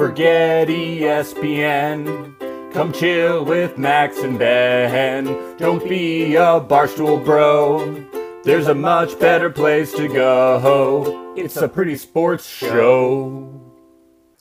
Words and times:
Forget 0.00 0.68
ESPN. 0.68 2.34
Come 2.72 2.90
chill 2.90 3.44
with 3.44 3.76
Max 3.76 4.16
and 4.20 4.38
Ben. 4.38 5.26
Don't 5.58 5.86
be 5.86 6.36
a 6.36 6.58
barstool 6.58 7.22
bro. 7.22 8.02
There's 8.42 8.68
a 8.68 8.74
much 8.74 9.20
better 9.20 9.50
place 9.50 9.92
to 9.92 10.08
go. 10.08 11.34
It's 11.36 11.58
a 11.58 11.68
pretty 11.68 11.96
sports 11.96 12.48
show. 12.48 13.74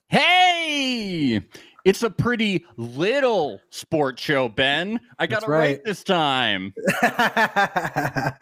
Hey! 0.07 1.41
It's 1.83 2.03
a 2.03 2.09
pretty 2.09 2.65
little 2.77 3.59
sports 3.69 4.21
show, 4.21 4.47
Ben. 4.47 5.01
I 5.17 5.27
got 5.27 5.41
That's 5.41 5.43
it 5.43 5.51
right. 5.51 5.59
right. 5.59 5.83
this 5.83 6.05
time. 6.05 6.73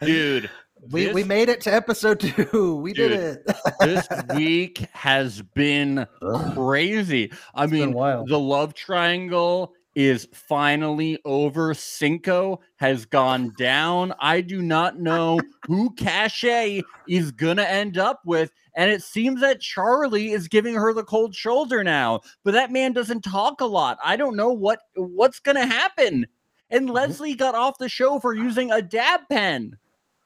Dude, 0.00 0.50
we 0.90 1.04
this, 1.06 1.14
we 1.14 1.24
made 1.24 1.48
it 1.48 1.60
to 1.62 1.72
episode 1.74 2.20
two. 2.20 2.76
We 2.82 2.92
did 2.92 3.12
it. 3.12 3.46
this 3.80 4.06
week 4.34 4.78
has 4.92 5.42
been 5.42 6.06
crazy. 6.54 7.32
I 7.54 7.64
It's 7.64 7.72
mean, 7.72 7.92
the 7.92 8.38
love 8.38 8.74
triangle 8.74 9.74
is 9.94 10.28
finally 10.32 11.18
over. 11.24 11.74
Cinco 11.74 12.60
has 12.76 13.04
gone 13.04 13.52
down. 13.58 14.14
I 14.20 14.40
do 14.40 14.62
not 14.62 15.00
know 15.00 15.40
who 15.66 15.92
Cashay 15.96 16.82
is 17.08 17.32
gonna 17.32 17.62
end 17.64 17.98
up 17.98 18.20
with. 18.24 18.52
And 18.76 18.92
it 18.92 19.02
seems 19.02 19.40
that 19.40 19.60
Charlie 19.60 20.30
is 20.30 20.46
giving 20.46 20.74
her 20.74 20.92
the 20.92 21.02
cold 21.02 21.34
shoulder 21.34 21.82
now. 21.82 22.20
But 22.44 22.52
that 22.52 22.70
man 22.70 22.92
doesn't 22.92 23.22
talk 23.22 23.60
a 23.60 23.64
lot. 23.66 23.98
I 24.04 24.14
don't 24.16 24.36
know 24.36 24.52
what 24.52 24.80
what's 24.94 25.40
gonna 25.40 25.66
happen. 25.66 26.26
And 26.70 26.84
Mm-hmm. 26.86 26.94
Leslie 26.94 27.34
got 27.34 27.54
off 27.54 27.78
the 27.78 27.88
show 27.88 28.20
for 28.20 28.34
using 28.34 28.70
a 28.70 28.80
dab 28.82 29.22
pen. 29.30 29.76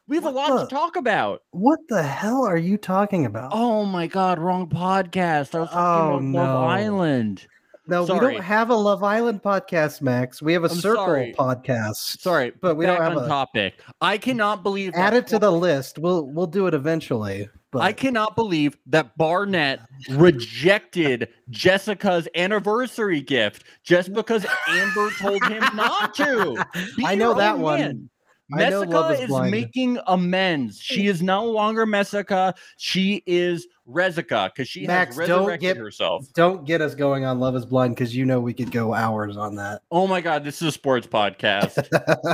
We 0.09 0.17
have 0.17 0.25
a 0.27 0.31
lot 0.31 0.51
the- 0.51 0.65
to 0.67 0.75
talk 0.75 0.97
about. 0.97 1.43
What 1.53 1.79
the 1.89 2.03
hell 2.03 2.45
are 2.45 2.57
you 2.57 2.77
talking 2.77 3.25
about? 3.27 3.53
Oh 3.55 3.85
my 3.85 4.07
god, 4.07 4.39
wrong 4.39 4.69
podcast. 4.69 5.55
I 5.55 5.61
was 5.61 5.71
talking 5.71 5.79
Oh, 5.79 6.09
about 6.15 6.23
no. 6.23 6.39
Love 6.43 6.65
Island. 6.71 7.47
no, 7.87 8.03
we 8.03 8.07
don't 8.21 8.41
have 8.43 8.71
a 8.71 8.75
Love 8.75 9.03
Island 9.05 9.43
podcast, 9.43 10.03
Max. 10.03 10.43
We 10.43 10.53
have 10.55 10.65
a 10.65 10.69
I'm 10.71 10.77
Circle 10.77 11.05
sorry. 11.05 11.35
podcast. 11.39 12.21
Sorry, 12.21 12.53
but 12.61 12.77
we 12.77 12.85
don't 12.87 13.01
have 13.01 13.17
a. 13.17 13.27
topic. 13.29 13.81
I 14.01 14.19
cannot 14.19 14.63
believe 14.63 14.93
Add 14.95 15.15
it 15.15 15.27
to 15.29 15.39
the 15.39 15.53
list. 15.53 15.99
We'll 15.99 16.27
we'll 16.27 16.47
do 16.47 16.67
it 16.67 16.75
eventually. 16.75 17.49
But 17.71 17.81
I 17.83 17.93
cannot 17.95 18.37
believe 18.37 18.77
that 18.87 19.17
Barnett 19.17 19.81
rejected 20.11 21.29
Jessica's 21.49 22.29
anniversary 22.35 23.23
gift 23.23 23.65
just 23.83 24.13
because 24.13 24.45
Amber 24.69 25.11
told 25.19 25.43
him 25.45 25.65
not 25.75 26.13
to. 26.17 26.63
Be 26.99 27.07
I 27.07 27.15
know 27.15 27.33
that 27.35 27.55
own 27.55 27.61
one. 27.63 28.11
Man. 28.53 28.67
I 28.67 28.71
know 28.71 28.81
Love 28.83 29.11
Messica 29.11 29.33
is 29.35 29.45
is, 29.45 29.51
making 29.51 29.99
amends. 30.07 30.79
She 30.81 31.07
is 31.07 31.23
no 31.23 31.45
longer 31.47 31.87
Messica. 31.87 32.55
She 32.77 33.23
is 33.27 33.67
Rezica 33.89 34.47
because 34.49 34.69
she 34.69 34.87
Max, 34.87 35.17
has 35.19 35.27
don't 35.29 35.41
resurrected 35.41 35.61
get- 35.61 35.77
herself. 35.77 36.27
don't 36.35 36.65
get 36.65 36.81
us 36.81 36.95
going 36.95 37.25
on 37.25 37.41
Love 37.41 37.57
Is 37.57 37.67
Blind 37.67 37.95
because 37.95 38.15
you 38.15 38.25
know 38.25 38.41
we 38.41 38.55
could 38.55 38.71
go 38.71 38.95
hours 38.95 39.37
on 39.37 39.57
that. 39.57 39.83
Oh 39.91 40.07
my 40.07 40.21
god, 40.21 40.45
this 40.45 40.63
is 40.63 40.69
a 40.69 40.73
sports 40.73 41.07
podcast. 41.07 41.87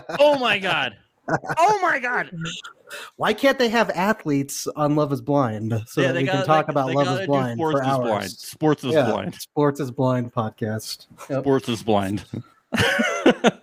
oh 0.21 0.39
my 0.39 0.59
god. 0.59 0.97
Oh 1.59 1.79
my 1.83 1.99
god. 1.99 2.31
Why 3.17 3.35
can't 3.35 3.59
they 3.59 3.69
have 3.69 3.91
athletes 3.91 4.67
on 4.77 4.97
Love 4.97 5.13
Is 5.13 5.21
Blind 5.21 5.75
so 5.87 6.01
Yeah, 6.01 6.13
that 6.13 6.17
we 6.21 6.25
gotta- 6.25 6.39
can 6.39 6.47
talk 6.47 6.67
they- 6.67 6.71
about 6.71 6.87
they 6.89 6.95
Love 6.95 7.05
gotta 7.07 7.21
Is 7.21 7.27
do 7.27 7.33
Blind 7.33 7.59
Sports 7.59 7.79
for 7.79 7.83
is 7.83 7.89
hours? 7.89 8.07
blind. 8.07 8.31
Sports 8.31 8.85
is 8.85 8.93
Yeah, 8.95 9.11
blind. 9.11 9.35
Sports 9.35 9.81
is 9.81 9.91
Blind 9.91 10.33
podcast. 10.33 11.07
Yep. 11.29 11.41
Sports 11.43 11.69
is 11.69 11.83
blind. 11.83 12.25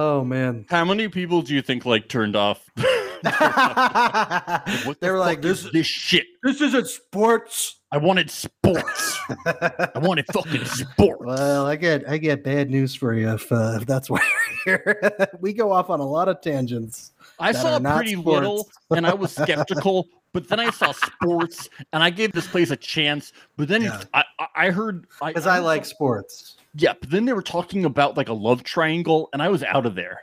Oh 0.00 0.22
man. 0.22 0.64
How 0.70 0.84
many 0.84 1.08
people 1.08 1.42
do 1.42 1.52
you 1.54 1.60
think 1.62 1.84
like 1.84 2.08
turned 2.08 2.36
off? 2.36 2.64
what 2.76 2.84
the 3.24 4.96
They're 5.00 5.18
like, 5.18 5.38
fuck 5.38 5.44
is 5.46 5.64
this, 5.64 5.72
this 5.72 5.86
shit? 5.88 6.24
this 6.44 6.60
isn't 6.60 6.86
sports. 6.86 7.80
I 7.90 7.96
wanted 7.98 8.30
sports. 8.30 9.18
I 9.46 9.90
wanted 9.96 10.26
fucking 10.32 10.64
sports. 10.66 11.20
well, 11.24 11.66
I 11.66 11.74
get 11.74 12.08
I 12.08 12.16
get 12.18 12.44
bad 12.44 12.70
news 12.70 12.94
for 12.94 13.12
you 13.12 13.28
if, 13.34 13.50
uh, 13.50 13.78
if 13.80 13.86
that's 13.86 14.08
why 14.10 14.20
you're 14.66 14.78
here. 14.84 15.10
we 15.40 15.52
go 15.52 15.72
off 15.72 15.90
on 15.90 15.98
a 15.98 16.06
lot 16.06 16.28
of 16.28 16.40
tangents. 16.42 17.10
I 17.40 17.50
saw 17.50 17.80
pretty 17.80 18.12
sports. 18.12 18.26
little 18.26 18.68
and 18.90 19.04
I 19.04 19.14
was 19.14 19.34
skeptical, 19.34 20.06
but 20.32 20.46
then 20.48 20.60
I 20.60 20.70
saw 20.70 20.92
sports 20.92 21.68
and 21.92 22.04
I 22.04 22.10
gave 22.10 22.30
this 22.32 22.46
place 22.46 22.70
a 22.70 22.76
chance. 22.76 23.32
But 23.56 23.66
then 23.66 23.82
Yeah. 23.82 24.00
I, 24.14 24.22
I, 24.38 24.46
I 24.54 24.70
heard 24.70 25.06
Because 25.24 25.46
I 25.48 25.56
heard 25.56 25.62
like 25.64 25.84
some- 25.86 25.90
sports. 25.94 26.54
Yeah, 26.74 26.94
but 27.00 27.10
then 27.10 27.24
they 27.24 27.32
were 27.32 27.42
talking 27.42 27.84
about 27.84 28.16
like 28.16 28.28
a 28.28 28.34
love 28.34 28.62
triangle, 28.62 29.28
and 29.32 29.42
I 29.42 29.48
was 29.48 29.62
out 29.62 29.86
of 29.86 29.94
there. 29.94 30.22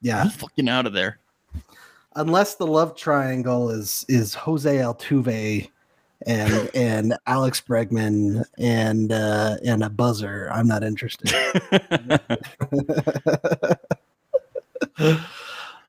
Yeah. 0.00 0.28
fucking 0.28 0.68
out 0.68 0.86
of 0.86 0.92
there. 0.92 1.18
Unless 2.16 2.56
the 2.56 2.66
love 2.66 2.96
triangle 2.96 3.70
is 3.70 4.04
is 4.08 4.34
Jose 4.34 4.76
Altuve 4.76 5.68
and 6.26 6.70
and 6.74 7.16
Alex 7.26 7.60
Bregman 7.60 8.44
and 8.58 9.10
uh 9.12 9.56
and 9.64 9.82
a 9.82 9.90
buzzer, 9.90 10.48
I'm 10.52 10.68
not 10.68 10.84
interested. 10.84 11.32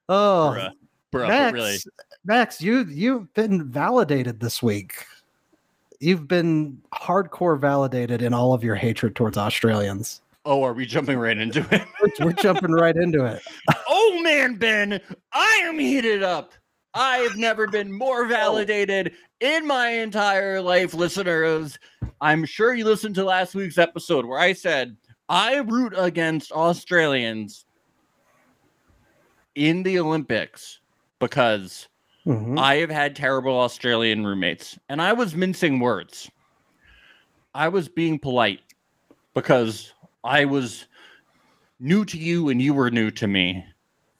oh, 0.10 0.56
Bruh. 0.56 0.72
Bro, 1.12 1.28
Max, 1.28 1.54
really. 1.54 1.78
Max, 2.26 2.62
you 2.62 2.86
you've 2.86 3.34
been 3.34 3.70
validated 3.70 4.40
this 4.40 4.64
week. 4.64 5.06
You've 6.00 6.28
been 6.28 6.82
hardcore 6.94 7.60
validated 7.60 8.22
in 8.22 8.34
all 8.34 8.54
of 8.54 8.64
your 8.64 8.76
hatred 8.76 9.16
towards 9.16 9.38
Australians. 9.38 10.22
Oh, 10.46 10.64
are 10.64 10.74
we 10.74 10.86
jumping 10.86 11.18
right 11.18 11.38
into 11.38 11.66
it? 11.72 11.82
We're, 12.20 12.28
we're 12.28 12.34
jumping 12.34 12.72
right 12.72 12.96
into 12.96 13.26
it. 13.26 13.42
oh 13.90 14.22
man, 14.22 14.56
Ben, 14.56 15.02
I 15.34 15.62
am 15.64 15.80
heated 15.80 16.22
up. 16.22 16.54
I've 16.94 17.36
never 17.36 17.68
been 17.68 17.92
more 17.92 18.26
oh. 18.26 18.30
validated 18.30 19.14
in 19.40 19.66
my 19.66 19.90
entire 19.90 20.62
life, 20.62 20.94
listeners. 20.94 21.80
I'm 22.22 22.46
sure 22.46 22.76
you 22.76 22.86
listened 22.86 23.16
to 23.16 23.24
last 23.24 23.56
week's 23.56 23.78
episode 23.80 24.26
where 24.26 24.40
I 24.40 24.54
said 24.54 24.96
I 25.28 25.58
root 25.58 25.94
against 25.98 26.52
Australians 26.52 27.66
in 29.56 29.82
the 29.82 30.00
Olympics 30.00 30.80
because 31.20 31.88
Mhm. 32.26 32.58
I 32.60 32.76
have 32.78 32.90
had 32.90 33.16
terrible 33.16 33.60
Australian 33.60 34.26
roommates, 34.26 34.78
and 34.90 35.02
I 35.02 35.14
was 35.14 35.36
mincing 35.36 35.80
words. 35.80 36.30
I 37.54 37.70
was 37.70 37.88
being 37.88 38.20
polite 38.20 38.62
because 39.34 39.94
I 40.24 40.46
was 40.46 40.86
new 41.80 42.04
to 42.06 42.18
you 42.18 42.50
and 42.50 42.62
you 42.62 42.74
were 42.74 42.90
new 42.92 43.12
to 43.12 43.28
me. 43.28 43.66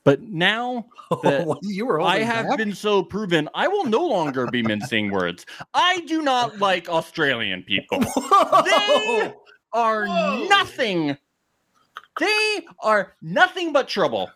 But 0.04 0.22
now 0.22 0.86
that 1.22 1.58
you 1.62 1.84
were 1.86 2.00
I 2.00 2.18
have 2.20 2.46
back? 2.48 2.58
been 2.58 2.74
so 2.74 3.02
proven, 3.02 3.48
I 3.54 3.66
will 3.66 3.84
no 3.84 4.06
longer 4.06 4.46
be 4.46 4.62
mincing 4.62 5.10
words. 5.10 5.44
I 5.74 6.00
do 6.02 6.22
not 6.22 6.58
like 6.58 6.88
Australian 6.88 7.64
people. 7.64 7.98
They 8.64 9.34
are 9.72 10.06
Whoa. 10.06 10.46
nothing. 10.48 11.18
They 12.20 12.66
are 12.80 13.14
nothing 13.20 13.72
but 13.72 13.88
trouble 13.88 14.30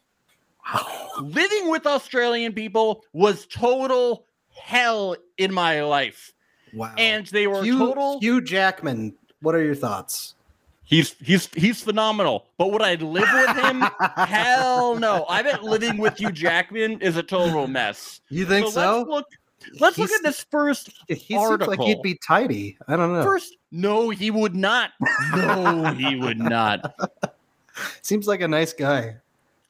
living 1.21 1.71
with 1.71 1.87
Australian 1.87 2.53
people 2.53 3.05
was 3.13 3.47
total 3.47 4.27
hell 4.55 5.17
in 5.39 5.53
my 5.53 5.83
life. 5.83 6.33
wow. 6.75 6.95
And 6.97 7.27
they 7.27 7.47
were 7.47 7.63
Hugh, 7.63 7.79
total 7.79 8.21
Hugh 8.21 8.41
Jackman. 8.41 9.15
What 9.41 9.55
are 9.55 9.63
your 9.65 9.75
thoughts? 9.75 10.35
he's 10.91 11.15
he's 11.23 11.49
he's 11.55 11.81
phenomenal. 11.81 12.47
But 12.59 12.73
would 12.73 12.83
I 12.83 12.97
live 12.97 13.29
with 13.33 13.57
him? 13.57 13.85
hell 14.17 14.97
no. 14.97 15.25
I 15.29 15.43
bet 15.43 15.63
living 15.63 15.97
with 15.97 16.19
Hugh 16.19 16.33
Jackman 16.33 17.01
is 17.01 17.17
a 17.17 17.23
total 17.23 17.67
mess. 17.67 18.21
You 18.29 18.45
think 18.45 18.69
so? 18.69 18.99
Let's 18.99 19.09
look 19.09 19.27
let's 19.79 19.99
look 19.99 20.11
at 20.11 20.23
this 20.23 20.45
first 20.51 20.91
he 21.07 21.15
seems 21.15 21.67
like 21.67 21.81
he'd 21.81 22.03
be 22.03 22.19
tidy. 22.27 22.77
I 22.89 22.97
don't 22.97 23.13
know. 23.13 23.23
first 23.23 23.57
no, 23.71 24.11
he 24.11 24.31
would 24.31 24.55
not. 24.55 24.91
No, 25.35 25.93
he 25.95 26.17
would 26.17 26.39
not. 26.39 26.95
Seems 28.03 28.27
like 28.27 28.41
a 28.41 28.49
nice 28.49 28.73
guy. 28.73 29.17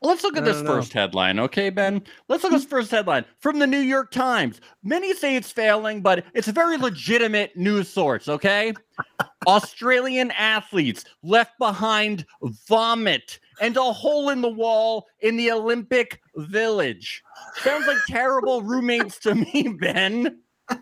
Let's 0.02 0.22
look 0.22 0.38
at 0.38 0.44
this 0.46 0.62
first 0.62 0.94
headline, 0.94 1.38
okay, 1.38 1.68
Ben? 1.68 2.02
Let's 2.28 2.42
look 2.42 2.54
at 2.54 2.56
this 2.56 2.64
first 2.64 2.90
headline 2.90 3.26
from 3.38 3.58
the 3.58 3.66
New 3.66 3.80
York 3.80 4.10
Times. 4.10 4.60
Many 4.82 5.12
say 5.12 5.36
it's 5.36 5.52
failing, 5.52 6.00
but 6.00 6.24
it's 6.32 6.48
a 6.48 6.52
very 6.52 6.78
legitimate 6.78 7.54
news 7.54 7.88
source, 7.88 8.26
okay? 8.26 8.72
Australian 9.46 10.30
athletes 10.30 11.04
left 11.22 11.58
behind 11.58 12.24
vomit 12.66 13.40
and 13.60 13.76
a 13.76 13.92
hole 13.92 14.30
in 14.30 14.40
the 14.40 14.48
wall 14.48 15.06
in 15.20 15.36
the 15.36 15.50
Olympic 15.50 16.22
Village. 16.36 17.22
Sounds 17.56 17.86
like 17.86 17.98
terrible 18.08 18.62
roommates 18.62 19.18
to 19.18 19.34
me, 19.34 19.76
Ben. 19.78 20.38
At 20.70 20.80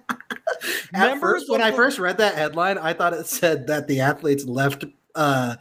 Members 0.93 1.21
first, 1.21 1.51
when 1.51 1.61
I 1.61 1.73
first 1.73 1.99
read 1.99 2.19
that 2.19 2.35
headline, 2.35 2.79
I 2.79 2.93
thought 2.93 3.15
it 3.15 3.27
said 3.27 3.67
that 3.67 3.89
the 3.89 4.01
athletes 4.01 4.45
left 4.45 4.85
uh, 5.15 5.57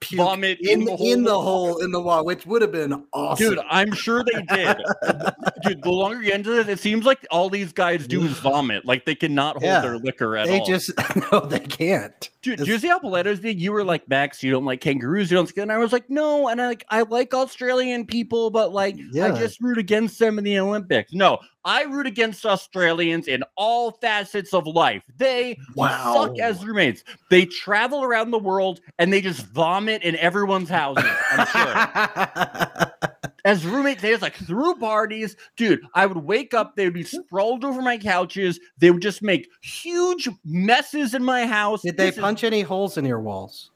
puke 0.00 0.18
vomit 0.18 0.58
in 0.60 0.84
the 0.84 0.94
in 0.96 1.22
the 1.24 1.30
hole. 1.32 1.72
hole 1.74 1.78
in 1.82 1.90
the 1.92 2.00
wall, 2.00 2.24
which 2.24 2.46
would 2.46 2.62
have 2.62 2.72
been 2.72 3.04
awesome. 3.12 3.50
Dude, 3.54 3.58
I'm 3.68 3.92
sure 3.92 4.24
they 4.24 4.42
did. 4.42 4.76
Dude, 5.62 5.82
the 5.82 5.90
longer 5.90 6.22
you 6.22 6.32
into 6.32 6.50
this, 6.50 6.68
it 6.68 6.78
seems 6.80 7.04
like 7.04 7.26
all 7.30 7.50
these 7.50 7.72
guys 7.72 8.06
do 8.06 8.22
is 8.22 8.32
vomit. 8.38 8.84
Like 8.84 9.04
they 9.04 9.14
cannot 9.14 9.54
hold 9.56 9.64
Yeah. 9.64 9.80
their 9.80 9.98
liquor 9.98 10.36
at 10.36 10.46
they 10.46 10.58
all. 10.60 10.66
They 10.66 10.72
just 10.72 10.92
no, 11.32 11.40
they 11.40 11.60
can't. 11.60 12.30
Dude, 12.42 12.58
do 12.60 12.64
you 12.66 12.78
see 12.78 12.88
how 12.88 12.98
Paletto's 12.98 13.40
did? 13.40 13.60
You 13.60 13.72
were 13.72 13.84
like, 13.84 14.08
Max, 14.08 14.42
you 14.42 14.50
don't 14.50 14.64
like 14.64 14.80
kangaroos, 14.80 15.30
you 15.30 15.36
don't 15.36 15.46
skin. 15.48 15.62
And 15.64 15.72
I 15.72 15.78
was 15.78 15.92
like, 15.92 16.08
no, 16.10 16.48
and 16.48 16.60
I 16.60 16.66
like 16.66 16.84
I 16.90 17.02
like 17.02 17.34
Australian 17.34 18.06
people, 18.06 18.50
but 18.50 18.72
like 18.72 18.96
Yeah. 19.12 19.32
I 19.34 19.38
just 19.38 19.60
root 19.60 19.78
against 19.78 20.18
them 20.18 20.38
in 20.38 20.44
the 20.44 20.58
Olympics. 20.58 21.12
No, 21.12 21.38
I 21.64 21.82
root 21.84 22.06
against 22.06 22.44
Australians 22.44 23.28
in 23.28 23.42
all 23.56 23.92
facets 23.92 24.52
of 24.52 24.66
life. 24.66 25.02
They 25.16 25.58
Wow. 25.74 26.14
suck 26.14 26.38
as 26.38 26.64
roommates. 26.64 27.04
They 27.30 27.46
travel 27.46 28.02
around 28.04 28.30
the 28.30 28.38
world 28.38 28.80
and 28.98 29.12
they 29.12 29.20
just 29.20 29.46
vomit 29.46 30.02
in 30.02 30.16
everyone's 30.16 30.68
houses. 30.68 31.04
I'm 31.30 31.46
sure. 31.46 32.86
as 33.44 33.64
roommates, 33.66 34.02
they 34.02 34.10
just 34.10 34.22
like 34.22 34.34
threw 34.36 34.74
parties. 34.76 35.36
Dude, 35.56 35.80
I 35.94 36.06
would 36.06 36.18
wake 36.18 36.54
up, 36.54 36.76
they 36.76 36.84
would 36.84 36.94
be 36.94 37.02
sprawled 37.04 37.64
over 37.64 37.80
my 37.82 37.96
couches. 37.98 38.58
They 38.78 38.90
would 38.90 39.02
just 39.02 39.22
make 39.22 39.48
huge 39.62 40.28
messes 40.44 41.14
in 41.14 41.24
my 41.24 41.46
house. 41.46 41.82
Did 41.82 41.96
they 41.96 42.06
This 42.06 42.16
is- 42.16 42.20
punch 42.20 42.44
any 42.44 42.62
holes 42.62 42.96
in 42.98 43.04
your 43.04 43.20
walls? 43.20 43.70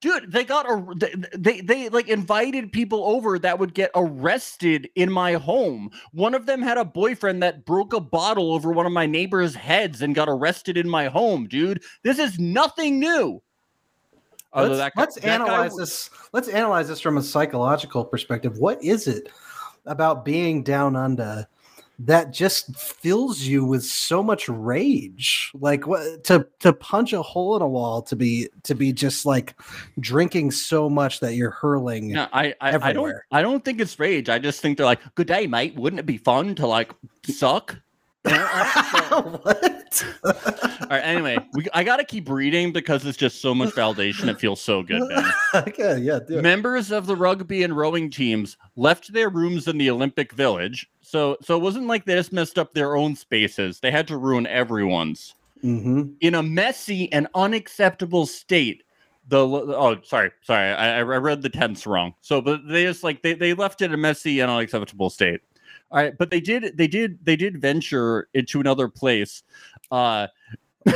Dude, 0.00 0.32
they 0.32 0.44
got 0.44 0.66
a 0.66 0.94
they, 0.96 1.14
they 1.36 1.60
they 1.60 1.88
like 1.90 2.08
invited 2.08 2.72
people 2.72 3.04
over 3.04 3.38
that 3.38 3.58
would 3.58 3.74
get 3.74 3.90
arrested 3.94 4.88
in 4.94 5.12
my 5.12 5.34
home. 5.34 5.90
One 6.12 6.34
of 6.34 6.46
them 6.46 6.62
had 6.62 6.78
a 6.78 6.84
boyfriend 6.86 7.42
that 7.42 7.66
broke 7.66 7.92
a 7.92 8.00
bottle 8.00 8.52
over 8.52 8.72
one 8.72 8.86
of 8.86 8.92
my 8.92 9.04
neighbor's 9.04 9.54
heads 9.54 10.00
and 10.00 10.14
got 10.14 10.28
arrested 10.28 10.78
in 10.78 10.88
my 10.88 11.08
home, 11.08 11.48
dude. 11.48 11.82
This 12.02 12.18
is 12.18 12.38
nothing 12.38 12.98
new. 12.98 13.42
Although 14.54 14.70
let's 14.70 14.94
guy- 14.94 15.00
let's 15.00 15.18
guy 15.18 15.28
analyze 15.28 15.70
w- 15.72 15.80
this. 15.80 16.10
Let's 16.32 16.48
analyze 16.48 16.88
this 16.88 17.00
from 17.00 17.18
a 17.18 17.22
psychological 17.22 18.04
perspective. 18.04 18.56
What 18.58 18.82
is 18.82 19.06
it 19.06 19.28
about 19.84 20.24
being 20.24 20.62
down 20.62 20.96
under 20.96 21.46
that 22.02 22.32
just 22.32 22.74
fills 22.76 23.40
you 23.42 23.64
with 23.64 23.84
so 23.84 24.22
much 24.22 24.48
rage? 24.48 25.50
Like 25.54 25.86
what 25.86 26.24
to 26.24 26.46
to 26.60 26.72
punch 26.72 27.12
a 27.12 27.22
hole 27.22 27.56
in 27.56 27.62
a 27.62 27.68
wall 27.68 28.02
to 28.02 28.16
be 28.16 28.48
to 28.62 28.74
be 28.74 28.92
just 28.92 29.26
like 29.26 29.54
drinking 29.98 30.50
so 30.52 30.88
much 30.88 31.20
that 31.20 31.34
you're 31.34 31.50
hurling. 31.50 32.12
No, 32.12 32.26
I 32.32 32.54
I, 32.60 32.76
I 32.76 32.92
don't. 32.92 33.14
I 33.30 33.42
don't 33.42 33.64
think 33.64 33.80
it's 33.80 33.98
rage. 33.98 34.28
I 34.28 34.38
just 34.38 34.60
think 34.60 34.76
they're 34.78 34.86
like, 34.86 35.00
"Good 35.14 35.26
day, 35.26 35.46
mate. 35.46 35.74
Wouldn't 35.76 36.00
it 36.00 36.06
be 36.06 36.16
fun 36.18 36.54
to 36.56 36.66
like 36.66 36.92
suck?" 37.24 37.76
You 38.26 38.32
know, 38.32 39.40
right? 39.44 39.56
So- 39.72 39.79
what? 40.22 40.64
all 40.82 40.88
right. 40.90 41.00
Anyway, 41.00 41.38
we, 41.52 41.66
I 41.74 41.84
gotta 41.84 42.04
keep 42.04 42.28
reading 42.28 42.72
because 42.72 43.04
it's 43.04 43.18
just 43.18 43.40
so 43.40 43.54
much 43.54 43.70
validation. 43.70 44.28
It 44.28 44.38
feels 44.38 44.60
so 44.60 44.82
good, 44.82 45.02
Ben. 45.08 45.32
okay, 45.68 45.98
yeah, 45.98 46.20
do 46.26 46.38
it. 46.38 46.42
Members 46.42 46.90
of 46.90 47.06
the 47.06 47.16
rugby 47.16 47.62
and 47.62 47.76
rowing 47.76 48.10
teams 48.10 48.56
left 48.76 49.12
their 49.12 49.28
rooms 49.28 49.68
in 49.68 49.78
the 49.78 49.90
Olympic 49.90 50.32
Village. 50.32 50.88
So 51.02 51.36
so 51.42 51.56
it 51.56 51.62
wasn't 51.62 51.86
like 51.86 52.04
they 52.04 52.14
just 52.14 52.32
messed 52.32 52.58
up 52.58 52.72
their 52.74 52.96
own 52.96 53.16
spaces. 53.16 53.80
They 53.80 53.90
had 53.90 54.08
to 54.08 54.16
ruin 54.16 54.46
everyone's. 54.46 55.34
Mhm. 55.64 56.14
In 56.20 56.34
a 56.34 56.42
messy 56.42 57.12
and 57.12 57.28
unacceptable 57.34 58.26
state. 58.26 58.82
The 59.28 59.46
oh 59.46 60.00
sorry 60.02 60.30
sorry 60.42 60.70
I, 60.70 60.98
I 60.98 61.02
read 61.02 61.42
the 61.42 61.50
tense 61.50 61.86
wrong. 61.86 62.14
So 62.20 62.40
but 62.40 62.66
they 62.66 62.84
just 62.84 63.04
like 63.04 63.22
they, 63.22 63.34
they 63.34 63.54
left 63.54 63.82
it 63.82 63.86
in 63.86 63.94
a 63.94 63.96
messy 63.96 64.40
and 64.40 64.50
unacceptable 64.50 65.10
state. 65.10 65.40
All 65.92 65.98
right, 65.98 66.16
but 66.16 66.30
they 66.30 66.40
did 66.40 66.76
they 66.76 66.86
did 66.86 67.18
they 67.24 67.34
did 67.34 67.60
venture 67.60 68.28
into 68.34 68.60
another 68.60 68.86
place. 68.88 69.42
Uh 69.90 70.26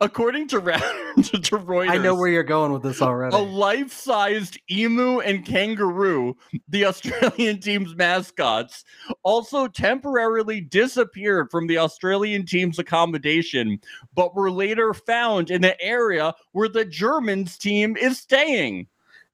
according 0.00 0.48
to, 0.48 0.58
Ra- 0.58 0.76
to 1.16 1.58
Reuters, 1.58 1.90
I 1.90 1.98
know 1.98 2.14
where 2.14 2.28
you're 2.28 2.42
going 2.42 2.72
with 2.72 2.82
this 2.82 3.02
already. 3.02 3.36
a 3.36 3.38
life-sized 3.38 4.58
emu 4.70 5.20
and 5.20 5.44
kangaroo, 5.44 6.36
the 6.68 6.84
Australian 6.86 7.60
team's 7.60 7.94
mascots, 7.94 8.84
also 9.22 9.68
temporarily 9.68 10.60
disappeared 10.60 11.50
from 11.50 11.66
the 11.66 11.78
Australian 11.78 12.46
team's 12.46 12.78
accommodation, 12.78 13.80
but 14.14 14.34
were 14.34 14.50
later 14.50 14.94
found 14.94 15.50
in 15.50 15.62
the 15.62 15.80
area 15.80 16.34
where 16.52 16.68
the 16.68 16.84
Germans 16.84 17.58
team 17.58 17.96
is 17.96 18.18
staying. 18.18 18.86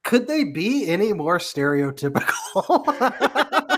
Could 0.05 0.29
they 0.29 0.44
be 0.44 0.87
any 0.87 1.12
more 1.12 1.38
stereotypical? 1.38 3.73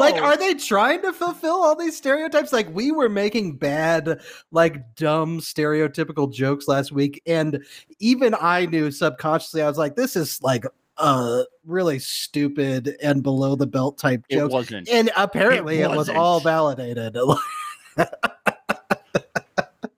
Like, 0.00 0.22
are 0.22 0.36
they 0.36 0.54
trying 0.54 1.02
to 1.02 1.12
fulfill 1.12 1.62
all 1.62 1.76
these 1.76 1.96
stereotypes? 1.96 2.52
Like, 2.52 2.74
we 2.74 2.90
were 2.90 3.08
making 3.08 3.56
bad, 3.56 4.20
like, 4.50 4.96
dumb, 4.96 5.40
stereotypical 5.40 6.32
jokes 6.32 6.66
last 6.68 6.92
week. 6.92 7.22
And 7.26 7.64
even 7.98 8.34
I 8.40 8.66
knew 8.66 8.90
subconsciously, 8.90 9.62
I 9.62 9.68
was 9.68 9.78
like, 9.78 9.96
this 9.96 10.16
is 10.16 10.42
like 10.42 10.64
uh 10.96 11.44
really 11.64 11.98
stupid 11.98 12.96
and 13.02 13.22
below 13.22 13.56
the 13.56 13.66
belt 13.66 13.96
type 13.96 14.22
joke. 14.30 14.50
it 14.50 14.52
wasn't. 14.52 14.88
And 14.88 15.10
apparently, 15.16 15.80
it, 15.80 15.88
was 15.88 15.96
wasn't. 15.96 16.18
all 16.18 16.40
validated. 16.40 17.16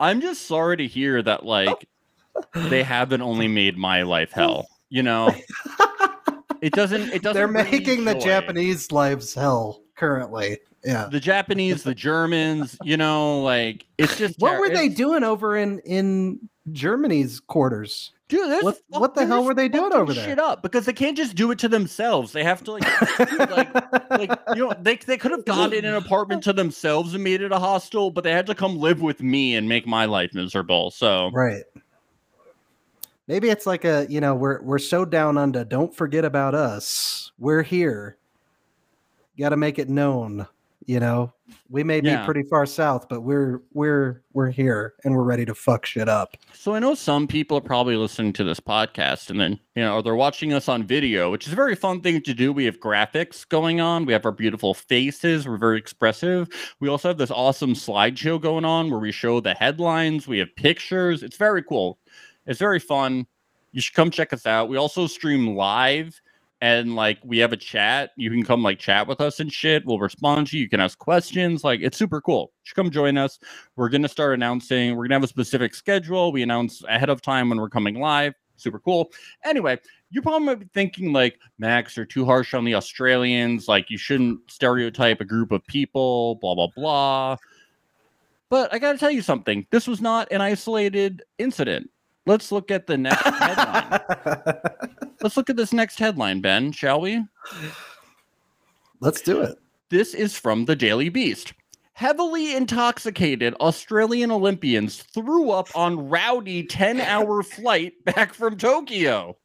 I'm 0.01 0.21
just 0.21 0.47
sorry 0.47 0.77
to 0.79 0.87
hear 0.87 1.23
that 1.23 1.45
like 1.45 1.89
they 2.55 2.83
haven't 2.83 3.23
only 3.23 3.49
made 3.49 3.77
my 3.77 4.03
life 4.03 4.33
hell. 4.33 4.69
You 4.91 5.03
know, 5.03 5.35
it 6.61 6.73
doesn't. 6.73 7.13
It 7.13 7.23
doesn't. 7.23 7.35
They're 7.35 7.49
making 7.49 8.05
the. 8.05 8.15
Japanese 8.15 8.93
lives 8.93 9.35
hell 9.35 9.83
currently. 10.07 10.59
Yeah. 10.85 11.09
the 11.11 11.21
Japanese, 11.21 11.85
the 11.85 11.95
Germans. 11.95 12.77
You 12.83 12.97
know, 12.97 13.41
like 13.43 13.87
it's 13.99 14.17
just 14.19 14.39
What 14.41 14.53
ter- 14.53 14.61
were 14.61 14.69
they 14.71 14.89
doing 14.89 15.23
over 15.23 15.57
in 15.57 15.79
in 15.81 16.49
Germany's 16.73 17.39
quarters? 17.41 18.13
Dude, 18.29 18.65
What- 18.65 18.79
what 18.89 19.15
the 19.15 19.27
hell 19.27 19.45
were 19.45 19.53
they 19.55 19.69
doing 19.69 19.93
over 19.93 20.13
there? 20.15 20.25
Shit 20.25 20.39
up 20.39 20.63
because 20.63 20.87
they 20.87 20.93
can't 20.95 21.17
just 21.17 21.35
do 21.37 21.51
it 21.51 21.59
to 21.61 21.69
themselves. 21.69 22.33
They 22.33 22.43
have 22.43 22.65
to 22.65 22.73
like, 22.73 22.85
dude, 23.19 23.51
like, 23.51 23.75
like 24.11 24.41
you 24.57 24.67
know, 24.69 24.73
they 24.81 24.97
they 24.97 25.19
could 25.19 25.31
have 25.31 25.45
gotten 25.45 25.85
an 25.85 25.95
apartment 25.95 26.43
to 26.45 26.53
themselves 26.53 27.15
and 27.15 27.23
made 27.23 27.43
it 27.43 27.53
a 27.53 27.59
hostel, 27.59 28.11
but 28.11 28.25
they 28.25 28.33
had 28.33 28.47
to 28.47 28.55
come 28.55 28.77
live 28.79 29.01
with 29.03 29.23
me 29.23 29.55
and 29.55 29.69
make 29.69 29.87
my 29.87 30.07
life 30.07 30.31
miserable. 30.35 30.91
So 30.91 31.31
Right. 31.33 31.63
Maybe 33.29 33.51
it's 33.51 33.67
like 33.67 33.85
a, 33.85 34.05
you 34.09 34.21
know, 34.21 34.35
we're 34.35 34.61
we're 34.63 34.79
so 34.81 35.05
down 35.05 35.39
under. 35.39 35.65
Don't 35.65 35.95
forget 35.95 36.25
about 36.25 36.55
us. 36.57 37.31
We're 37.39 37.63
here. 37.63 38.17
Got 39.39 39.51
to 39.51 39.57
make 39.57 39.79
it 39.79 39.89
known, 39.89 40.47
you 40.85 41.01
know. 41.01 41.33
We 41.69 41.83
may 41.85 42.01
be 42.01 42.09
Yeah. 42.09 42.25
pretty 42.25 42.43
far 42.45 42.65
south, 42.67 43.09
but 43.09 43.23
we're 43.23 43.61
we're 43.73 44.23
we're 44.33 44.51
here 44.51 44.95
and 45.05 45.15
we're 45.15 45.23
ready 45.23 45.45
to 45.47 45.55
fuck 45.55 45.85
shit 45.87 46.09
up. 46.09 46.37
So 46.55 46.75
I 46.75 46.79
know 46.79 46.95
some 46.95 47.27
people 47.27 47.57
are 47.59 47.63
probably 47.63 47.97
listening 47.97 48.33
to 48.35 48.45
this 48.45 48.61
podcast 48.61 49.29
and 49.31 49.41
then, 49.41 49.59
you 49.75 49.83
know, 49.83 50.01
they're 50.01 50.15
watching 50.15 50.53
us 50.53 50.69
on 50.69 50.83
video, 50.85 51.31
which 51.31 51.47
is 51.47 51.53
a 51.53 51.57
very 51.57 51.75
fun 51.75 52.01
thing 52.01 52.23
to 52.23 52.33
do. 52.35 52.53
We 52.53 52.65
have 52.67 52.79
graphics 52.81 53.47
going 53.47 53.81
on. 53.81 54.07
We 54.07 54.13
have 54.13 54.25
our 54.25 54.33
beautiful 54.33 54.73
faces. 54.75 55.47
We're 55.47 55.57
very 55.59 55.79
expressive. 55.79 56.49
We 56.81 56.89
also 56.89 57.09
have 57.09 57.19
this 57.19 57.31
awesome 57.31 57.75
slideshow 57.75 58.41
going 58.41 58.65
on 58.65 58.91
where 58.91 59.01
we 59.01 59.13
show 59.13 59.41
the 59.41 59.55
headlines. 59.55 60.27
We 60.29 60.39
have 60.39 60.55
pictures. 60.57 61.23
It's 61.23 61.37
very 61.37 61.63
cool. 61.63 61.99
It's 62.47 62.59
very 62.59 62.79
fun. 62.81 63.27
You 63.73 63.81
should 63.81 63.95
come 63.95 64.11
check 64.11 64.33
us 64.33 64.47
out. 64.47 64.69
We 64.69 64.77
also 64.79 65.07
stream 65.07 65.55
live 65.55 66.21
and 66.63 66.95
like 66.95 67.19
we 67.25 67.39
have 67.39 67.53
a 67.53 67.57
chat. 67.57 68.13
You 68.17 68.31
can 68.31 68.45
come 68.45 68.63
like 68.63 68.79
chat 68.79 69.09
with 69.09 69.21
us 69.21 69.41
and 69.41 69.53
shit. 69.53 69.85
We'll 69.85 69.99
respond 69.99 70.47
to 70.47 70.57
you. 70.57 70.63
You 70.63 70.69
can 70.69 70.79
ask 70.79 70.97
questions. 70.97 71.65
Like 71.65 71.81
it's 71.83 71.99
super 71.99 72.21
cool. 72.21 72.53
You 72.55 72.61
should 72.63 72.77
come 72.77 72.91
join 72.91 73.19
us. 73.19 73.41
We're 73.75 73.89
gonna 73.89 74.09
start 74.09 74.33
announcing. 74.35 74.95
We're 74.95 75.05
gonna 75.05 75.17
have 75.17 75.25
a 75.25 75.29
specific 75.29 75.75
schedule. 75.75 76.31
We 76.31 76.45
announce 76.45 76.85
ahead 76.85 77.11
of 77.11 77.21
time 77.21 77.49
when 77.49 77.59
we're 77.59 77.69
coming 77.69 77.99
live. 77.99 78.35
Super 78.55 78.79
cool. 78.79 79.11
Anyway, 79.45 79.77
you 80.11 80.23
probably 80.23 80.47
might 80.47 80.61
be 80.61 80.69
thinking 80.73 81.13
like 81.13 81.37
Max, 81.59 81.97
you're 81.97 82.07
too 82.07 82.25
harsh 82.25 82.55
on 82.55 82.65
the 82.65 82.77
Australians. 82.77 83.67
Like 83.67 83.91
you 83.91 83.99
shouldn't 83.99 84.39
stereotype 84.49 85.21
a 85.21 85.25
group 85.25 85.51
of 85.51 85.67
people. 85.67 86.37
Blah 86.37 86.55
blah 86.55 86.69
blah. 86.77 87.37
But 88.51 88.73
I 88.73 88.79
gotta 88.79 88.99
tell 88.99 89.11
you 89.11 89.23
something. 89.23 89.67
This 89.73 89.89
was 89.89 90.01
not 90.01 90.31
an 90.31 90.41
isolated 90.41 91.25
incident. 91.39 91.91
Let's 92.27 92.53
look 92.53 92.71
at 92.71 92.87
the 92.87 92.97
next 92.97 93.23
headline. 93.23 94.01
Let's 95.23 95.37
look 95.37 95.51
at 95.51 95.57
this 95.57 95.73
next 95.73 95.99
headline, 95.99 96.41
Ben, 96.41 96.73
shall 96.73 97.01
we? 97.01 97.25
Let's 99.01 99.21
do 99.21 99.41
it. 99.41 99.59
This 99.89 100.15
is 100.15 100.37
from 100.37 100.65
the 100.65 100.77
Daily 100.77 101.09
Beast. 101.09 101.53
Heavily 101.95 102.55
intoxicated 102.57 103.55
Australian 103.55 104.31
Olympians 104.31 105.03
threw 105.03 105.51
up 105.51 105.69
on 105.77 106.09
rowdy 106.09 106.65
10 106.65 107.01
hour 107.01 107.43
flight 107.43 107.93
back 108.05 108.33
from 108.33 108.57
Tokyo. 108.57 109.37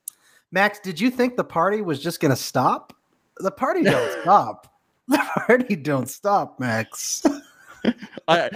Max, 0.52 0.80
did 0.80 1.00
you 1.00 1.12
think 1.12 1.36
the 1.36 1.44
party 1.44 1.82
was 1.82 2.02
just 2.02 2.20
going 2.20 2.32
to 2.32 2.42
stop? 2.42 2.94
The 3.38 3.52
party 3.52 3.84
don't 3.84 4.22
stop. 4.22 4.74
The 5.08 5.18
party 5.18 5.76
don't 5.76 6.10
stop, 6.10 6.60
Max. 6.60 7.24
I, 8.28 8.50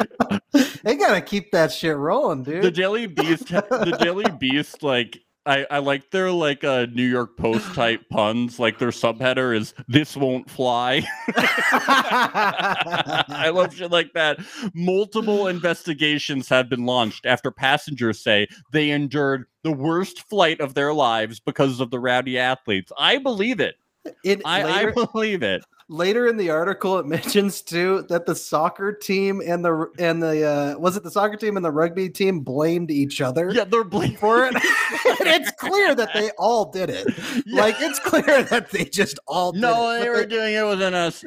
they 0.83 0.95
got 0.95 1.13
to 1.13 1.21
keep 1.21 1.51
that 1.51 1.71
shit 1.71 1.95
rolling, 1.95 2.43
dude. 2.43 2.63
the 2.63 2.71
Daily 2.71 3.07
Beast, 3.07 3.47
the 3.47 3.97
Daily 3.99 4.25
Beast, 4.39 4.83
like 4.83 5.19
I, 5.45 5.65
I 5.71 5.79
like 5.79 6.11
their 6.11 6.29
like 6.31 6.63
uh, 6.63 6.85
New 6.93 7.07
York 7.07 7.35
Post 7.35 7.73
type 7.73 8.01
puns. 8.09 8.59
Like 8.59 8.77
their 8.77 8.89
subheader 8.89 9.57
is 9.57 9.73
"This 9.87 10.15
won't 10.15 10.49
fly." 10.49 11.01
I 13.29 13.49
love 13.51 13.75
shit 13.75 13.89
like 13.89 14.13
that. 14.13 14.39
Multiple 14.75 15.47
investigations 15.47 16.47
have 16.49 16.69
been 16.69 16.85
launched 16.85 17.25
after 17.25 17.49
passengers 17.49 18.21
say 18.23 18.47
they 18.71 18.91
endured 18.91 19.45
the 19.63 19.71
worst 19.71 20.29
flight 20.29 20.61
of 20.61 20.75
their 20.75 20.93
lives 20.93 21.39
because 21.39 21.79
of 21.79 21.89
the 21.89 21.99
rowdy 21.99 22.37
athletes. 22.37 22.91
I 22.97 23.17
believe 23.17 23.59
it. 23.59 23.75
In, 24.23 24.43
I, 24.45 24.63
later, 24.63 24.89
I 24.89 25.05
believe 25.05 25.41
it. 25.41 25.63
Later 25.91 26.25
in 26.27 26.37
the 26.37 26.49
article, 26.49 26.97
it 26.97 27.05
mentions 27.17 27.61
too 27.61 28.05
that 28.09 28.25
the 28.25 28.35
soccer 28.35 28.93
team 28.93 29.41
and 29.45 29.63
the 29.63 29.87
and 29.99 30.23
the 30.23 30.43
uh, 30.75 30.79
was 30.79 30.95
it 30.97 31.03
the 31.03 31.11
soccer 31.11 31.35
team 31.35 31.57
and 31.57 31.65
the 31.65 31.71
rugby 31.71 32.09
team 32.09 32.39
blamed 32.39 32.89
each 32.89 33.21
other 33.21 33.51
Yeah, 33.51 33.65
they're 33.65 33.83
blaming 33.83 34.17
for 34.17 34.45
it. 34.45 34.55
and 34.55 34.63
it's 35.27 35.51
clear 35.51 35.93
that 35.93 36.13
they 36.13 36.31
all 36.37 36.71
did 36.71 36.89
it. 36.89 37.07
Yeah. 37.45 37.61
Like 37.61 37.75
it's 37.79 37.99
clear 37.99 38.43
that 38.43 38.71
they 38.71 38.85
just 38.85 39.19
all 39.27 39.51
did 39.51 39.61
No, 39.61 39.99
they 39.99 40.09
were 40.09 40.25
doing 40.25 40.55
it 40.55 40.65
within 40.65 40.93
us. 40.93 41.23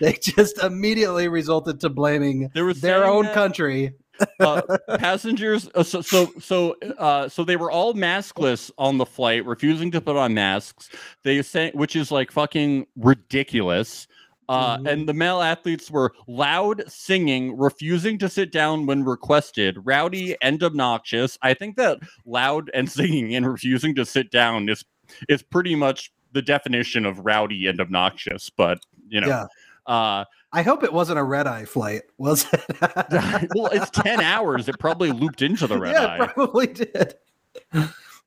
they 0.00 0.12
just 0.20 0.58
immediately 0.62 1.28
resulted 1.28 1.80
to 1.80 1.88
blaming 1.90 2.50
their 2.54 3.04
own 3.04 3.26
that- 3.26 3.34
country. 3.34 3.92
Uh, 4.40 4.62
passengers 4.98 5.68
uh, 5.74 5.82
so 5.82 6.00
so 6.00 6.32
so 6.40 6.76
uh 6.98 7.28
so 7.28 7.44
they 7.44 7.56
were 7.56 7.70
all 7.70 7.94
maskless 7.94 8.70
on 8.78 8.98
the 8.98 9.06
flight 9.06 9.44
refusing 9.46 9.90
to 9.90 10.00
put 10.00 10.16
on 10.16 10.34
masks 10.34 10.90
they 11.22 11.42
say 11.42 11.70
which 11.74 11.96
is 11.96 12.10
like 12.10 12.30
fucking 12.30 12.86
ridiculous 12.96 14.06
uh 14.48 14.78
Mhm. 14.78 14.88
and 14.92 15.08
the 15.08 15.12
male 15.14 15.42
athletes 15.42 15.90
were 15.90 16.12
loud 16.28 16.84
singing 16.86 17.56
refusing 17.56 18.16
to 18.18 18.28
sit 18.28 18.52
down 18.52 18.86
when 18.86 19.04
requested 19.04 19.76
rowdy 19.84 20.36
and 20.40 20.62
obnoxious 20.62 21.36
i 21.42 21.52
think 21.52 21.76
that 21.76 21.98
loud 22.24 22.70
and 22.74 22.90
singing 22.90 23.34
and 23.34 23.46
refusing 23.50 23.94
to 23.94 24.04
sit 24.06 24.30
down 24.30 24.68
is 24.68 24.84
is 25.28 25.42
pretty 25.42 25.74
much 25.74 26.12
the 26.32 26.42
definition 26.42 27.04
of 27.06 27.18
rowdy 27.24 27.66
and 27.66 27.80
obnoxious 27.80 28.50
but 28.50 28.78
you 29.08 29.20
know 29.20 29.28
Yeah. 29.28 29.46
Uh 29.86 30.24
I 30.52 30.62
hope 30.62 30.82
it 30.84 30.92
wasn't 30.92 31.18
a 31.18 31.22
red 31.24 31.46
eye 31.46 31.64
flight, 31.66 32.02
was 32.18 32.46
it? 32.52 33.50
well 33.54 33.66
it's 33.72 33.90
10 33.90 34.20
hours 34.20 34.68
it 34.68 34.78
probably 34.78 35.12
looped 35.12 35.42
into 35.42 35.66
the 35.66 35.78
red 35.78 35.92
yeah, 35.94 36.06
eye 36.06 36.24
it 36.24 36.30
probably 36.34 36.66
did. 36.68 37.14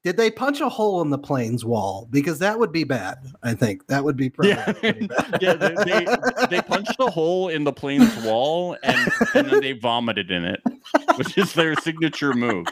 Did 0.01 0.15
they 0.15 0.31
punch 0.31 0.61
a 0.61 0.69
hole 0.69 1.01
in 1.01 1.09
the 1.09 1.17
plane's 1.17 1.65
wall? 1.65 2.07
Because 2.09 2.39
that 2.39 2.57
would 2.57 2.71
be 2.71 2.85
bad. 2.85 3.17
I 3.43 3.53
think 3.53 3.85
that 3.87 4.01
would 4.05 4.15
be 4.15 4.29
probably 4.29 4.51
Yeah. 4.51 4.71
pretty 4.73 5.07
bad. 5.07 5.37
yeah, 5.41 5.53
they, 5.55 5.75
they, 5.83 6.05
they 6.49 6.61
punched 6.61 6.95
a 6.99 7.07
hole 7.07 7.49
in 7.49 7.65
the 7.65 7.73
plane's 7.73 8.15
wall 8.23 8.77
and, 8.81 9.11
and 9.35 9.49
then 9.51 9.59
they 9.59 9.73
vomited 9.73 10.31
in 10.31 10.45
it, 10.45 10.61
which 11.17 11.37
is 11.37 11.51
their 11.51 11.75
signature 11.75 12.31
move. 12.33 12.67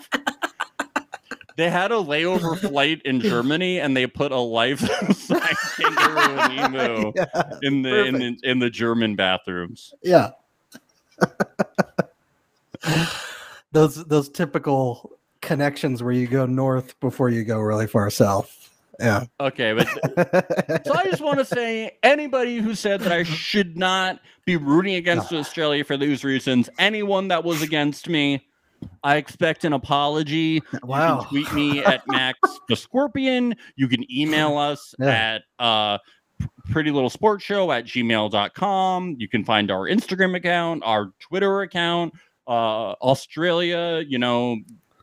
They 1.58 1.72
had 1.72 1.92
a 1.92 1.96
layover 1.96 2.58
flight 2.70 3.02
in 3.04 3.20
Germany 3.20 3.80
and 3.80 3.98
they 3.98 4.08
put 4.08 4.32
a 4.32 4.40
life-size 4.40 5.28
kangaroo 5.78 6.40
and 6.40 6.74
emu 6.76 7.14
yeah, 7.16 7.26
in 7.64 7.82
the, 7.82 8.06
in 8.06 8.14
the 8.14 8.38
in 8.44 8.60
the 8.60 8.70
German 8.70 9.16
bathrooms. 9.16 9.94
yeah. 10.04 10.32
those 13.72 14.06
those 14.06 14.30
typical 14.30 15.12
connections 15.42 16.04
where 16.04 16.14
you 16.14 16.28
go 16.28 16.46
north 16.46 16.98
before 17.00 17.30
you 17.30 17.44
go 17.44 17.60
really 17.60 17.88
far 17.88 18.10
south. 18.12 18.54
Yeah. 19.00 19.26
Okay, 19.40 19.74
but 19.74 19.88
so 20.86 20.94
I 20.94 21.06
just 21.06 21.22
want 21.22 21.38
to 21.38 21.46
say 21.46 21.98
anybody 22.02 22.58
who 22.58 22.74
said 22.74 23.02
that 23.02 23.12
I 23.12 23.24
should 23.24 23.78
not 23.78 24.20
be 24.46 24.58
rooting 24.58 24.96
against 24.96 25.32
Australia 25.34 25.84
for 25.84 25.98
these 25.98 26.24
reasons, 26.24 26.70
anyone 26.80 27.28
that 27.28 27.44
was 27.44 27.62
against 27.62 28.10
me, 28.10 28.47
I 29.04 29.18
expect 29.18 29.64
an 29.64 29.74
apology. 29.74 30.62
You 30.74 30.80
wow. 30.84 31.20
can 31.22 31.30
tweet 31.30 31.54
me 31.54 31.84
at 31.84 32.04
Max 32.08 32.38
the 32.70 32.76
Scorpion. 32.76 33.56
You 33.76 33.88
can 33.88 34.10
email 34.12 34.58
us 34.58 34.94
Yeah. 35.00 35.08
at 35.08 35.42
uh 35.64 35.98
pretty 36.70 36.92
little 36.92 37.10
sports 37.10 37.44
show 37.44 37.72
at 37.72 37.86
gmail.com. 37.86 39.16
You 39.18 39.28
can 39.28 39.44
find 39.44 39.72
our 39.72 39.88
Instagram 39.88 40.36
account, 40.36 40.84
our 40.86 41.12
Twitter 41.20 41.62
account, 41.62 42.14
uh 42.48 42.92
Australia, 43.02 44.04
you 44.08 44.18
know, 44.20 44.58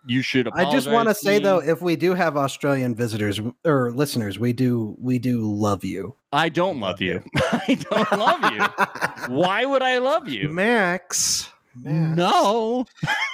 you 0.07 0.21
should 0.21 0.49
I 0.53 0.71
just 0.71 0.89
want 0.91 1.09
to 1.09 1.15
say 1.15 1.39
me. 1.39 1.45
though, 1.45 1.63
if 1.63 1.81
we 1.81 1.97
do 1.97 2.13
have 2.15 2.37
Australian 2.37 2.95
visitors 2.95 3.41
or 3.65 3.91
listeners, 3.93 4.39
we 4.39 4.53
do 4.53 4.95
we 5.01 5.19
do 5.19 5.41
love 5.41 5.83
you. 5.83 6.15
I 6.31 6.51
don't 6.51 6.79
love 6.79 7.01
you. 7.01 7.23
I 7.37 7.79
don't 7.91 8.13
love 8.13 8.53
you. 8.53 9.35
Why 9.35 9.65
would 9.65 9.81
I 9.83 9.99
love 9.99 10.29
you? 10.29 10.51
Max. 10.51 11.49
Max, 11.77 12.17
No. 12.17 12.87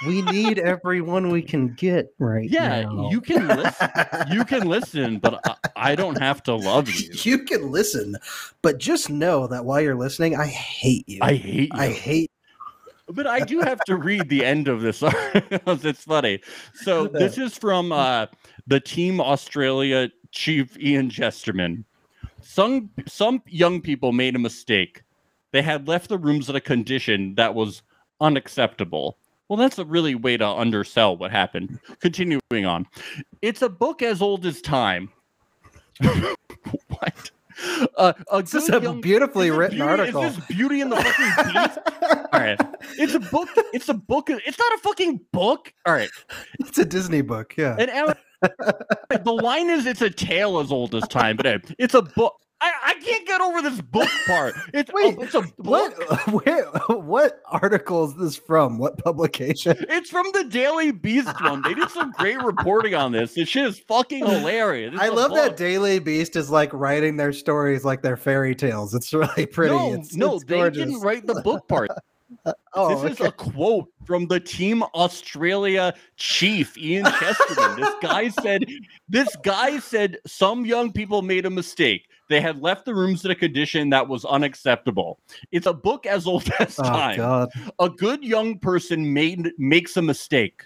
we 0.07 0.21
need 0.23 0.59
everyone 0.59 1.29
we 1.29 1.41
can 1.41 1.73
get 1.75 2.13
right 2.19 2.49
Yeah, 2.49 2.81
now. 2.83 3.09
you 3.11 3.21
can 3.21 3.47
listen. 3.47 3.89
You 4.31 4.45
can 4.45 4.67
listen, 4.67 5.19
but 5.19 5.39
I, 5.47 5.55
I 5.91 5.95
don't 5.95 6.17
have 6.19 6.41
to 6.43 6.55
love 6.55 6.89
you. 6.93 7.09
You 7.13 7.43
can 7.43 7.71
listen, 7.71 8.15
but 8.61 8.77
just 8.79 9.09
know 9.09 9.47
that 9.47 9.65
while 9.65 9.81
you're 9.81 9.95
listening, 9.95 10.35
I 10.35 10.47
hate 10.47 11.07
you. 11.07 11.19
I 11.21 11.35
hate 11.35 11.73
you. 11.73 11.79
I 11.79 11.87
hate. 11.89 12.31
but 13.07 13.27
I 13.27 13.41
do 13.41 13.59
have 13.59 13.79
to 13.85 13.95
read 13.97 14.29
the 14.29 14.43
end 14.45 14.67
of 14.67 14.81
this. 14.81 15.03
it's 15.03 16.03
funny. 16.03 16.39
So 16.73 17.07
this 17.07 17.37
is 17.37 17.57
from 17.57 17.91
uh, 17.91 18.27
the 18.67 18.79
Team 18.79 19.19
Australia 19.21 20.09
chief 20.31 20.77
Ian 20.79 21.09
Chesterman. 21.09 21.85
Some 22.41 22.89
some 23.07 23.41
young 23.47 23.81
people 23.81 24.13
made 24.13 24.35
a 24.35 24.39
mistake. 24.39 25.03
They 25.51 25.61
had 25.61 25.87
left 25.87 26.09
the 26.09 26.17
rooms 26.17 26.49
in 26.49 26.55
a 26.55 26.61
condition 26.61 27.35
that 27.35 27.53
was 27.53 27.83
unacceptable. 28.21 29.17
Well, 29.49 29.57
that's 29.57 29.77
a 29.77 29.83
really 29.85 30.15
way 30.15 30.37
to 30.37 30.47
undersell 30.47 31.17
what 31.17 31.31
happened. 31.31 31.77
Continuing 31.99 32.65
on, 32.65 32.87
it's 33.41 33.61
a 33.61 33.67
book 33.69 34.01
as 34.01 34.21
old 34.21 34.45
as 34.45 34.61
time. 34.61 35.09
what? 36.01 37.31
Uh, 37.97 38.13
a 38.31 38.41
This 38.41 38.55
is 38.55 38.69
a 38.69 38.79
young- 38.81 39.01
beautifully 39.01 39.49
is 39.49 39.55
written 39.55 39.77
beauty- 39.79 39.89
article. 39.89 40.23
Is 40.23 40.35
this 40.37 40.45
Beauty 40.45 40.81
and 40.81 40.91
the 40.91 40.95
fucking 40.95 41.53
Beast? 41.53 41.79
All 42.33 42.39
right. 42.39 42.59
It's 42.97 43.13
a 43.13 43.19
book. 43.19 43.49
It's 43.73 43.89
a 43.89 43.93
book. 43.93 44.29
It's 44.29 44.57
not 44.57 44.73
a 44.73 44.77
fucking 44.79 45.19
book. 45.33 45.73
All 45.85 45.93
right. 45.93 46.09
It's 46.61 46.77
a 46.77 46.85
Disney 46.85 47.21
book. 47.21 47.53
Yeah. 47.57 47.75
And 47.77 48.15
the 49.25 49.31
line 49.33 49.69
is 49.69 49.85
it's 49.85 50.01
a 50.01 50.09
tale 50.09 50.59
as 50.59 50.71
old 50.71 50.95
as 50.95 51.07
time, 51.09 51.35
but 51.35 51.45
it's 51.77 51.93
a 51.93 52.01
book. 52.01 52.35
I, 52.61 52.71
I 52.85 52.93
can't 53.03 53.25
get 53.25 53.41
over 53.41 53.61
this 53.63 53.81
book 53.81 54.07
part. 54.27 54.53
It's, 54.73 54.91
Wait, 54.93 55.15
oh, 55.17 55.23
it's 55.23 55.33
a 55.33 55.41
What? 55.57 55.93
Where? 56.45 56.65
What 56.99 57.41
article 57.47 58.05
is 58.07 58.15
this 58.15 58.35
from? 58.37 58.77
What 58.77 58.97
publication? 59.03 59.75
It's 59.91 60.09
from 60.09 60.27
the 60.33 60.45
Daily 60.45 60.91
Beast 60.91 61.41
one. 61.41 61.61
They 61.63 61.73
did 61.73 61.89
some 61.89 62.11
great 62.11 62.41
reporting 62.41 62.93
on 62.95 63.11
this. 63.11 63.33
This 63.33 63.49
shit 63.49 63.65
is 63.65 63.79
fucking 63.79 64.25
hilarious. 64.25 64.93
It's 64.93 65.01
I 65.01 65.09
love 65.09 65.33
that. 65.33 65.57
Daily 65.57 65.99
Beast 65.99 66.35
is 66.35 66.49
like 66.49 66.71
writing 66.73 67.17
their 67.17 67.33
stories 67.33 67.83
like 67.83 68.01
they're 68.01 68.17
fairy 68.17 68.55
tales. 68.55 68.93
It's 68.93 69.11
really 69.13 69.45
pretty. 69.45 69.75
No, 69.75 69.93
it's, 69.93 70.15
no, 70.15 70.35
it's 70.35 70.45
they 70.45 70.57
gorgeous. 70.57 70.85
didn't 70.85 71.01
write 71.01 71.27
the 71.27 71.41
book 71.41 71.67
part. 71.67 71.89
oh, 72.73 73.01
this 73.01 73.19
is 73.19 73.25
a 73.25 73.31
quote 73.31 73.89
from 74.05 74.27
the 74.27 74.39
Team 74.39 74.83
Australia 74.95 75.93
chief, 76.15 76.77
Ian 76.77 77.05
Chesterman. 77.05 77.81
this 77.81 77.93
guy 78.01 78.29
said, 78.29 78.65
"This 79.09 79.35
guy 79.43 79.79
said 79.79 80.17
some 80.25 80.65
young 80.65 80.91
people 80.93 81.21
made 81.21 81.45
a 81.45 81.49
mistake. 81.49 82.07
They 82.31 82.39
had 82.39 82.61
left 82.61 82.85
the 82.85 82.95
rooms 82.95 83.25
in 83.25 83.31
a 83.31 83.35
condition 83.35 83.89
that 83.89 84.07
was 84.07 84.23
unacceptable. 84.23 85.19
It's 85.51 85.67
a 85.67 85.73
book 85.73 86.05
as 86.05 86.25
old 86.25 86.49
as 86.59 86.79
oh 86.79 86.83
time. 86.83 87.17
god. 87.17 87.49
A 87.77 87.89
good 87.89 88.23
young 88.23 88.57
person 88.57 89.13
made 89.13 89.51
makes 89.57 89.97
a 89.97 90.01
mistake. 90.01 90.63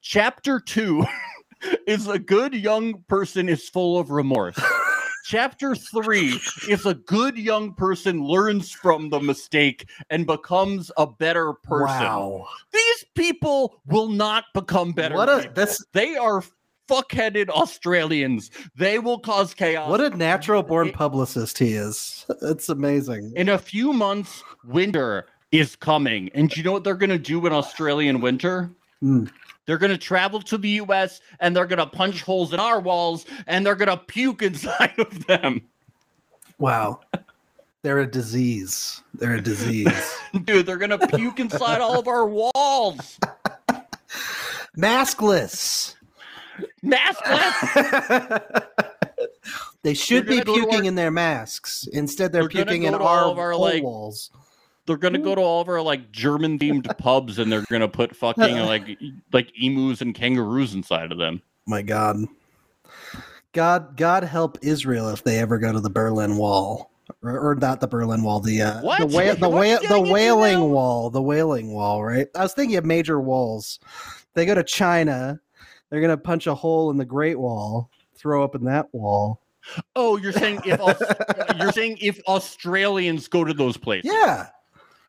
Chapter 0.00 0.58
two 0.58 1.06
is 1.86 2.08
a 2.08 2.18
good 2.18 2.52
young 2.52 3.04
person 3.06 3.48
is 3.48 3.68
full 3.68 3.96
of 3.96 4.10
remorse." 4.10 4.58
Chapter 5.26 5.76
three 5.76 6.38
is 6.68 6.84
a 6.84 6.94
good 6.94 7.38
young 7.38 7.74
person 7.74 8.22
learns 8.24 8.72
from 8.72 9.08
the 9.08 9.20
mistake 9.20 9.88
and 10.10 10.26
becomes 10.26 10.90
a 10.98 11.06
better 11.06 11.52
person. 11.52 12.04
Wow. 12.04 12.46
These 12.72 13.04
people 13.14 13.80
will 13.86 14.08
not 14.08 14.46
become 14.52 14.92
better. 14.92 15.14
What 15.14 15.30
a 15.30 15.38
people. 15.38 15.52
that's 15.54 15.82
they 15.92 16.16
are 16.16 16.42
fuckheaded 16.88 17.48
Australians. 17.48 18.50
They 18.76 18.98
will 18.98 19.18
cause 19.18 19.54
chaos. 19.54 19.88
what 19.88 20.00
a 20.00 20.10
natural 20.10 20.62
born 20.62 20.92
publicist 20.92 21.58
he 21.58 21.74
is. 21.74 22.26
It's 22.42 22.68
amazing. 22.68 23.32
in 23.36 23.48
a 23.48 23.58
few 23.58 23.92
months, 23.92 24.42
winter 24.64 25.26
is 25.52 25.76
coming. 25.76 26.30
And 26.34 26.54
you 26.56 26.62
know 26.62 26.72
what 26.72 26.84
they're 26.84 26.94
gonna 26.94 27.18
do 27.18 27.46
in 27.46 27.52
Australian 27.52 28.20
winter? 28.20 28.70
Hmm. 29.00 29.24
They're 29.66 29.78
gonna 29.78 29.96
travel 29.98 30.40
to 30.42 30.58
the 30.58 30.70
US 30.82 31.20
and 31.40 31.56
they're 31.56 31.66
gonna 31.66 31.86
punch 31.86 32.22
holes 32.22 32.52
in 32.52 32.60
our 32.60 32.80
walls 32.80 33.24
and 33.46 33.64
they're 33.64 33.74
gonna 33.76 33.96
puke 33.96 34.42
inside 34.42 34.92
of 34.98 35.26
them. 35.26 35.62
Wow. 36.58 37.00
They're 37.82 38.00
a 38.00 38.10
disease. 38.10 39.02
They're 39.14 39.34
a 39.36 39.40
disease. 39.42 40.16
Dude, 40.44 40.66
they're 40.66 40.76
gonna 40.78 41.06
puke 41.06 41.38
inside 41.40 41.80
all 41.80 41.98
of 41.98 42.08
our 42.08 42.26
walls. 42.26 43.18
Maskless. 44.76 45.93
Maskless. 46.84 48.62
they 49.82 49.94
should 49.94 50.26
be 50.26 50.34
gonna 50.40 50.44
go 50.44 50.54
to 50.54 50.60
puking 50.60 50.80
our- 50.80 50.84
in 50.86 50.94
their 50.94 51.10
masks. 51.10 51.86
Instead, 51.92 52.32
they're, 52.32 52.42
They're 52.42 52.64
puking 52.64 52.82
go 52.82 52.88
in 52.88 52.94
our, 52.94 53.00
all 53.02 53.30
of 53.32 53.38
our, 53.38 53.52
hole 53.52 53.60
like- 53.60 53.82
walls. 53.82 54.30
they're 54.86 54.96
gonna 54.96 55.18
go 55.18 55.34
to 55.34 55.40
all 55.40 55.60
of 55.60 55.68
our 55.68 55.80
like 55.82 56.10
German 56.12 56.58
themed 56.58 56.96
pubs 56.98 57.38
and 57.38 57.50
they're 57.50 57.64
gonna 57.70 57.88
put 57.88 58.14
fucking 58.16 58.58
like 58.66 58.98
like 59.32 59.50
emus 59.60 60.00
and 60.00 60.14
kangaroos 60.14 60.74
inside 60.74 61.12
of 61.12 61.18
them. 61.18 61.42
My 61.66 61.82
God. 61.82 62.18
God 63.52 63.96
God 63.96 64.24
help 64.24 64.58
Israel 64.62 65.08
if 65.08 65.22
they 65.24 65.38
ever 65.38 65.58
go 65.58 65.72
to 65.72 65.80
the 65.80 65.90
Berlin 65.90 66.36
Wall. 66.36 66.90
Or, 67.22 67.50
or 67.50 67.54
not 67.54 67.80
the 67.80 67.86
Berlin 67.86 68.22
Wall, 68.22 68.40
the 68.40 68.62
uh, 68.62 68.80
What? 68.80 68.98
the 69.00 69.06
wha- 69.06 69.34
the, 69.34 69.48
What 69.48 69.82
wha- 69.82 69.88
the 69.88 70.00
Wailing? 70.00 70.70
Wall, 70.70 71.10
the 71.10 71.20
Wailing 71.20 71.70
Wall, 71.74 72.02
right? 72.02 72.26
I 72.34 72.42
was 72.42 72.54
thinking 72.54 72.78
of 72.78 72.86
major 72.86 73.20
walls. 73.20 73.78
They 74.32 74.46
go 74.46 74.54
to 74.54 74.64
China, 74.64 75.38
they're 75.94 76.00
gonna 76.00 76.16
punch 76.16 76.48
a 76.48 76.54
hole 76.56 76.90
in 76.90 76.96
the 76.96 77.04
Great 77.04 77.38
Wall, 77.38 77.88
throw 78.16 78.42
up 78.42 78.56
in 78.56 78.64
that 78.64 78.92
wall. 78.92 79.40
Oh, 79.94 80.16
you're 80.16 80.32
saying 80.32 80.60
if 80.64 80.80
you're 81.56 81.70
saying 81.70 81.98
if 82.00 82.20
Australians 82.26 83.28
go 83.28 83.44
to 83.44 83.54
those 83.54 83.76
places? 83.76 84.10
Yeah. 84.12 84.48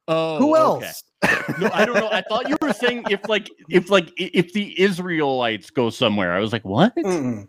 Oh, 0.08 0.38
Who 0.38 0.56
okay. 0.56 0.86
else? 0.86 1.04
No, 1.60 1.72
I 1.74 1.86
don't 1.86 1.96
know. 1.96 2.10
I 2.12 2.22
thought 2.22 2.48
you 2.48 2.56
were 2.62 2.72
saying 2.72 3.06
if 3.10 3.28
like 3.28 3.50
if 3.70 3.90
like 3.90 4.12
if 4.16 4.54
the 4.54 4.80
Israelites 4.80 5.72
go 5.72 5.90
somewhere. 5.90 6.34
I 6.34 6.40
was 6.40 6.54
like, 6.54 6.64
what? 6.64 6.96
Mm-mm. 6.96 7.48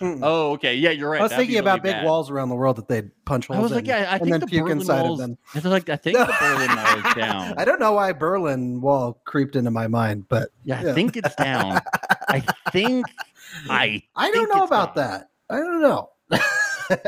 Mm-mm. 0.00 0.20
Oh, 0.22 0.52
okay. 0.52 0.74
Yeah, 0.76 0.90
you're 0.90 1.10
right. 1.10 1.20
I 1.20 1.22
was 1.22 1.30
That'd 1.30 1.44
thinking 1.46 1.58
about 1.58 1.80
really 1.82 1.94
big 1.94 2.00
bad. 2.00 2.04
walls 2.04 2.30
around 2.30 2.48
the 2.50 2.54
world 2.54 2.76
that 2.76 2.88
they'd 2.88 3.10
punch 3.24 3.46
holes 3.46 3.58
I 3.58 3.62
was 3.62 3.72
like, 3.72 3.84
in 3.84 3.90
yeah, 3.90 4.10
I 4.10 4.14
and 4.16 4.20
think 4.22 4.30
then 4.32 4.40
the 4.40 4.46
puke 4.46 4.62
Berlin 4.64 4.78
inside 4.78 5.02
Wall's, 5.02 5.20
of 5.20 5.28
them. 5.28 5.38
I 5.54 5.58
was 5.58 5.64
like, 5.64 5.88
I 5.88 5.96
think 5.96 6.18
the 6.18 6.36
Berlin 6.40 6.76
Wall 6.76 6.98
is 7.08 7.14
down. 7.14 7.54
I 7.58 7.64
don't 7.64 7.80
know 7.80 7.92
why 7.92 8.12
Berlin 8.12 8.80
Wall 8.80 9.20
creeped 9.24 9.56
into 9.56 9.70
my 9.70 9.86
mind, 9.88 10.28
but 10.28 10.50
Yeah, 10.64 10.80
I 10.80 10.92
think 10.92 11.16
it's 11.16 11.34
down. 11.36 11.80
I 12.28 12.40
think 12.72 13.06
I 13.70 14.02
I 14.16 14.30
don't 14.32 14.54
know 14.54 14.64
about 14.64 14.94
down. 14.94 15.08
that. 15.10 15.30
I 15.48 15.56
don't 15.58 15.80
know. 15.80 16.10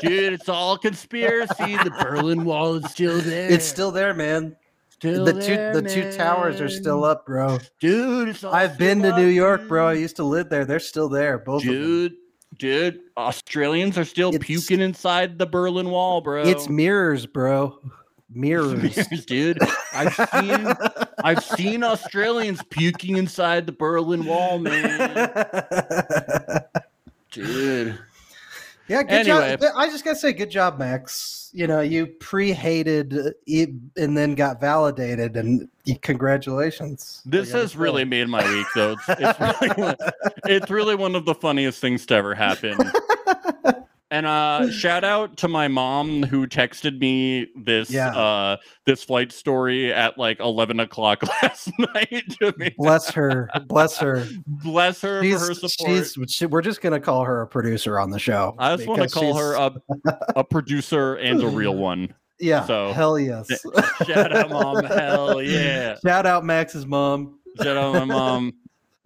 dude, 0.00 0.32
it's 0.32 0.48
all 0.48 0.78
conspiracy. 0.88 1.76
The 1.76 1.92
Berlin 2.00 2.44
Wall 2.44 2.74
is 2.76 2.90
still 2.90 3.20
there. 3.20 3.50
It's 3.50 3.64
still 3.66 3.90
there, 3.90 4.14
man. 4.14 4.56
still 4.88 5.24
the 5.24 5.32
there, 5.32 5.72
two 5.72 5.80
the 5.80 5.88
two 5.88 6.12
towers 6.12 6.60
are 6.60 6.68
still 6.68 7.04
up, 7.04 7.26
bro. 7.26 7.58
Dude, 7.80 8.28
it's 8.30 8.44
all 8.44 8.54
I've 8.54 8.78
been 8.78 9.02
to 9.02 9.10
up, 9.12 9.18
New 9.18 9.26
York, 9.26 9.66
bro. 9.68 9.88
I 9.88 9.94
used 9.94 10.16
to 10.16 10.24
live 10.24 10.48
there. 10.48 10.64
They're 10.64 10.78
still 10.80 11.08
there, 11.08 11.38
both 11.38 11.62
Dude, 11.62 12.14
dude, 12.58 13.00
Australians 13.16 13.96
are 13.98 14.04
still 14.04 14.30
It's- 14.30 14.44
puking 14.46 14.80
inside 14.80 15.38
the 15.38 15.46
Berlin 15.46 15.90
Wall, 15.90 16.20
bro. 16.20 16.42
It's 16.42 16.68
mirrors, 16.68 17.26
bro. 17.26 17.78
Mirrors. 18.30 18.94
dude. 19.24 19.58
I've 19.94 20.14
seen 20.14 20.66
I've 21.24 21.42
seen 21.42 21.82
Australians 21.82 22.60
puking 22.68 23.16
inside 23.16 23.64
the 23.64 23.72
Berlin 23.72 24.26
Wall, 24.26 24.58
man. 24.58 25.34
Dude. 27.30 27.98
Yeah, 28.88 29.02
good 29.02 29.12
Anyway. 29.28 29.56
job. 29.56 29.72
I 29.76 29.86
just 29.88 30.04
gotta 30.04 30.16
say, 30.16 30.32
good 30.32 30.50
job, 30.50 30.78
Max. 30.78 31.50
You 31.52 31.66
know, 31.66 31.80
you 31.80 32.06
pre-hated 32.06 33.34
it 33.46 33.70
and 33.96 34.16
then 34.16 34.34
got 34.34 34.60
validated, 34.60 35.36
and 35.36 35.68
congratulations. 36.02 37.22
This 37.24 37.50
has 37.52 37.72
say. 37.72 37.78
really 37.78 38.04
made 38.04 38.28
my 38.28 38.46
week, 38.50 38.66
though. 38.74 38.92
It's, 38.92 39.08
it's, 39.08 39.40
really, 39.40 39.94
it's 40.44 40.70
really 40.70 40.94
one 40.94 41.14
of 41.14 41.24
the 41.24 41.34
funniest 41.34 41.80
things 41.80 42.04
to 42.06 42.14
ever 42.16 42.34
happen. 42.34 42.76
And 44.10 44.24
uh, 44.26 44.70
shout 44.72 45.04
out 45.04 45.36
to 45.38 45.48
my 45.48 45.68
mom 45.68 46.22
who 46.22 46.46
texted 46.46 46.98
me 46.98 47.48
this 47.62 47.90
Yeah. 47.90 48.08
uh, 48.16 48.56
this 48.86 49.04
flight 49.04 49.32
story 49.32 49.92
at 49.92 50.16
like 50.16 50.40
eleven 50.40 50.80
o'clock 50.80 51.22
last 51.42 51.70
night. 51.78 52.24
To 52.40 52.54
me. 52.56 52.74
bless 52.78 53.10
her. 53.10 53.50
Bless 53.66 53.98
her. 53.98 54.26
Bless 54.46 55.00
her 55.02 55.22
for 55.22 55.38
her 55.46 55.54
support. 55.54 55.70
she's 56.06 56.16
she, 56.28 56.46
we're 56.46 56.62
just 56.62 56.80
gonna 56.80 57.00
call 57.00 57.24
her 57.24 57.42
a 57.42 57.46
producer 57.46 57.98
on 57.98 58.10
the 58.10 58.18
show. 58.18 58.54
I 58.58 58.76
just 58.76 58.88
want 58.88 59.02
to 59.02 59.08
call 59.08 59.34
her 59.36 59.54
a, 59.54 59.72
a 60.36 60.44
producer 60.44 61.14
and 61.16 61.42
a 61.42 61.48
real 61.48 61.74
one. 61.76 62.14
Yeah, 62.40 62.64
so- 62.66 62.92
hell 62.92 63.18
yes. 63.18 63.48
Shout 64.06 64.32
out, 64.32 64.48
mom! 64.50 64.84
Hell 64.84 65.42
yeah! 65.42 65.96
Shout 66.06 66.24
out 66.24 66.44
Max's 66.44 66.86
mom. 66.86 67.40
Shout 67.60 67.76
out, 67.76 67.92
my 67.94 68.04
mom. 68.04 68.52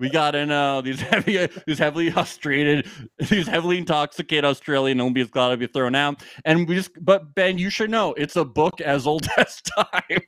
We 0.03 0.11
got 0.11 0.35
in 0.35 0.51
uh, 0.51 0.81
these 0.81 1.01
heavy, 1.13 1.49
these 1.65 1.79
heavily 1.79 2.11
frustrated, 2.11 2.89
these 3.31 3.47
heavily 3.47 3.79
intoxicated 3.79 4.45
Australian 4.45 5.01
Olympians 5.01 5.31
got 5.31 5.51
to 5.51 5.57
be 5.57 5.69
thrown 5.69 5.95
out. 5.95 6.25
And 6.45 6.67
we 6.67 6.75
just, 6.75 6.91
but 7.05 7.37
Ben, 7.37 7.57
you 7.57 7.71
should 7.71 7.89
know 7.89 8.13
it's 8.15 8.35
a 8.35 8.45
book 8.45 8.81
as 8.81 9.07
old 9.07 9.29
as 9.37 9.63
time. 9.63 10.19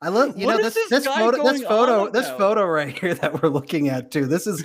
I 0.00 0.08
love 0.08 0.38
you 0.38 0.46
What 0.46 0.58
know 0.58 0.62
this 0.62 0.74
this 0.74 0.88
this 0.88 1.06
photo 1.06 1.42
this 1.42 1.62
photo 1.62 2.10
this 2.10 2.28
photo 2.30 2.64
right 2.64 2.96
here 2.98 3.14
that 3.14 3.42
we're 3.42 3.48
looking 3.50 3.88
at 3.88 4.10
too. 4.10 4.26
This 4.26 4.46
is 4.46 4.64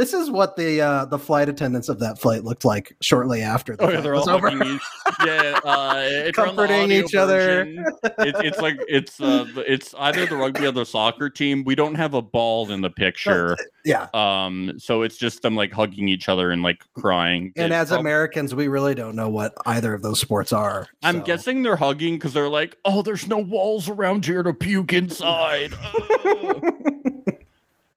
this 0.00 0.14
is 0.14 0.30
what 0.30 0.56
the 0.56 0.80
uh 0.80 1.04
the 1.04 1.18
flight 1.18 1.48
attendants 1.50 1.90
of 1.90 1.98
that 1.98 2.18
flight 2.18 2.42
looked 2.42 2.64
like 2.64 2.96
shortly 3.02 3.42
after 3.42 3.76
the 3.76 3.84
Oh 3.84 3.90
yeah, 3.90 4.00
they're 4.00 4.14
was 4.14 4.26
all 4.26 4.36
over. 4.36 4.48
hugging 4.50 4.76
each, 4.76 4.82
yeah, 5.26 5.60
uh, 5.62 5.94
it's 6.02 6.36
the 6.38 6.42
Comforting 6.44 6.82
audio 6.84 7.04
each 7.04 7.14
other. 7.14 7.36
version. 7.64 7.84
It's, 8.20 8.40
it's 8.40 8.58
like 8.60 8.76
it's 8.88 9.20
uh, 9.20 9.46
it's 9.58 9.94
either 9.98 10.24
the 10.24 10.36
rugby 10.36 10.64
or 10.66 10.72
the 10.72 10.86
soccer 10.86 11.28
team. 11.28 11.64
We 11.64 11.74
don't 11.74 11.96
have 11.96 12.14
a 12.14 12.22
ball 12.22 12.70
in 12.70 12.80
the 12.80 12.88
picture, 12.90 13.56
Yeah. 13.84 14.08
um, 14.14 14.72
so 14.78 15.02
it's 15.02 15.18
just 15.18 15.42
them 15.42 15.54
like 15.56 15.70
hugging 15.72 16.08
each 16.08 16.28
other 16.30 16.50
and 16.50 16.62
like 16.62 16.82
crying. 16.94 17.52
And 17.56 17.72
It 17.72 17.76
as 17.76 17.88
prob- 17.88 18.00
Americans, 18.00 18.54
we 18.54 18.68
really 18.68 18.94
don't 18.94 19.14
know 19.16 19.28
what 19.28 19.52
either 19.66 19.92
of 19.92 20.00
those 20.02 20.18
sports 20.20 20.52
are. 20.52 20.86
I'm 21.02 21.20
guessing 21.20 21.62
they're 21.62 21.76
hugging 21.76 22.14
because 22.14 22.32
they're 22.32 22.48
like, 22.48 22.76
oh, 22.86 23.02
there's 23.02 23.28
no 23.28 23.38
walls 23.38 23.88
around 23.88 24.24
here 24.24 24.42
to 24.42 24.54
puke 24.54 24.92
inside. 24.94 25.74
Oh. 26.22 27.19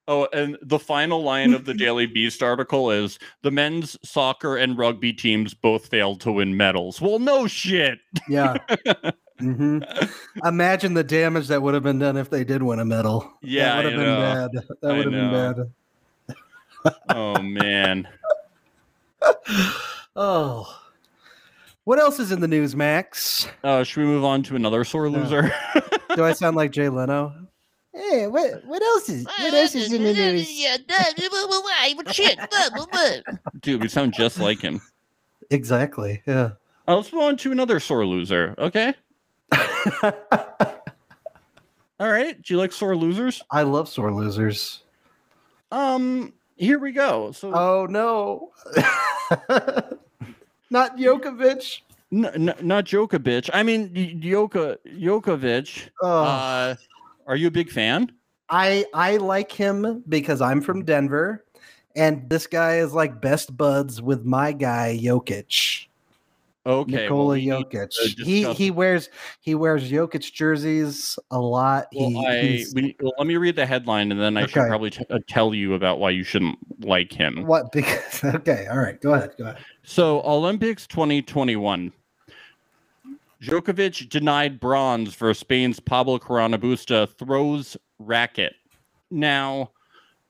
Oh, 0.07 0.27
and 0.33 0.57
the 0.61 0.79
final 0.79 1.23
line 1.23 1.53
of 1.53 1.65
the 1.65 1.73
Daily 1.73 2.05
Beast 2.05 2.43
article 2.43 2.91
is 2.91 3.19
the 3.41 3.51
men's 3.51 3.97
soccer 4.03 4.57
and 4.57 4.77
rugby 4.77 5.13
teams 5.13 5.53
both 5.53 5.87
failed 5.87 6.19
to 6.21 6.31
win 6.31 6.57
medals. 6.57 6.99
Well, 6.99 7.19
no 7.19 7.47
shit. 7.47 7.99
Yeah. 8.27 8.57
hmm 9.39 9.79
Imagine 10.43 10.93
the 10.93 11.05
damage 11.05 11.47
that 11.47 11.61
would 11.61 11.73
have 11.73 11.83
been 11.83 11.99
done 11.99 12.17
if 12.17 12.29
they 12.29 12.43
did 12.43 12.63
win 12.63 12.79
a 12.79 12.85
medal. 12.85 13.31
Yeah, 13.41 13.69
that 13.69 13.75
would 13.77 13.85
have 13.85 13.99
been 14.01 14.09
know. 14.09 14.19
bad. 14.19 14.51
That 14.81 14.95
would 14.97 15.05
have 15.05 15.13
been 15.13 15.31
bad. 15.31 15.71
Oh 17.09 17.41
man. 17.41 18.07
Oh, 20.15 20.79
what 21.85 21.99
else 21.99 22.19
is 22.19 22.31
in 22.31 22.39
the 22.39 22.47
news, 22.47 22.75
Max? 22.75 23.47
Uh, 23.63 23.83
should 23.83 24.01
we 24.01 24.05
move 24.05 24.23
on 24.23 24.43
to 24.43 24.55
another 24.55 24.83
sore 24.83 25.09
loser? 25.09 25.51
Do 26.15 26.23
I 26.23 26.33
sound 26.33 26.55
like 26.55 26.71
Jay 26.71 26.87
Leno? 26.87 27.42
Hey, 27.93 28.25
what 28.27 28.65
what 28.65 28.81
else 28.81 29.07
is 29.09 29.25
what 29.25 29.53
else 29.53 29.75
is 29.75 29.93
in 29.93 30.03
the 30.03 30.13
news? 30.13 30.49
Dude, 33.61 33.81
we 33.81 33.87
sound 33.87 34.13
just 34.13 34.39
like 34.39 34.59
him. 34.61 34.81
Exactly. 35.51 36.21
Yeah. 36.25 36.51
Uh, 36.87 36.95
let's 36.97 37.13
move 37.13 37.21
on 37.23 37.37
to 37.37 37.51
another 37.51 37.79
sore 37.79 38.05
loser. 38.05 38.55
Okay. 38.57 38.93
All 41.99 42.09
right. 42.11 42.41
Do 42.41 42.53
you 42.53 42.57
like 42.59 42.71
sore 42.71 42.95
losers? 42.95 43.41
I 43.51 43.61
love 43.61 43.87
sore 43.87 44.11
losers. 44.13 44.83
Um, 45.71 46.33
here 46.55 46.79
we 46.79 46.91
go. 46.91 47.31
So 47.31 47.53
Oh 47.53 47.85
no. 47.89 48.51
Not 50.69 50.97
Djokovic. 50.97 51.81
n- 52.11 52.25
n- 52.25 52.55
not 52.61 52.85
Djokovic. 52.85 53.49
I 53.53 53.61
mean 53.63 53.91
Y- 53.95 54.15
Djokovic. 54.19 55.89
Oh. 56.01 56.23
Uh, 56.23 56.75
are 57.27 57.35
you 57.35 57.47
a 57.47 57.51
big 57.51 57.69
fan? 57.69 58.11
I 58.49 58.85
I 58.93 59.17
like 59.17 59.51
him 59.51 60.03
because 60.07 60.41
I'm 60.41 60.61
from 60.61 60.85
Denver, 60.85 61.45
and 61.95 62.29
this 62.29 62.47
guy 62.47 62.77
is 62.77 62.93
like 62.93 63.21
best 63.21 63.55
buds 63.55 64.01
with 64.01 64.25
my 64.25 64.51
guy 64.51 64.99
Jokic. 65.01 65.87
Okay. 66.65 66.93
well, 66.93 67.01
Nikola 67.01 67.33
we 67.33 67.45
Jokic. 67.47 68.23
He 68.23 68.45
he 68.53 68.71
wears 68.71 69.09
he 69.41 69.53
wears 69.53 69.91
Jokic 69.91 70.31
jerseys 70.31 71.19
a 71.29 71.39
lot. 71.39 71.87
Well, 71.93 72.09
he, 72.09 72.25
I 72.25 72.65
we, 72.73 72.95
well, 73.01 73.13
let 73.17 73.27
me 73.27 73.35
read 73.35 73.55
the 73.57 73.65
headline 73.65 74.11
and 74.11 74.21
then 74.21 74.37
I 74.37 74.45
should 74.45 74.67
probably 74.67 74.91
t- 74.91 75.05
uh, 75.09 75.19
tell 75.27 75.53
you 75.53 75.73
about 75.73 75.99
why 75.99 76.11
you 76.11 76.23
shouldn't 76.23 76.57
like 76.85 77.11
him. 77.11 77.43
what 77.45 77.71
because 77.73 78.23
okay, 78.35 78.67
all 78.71 78.77
right, 78.77 78.99
go 79.01 79.13
ahead, 79.13 79.33
go 79.37 79.45
ahead. 79.45 79.57
So, 79.83 80.21
Olympics 80.23 80.87
2021. 80.87 81.91
Djokovic 83.43 84.09
denied 84.09 84.59
bronze 84.59 85.13
for 85.13 85.33
Spain's 85.33 85.79
Pablo 85.79 86.17
Carreño 86.17 86.57
Busta 86.57 87.09
throws 87.17 87.75
racket. 87.99 88.53
Now, 89.11 89.71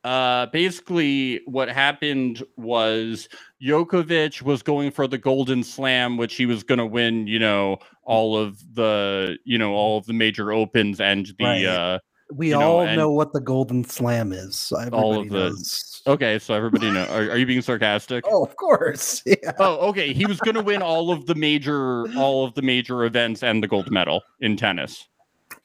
uh, 0.03 0.47
basically, 0.47 1.41
what 1.45 1.69
happened 1.69 2.43
was 2.57 3.29
Djokovic 3.61 4.41
was 4.41 4.63
going 4.63 4.91
for 4.91 5.07
the 5.07 5.17
Golden 5.17 5.63
Slam, 5.63 6.17
which 6.17 6.35
he 6.35 6.45
was 6.45 6.63
going 6.63 6.79
to 6.79 6.85
win. 6.85 7.27
You 7.27 7.39
know, 7.39 7.77
all 8.03 8.35
of 8.35 8.59
the 8.73 9.37
you 9.45 9.57
know 9.57 9.73
all 9.73 9.97
of 9.97 10.05
the 10.05 10.13
major 10.13 10.51
opens 10.51 10.99
and 10.99 11.27
the 11.37 11.45
Right. 11.45 11.65
uh, 11.65 11.99
We 12.31 12.49
You 12.49 12.55
all 12.61 12.81
and- 12.81 12.97
know 12.97 13.11
what 13.11 13.33
the 13.33 13.41
Golden 13.41 13.83
Slam 13.83 14.31
is. 14.31 14.71
Everybody 14.75 15.03
All 15.03 15.19
of 15.19 15.29
the- 15.29 15.49
knows. 15.49 16.01
Okay, 16.07 16.39
so 16.39 16.53
everybody 16.53 16.89
know. 16.91 17.05
Are, 17.05 17.31
are 17.31 17.37
you 17.37 17.45
being 17.45 17.61
sarcastic? 17.61 18.23
Oh, 18.27 18.43
of 18.43 18.55
course. 18.55 19.21
Yeah. 19.27 19.51
Oh, 19.59 19.89
okay. 19.89 20.13
He 20.13 20.25
was 20.25 20.39
going 20.39 20.55
to 20.55 20.61
win 20.63 20.81
all 20.81 21.11
of 21.11 21.25
the 21.27 21.35
major, 21.35 22.05
all 22.17 22.45
of 22.45 22.53
the 22.55 22.61
major 22.61 23.03
events 23.05 23.43
and 23.43 23.61
the 23.63 23.67
gold 23.67 23.91
medal 23.91 24.21
in 24.41 24.57
tennis. 24.57 25.07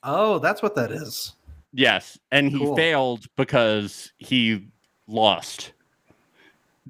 Oh, 0.03 0.39
that's 0.39 0.63
what 0.63 0.75
that 0.77 0.91
is. 0.93 1.35
Yes, 1.73 2.19
and 2.33 2.51
he 2.51 2.75
failed 2.77 3.27
because 3.37 4.13
he 4.19 4.69
lost. 5.07 5.73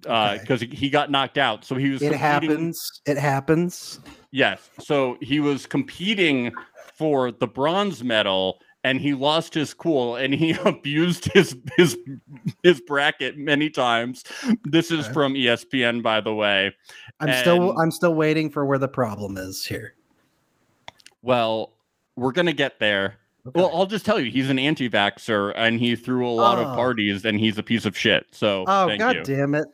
Uh, 0.06 0.32
okay. 0.34 0.38
Because 0.40 0.60
he 0.60 0.88
got 0.90 1.10
knocked 1.10 1.38
out, 1.38 1.64
so 1.64 1.74
he 1.74 1.90
was. 1.90 2.00
It 2.02 2.12
competing- 2.12 2.18
happens. 2.50 3.00
It 3.06 3.16
happens. 3.18 4.00
Yes, 4.30 4.70
so 4.78 5.16
he 5.20 5.40
was 5.40 5.66
competing 5.66 6.52
for 6.94 7.32
the 7.32 7.46
bronze 7.46 8.04
medal 8.04 8.58
and 8.84 9.00
he 9.00 9.12
lost 9.14 9.54
his 9.54 9.74
cool 9.74 10.16
and 10.16 10.32
he 10.34 10.50
abused 10.64 11.30
his 11.32 11.56
his 11.76 11.96
his 12.62 12.80
bracket 12.82 13.36
many 13.36 13.70
times. 13.70 14.24
This 14.64 14.90
is 14.90 15.04
Okay. 15.06 15.12
from 15.12 15.34
ESPN, 15.34 16.02
by 16.02 16.20
the 16.20 16.34
way. 16.34 16.74
I'm 17.20 17.32
still 17.40 17.78
I'm 17.78 17.90
still 17.90 18.14
waiting 18.14 18.50
for 18.50 18.64
where 18.64 18.78
the 18.78 18.88
problem 18.88 19.36
is 19.36 19.64
here. 19.66 19.94
Well, 21.22 21.72
we're 22.16 22.32
gonna 22.32 22.52
get 22.52 22.78
there. 22.78 23.16
Well, 23.54 23.70
I'll 23.72 23.86
just 23.86 24.04
tell 24.04 24.20
you, 24.20 24.30
he's 24.30 24.50
an 24.50 24.58
anti-vaxxer 24.58 25.54
and 25.56 25.80
he 25.80 25.96
threw 25.96 26.28
a 26.28 26.30
lot 26.30 26.58
Oh. 26.58 26.62
of 26.62 26.74
parties 26.76 27.24
and 27.24 27.38
he's 27.40 27.56
a 27.56 27.62
piece 27.62 27.86
of 27.86 27.96
shit. 27.96 28.26
So 28.30 28.64
oh 28.66 28.86
thank 28.88 29.00
god 29.00 29.16
you. 29.16 29.22
damn 29.24 29.54
it. 29.54 29.64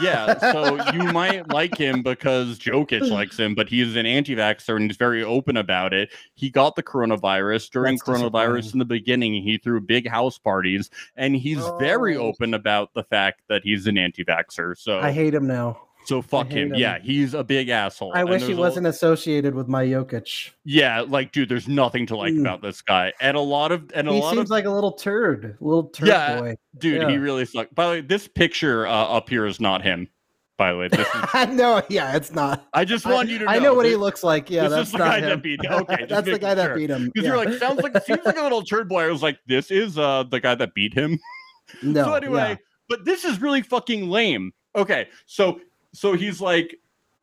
Yeah, 0.00 0.38
so 0.52 0.76
you 0.92 1.04
might 1.12 1.48
like 1.48 1.76
him 1.76 2.02
because 2.02 2.58
Jokic 2.58 3.10
likes 3.10 3.38
him, 3.38 3.54
but 3.54 3.68
he's 3.68 3.96
an 3.96 4.06
anti-vaxxer 4.06 4.76
and 4.76 4.90
he's 4.90 4.96
very 4.96 5.24
open 5.24 5.56
about 5.56 5.92
it. 5.92 6.10
He 6.34 6.50
got 6.50 6.76
the 6.76 6.82
coronavirus 6.82 7.70
during 7.70 7.96
That's 7.96 8.02
coronavirus 8.02 8.72
in 8.72 8.78
the 8.78 8.84
beginning. 8.84 9.42
He 9.42 9.58
threw 9.58 9.80
big 9.80 10.08
house 10.08 10.38
parties, 10.38 10.90
and 11.16 11.34
he's 11.36 11.64
very 11.78 12.16
Oh. 12.16 12.28
open 12.28 12.54
about 12.54 12.94
the 12.94 13.04
fact 13.04 13.42
that 13.48 13.62
he's 13.64 13.86
an 13.86 13.98
anti-vaxxer. 13.98 14.78
So, 14.78 15.00
I 15.00 15.12
hate 15.12 15.34
him 15.34 15.46
now. 15.46 15.87
So 16.08 16.22
fuck 16.22 16.50
him. 16.50 16.72
him. 16.72 16.78
Yeah, 16.78 16.98
he's 17.02 17.34
a 17.34 17.44
big 17.44 17.68
asshole. 17.68 18.12
I 18.14 18.20
and 18.20 18.30
wish 18.30 18.42
he 18.44 18.54
wasn't 18.54 18.86
associated 18.86 19.54
with 19.54 19.68
my 19.68 19.84
Jokic. 19.84 20.50
Yeah, 20.64 21.02
like 21.02 21.32
dude, 21.32 21.48
there's 21.50 21.68
nothing 21.68 22.06
to 22.06 22.16
like 22.16 22.32
Mm. 22.32 22.40
about 22.40 22.62
this 22.62 22.80
guy, 22.80 23.12
and 23.20 23.36
a 23.36 23.40
lot 23.40 23.72
of 23.72 23.90
and 23.94 24.08
a 24.08 24.12
He 24.12 24.20
lot 24.20 24.30
seems 24.34 24.44
of 24.48 24.50
like 24.50 24.64
a 24.64 24.70
little 24.70 24.92
turd, 24.92 25.56
little 25.60 25.84
turd 25.84 26.08
Yeah. 26.08 26.40
boy. 26.40 26.54
dude, 26.78 27.08
he 27.10 27.18
really 27.18 27.44
sucked. 27.44 27.74
By 27.74 27.84
the 27.84 27.90
way, 27.90 28.00
this 28.00 28.26
picture 28.26 28.86
uh, 28.86 28.90
up 28.90 29.28
here 29.28 29.44
is 29.46 29.60
not 29.60 29.82
him. 29.82 30.08
By 30.56 30.72
the 30.72 30.78
way, 30.78 30.88
this 30.88 31.06
is. 31.06 31.48
no, 31.56 31.82
yeah, 31.88 32.16
it's 32.16 32.32
not. 32.32 32.66
I 32.72 32.84
just 32.84 33.06
I- 33.06 33.12
want 33.12 33.28
you 33.28 33.38
to 33.38 33.44
know. 33.44 33.50
I 33.50 33.58
know 33.58 33.74
what 33.74 33.86
he 33.86 33.94
looks 33.94 34.24
like. 34.24 34.50
Yeah, 34.50 34.68
that's 34.68 34.90
the 34.92 34.98
guy 34.98 35.20
that 35.20 35.30
him. 35.32 35.40
beat- 35.40 35.60
okay, 35.64 36.04
that's 36.08 36.26
the 36.28 36.38
guy 36.38 36.54
that 36.54 36.74
beat 36.74 36.90
him. 36.90 37.10
Because 37.12 37.28
yeah. 37.28 37.34
you're 37.36 37.44
like, 37.44 37.58
sounds 37.60 37.80
like 37.82 38.02
seems 38.04 38.24
like 38.24 38.38
a 38.38 38.42
little 38.42 38.62
turd 38.62 38.88
boy. 38.88 39.04
I 39.04 39.08
was 39.10 39.22
like, 39.22 39.38
this 39.46 39.70
is 39.70 39.98
uh 39.98 40.24
the 40.24 40.40
guy 40.40 40.54
that 40.56 40.74
beat 40.74 40.94
him. 40.94 41.18
no. 41.82 42.04
so 42.04 42.14
anyway, 42.14 42.48
yeah. 42.50 42.56
but 42.88 43.04
this 43.04 43.24
is 43.24 43.40
really 43.40 43.62
fucking 43.62 44.08
lame. 44.08 44.52
Okay, 44.74 45.08
so 45.26 45.60
so 45.98 46.12
he's 46.14 46.40
like 46.40 46.76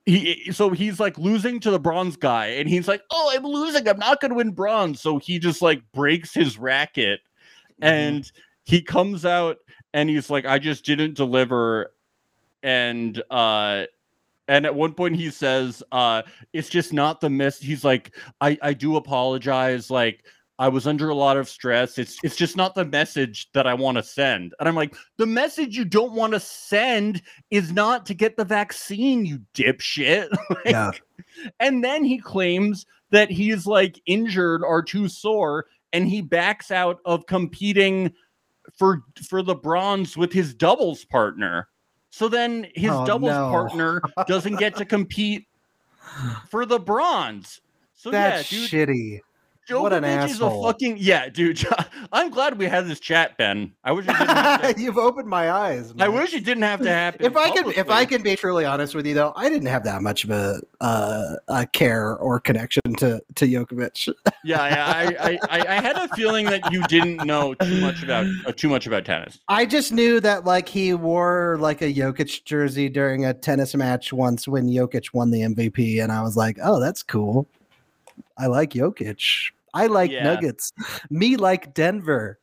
he 0.06 0.52
so 0.52 0.70
he's 0.70 1.00
like 1.00 1.18
losing 1.18 1.60
to 1.62 1.72
the 1.72 1.80
bronze 1.80 2.16
guy, 2.18 2.48
and 2.48 2.70
he's 2.70 2.88
like, 2.88 3.02
Oh, 3.10 3.32
I'm 3.34 3.44
losing, 3.44 3.88
I'm 3.88 3.98
not 3.98 4.22
gonna 4.22 4.36
win 4.36 4.52
bronze. 4.52 5.02
So 5.02 5.18
he 5.18 5.40
just 5.40 5.62
like 5.62 5.82
breaks 5.94 6.34
his 6.34 6.58
racket 6.58 7.22
Mm-hmm. 7.82 7.84
and 7.84 8.32
he 8.64 8.82
comes 8.82 9.26
out 9.26 9.58
and 9.94 10.10
he's 10.10 10.30
like, 10.30 10.46
I 10.46 10.60
just 10.60 10.86
didn't 10.86 11.16
deliver. 11.16 11.92
And 12.64 13.22
uh 13.30 13.86
and 14.48 14.66
at 14.66 14.74
one 14.74 14.94
point 14.94 15.16
he 15.16 15.30
says, 15.30 15.84
uh, 15.92 16.22
it's 16.54 16.70
just 16.70 16.94
not 16.94 17.20
the 17.20 17.30
miss. 17.30 17.60
He's 17.60 17.84
like, 17.84 18.16
I, 18.40 18.58
I 18.62 18.74
do 18.74 18.96
apologize. 18.96 19.90
Like, 19.90 20.24
I 20.58 20.70
was 20.70 20.88
under 20.88 21.10
a 21.10 21.16
lot 21.16 21.36
of 21.36 21.50
stress. 21.50 21.98
It's 21.98 22.18
it's 22.24 22.36
just 22.38 22.56
not 22.56 22.76
the 22.76 22.86
message 22.86 23.50
that 23.54 23.68
I 23.68 23.74
want 23.74 23.98
to 23.98 24.04
send. 24.04 24.54
And 24.60 24.70
I'm 24.70 24.76
like, 24.76 24.96
the 25.18 25.26
message 25.26 25.76
you 25.76 25.84
don't 25.84 26.14
want 26.14 26.34
to 26.34 26.40
send 26.40 27.22
is 27.52 27.74
not 27.74 28.06
to 28.06 28.14
get 28.14 28.38
the 28.38 28.46
vaccine, 28.46 29.26
you 29.26 29.40
dipshit. 29.54 30.30
Like, 30.50 30.60
yeah. 30.66 30.92
And 31.60 31.84
then 31.84 32.04
he 32.06 32.18
claims 32.20 32.86
that 33.12 33.30
he's 33.30 33.66
like 33.68 34.02
injured 34.06 34.64
or 34.64 34.82
too 34.82 35.08
sore, 35.10 35.66
and 35.92 36.08
he 36.08 36.22
backs 36.22 36.72
out 36.72 37.00
of 37.06 37.26
competing 37.26 38.14
for 38.78 39.04
for 39.28 39.42
the 39.42 39.56
bronze 39.56 40.16
with 40.16 40.32
his 40.32 40.54
doubles 40.54 41.04
partner. 41.06 41.68
So 42.12 42.30
then 42.30 42.68
his 42.76 42.92
Oh, 42.92 43.06
doubles 43.06 43.32
no. 43.32 43.50
partner 43.50 44.02
doesn't 44.26 44.56
get 44.56 44.78
to 44.78 44.86
compete 44.96 45.48
for 46.50 46.66
the 46.66 46.80
bronze. 46.80 47.60
So 47.94 48.10
That's 48.10 48.50
yeah, 48.52 48.60
dude, 48.60 48.70
shitty. 48.90 49.20
Djokovic 49.68 49.82
what 49.82 49.94
an 49.94 50.04
is 50.04 50.40
a 50.42 50.46
asshole. 50.46 50.64
fucking 50.64 50.98
yeah, 51.00 51.30
dude. 51.30 51.66
I'm 52.12 52.30
glad 52.30 52.58
we 52.58 52.66
had 52.66 52.88
this 52.88 53.00
chat, 53.00 53.38
Ben. 53.38 53.74
I 53.84 53.92
wish 53.92 54.06
it 54.06 54.18
didn't 54.18 54.30
have 54.30 54.76
to, 54.76 54.82
You've 54.82 54.98
opened 54.98 55.28
my 55.28 55.52
eyes. 55.52 55.94
I 56.00 56.08
wish 56.08 56.34
it 56.34 56.46
didn't 56.46 56.64
have 56.64 56.82
to 56.82 56.90
happen. 56.90 57.26
If 57.26 57.36
I 57.36 57.50
can, 57.50 57.72
if 57.72 57.90
I 57.90 58.06
can 58.06 58.22
be 58.22 58.36
truly 58.36 58.66
honest 58.66 58.94
with 58.94 59.06
you, 59.08 59.14
though, 59.14 59.34
I 59.36 59.50
didn't 59.50 59.68
have 59.68 59.84
that 59.86 60.02
much 60.02 60.24
of 60.24 60.30
a, 60.32 60.62
uh, 60.82 61.36
a 61.48 61.66
care 61.68 62.16
or 62.18 62.40
connection 62.40 62.82
to 62.98 63.22
to 63.36 63.46
Djokovic. 63.46 64.14
yeah, 64.44 64.62
I, 64.62 65.16
I, 65.20 65.40
I, 65.50 65.68
I 65.78 65.82
had 65.82 65.96
a 65.96 66.08
feeling 66.16 66.46
that 66.46 66.72
you 66.72 66.84
didn't 66.84 67.26
know 67.26 67.54
too 67.56 67.82
much 67.82 68.04
about 68.04 68.28
uh, 68.46 68.52
too 68.52 68.70
much 68.70 68.86
about 68.88 69.06
tennis. 69.06 69.40
I 69.48 69.66
just 69.66 69.92
knew 69.92 70.20
that 70.20 70.46
like 70.46 70.70
he 70.70 70.94
wore 70.94 71.58
like 71.60 71.82
a 71.82 71.92
Jokic 71.94 72.44
jersey 72.46 72.90
during 72.90 73.26
a 73.26 73.34
tennis 73.34 73.74
match 73.76 74.14
once 74.14 74.48
when 74.48 74.68
Jokic 74.68 75.14
won 75.14 75.32
the 75.32 75.42
MVP, 75.42 76.02
and 76.02 76.12
I 76.12 76.22
was 76.22 76.38
like, 76.38 76.58
oh, 76.64 76.80
that's 76.80 77.02
cool. 77.04 77.48
I 78.38 78.48
like 78.48 78.72
Jokic. 78.72 79.52
I 79.76 79.88
like 79.88 80.10
Yeah. 80.10 80.24
Nuggets. 80.24 80.72
Me 81.10 81.36
like 81.38 81.74
Denver. 81.74 82.40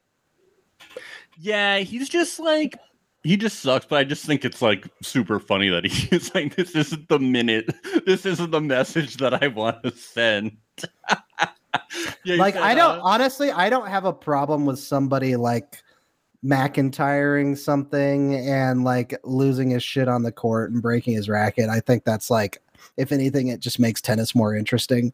Yeah, 1.39 1.79
he's 1.79 2.09
just 2.09 2.39
like 2.39 2.79
he 3.25 3.37
just 3.37 3.61
sucks, 3.61 3.87
but 3.87 3.97
I 3.97 4.05
just 4.05 4.25
think 4.25 4.45
it's 4.45 4.61
like 4.61 4.87
super 5.01 5.39
funny 5.39 5.69
that 5.69 5.85
he's 5.87 6.35
like, 6.35 6.57
this 6.57 6.75
isn't 6.75 7.09
the 7.09 7.19
minute, 7.19 7.73
this 8.07 8.27
isn't 8.27 8.51
the 8.51 8.61
message 8.61 9.17
that 9.19 9.43
I 9.43 9.49
want 9.49 9.83
to 9.83 9.93
send. 9.93 10.57
Yeah, 12.25 12.37
like 12.37 12.55
said, 12.55 12.63
I 12.63 12.75
don't 12.75 12.99
uh, 12.99 13.03
honestly, 13.03 13.51
I 13.51 13.71
don't 13.71 13.87
have 13.87 14.05
a 14.05 14.13
problem 14.13 14.67
with 14.67 14.79
somebody 14.79 15.37
like 15.37 15.83
McIntyring 16.45 17.57
something 17.57 18.35
and 18.35 18.85
like 18.85 19.19
losing 19.25 19.71
his 19.71 19.83
shit 19.83 20.07
on 20.07 20.23
the 20.23 20.33
court 20.33 20.71
and 20.71 20.83
breaking 20.83 21.15
his 21.15 21.29
racket. 21.31 21.71
I 21.71 21.81
think 21.81 22.05
that's 22.05 22.31
like, 22.31 22.63
if 22.97 23.13
anything, 23.13 23.49
it 23.49 23.61
just 23.61 23.79
makes 23.79 24.01
tennis 24.01 24.35
more 24.35 24.55
interesting. 24.55 25.13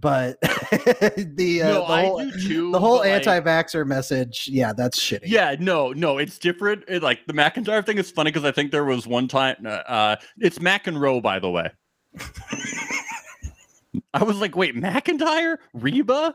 But 0.00 0.40
the 0.42 1.62
uh, 1.62 1.68
no, 1.68 1.86
the 1.86 2.02
whole, 2.02 2.30
too. 2.46 2.72
the 2.72 2.80
whole 2.80 3.02
anti-vaxxer 3.02 3.86
message, 3.86 4.48
yeah, 4.50 4.72
that's 4.72 4.98
shitty. 4.98 5.24
Yeah, 5.24 5.56
no, 5.58 5.92
no, 5.92 6.18
it's 6.18 6.38
different. 6.38 6.84
It, 6.88 7.02
like 7.02 7.26
the 7.26 7.32
McIntyre 7.32 7.84
thing 7.84 7.98
is 7.98 8.10
funny 8.10 8.30
because 8.30 8.44
I 8.44 8.52
think 8.52 8.72
there 8.72 8.84
was 8.84 9.06
one 9.06 9.28
time. 9.28 9.56
Uh, 9.64 9.68
uh, 9.68 10.16
it's 10.38 10.58
McEnroe, 10.58 11.22
by 11.22 11.38
the 11.38 11.50
way. 11.50 11.70
I 14.14 14.22
was 14.24 14.38
like, 14.38 14.56
wait, 14.56 14.74
McIntyre, 14.74 15.58
Reba. 15.74 16.34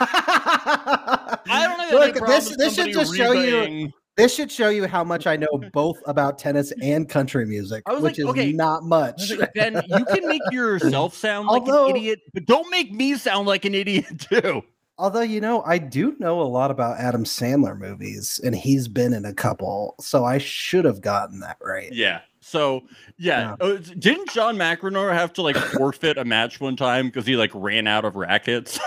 I 0.00 1.38
don't 1.46 1.90
know. 1.90 1.98
Look, 1.98 2.26
this 2.26 2.56
this 2.56 2.74
should 2.74 2.92
just 2.92 3.14
show 3.16 3.32
you. 3.32 3.92
This 4.16 4.34
should 4.34 4.50
show 4.52 4.68
you 4.68 4.86
how 4.86 5.02
much 5.04 5.26
I 5.26 5.36
know 5.36 5.48
both 5.72 5.98
about 6.06 6.38
tennis 6.38 6.72
and 6.82 7.08
country 7.08 7.46
music, 7.46 7.82
I 7.86 7.94
was 7.94 8.02
which 8.02 8.18
like, 8.18 8.18
is 8.18 8.24
okay, 8.26 8.52
not 8.52 8.84
much. 8.84 9.32
Ben, 9.54 9.82
you 9.88 10.04
can 10.04 10.26
make 10.28 10.42
yourself 10.50 11.14
sound 11.14 11.48
like 11.48 11.62
Although- 11.62 11.88
an 11.90 11.96
idiot, 11.96 12.20
but 12.34 12.46
don't 12.46 12.70
make 12.70 12.92
me 12.92 13.16
sound 13.16 13.46
like 13.48 13.64
an 13.64 13.74
idiot 13.74 14.20
too. 14.30 14.62
Although 14.98 15.22
you 15.22 15.40
know, 15.40 15.62
I 15.62 15.78
do 15.78 16.14
know 16.20 16.40
a 16.40 16.44
lot 16.44 16.70
about 16.70 16.98
Adam 17.00 17.24
Sandler 17.24 17.76
movies, 17.76 18.38
and 18.44 18.54
he's 18.54 18.86
been 18.88 19.14
in 19.14 19.24
a 19.24 19.32
couple, 19.34 19.94
so 19.98 20.24
I 20.24 20.36
should 20.38 20.84
have 20.84 21.00
gotten 21.00 21.40
that 21.40 21.56
right. 21.62 21.90
Yeah. 21.92 22.20
So 22.40 22.82
yeah, 23.18 23.56
Yeah. 23.60 23.66
Uh, 23.66 23.76
didn't 23.98 24.28
John 24.30 24.56
McEnroe 24.56 25.12
have 25.12 25.32
to 25.34 25.42
like 25.42 25.56
forfeit 25.56 26.18
a 26.18 26.24
match 26.24 26.60
one 26.60 26.76
time 26.76 27.06
because 27.06 27.24
he 27.26 27.36
like 27.36 27.50
ran 27.54 27.86
out 27.86 28.04
of 28.04 28.16
rackets? 28.16 28.78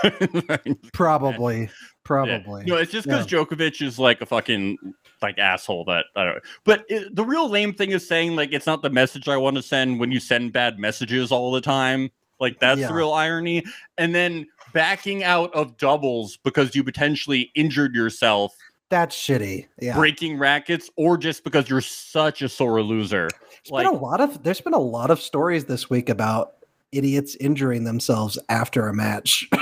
Probably, 0.92 1.68
Yeah. 2.06 2.38
probably. 2.38 2.64
No, 2.64 2.76
it's 2.76 2.92
just 2.92 3.06
because 3.06 3.26
Djokovic 3.26 3.80
is 3.84 3.98
like 3.98 4.20
a 4.20 4.26
fucking 4.26 4.78
like 5.22 5.38
asshole 5.38 5.84
that 5.86 6.06
I 6.14 6.24
don't. 6.24 6.42
But 6.64 6.84
it, 6.88 7.14
the 7.14 7.24
real 7.24 7.48
lame 7.48 7.72
thing 7.72 7.90
is 7.90 8.06
saying 8.06 8.36
like 8.36 8.52
it's 8.52 8.66
not 8.66 8.82
the 8.82 8.90
message 8.90 9.28
I 9.28 9.36
want 9.36 9.56
to 9.56 9.62
send 9.62 9.98
when 10.00 10.12
you 10.12 10.20
send 10.20 10.52
bad 10.52 10.78
messages 10.78 11.32
all 11.32 11.50
the 11.52 11.60
time. 11.60 12.10
Like 12.38 12.60
that's 12.60 12.80
Yeah. 12.80 12.88
the 12.88 12.94
real 12.94 13.12
irony. 13.12 13.64
And 13.96 14.14
then 14.14 14.46
backing 14.74 15.24
out 15.24 15.54
of 15.54 15.76
doubles 15.78 16.36
because 16.36 16.74
you 16.74 16.84
potentially 16.84 17.50
injured 17.54 17.94
yourself 17.94 18.54
That's 18.90 19.16
shitty. 19.16 19.66
Yeah. 19.80 19.96
breaking 19.96 20.38
rackets, 20.38 20.90
or 20.96 21.16
just 21.16 21.44
because 21.44 21.68
you're 21.70 21.80
such 21.80 22.42
a 22.42 22.48
sore 22.48 22.82
loser. 22.82 23.28
There's 23.30 23.70
Like 23.70 23.86
been 23.86 23.94
a 23.94 23.98
lot 23.98 24.20
of 24.20 24.42
there's 24.42 24.60
been 24.60 24.74
a 24.74 24.78
lot 24.78 25.10
of 25.10 25.20
stories 25.20 25.64
this 25.64 25.88
week 25.88 26.08
about 26.10 26.52
idiots 26.92 27.34
injuring 27.36 27.84
themselves 27.84 28.38
after 28.50 28.86
a 28.88 28.94
match. 28.94 29.48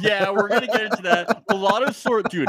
yeah, 0.00 0.30
we're 0.30 0.48
gonna 0.48 0.66
get 0.66 0.82
into 0.82 1.02
that. 1.02 1.42
A 1.50 1.54
lot 1.54 1.82
of 1.86 1.94
sort, 1.96 2.30
dude. 2.30 2.48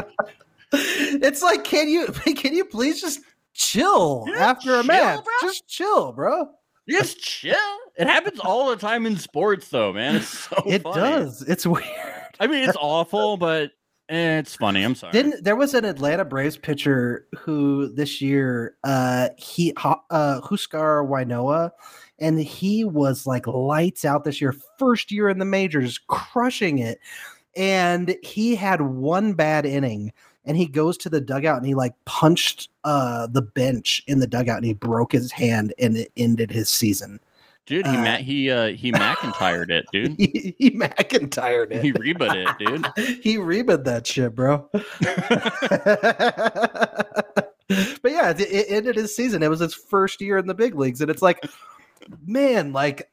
it's 0.72 1.42
like, 1.42 1.64
can 1.64 1.88
you 1.88 2.06
can 2.36 2.54
you 2.54 2.64
please 2.64 3.00
just 3.00 3.20
chill 3.54 4.24
Just 4.28 4.40
after 4.40 4.70
a 4.74 4.82
chill, 4.82 4.84
match? 4.84 5.24
bro. 5.24 5.48
Just 5.48 5.66
chill, 5.68 6.12
bro. 6.12 6.48
Just 6.88 7.20
chill. 7.20 7.56
It 7.96 8.06
happens 8.06 8.40
all 8.40 8.70
the 8.70 8.76
time 8.76 9.06
in 9.06 9.16
sports, 9.16 9.68
though, 9.68 9.92
man. 9.92 10.16
It's 10.16 10.28
so 10.28 10.62
it 10.66 10.82
funny. 10.82 11.00
does. 11.00 11.42
It's 11.42 11.66
weird. 11.66 11.86
I 12.40 12.46
mean, 12.46 12.68
it's 12.68 12.76
awful, 12.80 13.36
but 13.36 13.70
eh, 14.08 14.38
it's 14.38 14.56
funny. 14.56 14.82
I'm 14.82 14.94
sorry. 14.94 15.12
Didn't 15.12 15.44
there 15.44 15.56
was 15.56 15.74
an 15.74 15.84
Atlanta 15.84 16.24
Braves 16.24 16.56
pitcher 16.56 17.26
who 17.38 17.92
this 17.94 18.20
year 18.20 18.76
uh 18.84 19.28
he 19.36 19.72
uh 19.76 20.40
Huascar 20.40 21.06
Ynoa 21.06 21.70
and 22.18 22.38
he 22.38 22.84
was 22.84 23.26
like 23.26 23.46
lights 23.46 24.04
out 24.04 24.24
this 24.24 24.40
year 24.40 24.54
first 24.78 25.10
year 25.12 25.28
in 25.28 25.38
the 25.38 25.44
majors 25.44 25.98
crushing 26.08 26.78
it 26.78 26.98
and 27.56 28.16
he 28.22 28.54
had 28.54 28.80
one 28.80 29.32
bad 29.32 29.66
inning 29.66 30.12
and 30.44 30.56
he 30.56 30.66
goes 30.66 30.96
to 30.98 31.08
the 31.08 31.20
dugout 31.20 31.58
and 31.58 31.66
he 31.66 31.74
like 31.74 31.94
punched 32.04 32.68
uh 32.84 33.26
the 33.26 33.42
bench 33.42 34.02
in 34.06 34.20
the 34.20 34.26
dugout 34.26 34.56
and 34.56 34.66
he 34.66 34.74
broke 34.74 35.12
his 35.12 35.32
hand 35.32 35.72
and 35.78 35.96
it 35.96 36.12
ended 36.16 36.50
his 36.50 36.68
season 36.68 37.20
Dude, 37.66 37.86
he 37.86 37.96
Uh, 37.96 38.02
ma- 38.02 38.16
he 38.16 38.50
uh 38.50 38.68
he 38.68 38.90
McIntyred 38.90 39.70
it, 39.70 39.86
dude. 39.92 40.16
he, 40.18 40.56
he 40.58 40.70
McIntyred 40.72 41.70
it. 41.70 41.84
He 41.84 41.92
rebut 41.92 42.36
it, 42.36 42.48
dude. 42.58 42.84
he 43.22 43.36
rebut 43.36 43.84
that 43.84 44.06
shit, 44.08 44.34
bro. 44.34 44.68
but 44.72 44.82
yeah, 48.10 48.30
it, 48.30 48.40
it 48.40 48.66
ended 48.70 48.96
his 48.96 49.14
season. 49.14 49.44
It 49.44 49.50
was 49.50 49.60
his 49.60 49.74
first 49.74 50.20
year 50.20 50.38
in 50.38 50.48
the 50.48 50.54
big 50.54 50.74
leagues, 50.74 51.00
and 51.00 51.08
it's 51.10 51.22
like, 51.22 51.44
man, 52.26 52.72
like. 52.72 53.08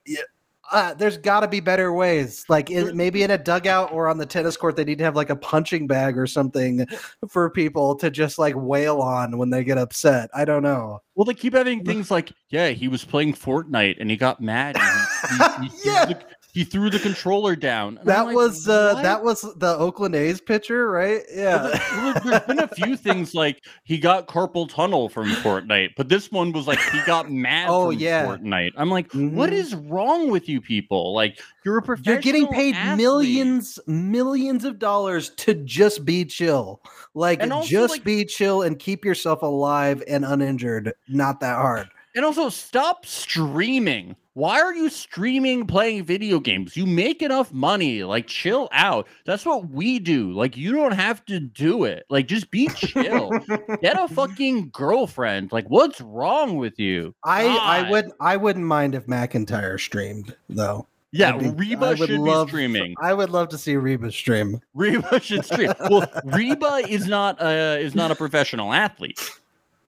Uh, 0.71 0.93
there's 0.95 1.17
got 1.17 1.41
to 1.41 1.47
be 1.47 1.59
better 1.59 1.93
ways. 1.93 2.43
Like 2.49 2.69
in, 2.69 2.95
maybe 2.95 3.23
in 3.23 3.31
a 3.31 3.37
dugout 3.37 3.91
or 3.91 4.07
on 4.07 4.17
the 4.17 4.25
tennis 4.25 4.57
court, 4.57 4.75
they 4.75 4.83
need 4.83 4.97
to 4.97 5.03
have 5.03 5.15
like 5.15 5.29
a 5.29 5.35
punching 5.35 5.87
bag 5.87 6.17
or 6.17 6.27
something 6.27 6.85
for 7.29 7.49
people 7.49 7.95
to 7.95 8.09
just 8.09 8.37
like 8.37 8.55
wail 8.55 9.01
on 9.01 9.37
when 9.37 9.49
they 9.49 9.63
get 9.63 9.77
upset. 9.77 10.29
I 10.33 10.45
don't 10.45 10.63
know. 10.63 11.01
Well, 11.15 11.25
they 11.25 11.33
keep 11.33 11.53
having 11.53 11.83
things 11.83 12.11
like, 12.11 12.31
yeah, 12.49 12.69
he 12.69 12.87
was 12.87 13.03
playing 13.03 13.33
Fortnite 13.33 13.95
and 13.99 14.11
he 14.11 14.17
got 14.17 14.41
mad. 14.41 14.77
And 14.77 15.63
he, 15.63 15.67
he, 15.67 15.69
he, 15.69 15.85
Yeah. 15.85 16.13
He 16.57 16.63
threw 16.63 16.89
the 16.89 16.97
controller 16.99 17.55
down. 17.55 17.97
And 17.99 18.07
That 18.07 18.25
like, 18.25 18.35
was 18.35 18.67
uh, 18.67 18.93
"What?" 18.95 19.03
that 19.03 19.23
was 19.23 19.41
the 19.57 19.75
Oakland 19.77 20.15
A's 20.15 20.41
pitcher, 20.41 20.89
right? 20.89 21.21
Yeah. 21.31 21.57
there- 21.57 21.71
there- 21.71 22.21
There's 22.23 22.39
been 22.47 22.59
a 22.59 22.67
few 22.67 22.97
things 23.07 23.35
like 23.35 23.63
he 23.83 23.99
got 23.99 24.27
carpal 24.27 24.67
tunnel 24.67 25.07
from 25.09 25.29
Fortnite, 25.29 25.91
but 25.95 26.09
this 26.09 26.31
one 26.31 26.51
was 26.51 26.65
like 26.67 26.79
he 26.91 26.99
got 27.05 27.31
mad 27.31 27.67
Oh, 27.69 27.91
from 27.91 27.99
yeah. 27.99 28.25
Fortnite. 28.25 28.71
I'm 28.75 28.89
like, 28.89 29.11
what 29.13 29.51
Mhm. 29.51 29.53
is 29.53 29.75
wrong 29.75 30.29
with 30.31 30.49
you 30.49 30.59
people? 30.61 31.13
Like 31.13 31.39
you're 31.63 31.77
a 31.77 31.81
professional. 31.81 32.13
You're 32.15 32.21
getting 32.23 32.47
paid 32.47 32.75
athlete. 32.75 32.97
millions, 32.97 33.79
millions 33.85 34.65
of 34.65 34.79
dollars 34.79 35.29
to 35.37 35.53
just 35.53 36.05
be 36.05 36.25
chill. 36.25 36.81
Like, 37.13 37.41
also, 37.43 37.67
just 37.67 37.91
like- 37.95 38.03
be 38.03 38.25
chill 38.25 38.61
and 38.63 38.79
keep 38.79 39.05
yourself 39.05 39.41
alive 39.43 40.01
and 40.07 40.25
uninjured. 40.25 40.93
Not 41.07 41.39
that 41.41 41.55
hard. 41.57 41.87
And 42.17 42.25
also 42.25 42.49
stop 42.49 43.05
streaming. 43.05 44.15
Why 44.33 44.59
are 44.59 44.73
you 44.73 44.89
streaming 44.89 45.67
playing 45.67 46.03
video 46.03 46.39
games? 46.39 46.75
You 46.75 46.87
make 46.87 47.21
enough 47.21 47.53
money. 47.53 48.03
Like 48.03 48.25
chill 48.25 48.69
out. 48.71 49.07
That's 49.27 49.45
what 49.45 49.69
we 49.69 49.99
do. 49.99 50.31
Like 50.31 50.57
you 50.57 50.71
don't 50.73 50.93
have 50.93 51.23
to 51.27 51.39
do 51.39 51.83
it. 51.83 52.07
Like 52.09 52.27
just 52.27 52.49
be 52.49 52.69
chill. 52.69 53.29
Get 53.81 54.01
a 54.01 54.07
fucking 54.07 54.71
girlfriend. 54.73 55.51
Like 55.51 55.67
what's 55.67 56.01
wrong 56.01 56.57
with 56.57 56.79
you? 56.79 57.13
I 57.23 57.45
I 57.45 57.91
would 57.91 58.09
I 58.19 58.35
wouldn't 58.35 58.65
mind 58.65 58.95
if 58.95 59.05
McIntyre 59.05 59.79
streamed 59.79 60.35
though. 60.49 60.87
Yeah, 61.11 61.37
be- 61.37 61.49
Reba 61.51 61.89
would 61.99 62.09
should 62.09 62.19
love- 62.19 62.47
be 62.47 62.51
streaming. 62.53 62.95
I 62.99 63.13
would 63.13 63.29
love 63.29 63.49
to 63.49 63.59
see 63.59 63.75
Reba 63.75 64.11
stream. 64.11 64.59
Reba 64.73 65.19
should 65.19 65.45
stream. 65.45 65.71
Well, 65.91 66.09
Reba 66.25 66.81
is 66.89 67.05
not 67.05 67.39
uh 67.39 67.77
is 67.79 67.93
not 67.93 68.09
a 68.09 68.15
professional 68.15 68.73
athlete. 68.73 69.21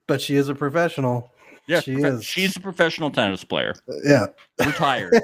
But 0.06 0.20
she 0.20 0.36
is 0.36 0.48
a 0.48 0.54
professional. 0.54 1.32
Yeah, 1.70 1.80
She 1.80 1.92
profe- 1.94 2.18
is. 2.18 2.24
she's 2.24 2.56
a 2.56 2.60
professional 2.60 3.10
tennis 3.10 3.44
player. 3.44 3.74
Yeah. 4.04 4.26
Retired. 4.58 5.22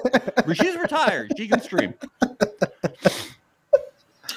she's 0.54 0.76
retired. 0.76 1.32
She 1.36 1.48
can 1.48 1.60
stream. 1.68 1.94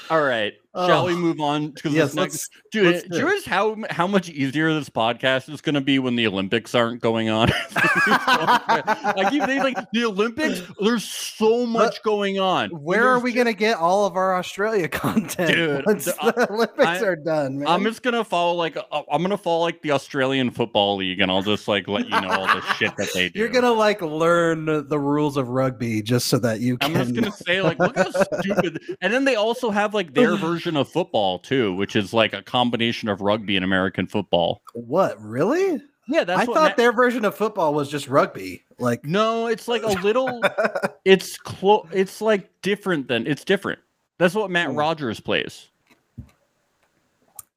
All 0.10 0.22
right. 0.24 0.54
Shall 0.76 1.02
Oh. 1.04 1.06
we 1.08 1.16
move 1.16 1.40
on? 1.42 1.72
Because 1.72 1.94
Yes, 1.94 2.08
this 2.10 2.16
next, 2.16 2.52
dude, 2.72 2.86
let's 2.94 3.08
do 3.08 3.18
you 3.18 3.26
realize 3.26 3.46
how 3.46 3.76
how 3.90 4.06
much 4.06 4.30
easier 4.30 4.72
this 4.72 4.88
podcast 4.90 5.52
is 5.52 5.62
going 5.62 5.74
to 5.74 5.82
be 5.82 5.98
when 5.98 6.16
the 6.16 6.28
Olympics 6.28 6.76
aren't 6.76 7.02
going 7.02 7.28
on? 7.30 7.50
I 7.76 9.28
keep 9.32 9.44
thinking 9.46 9.64
like 9.64 9.78
the 9.92 10.06
Olympics. 10.06 10.62
There's 10.80 11.04
so 11.04 11.66
much 11.66 12.04
going 12.04 12.40
on. 12.40 12.70
Where 12.70 13.08
are 13.08 13.20
we 13.20 13.34
gonna 13.34 13.54
get 13.54 13.78
all 13.78 14.06
of 14.06 14.16
our 14.16 14.36
Australia 14.38 14.88
content 14.90 15.52
Dude, 15.52 15.86
once 15.88 16.06
the- 16.06 16.34
the 16.36 16.54
Olympics 16.54 16.86
I- 16.86 17.02
are 17.02 17.16
done? 17.16 17.60
Man. 17.60 17.68
I'm 17.68 17.84
just 17.84 18.04
gonna 18.04 18.24
follow 18.24 18.54
like 18.54 18.78
uh, 18.78 19.02
I'm 19.12 19.24
gonna 19.24 19.38
follow 19.40 19.62
like 19.64 19.82
the 19.82 19.92
Australian 19.92 20.52
Football 20.52 20.98
League, 20.98 21.20
and 21.20 21.32
I'll 21.32 21.42
just 21.42 21.68
like 21.68 21.88
let 21.88 22.06
you 22.06 22.22
know 22.22 22.30
all 22.30 22.46
the 22.48 22.62
shit 22.76 22.96
that 22.98 23.10
they 23.16 23.30
do. 23.30 23.40
You're 23.40 23.50
gonna 23.50 23.72
like 23.72 24.02
learn 24.04 24.66
the 24.88 25.00
rules 25.00 25.36
of 25.36 25.50
rugby 25.50 26.04
just 26.04 26.28
so 26.28 26.38
that 26.40 26.60
you 26.60 26.78
Can... 26.78 26.96
I'm 26.96 27.04
just 27.04 27.16
gonna 27.16 27.32
say 27.32 27.62
like, 27.64 27.80
look 27.80 27.96
how 27.98 28.12
stupid. 28.40 28.84
And 29.02 29.12
then 29.12 29.26
they 29.26 29.36
also 29.36 29.72
have 29.72 29.96
like 29.96 30.14
their 30.14 30.36
version 30.36 30.59
of 30.76 30.90
football 30.90 31.40
too, 31.40 31.74
which 31.76 31.96
is 31.96 32.14
like 32.14 32.34
a 32.34 32.42
combination 32.42 33.10
of 33.10 33.22
rugby 33.22 33.56
and 33.56 33.64
American 33.66 34.08
football. 34.08 34.62
What 34.74 35.22
really? 35.22 35.82
Yeah, 36.08 36.24
that's 36.24 36.42
I 36.42 36.46
what 36.46 36.56
thought 36.56 36.68
Matt- 36.70 36.78
their 36.78 36.92
version 36.92 37.24
of 37.26 37.36
football 37.36 37.74
was 37.74 37.90
just 37.90 38.08
rugby. 38.08 38.64
Like, 38.80 39.06
No, 39.06 39.48
it's 39.48 39.68
like 39.68 39.84
a 39.84 39.88
little. 40.02 40.42
it's 41.06 41.38
close. 41.38 41.88
It's 41.94 42.20
like 42.22 42.50
different 42.62 43.08
than 43.08 43.28
it's 43.28 43.44
different. 43.44 43.80
That's 44.18 44.34
what 44.34 44.50
Matt 44.50 44.70
Hmm. 44.72 44.76
Rogers 44.76 45.20
plays. 45.20 45.68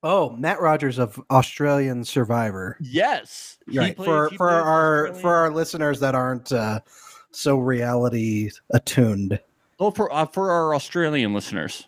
oh, 0.02 0.30
Matt 0.36 0.60
Rogers 0.60 0.98
of 0.98 1.20
Australian 1.30 2.04
Survivor. 2.04 2.76
Yes, 2.80 3.58
Right 3.72 3.96
plays- 3.96 4.06
for 4.06 4.30
for 4.36 4.50
our 4.50 5.04
Australian- 5.06 5.22
for 5.22 5.34
our 5.34 5.50
listeners 5.50 6.00
that 6.00 6.14
aren't 6.14 6.52
uh, 6.52 6.80
so 7.30 7.58
reality 7.58 8.50
attuned. 8.74 9.40
oh 9.80 9.90
for 9.90 10.12
uh, 10.12 10.26
for 10.26 10.50
our 10.50 10.74
Australian 10.74 11.32
listeners 11.32 11.86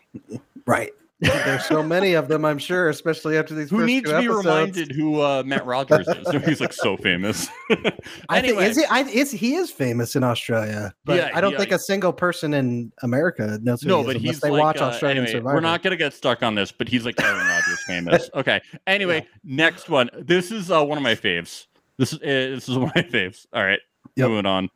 Right. 0.67 0.93
There's 1.25 1.65
so 1.67 1.83
many 1.83 2.15
of 2.15 2.29
them, 2.29 2.45
I'm 2.45 2.59
sure, 2.59 2.89
especially 2.89 3.37
after 3.39 3.55
these. 3.55 3.71
who 3.71 3.79
first 3.79 3.87
need 3.87 4.05
two 4.05 4.11
to 4.13 4.19
be 4.19 4.25
episodes. 4.25 4.45
reminded 4.47 4.93
who 4.93 5.21
uh, 5.21 5.43
Matt 5.45 5.65
Rogers 5.67 6.07
is. 6.09 6.45
He's 6.45 6.61
like 6.61 6.73
so 6.73 6.97
famous. 6.97 7.49
I 8.29 8.41
think 8.41 8.61
is 8.61 8.77
he? 8.77 8.85
I, 8.87 9.01
is 9.03 9.31
he 9.31 9.55
is 9.55 9.71
famous 9.71 10.17
in 10.17 10.23
Australia, 10.25 10.95
but 11.05 11.17
Yeah, 11.17 11.31
I 11.35 11.41
don't 11.41 11.53
yeah. 11.53 11.59
think 11.59 11.73
a 11.73 11.79
single 11.79 12.13
person 12.13 12.55
in 12.55 12.93
America 13.03 13.59
knows 13.63 13.83
who 13.83 13.89
no, 13.89 14.03
he 14.03 14.03
is 14.03 14.07
but 14.07 14.17
unless 14.17 14.35
he's 14.35 14.41
they 14.41 14.51
like, 14.51 14.61
watch 14.63 14.79
uh, 14.79 14.85
Australian 14.85 15.25
anyway, 15.25 15.39
Survivor. 15.39 15.55
We're 15.57 15.61
not 15.61 15.83
gonna 15.83 15.97
get 15.97 16.13
stuck 16.13 16.43
on 16.43 16.55
this, 16.55 16.71
but 16.73 16.89
he's 16.89 17.05
like 17.05 17.21
Aaron 17.23 17.47
Rodgers 17.47 17.83
famous. 17.87 18.31
Okay. 18.35 18.61
Anyway, 18.87 19.27
next 19.45 19.89
one. 19.89 20.11
This 20.19 20.51
is 20.51 20.71
uh, 20.71 20.85
one 20.85 20.99
of 20.99 21.05
my 21.05 21.15
faves. 21.15 21.67
This 21.99 22.13
is 22.13 22.19
uh, 22.19 22.55
this 22.55 22.69
is 22.69 22.77
one 22.77 22.89
of 22.89 22.95
my 22.97 23.03
faves. 23.03 23.47
All 23.53 23.65
right, 23.65 23.81
Yep. 24.17 24.29
moving 24.29 24.47
on. 24.47 24.71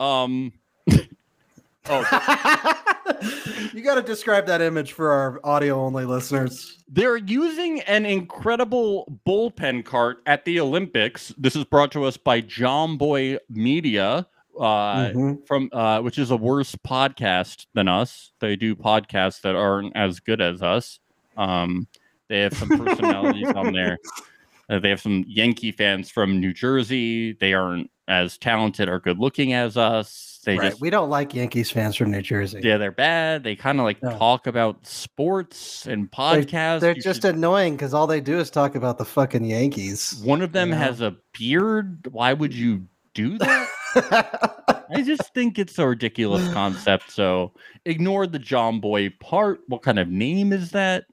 Um. 0.00 0.52
Oh, 1.88 3.70
you 3.72 3.82
got 3.82 3.94
to 3.96 4.02
describe 4.02 4.46
that 4.46 4.60
image 4.60 4.92
for 4.92 5.10
our 5.10 5.40
audio 5.44 5.80
only 5.80 6.04
listeners. 6.04 6.82
they're 6.88 7.16
using 7.16 7.80
an 7.82 8.04
incredible 8.06 9.20
bullpen 9.26 9.84
cart 9.84 10.18
at 10.26 10.44
the 10.44 10.58
Olympics. 10.60 11.32
This 11.38 11.54
is 11.56 11.64
brought 11.64 11.92
to 11.92 12.04
us 12.04 12.16
by 12.16 12.40
Jomboy 12.42 13.38
Media. 13.48 14.26
Uh, 14.58 15.10
Mhm. 15.10 15.46
from 15.46 15.68
uh, 15.72 16.00
which 16.00 16.18
is 16.18 16.30
a 16.30 16.36
worse 16.36 16.74
podcast 16.76 17.66
than 17.74 17.88
us. 17.88 18.32
They 18.40 18.56
do 18.56 18.74
podcasts 18.74 19.42
that 19.42 19.54
aren't 19.54 19.94
as 19.94 20.18
good 20.18 20.40
as 20.40 20.62
us. 20.62 20.98
Um, 21.36 21.86
they 22.28 22.40
have 22.40 22.54
some 22.56 22.70
personalities 22.70 23.48
on 23.48 23.72
there. 23.72 23.98
Uh, 24.68 24.80
they 24.80 24.90
have 24.90 25.00
some 25.00 25.24
Yankee 25.28 25.70
fans 25.70 26.10
from 26.10 26.40
New 26.40 26.52
Jersey. 26.52 27.34
They 27.34 27.54
aren't 27.54 27.88
as 28.08 28.36
talented 28.36 28.88
or 28.88 28.98
good 28.98 29.16
looking 29.16 29.52
as 29.52 29.76
us. 29.76 30.35
They 30.46 30.56
Right. 30.56 30.70
just 30.70 30.80
We 30.80 30.90
don't 30.90 31.10
like 31.10 31.34
Yankees 31.34 31.70
fans 31.72 31.96
from 31.96 32.12
New 32.12 32.22
Jersey. 32.22 32.60
yeah, 32.62 32.78
they're 32.78 32.92
bad. 32.92 33.42
They 33.42 33.56
kind 33.56 33.80
of 33.80 33.84
like 33.84 33.98
Yeah. 34.02 34.10
talk 34.16 34.46
about 34.46 34.86
sports 34.86 35.86
and 35.86 36.08
podcasts. 36.10 36.80
They're 36.80 36.94
You 36.94 37.02
just 37.02 37.22
should- 37.22 37.34
annoying 37.34 37.74
because 37.74 37.92
all 37.92 38.06
they 38.06 38.20
do 38.20 38.38
is 38.38 38.48
talk 38.48 38.76
about 38.76 38.96
the 38.96 39.04
fucking 39.04 39.44
Yankees. 39.44 40.20
one 40.24 40.40
of 40.42 40.52
them 40.52 40.70
know? 40.70 40.76
has 40.76 41.00
a 41.00 41.16
beard. 41.36 42.06
Why 42.12 42.32
would 42.32 42.54
you 42.54 42.84
do 43.12 43.36
that? 43.38 43.68
I 44.90 45.02
just 45.02 45.34
think 45.34 45.58
it's 45.58 45.78
a 45.80 45.86
ridiculous 45.88 46.50
concept. 46.52 47.10
So 47.10 47.52
ignore 47.84 48.28
the 48.28 48.38
Jomboy 48.38 49.18
part. 49.18 49.60
What 49.66 49.82
kind 49.82 49.98
of 49.98 50.08
name 50.08 50.52
is 50.52 50.70
that? 50.70 51.06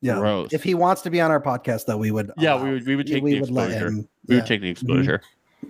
yeah. 0.00 0.18
Gross. 0.18 0.52
If 0.52 0.64
he 0.64 0.74
wants 0.74 1.00
to 1.02 1.10
be 1.10 1.20
on 1.20 1.30
our 1.30 1.40
podcast, 1.40 1.86
though, 1.86 1.96
we 1.96 2.10
would. 2.10 2.30
Yeah, 2.36 2.54
allow- 2.54 2.64
we 2.64 2.70
would 2.72 2.86
we 2.86 2.96
would 2.96 3.06
take 3.06 3.22
we 3.22 3.34
the 3.34 3.40
would 3.40 3.48
exposure. 3.50 3.86
him. 3.86 4.08
We 4.26 4.34
would 4.36 4.46
take 4.46 4.60
the 4.60 4.66
mm-hmm. 4.66 4.70
exposure. 4.72 5.20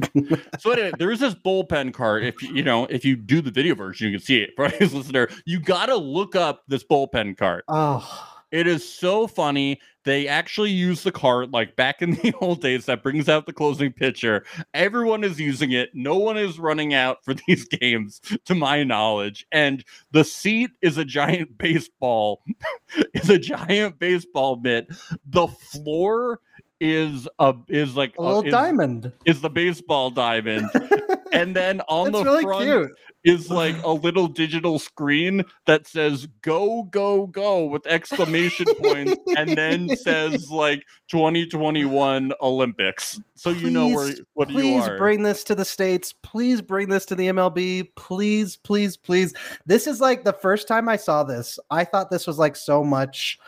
so 0.58 0.70
anyway, 0.72 0.92
there 0.98 1.10
is 1.10 1.20
this 1.20 1.34
bullpen 1.34 1.92
card. 1.92 2.24
If 2.24 2.42
you 2.42 2.62
know 2.62 2.86
if 2.86 3.04
you 3.04 3.16
do 3.16 3.40
the 3.40 3.50
video 3.50 3.74
version, 3.74 4.10
you 4.10 4.18
can 4.18 4.24
see 4.24 4.38
it. 4.38 4.50
For 4.56 4.68
his 4.68 4.94
listener, 4.94 5.28
you 5.44 5.60
got 5.60 5.86
to 5.86 5.96
look 5.96 6.36
up 6.36 6.62
this 6.68 6.84
bullpen 6.84 7.36
card. 7.36 7.64
Oh, 7.68 8.30
It 8.50 8.66
is 8.66 8.88
so 8.88 9.26
funny. 9.26 9.80
They 10.04 10.28
actually 10.28 10.70
use 10.70 11.02
the 11.02 11.12
cart 11.12 11.50
like 11.50 11.76
back 11.76 12.02
in 12.02 12.10
the 12.22 12.34
old 12.40 12.60
days 12.60 12.84
that 12.86 13.02
brings 13.02 13.28
out 13.28 13.46
the 13.46 13.52
closing 13.52 13.92
pitcher. 13.92 14.44
Everyone 14.74 15.24
is 15.24 15.40
using 15.40 15.72
it. 15.72 15.90
No 15.94 16.16
one 16.16 16.36
is 16.36 16.58
running 16.58 16.92
out 16.92 17.24
for 17.24 17.34
these 17.46 17.64
games, 17.64 18.20
to 18.44 18.54
my 18.54 18.84
knowledge. 18.84 19.46
And 19.50 19.84
the 20.12 20.24
seat 20.24 20.70
is 20.82 20.98
a 20.98 21.04
giant 21.04 21.56
baseball, 21.56 22.42
is 23.14 23.30
a 23.30 23.38
giant 23.38 23.98
baseball 23.98 24.56
mitt. 24.56 24.88
The 25.26 25.48
floor 25.48 26.40
is 26.80 27.28
a 27.38 27.54
is 27.68 27.96
like 27.96 28.14
a 28.18 28.22
little 28.22 28.44
is, 28.44 28.50
diamond. 28.50 29.12
is 29.24 29.40
the 29.40 29.50
baseball 29.50 30.10
diamond. 30.10 30.68
and 31.32 31.54
then 31.54 31.80
on 31.88 32.12
the 32.12 32.22
really 32.22 32.42
front 32.42 32.64
cute. 32.64 32.90
is 33.24 33.50
like 33.50 33.80
a 33.82 33.90
little 33.90 34.28
digital 34.28 34.78
screen 34.78 35.44
that 35.66 35.86
says 35.86 36.28
go 36.42 36.84
go 36.84 37.26
go 37.26 37.64
with 37.64 37.86
exclamation 37.86 38.66
points 38.76 39.16
and 39.36 39.56
then 39.56 39.96
says 39.96 40.50
like 40.50 40.84
2021 41.10 42.32
olympics 42.40 43.20
so 43.34 43.50
you 43.50 43.68
know 43.70 43.88
where 43.88 44.06
Please- 44.06 44.22
what 44.34 44.50
you 44.50 44.58
are 44.58 44.60
Please 44.62 44.88
are 44.88 44.98
bring 44.98 45.22
this 45.22 45.44
to 45.44 45.54
the 45.54 45.64
states. 45.64 46.14
Please 46.22 46.60
bring 46.60 46.88
this 46.88 47.04
to 47.06 47.14
the 47.14 47.28
MLB. 47.28 47.88
Please, 47.96 48.56
please, 48.56 48.96
please. 48.96 49.34
This 49.66 49.86
is 49.86 50.00
like 50.00 50.24
the 50.24 50.32
first 50.32 50.68
time 50.68 50.88
I 50.88 50.96
saw 50.96 51.22
this. 51.24 51.58
I 51.70 51.84
thought 51.84 52.10
this 52.10 52.26
was 52.26 52.38
like 52.38 52.56
so 52.56 52.82
much 52.82 53.38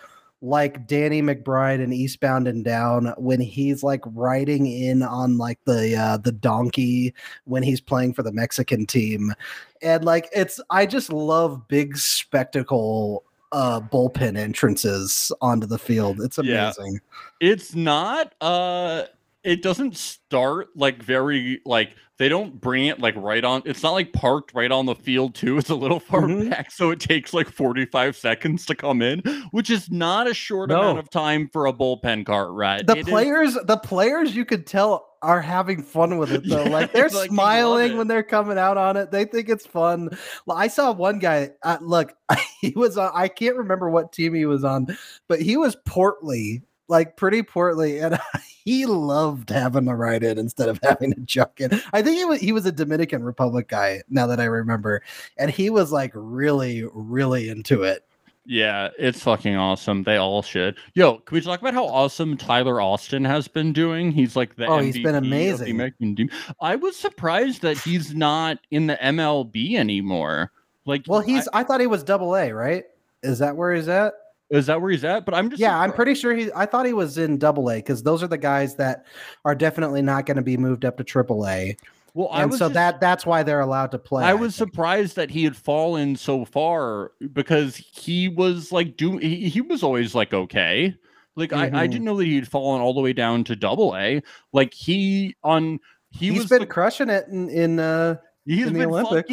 like 0.46 0.86
Danny 0.86 1.20
McBride 1.22 1.82
in 1.82 1.92
Eastbound 1.92 2.46
and 2.46 2.64
Down 2.64 3.12
when 3.16 3.40
he's 3.40 3.82
like 3.82 4.02
riding 4.06 4.66
in 4.66 5.02
on 5.02 5.38
like 5.38 5.58
the 5.64 5.96
uh, 5.96 6.18
the 6.18 6.30
donkey 6.32 7.12
when 7.44 7.62
he's 7.64 7.80
playing 7.80 8.14
for 8.14 8.22
the 8.22 8.32
Mexican 8.32 8.86
team, 8.86 9.34
and 9.82 10.04
like 10.04 10.28
it's 10.32 10.60
I 10.70 10.86
just 10.86 11.12
love 11.12 11.66
big 11.68 11.96
spectacle 11.96 13.24
uh 13.52 13.80
bullpen 13.80 14.36
entrances 14.36 15.32
onto 15.40 15.66
the 15.66 15.78
field. 15.78 16.20
It's 16.20 16.38
Yeah. 16.38 16.72
amazing. 16.78 17.00
It's 17.40 17.74
not 17.74 18.34
uh 18.40 19.04
it 19.46 19.62
doesn't 19.62 19.96
start 19.96 20.68
like 20.76 21.02
very 21.02 21.60
like 21.64 21.94
they 22.18 22.28
don't 22.28 22.60
bring 22.60 22.86
it 22.86 22.98
like 22.98 23.14
right 23.16 23.44
on 23.44 23.62
it's 23.66 23.82
not 23.82 23.92
like 23.92 24.12
parked 24.12 24.52
right 24.54 24.72
on 24.72 24.86
the 24.86 24.94
field 24.94 25.34
too. 25.34 25.56
It's 25.58 25.70
a 25.70 25.74
little 25.74 26.00
far 26.00 26.22
Mhm. 26.22 26.50
back, 26.50 26.70
so 26.70 26.90
it 26.90 26.98
takes 27.00 27.32
like 27.32 27.48
45 27.48 28.16
seconds 28.16 28.66
to 28.66 28.74
come 28.74 29.02
in, 29.02 29.20
which 29.52 29.70
is 29.70 29.90
not 29.90 30.26
a 30.26 30.34
short 30.34 30.70
No. 30.70 30.80
amount 30.80 30.98
of 30.98 31.10
time 31.10 31.48
for 31.52 31.66
a 31.66 31.72
bullpen 31.72 32.26
cart 32.26 32.50
ride. 32.50 32.86
The 32.86 32.94
It 32.94 32.98
is- 33.00 33.08
players, 33.08 33.54
the 33.64 33.76
players, 33.76 34.34
you 34.34 34.44
could 34.44 34.66
tell 34.66 35.06
are 35.22 35.40
having 35.40 35.82
fun 35.82 36.18
with 36.18 36.30
it 36.30 36.48
though. 36.48 36.62
Yeah, 36.64 36.70
like 36.70 36.92
they're 36.92 37.08
like, 37.08 37.30
smiling 37.30 37.96
when 37.96 38.06
they're 38.06 38.22
coming 38.22 38.58
out 38.58 38.76
on 38.76 38.96
it. 38.96 39.10
They 39.10 39.24
think 39.24 39.48
it's 39.48 39.66
fun. 39.66 40.10
I 40.48 40.68
saw 40.68 40.92
one 40.92 41.18
guy. 41.18 41.50
Uh, 41.62 41.78
look, 41.80 42.12
he 42.60 42.70
was. 42.76 42.96
On, 42.98 43.10
I 43.14 43.28
can't 43.28 43.56
remember 43.56 43.90
what 43.90 44.12
team 44.12 44.34
he 44.34 44.46
was 44.46 44.62
on, 44.64 44.86
but 45.28 45.40
he 45.42 45.56
was 45.56 45.76
portly, 45.84 46.62
like 46.88 47.16
pretty 47.16 47.42
portly, 47.42 47.98
and 47.98 48.18
he 48.64 48.86
loved 48.86 49.50
having 49.50 49.86
to 49.86 49.94
ride 49.94 50.22
in 50.22 50.38
instead 50.38 50.68
of 50.68 50.78
having 50.82 51.12
to 51.14 51.20
jump 51.20 51.60
in. 51.60 51.80
I 51.92 52.02
think 52.02 52.16
he 52.18 52.24
was 52.24 52.40
he 52.40 52.52
was 52.52 52.66
a 52.66 52.72
Dominican 52.72 53.22
Republic 53.22 53.68
guy. 53.68 54.02
Now 54.08 54.26
that 54.28 54.40
I 54.40 54.44
remember, 54.44 55.02
and 55.38 55.50
he 55.50 55.70
was 55.70 55.92
like 55.92 56.12
really, 56.14 56.84
really 56.92 57.48
into 57.48 57.82
it. 57.82 58.04
Yeah, 58.48 58.90
it's 58.96 59.20
fucking 59.24 59.56
awesome. 59.56 60.04
They 60.04 60.18
all 60.18 60.40
should. 60.40 60.76
Yo, 60.94 61.18
can 61.18 61.34
we 61.34 61.40
talk 61.40 61.60
about 61.60 61.74
how 61.74 61.84
awesome 61.84 62.36
Tyler 62.36 62.80
Austin 62.80 63.24
has 63.24 63.48
been 63.48 63.72
doing? 63.72 64.12
He's 64.12 64.36
like 64.36 64.54
the 64.54 64.66
Oh, 64.66 64.78
he's 64.78 64.94
been 64.94 65.16
MVP 65.16 65.20
the 65.22 65.26
amazing. 65.26 65.70
American 65.72 66.14
team. 66.14 66.30
I 66.60 66.76
was 66.76 66.94
surprised 66.96 67.62
that 67.62 67.76
he's 67.78 68.14
not 68.14 68.58
in 68.70 68.86
the 68.86 68.94
MLB 69.02 69.74
anymore. 69.74 70.52
Like, 70.84 71.02
Well, 71.08 71.22
I- 71.22 71.24
he's. 71.26 71.48
I, 71.52 71.64
thought 71.64 71.80
he 71.80 71.88
was 71.88 72.04
Double 72.04 72.36
A, 72.36 72.52
right? 72.52 72.84
Is 73.24 73.40
that 73.40 73.56
where 73.56 73.74
he's 73.74 73.88
at? 73.88 74.14
Is 74.50 74.66
that 74.66 74.80
where 74.80 74.90
he's 74.90 75.04
at? 75.04 75.24
But 75.24 75.34
I'm 75.34 75.50
just 75.50 75.60
Yeah, 75.60 75.78
I'm 75.78 75.92
pretty 75.92 76.14
sure 76.14 76.34
he. 76.34 76.50
I 76.54 76.66
thought 76.66 76.86
he 76.86 76.92
was 76.92 77.18
in 77.18 77.38
Double 77.38 77.70
A 77.70 77.76
because 77.76 78.02
those 78.02 78.22
are 78.22 78.28
the 78.28 78.38
guys 78.38 78.76
that 78.76 79.04
are 79.44 79.54
definitely 79.54 80.02
not 80.02 80.26
going 80.26 80.36
to 80.36 80.42
be 80.42 80.56
moved 80.56 80.84
up 80.84 80.96
to 80.98 81.04
Triple 81.04 81.46
A, 81.48 81.76
Well, 82.14 82.28
I 82.30 82.42
and 82.44 82.52
so 82.52 82.58
just- 82.66 82.74
that 82.74 83.00
that's 83.00 83.26
why 83.26 83.42
they're 83.42 83.60
allowed 83.60 83.90
to 83.92 83.98
play. 83.98 84.24
I 84.24 84.34
was 84.34 84.56
think. 84.56 84.70
surprised 84.70 85.16
that 85.16 85.30
he 85.30 85.44
had 85.44 85.56
fallen 85.56 86.16
so 86.16 86.44
far 86.44 87.12
because 87.32 87.76
he 87.76 88.28
was 88.28 88.70
like 88.72 88.96
do 88.96 89.16
he, 89.18 89.48
he 89.48 89.60
was 89.60 89.82
always 89.82 90.14
like 90.14 90.32
okay. 90.32 90.94
Like 91.38 91.52
I, 91.52 91.66
I 91.66 91.68
Mhm. 91.68 91.90
didn't 91.90 92.04
know 92.04 92.16
that 92.16 92.24
he'd 92.24 92.48
fallen 92.48 92.80
all 92.80 92.94
the 92.94 93.02
way 93.02 93.12
down 93.12 93.44
to 93.44 93.56
double 93.56 93.94
A. 93.96 94.22
Like 94.54 94.72
he 94.72 95.36
on 95.44 95.80
he 96.10 96.30
He's 96.30 96.38
was 96.38 96.46
been 96.48 96.60
the 96.60 96.66
crushing 96.66 97.10
it 97.10 97.26
in. 97.28 97.50
in 97.50 97.78
uh, 97.78 98.16
He's 98.46 98.66
in 98.68 98.72
the 98.72 98.78
been 98.78 98.88
Olympics. 98.90 99.28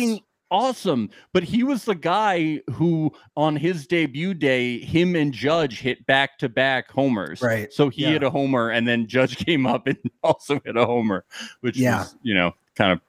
Awesome. 0.54 1.10
But 1.34 1.44
he 1.44 1.64
was 1.64 1.84
the 1.86 1.96
guy 1.96 2.62
who, 2.72 3.12
on 3.36 3.56
his 3.56 3.88
debut 3.88 4.34
day, 4.34 4.80
him 4.80 5.16
and 5.16 5.34
Judge 5.34 5.80
hit 5.80 6.06
back 6.06 6.38
to 6.40 6.48
back 6.50 6.90
homers. 6.92 7.42
Right, 7.42 7.74
So 7.74 7.90
he 7.90 8.04
yeah. 8.04 8.10
hit 8.12 8.24
a 8.24 8.30
homer, 8.30 8.70
and 8.70 8.88
then 8.88 9.08
Judge 9.08 9.36
came 9.46 9.66
up 9.66 9.88
and 9.88 9.98
also 10.24 10.62
hit 10.64 10.78
a 10.78 10.86
homer, 10.86 11.26
which 11.62 11.78
Yeah. 11.78 12.00
was, 12.00 12.16
you 12.22 12.34
know, 12.36 12.52
kind 12.76 12.92
of 12.94 13.02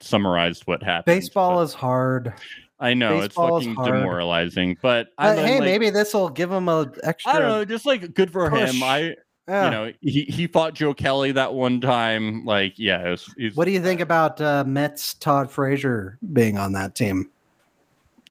summarized 0.00 0.62
what 0.66 0.82
happened. 0.82 1.04
baseball 1.20 1.56
but 1.56 1.62
is 1.62 1.74
hard, 1.74 2.32
I 2.78 2.92
know 2.94 3.20
baseball 3.20 3.56
it's 3.56 3.66
fucking 3.66 3.82
demoralizing, 3.84 4.76
but 4.82 5.06
uh, 5.18 5.34
but 5.34 5.34
don't 5.36 5.44
uh, 5.44 5.46
hey, 5.46 5.54
like- 5.60 5.64
maybe 5.64 5.90
this 5.90 6.12
will 6.14 6.28
give 6.28 6.52
him 6.52 6.68
a 6.68 6.90
extra. 7.02 7.32
I 7.32 7.38
don't 7.38 7.48
know, 7.48 7.64
just 7.64 7.86
like 7.86 8.12
good 8.14 8.30
for 8.30 8.50
push. 8.50 8.70
him. 8.72 8.82
I, 8.82 9.16
yeah. 9.48 9.64
you 9.64 9.70
know, 9.70 9.92
he, 10.00 10.22
he 10.24 10.46
fought 10.46 10.74
Joe 10.74 10.94
Kelly 10.94 11.32
that 11.32 11.54
one 11.54 11.80
time. 11.80 12.44
Like, 12.44 12.74
yeah, 12.78 13.06
it 13.06 13.10
was, 13.10 13.34
he's, 13.36 13.56
what 13.56 13.64
do 13.64 13.70
you 13.70 13.80
think 13.80 14.00
about 14.00 14.40
uh, 14.40 14.64
Mets 14.66 15.14
Todd 15.14 15.50
Frazier 15.50 16.18
being 16.32 16.58
on 16.58 16.72
that 16.72 16.94
team? 16.94 17.30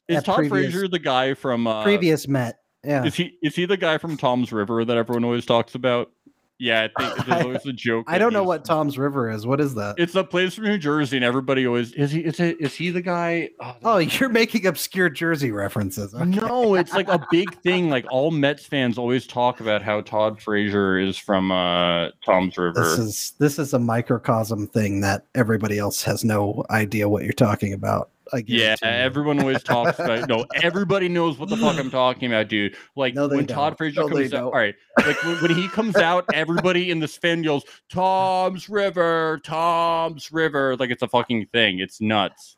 is 0.07 0.17
at 0.17 0.25
Todd 0.25 0.37
previous- 0.37 0.71
Frazier 0.71 0.87
the 0.87 0.99
guy 0.99 1.33
from 1.33 1.67
uh, 1.67 1.83
Previous 1.83 2.27
Met, 2.27 2.59
yeah. 2.83 3.03
Is 3.03 3.15
he 3.15 3.37
is 3.41 3.55
he 3.55 3.65
the 3.65 3.77
guy 3.77 3.97
from 3.97 4.15
Toms 4.15 4.51
River 4.51 4.85
that 4.85 4.95
everyone 4.95 5.23
always 5.23 5.45
talks 5.45 5.73
about? 5.73 6.11
Yeah, 6.57 6.87
I 6.95 7.01
think 7.13 7.25
there's 7.25 7.41
always 7.45 7.65
a 7.65 7.73
joke. 7.73 8.05
I 8.07 8.17
don't 8.17 8.31
know 8.31 8.43
what 8.43 8.63
Toms 8.63 8.97
River 8.97 9.29
is. 9.29 9.45
What 9.45 9.59
is 9.59 9.75
that? 9.75 9.95
It's 9.97 10.15
a 10.15 10.23
place 10.23 10.55
from 10.55 10.65
New 10.65 10.77
Jersey, 10.77 11.17
and 11.17 11.25
everybody 11.25 11.67
always 11.67 11.91
is 11.93 12.11
he 12.11 12.21
is, 12.21 12.39
it, 12.39 12.59
is 12.61 12.73
he 12.73 12.89
the 12.91 13.01
guy? 13.01 13.49
Oh, 13.59 13.75
Oh, 13.83 13.97
you're 13.97 14.29
making 14.29 14.65
obscure 14.65 15.09
Jersey 15.09 15.51
references. 15.51 16.13
Okay. 16.13 16.25
no, 16.25 16.75
it's 16.75 16.93
like 16.93 17.09
a 17.09 17.25
big 17.29 17.53
thing. 17.61 17.89
Like 17.89 18.05
all 18.09 18.31
Mets 18.31 18.65
fans 18.65 18.97
always 18.97 19.27
talk 19.27 19.59
about 19.59 19.81
how 19.81 20.01
Todd 20.01 20.41
Frazier 20.41 20.97
is 20.97 21.17
from 21.17 21.51
uh 21.51 22.09
Toms 22.25 22.57
River. 22.57 22.73
This 22.81 22.97
is 22.99 23.33
this 23.39 23.59
is 23.59 23.73
a 23.73 23.79
microcosm 23.79 24.67
thing 24.67 25.01
that 25.01 25.25
everybody 25.35 25.77
else 25.77 26.03
has 26.03 26.23
no 26.23 26.63
idea 26.69 27.09
what 27.09 27.23
you're 27.23 27.33
talking 27.33 27.73
about. 27.73 28.09
I 28.33 28.43
yeah, 28.47 28.75
everyone 28.81 29.39
always 29.39 29.61
talks 29.63 29.99
about. 29.99 30.27
No, 30.27 30.45
everybody 30.61 31.07
knows 31.09 31.37
what 31.37 31.49
the 31.49 31.57
fuck 31.57 31.77
I'm 31.77 31.89
talking 31.91 32.31
about, 32.31 32.47
dude. 32.47 32.75
Like 32.95 33.13
No, 33.13 33.27
when 33.27 33.45
Todd 33.47 33.71
don't. 33.71 33.77
Frazier 33.77 34.01
No, 34.01 34.07
comes 34.09 34.33
out, 34.33 34.37
don't. 34.37 34.43
all 34.45 34.51
right. 34.51 34.75
Like 35.05 35.23
when, 35.23 35.35
when 35.41 35.51
he 35.55 35.67
comes 35.67 35.95
out, 35.95 36.25
everybody 36.33 36.89
in 36.91 36.99
this 36.99 37.15
fan 37.17 37.43
yells, 37.43 37.63
"Toms 37.89 38.69
River, 38.69 39.39
Toms 39.43 40.31
River!" 40.31 40.75
Like 40.77 40.89
it's 40.89 41.03
a 41.03 41.07
fucking 41.07 41.47
thing. 41.53 41.79
It's 41.79 42.01
nuts. 42.01 42.57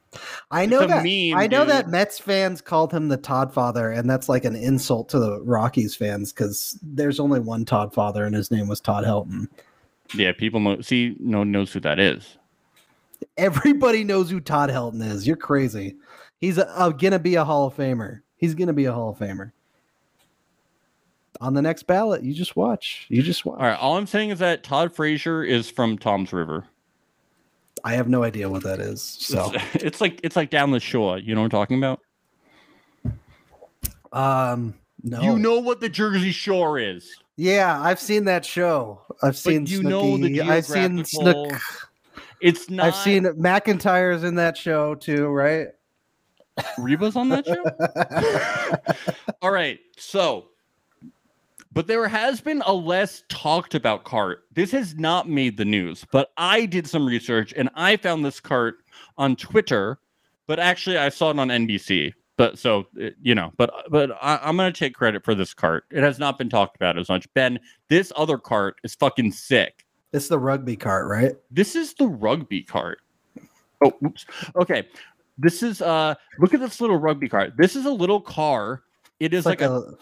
I 0.52 0.66
know 0.66 0.88
that. 0.88 1.04
meme, 1.04 1.38
I 1.38 1.48
know 1.48 1.66
that. 1.66 1.90
Mets 1.90 2.18
fans 2.18 2.62
called 2.62 2.92
him 2.94 3.10
the 3.10 3.18
Todd 3.18 3.54
Father, 3.54 3.92
and 3.92 4.10
that's 4.10 4.30
like 4.30 4.46
an 4.46 4.56
insult 4.56 5.10
to 5.10 5.20
the 5.20 5.42
Rockies 5.42 5.96
fans 5.96 6.32
because 6.32 6.80
there's 6.82 7.20
only 7.20 7.40
one 7.40 7.66
Todd 7.66 7.94
Father, 7.94 8.26
and 8.26 8.34
his 8.34 8.50
name 8.50 8.68
was 8.68 8.80
Todd 8.80 9.04
Helton. 9.04 9.48
Yeah, 10.16 10.32
people 10.32 10.60
know. 10.62 10.80
See, 10.82 11.18
no 11.20 11.40
one 11.40 11.52
knows 11.52 11.74
who 11.74 11.82
that 11.82 12.00
is. 12.00 12.38
Everybody 13.38 14.04
knows 14.04 14.30
who 14.30 14.40
Todd 14.40 14.70
Helton 14.70 15.02
is. 15.06 15.26
You're 15.28 15.36
crazy. 15.38 15.96
He's 16.40 16.58
a, 16.58 16.68
uh, 16.78 16.90
gonna 16.90 17.20
be 17.20 17.36
a 17.36 17.44
Hall 17.44 17.68
of 17.68 17.76
Famer. 17.76 18.22
He's 18.36 18.54
gonna 18.56 18.74
be 18.74 18.86
a 18.86 18.94
Hall 18.94 19.10
of 19.10 19.18
Famer. 19.18 19.52
On 21.40 21.54
the 21.54 21.62
next 21.62 21.84
ballot, 21.84 22.24
you 22.24 22.34
just 22.34 22.56
watch. 22.56 23.06
You 23.10 23.22
just 23.22 23.46
watch. 23.46 23.60
All 23.60 23.66
right, 23.68 23.78
all 23.78 23.98
I'm 23.98 24.08
saying 24.08 24.32
is 24.32 24.40
that 24.40 24.64
Todd 24.64 24.94
Frazier 24.96 25.44
is 25.44 25.70
from 25.70 25.98
Toms 25.98 26.34
River. 26.34 26.66
I 27.84 27.94
have 27.94 28.08
no 28.10 28.24
idea 28.24 28.50
what 28.50 28.64
that 28.64 28.80
is. 28.80 29.02
So, 29.04 29.52
It's, 29.54 29.76
it's 29.84 30.02
like 30.02 30.20
it's 30.24 30.36
like 30.36 30.50
down 30.50 30.72
the 30.72 30.80
shore. 30.80 31.20
You 31.20 31.36
know 31.36 31.42
what 31.42 31.46
I'm 31.46 31.52
talking 31.52 31.78
about? 31.78 32.00
um, 34.14 34.74
no. 35.04 35.22
You 35.22 35.38
know 35.38 35.60
what 35.60 35.80
the 35.80 35.90
Jersey 35.90 36.32
Shore 36.32 36.80
is. 36.80 37.16
Yeah, 37.36 37.80
I've 37.80 38.00
seen 38.00 38.26
that 38.26 38.44
show. 38.46 39.02
I've 39.22 39.38
seen. 39.38 39.66
you 39.68 39.84
know 39.84 40.18
the 40.18 40.30
Snooki. 40.40 40.50
I've 40.50 40.66
seen 40.66 41.04
geographical- 41.04 41.50
Snook. 41.52 41.87
It's 42.42 42.70
not. 42.70 42.88
I've 42.88 42.96
seen 42.96 43.24
McIntyre's 43.24 44.24
in 44.24 44.36
that 44.36 44.58
show 44.58 44.96
too, 44.96 45.28
right? 45.28 45.68
Reba's 46.78 47.16
on 47.16 47.30
that 47.30 47.46
show. 47.46 49.34
All 49.42 49.52
right, 49.52 49.80
so, 49.98 50.50
but 51.72 51.88
there 51.88 52.08
has 52.08 52.42
been 52.42 52.62
a 52.66 52.74
less 52.74 53.24
talked 53.30 53.76
about 53.76 54.04
cart. 54.04 54.46
This 54.54 54.72
has 54.72 54.96
not 54.96 55.30
made 55.30 55.58
the 55.58 55.66
news, 55.66 56.06
but 56.12 56.32
I 56.38 56.66
did 56.66 56.88
some 56.88 57.06
research 57.06 57.54
and 57.56 57.70
I 57.76 57.98
found 57.98 58.26
this 58.26 58.40
cart 58.40 58.78
on 59.18 59.36
Twitter, 59.36 60.00
but 60.48 60.60
actually 60.60 60.98
I 60.98 61.10
saw 61.10 61.32
it 61.32 61.40
on 61.40 61.50
NBC. 61.50 62.14
But 62.38 62.60
so 62.60 62.86
uh, 63.02 63.10
you 63.22 63.34
know, 63.34 63.52
but 63.58 63.74
but 63.90 64.12
I, 64.22 64.40
I'm 64.44 64.58
gonna 64.58 64.72
take 64.72 64.94
credit 64.94 65.26
for 65.26 65.34
this 65.34 65.56
cart. 65.56 65.86
It 65.92 66.04
has 66.04 66.20
not 66.20 66.38
been 66.38 66.50
talked 66.50 66.76
about 66.76 66.98
as 66.98 67.10
much. 67.10 67.28
Ben, 67.34 67.60
this 67.90 68.14
other 68.16 68.38
cart 68.38 68.80
is 68.84 68.94
fucking 68.94 69.32
sick. 69.32 69.87
It's 70.14 70.28
the 70.28 70.40
rugby 70.40 70.76
cart, 70.76 71.08
right? 71.08 71.36
This 71.52 71.76
is 71.76 71.94
the 71.94 72.08
rugby 72.08 72.64
cart. 72.64 73.00
Oh, 73.84 73.94
oops. 74.06 74.26
Okay. 74.56 74.88
This 75.38 75.62
is 75.62 75.82
uh 75.82 76.16
look 76.40 76.54
at 76.54 76.60
this 76.60 76.82
little 76.82 76.98
rugby 76.98 77.30
cart. 77.30 77.54
This 77.58 77.76
is 77.76 77.86
a 77.86 77.92
little 77.92 78.22
car. 78.22 78.84
It 79.20 79.34
is 79.34 79.40
It's 79.40 79.46
like, 79.46 79.62
like, 79.62 79.70
a, 79.70 79.74
a, 79.74 79.94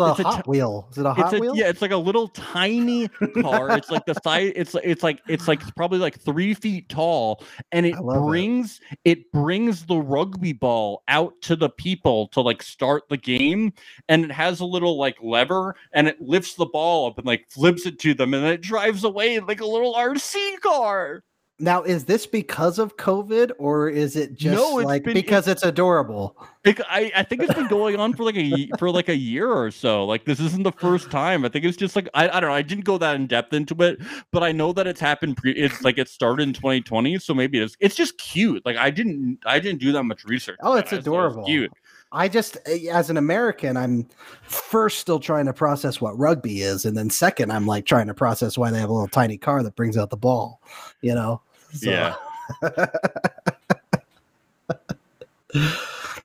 a 0.00 0.22
it's 0.22 0.22
Hot 0.22 0.44
t- 0.44 0.50
Wheel. 0.50 0.88
Is 0.90 0.98
it 0.98 1.06
a 1.06 1.12
Hot 1.14 1.32
a 1.32 1.38
Wheel? 1.38 1.54
yeah, 1.56 1.68
it's 1.68 1.80
like 1.82 1.92
a 1.92 1.96
little 1.96 2.28
tiny 2.28 3.08
car. 3.42 3.76
it's 3.76 3.90
like 3.90 4.04
the 4.06 4.14
size 4.14 4.52
it's 4.56 4.74
it's 4.82 5.02
like 5.02 5.20
it's 5.28 5.46
like 5.46 5.60
probably 5.76 5.98
like 5.98 6.20
three 6.20 6.52
feet 6.54 6.88
tall 6.88 7.42
and 7.72 7.86
it 7.86 7.98
love 8.00 8.16
it. 8.16 8.26
brings 8.26 8.80
it 9.04 9.30
brings 9.32 9.86
the 9.86 9.96
rugby 9.96 10.52
ball 10.52 11.02
out 11.08 11.34
to 11.42 11.54
the 11.56 11.70
people 11.70 12.28
to 12.28 12.40
like 12.40 12.62
start 12.62 13.04
the 13.08 13.16
game 13.16 13.72
and 14.08 14.24
it 14.24 14.32
has 14.32 14.60
a 14.60 14.64
little 14.64 14.98
like 14.98 15.16
lever 15.22 15.76
and 15.92 16.08
it 16.08 16.20
lifts 16.20 16.54
the 16.54 16.66
ball 16.66 17.06
up 17.06 17.18
and 17.18 17.26
like 17.26 17.46
flips 17.48 17.86
it 17.86 17.98
to 18.00 18.14
them 18.14 18.34
and 18.34 18.42
then 18.44 18.52
it 18.52 18.60
drives 18.62 19.04
away 19.04 19.38
like 19.40 19.60
a 19.60 19.66
little 19.66 19.94
RC 19.94 20.60
car. 20.60 21.22
Now, 21.60 21.84
is 21.84 22.04
this 22.04 22.26
because 22.26 22.80
of 22.80 22.96
COVID 22.96 23.52
or 23.58 23.88
is 23.88 24.16
it 24.16 24.34
just 24.34 24.56
No, 24.56 24.78
it's 24.80 24.86
like 24.86 25.04
been- 25.04 25.14
because 25.14 25.46
it's 25.46 25.62
adorable? 25.62 26.36
It, 26.64 26.80
I, 26.88 27.12
I 27.14 27.22
think 27.22 27.42
it's 27.42 27.54
been 27.54 27.68
going 27.68 27.96
on 28.00 28.12
for 28.14 28.24
like 28.24 28.36
a 28.36 28.68
for 28.78 28.90
like 28.90 29.08
a 29.08 29.14
year 29.16 29.52
or 29.52 29.70
so. 29.70 30.04
Like 30.04 30.24
this 30.24 30.40
isn't 30.40 30.64
the 30.64 30.72
first 30.72 31.12
time. 31.12 31.44
I 31.44 31.48
think 31.48 31.64
it's 31.64 31.76
just 31.76 31.94
like 31.94 32.08
I, 32.12 32.28
I 32.28 32.40
don't 32.40 32.50
know. 32.50 32.56
I 32.56 32.62
didn't 32.62 32.84
go 32.84 32.98
that 32.98 33.14
in 33.14 33.28
depth 33.28 33.52
into 33.52 33.74
it, 33.82 34.00
but 34.32 34.42
I 34.42 34.50
know 34.50 34.72
that 34.72 34.86
it's 34.88 34.98
happened. 34.98 35.36
Pre- 35.36 35.52
it's 35.52 35.82
like 35.82 35.96
it 35.98 36.08
started 36.08 36.42
in 36.42 36.54
2020, 36.54 37.18
so 37.18 37.34
maybe 37.34 37.60
it's 37.60 37.76
it's 37.80 37.94
just 37.94 38.18
cute. 38.18 38.64
Like 38.66 38.76
I 38.76 38.90
didn't 38.90 39.38
I 39.46 39.60
didn't 39.60 39.80
do 39.80 39.92
that 39.92 40.02
much 40.04 40.24
research. 40.24 40.58
Oh, 40.62 40.74
it's 40.74 40.90
it. 40.90 40.96
I 40.96 40.98
it 40.98 41.00
adorable. 41.02 41.44
Cute. 41.44 41.72
I 42.14 42.28
just, 42.28 42.56
eh, 42.66 42.86
as 42.90 43.10
an 43.10 43.16
American, 43.16 43.76
I'm 43.76 44.06
first 44.44 44.98
still 45.00 45.18
trying 45.20 45.46
to 45.46 45.52
process 45.52 46.00
what 46.00 46.16
rugby 46.18 46.62
is, 46.62 46.84
and 46.84 46.96
then 46.96 47.10
second, 47.10 47.50
I'm 47.52 47.66
like 47.66 47.84
trying 47.86 48.06
to 48.06 48.14
process 48.14 48.56
why 48.56 48.70
they 48.70 48.78
have 48.80 48.88
a 48.88 48.92
little 48.92 49.08
tiny 49.08 49.36
car 49.36 49.62
that 49.62 49.76
brings 49.76 49.96
out 49.98 50.10
the 50.10 50.16
ball. 50.16 50.60
You 51.02 51.14
know? 51.14 51.40
So- 51.72 51.90
Yeah. 51.90 52.14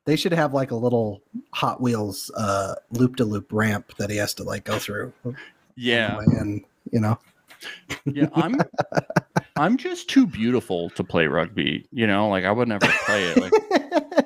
they 0.06 0.15
should 0.15 0.34
have 0.34 0.54
like 0.54 0.71
a 0.71 0.75
little 0.75 1.21
Hot 1.54 1.82
Wheels 1.82 2.32
uh 2.36 2.76
loop 2.91 3.16
to 3.18 3.26
loop 3.26 3.47
ramp 3.51 3.93
that 3.97 4.09
he 4.09 4.18
has 4.18 4.34
to 4.36 4.43
like 4.43 4.63
go 4.63 4.80
through. 4.80 5.13
Yeah. 5.76 6.20
And 6.20 6.63
you 6.91 6.99
know. 6.99 7.20
Yeah. 8.05 8.30
I'm 8.34 8.55
I'm 9.57 9.78
just 9.78 10.09
too 10.09 10.26
beautiful 10.26 10.89
to 10.91 11.03
play 11.03 11.28
rugby. 11.28 11.86
You 11.91 12.07
know, 12.07 12.30
like 12.30 12.45
I 12.45 12.51
would 12.51 12.68
never 12.68 12.88
play 13.05 13.26
it. 13.26 13.38
Like 13.38 13.53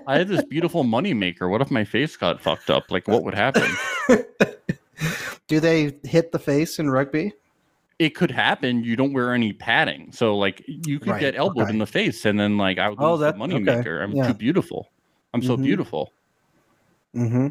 I 0.07 0.17
had 0.17 0.27
this 0.27 0.43
beautiful 0.43 0.83
money 0.83 1.13
maker. 1.13 1.49
What 1.49 1.61
if 1.61 1.71
my 1.71 1.83
face 1.83 2.15
got 2.17 2.41
fucked 2.41 2.69
up? 2.69 2.89
Like 2.91 3.07
what 3.07 3.23
would 3.23 3.33
happen? 3.33 3.69
Do 5.47 5.59
they 5.59 5.93
hit 6.03 6.31
the 6.31 6.39
face 6.39 6.79
in 6.79 6.89
rugby? 6.89 7.33
It 7.99 8.15
could 8.15 8.31
happen. 8.31 8.83
You 8.83 8.95
don't 8.95 9.13
wear 9.13 9.33
any 9.33 9.53
padding. 9.53 10.11
So 10.11 10.37
like 10.37 10.63
you 10.67 10.99
could 10.99 11.09
Right, 11.11 11.19
get 11.19 11.35
elbowed 11.35 11.63
okay. 11.63 11.71
in 11.73 11.77
the 11.79 11.85
face 11.85 12.25
and 12.25 12.39
then 12.39 12.57
like 12.57 12.79
I 12.79 12.89
would 12.89 12.99
lose 12.99 13.05
Oh, 13.07 13.17
the 13.17 13.25
that- 13.25 13.37
money 13.37 13.55
okay, 13.55 13.63
maker. 13.63 14.01
I'm 14.01 14.11
yeah. 14.13 14.27
too 14.27 14.33
beautiful. 14.33 14.89
I'm 15.33 15.41
so 15.41 15.57
Mhm. 15.57 15.63
beautiful. 15.63 16.11
Mm-hmm. 17.15 17.47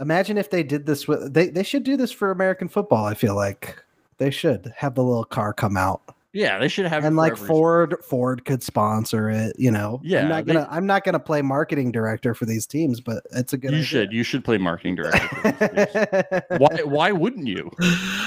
Imagine 0.00 0.38
if 0.38 0.50
they 0.50 0.62
did 0.62 0.86
this 0.86 1.06
with 1.06 1.32
they 1.34 1.48
they 1.48 1.62
should 1.62 1.84
do 1.84 1.96
this 1.96 2.10
for 2.10 2.30
American 2.30 2.68
football. 2.68 3.04
I 3.04 3.14
feel 3.14 3.34
like 3.36 3.82
they 4.18 4.30
should 4.30 4.72
have 4.76 4.94
the 4.94 5.04
little 5.04 5.24
car 5.24 5.52
come 5.52 5.76
out 5.76 6.02
Yeah, 6.34 6.58
they 6.58 6.66
should 6.68 6.86
have 6.86 7.04
and 7.04 7.16
like 7.16 7.36
Ford 7.36 7.94
Ford 8.04 8.44
could 8.44 8.62
sponsor 8.62 9.30
it. 9.30 9.54
You 9.58 9.70
know, 9.70 10.00
Yeah, 10.02 10.22
I'm 10.22 10.28
not 10.28 10.44
they- 10.46 10.52
gonna 10.54 10.68
I'm 10.70 10.84
not 10.86 11.04
gonna 11.04 11.20
play 11.20 11.40
marketing 11.42 11.92
director 11.92 12.34
for 12.34 12.44
these 12.44 12.66
teams, 12.66 13.00
but 13.00 13.22
it's 13.32 13.52
a 13.52 13.56
good. 13.56 13.70
You 13.70 13.76
idea. 13.78 13.86
should. 13.86 14.12
You 14.12 14.22
should 14.24 14.44
play 14.44 14.58
marketing 14.58 14.96
director. 14.96 15.28
for 15.28 16.42
these 16.50 16.58
why 16.58 16.82
why 16.82 17.12
wouldn't 17.12 17.46
you? 17.46 17.70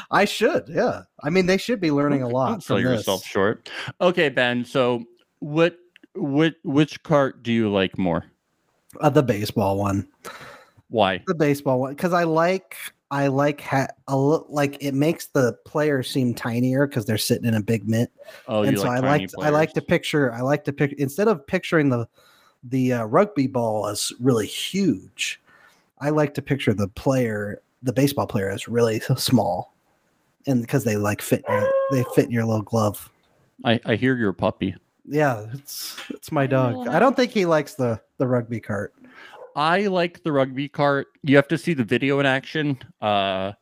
I 0.09 0.23
should. 0.25 0.65
Yeah, 0.69 1.01
I 1.21 1.29
mean 1.29 1.45
they 1.45 1.57
should 1.57 1.81
be 1.81 1.91
learning 1.91 2.23
a 2.23 2.29
lot. 2.29 2.49
Don't 2.49 2.63
sell 2.63 2.79
yourself 2.79 3.21
this. 3.21 3.27
short. 3.29 3.69
Okay, 3.99 4.29
Ben. 4.29 4.63
So 4.63 5.03
what 5.39 5.77
what 6.15 6.55
which 6.63 7.03
cart 7.03 7.43
do 7.43 7.51
you 7.51 7.69
like 7.69 7.97
more? 7.97 8.23
Uh, 9.01 9.09
the 9.09 9.21
baseball 9.21 9.77
one. 9.77 10.07
Why? 10.89 11.21
the 11.27 11.35
baseball 11.35 11.81
one 11.81 11.93
because 11.93 12.13
I 12.13 12.23
like 12.23 12.77
I 13.09 13.27
like 13.27 13.61
ha- 13.61 13.87
a 14.07 14.17
li- 14.17 14.43
like 14.49 14.77
it 14.83 14.93
makes 14.93 15.27
the 15.27 15.53
player 15.65 16.03
seem 16.03 16.33
tinier 16.33 16.87
because 16.87 17.05
they're 17.05 17.17
sitting 17.17 17.45
in 17.45 17.53
a 17.53 17.61
big 17.61 17.87
mitt, 17.87 18.11
Oh, 18.47 18.63
and 18.63 18.77
so 18.77 18.85
like 18.87 19.03
I 19.03 19.07
like 19.07 19.29
I 19.41 19.49
like 19.49 19.73
to 19.73 19.81
picture 19.81 20.33
I 20.33 20.41
like 20.41 20.63
to 20.65 20.73
pick 20.73 20.93
instead 20.93 21.27
of 21.27 21.45
picturing 21.47 21.89
the 21.89 22.07
the 22.63 22.93
uh, 22.93 23.03
rugby 23.05 23.47
ball 23.47 23.87
as 23.87 24.11
really 24.19 24.47
huge, 24.47 25.39
I 25.99 26.09
like 26.09 26.33
to 26.33 26.41
picture 26.41 26.73
the 26.73 26.89
player 26.89 27.61
the 27.83 27.93
baseball 27.93 28.27
player 28.27 28.49
as 28.49 28.67
really 28.67 28.99
small, 29.15 29.73
and 30.45 30.61
because 30.61 30.83
they 30.83 30.97
like 30.97 31.21
fit 31.21 31.43
in 31.47 31.53
your, 31.53 31.73
they 31.91 32.03
fit 32.13 32.25
in 32.25 32.31
your 32.31 32.45
little 32.45 32.63
glove. 32.63 33.09
I, 33.63 33.79
I 33.85 33.95
hear 33.95 34.15
you're 34.15 34.33
puppy. 34.33 34.75
Yeah, 35.05 35.45
it's 35.53 35.95
it's 36.09 36.31
my 36.31 36.45
dog. 36.45 36.89
I 36.89 36.99
don't 36.99 37.15
think 37.15 37.31
he 37.31 37.45
likes 37.45 37.75
the 37.75 38.01
the 38.17 38.27
rugby 38.27 38.59
cart. 38.59 38.93
I 39.57 39.87
like 39.87 40.21
the 40.21 40.31
rugby 40.31 40.69
cart. 40.69 41.07
You 41.23 41.35
have 41.35 41.47
to 41.47 41.57
see 41.57 41.73
the 41.73 41.83
video 41.83 42.19
in 42.19 42.27
action. 42.27 42.77
Uh, 43.01 43.53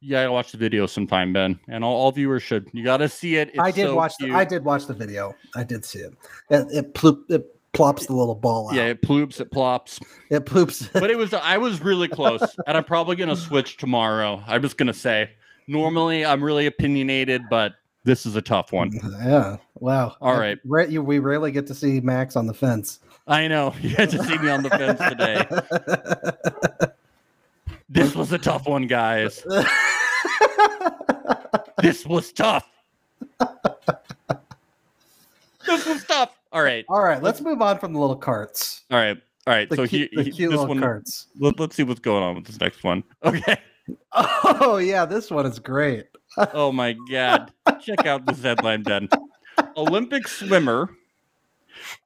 you 0.00 0.10
gotta 0.12 0.30
watch 0.30 0.52
the 0.52 0.58
video 0.58 0.86
sometime, 0.86 1.32
Ben, 1.32 1.58
and 1.68 1.82
all, 1.82 1.94
all 1.94 2.12
viewers 2.12 2.44
should. 2.44 2.68
You 2.72 2.84
gotta 2.84 3.08
see 3.08 3.36
it. 3.36 3.50
I 3.58 3.72
did 3.72 3.88
so 3.88 3.96
watch 3.96 4.14
the. 4.20 4.30
I 4.30 4.44
did 4.44 4.64
watch 4.64 4.86
the 4.86 4.94
video. 4.94 5.34
I 5.56 5.64
did 5.64 5.84
see 5.84 5.98
it. 5.98 6.14
It 6.48 6.66
it, 6.70 6.94
ploop, 6.94 7.28
it 7.28 7.44
plops 7.72 8.06
the 8.06 8.14
little 8.14 8.36
ball 8.36 8.68
out. 8.68 8.74
Yeah, 8.74 8.84
it 8.84 9.02
ploops, 9.02 9.40
it 9.40 9.50
plops. 9.50 9.98
It 10.30 10.46
poops. 10.46 10.88
but 10.92 11.10
it 11.10 11.18
was 11.18 11.34
I 11.34 11.58
was 11.58 11.82
really 11.82 12.08
close, 12.08 12.42
and 12.68 12.76
I'm 12.76 12.84
probably 12.84 13.16
gonna 13.16 13.36
switch 13.36 13.78
tomorrow. 13.78 14.42
I'm 14.46 14.62
just 14.62 14.76
gonna 14.76 14.94
say. 14.94 15.30
Normally, 15.66 16.24
I'm 16.24 16.42
really 16.42 16.66
opinionated, 16.66 17.42
but 17.50 17.74
this 18.04 18.26
is 18.26 18.36
a 18.36 18.42
tough 18.42 18.72
one. 18.72 18.92
yeah. 19.24 19.56
Wow. 19.74 20.16
All 20.20 20.34
I- 20.34 20.56
right. 20.64 20.94
We 21.02 21.18
rarely 21.18 21.50
get 21.50 21.66
to 21.68 21.74
see 21.74 22.00
Max 22.00 22.36
on 22.36 22.46
the 22.46 22.54
fence. 22.54 23.00
I 23.26 23.48
know 23.48 23.74
you 23.80 23.90
had 23.90 24.10
to 24.10 24.22
see 24.24 24.38
me 24.38 24.48
on 24.48 24.62
the 24.62 24.70
fence 24.70 25.00
today. 25.08 25.46
This 27.88 28.14
was 28.14 28.32
a 28.32 28.38
tough 28.38 28.66
one, 28.66 28.86
guys. 28.86 29.44
This 31.82 32.06
was 32.06 32.32
tough. 32.32 32.68
this 35.66 35.86
was 35.86 36.04
tough. 36.04 36.30
All 36.52 36.62
right, 36.62 36.84
All 36.88 37.02
right. 37.02 37.22
Let's 37.22 37.40
move 37.40 37.60
on 37.62 37.78
from 37.78 37.92
the 37.92 37.98
little 37.98 38.16
carts. 38.16 38.82
all 38.90 38.98
right, 38.98 39.16
all 39.46 39.54
right. 39.54 39.68
The, 39.68 39.76
so 39.76 39.86
cute, 39.86 40.10
he, 40.10 40.16
the 40.16 40.22
he- 40.22 40.30
cute 40.30 40.50
this 40.50 40.60
little 40.60 40.74
one. 40.74 40.80
carts. 40.80 41.26
Let, 41.38 41.58
us 41.60 41.74
see 41.74 41.82
what's 41.82 42.00
going 42.00 42.22
on 42.22 42.34
with 42.36 42.44
this 42.44 42.60
next 42.60 42.84
one. 42.84 43.02
Okay. 43.24 43.56
Oh 44.12 44.76
yeah, 44.76 45.04
this 45.04 45.30
one 45.30 45.44
is 45.44 45.58
great. 45.58 46.06
Oh 46.54 46.70
my 46.70 46.92
god. 47.10 47.52
Check 47.80 48.06
out 48.06 48.24
this 48.26 48.42
headline, 48.42 48.84
Ben. 48.84 49.08
Olympic 49.76 50.28
swimmer 50.28 50.88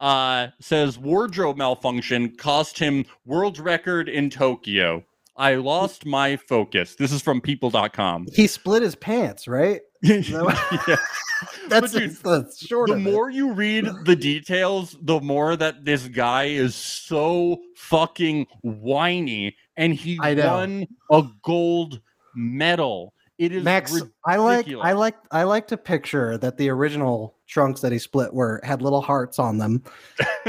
uh, 0.00 0.48
says 0.60 0.98
wardrobe 0.98 1.56
malfunction 1.56 2.36
cost 2.36 2.78
him 2.78 3.04
world 3.24 3.58
record 3.58 4.08
in 4.08 4.30
Tokyo. 4.30 5.04
I 5.36 5.56
lost 5.56 6.06
my 6.06 6.36
focus. 6.36 6.94
This 6.94 7.12
is 7.12 7.20
from 7.20 7.40
people.com. 7.40 8.26
He 8.32 8.46
split 8.46 8.82
his 8.82 8.94
pants, 8.94 9.46
right? 9.46 9.82
yeah. 10.02 10.96
That's 11.68 11.92
dude, 11.92 12.16
the 12.16 12.50
short 12.56 12.88
The 12.88 12.96
more 12.96 13.28
you 13.30 13.52
read 13.52 13.86
the 14.04 14.16
details, 14.16 14.96
the 15.02 15.20
more 15.20 15.56
that 15.56 15.84
this 15.84 16.08
guy 16.08 16.44
is 16.44 16.74
so 16.74 17.60
fucking 17.76 18.46
whiny 18.62 19.56
and 19.76 19.92
he 19.92 20.18
won 20.18 20.86
a 21.10 21.24
gold 21.42 22.00
medal. 22.34 23.12
It 23.38 23.52
is 23.52 23.64
Max, 23.64 23.94
I 24.24 24.36
like 24.36 24.66
I 24.68 24.92
like 24.92 25.16
I 25.30 25.42
like 25.42 25.68
to 25.68 25.76
picture 25.76 26.38
that 26.38 26.56
the 26.56 26.70
original 26.70 27.36
trunks 27.47 27.80
that 27.80 27.92
he 27.92 27.99
split 27.99 28.32
were 28.34 28.61
had 28.64 28.82
little 28.82 29.01
hearts 29.01 29.38
on 29.38 29.59
them, 29.59 29.82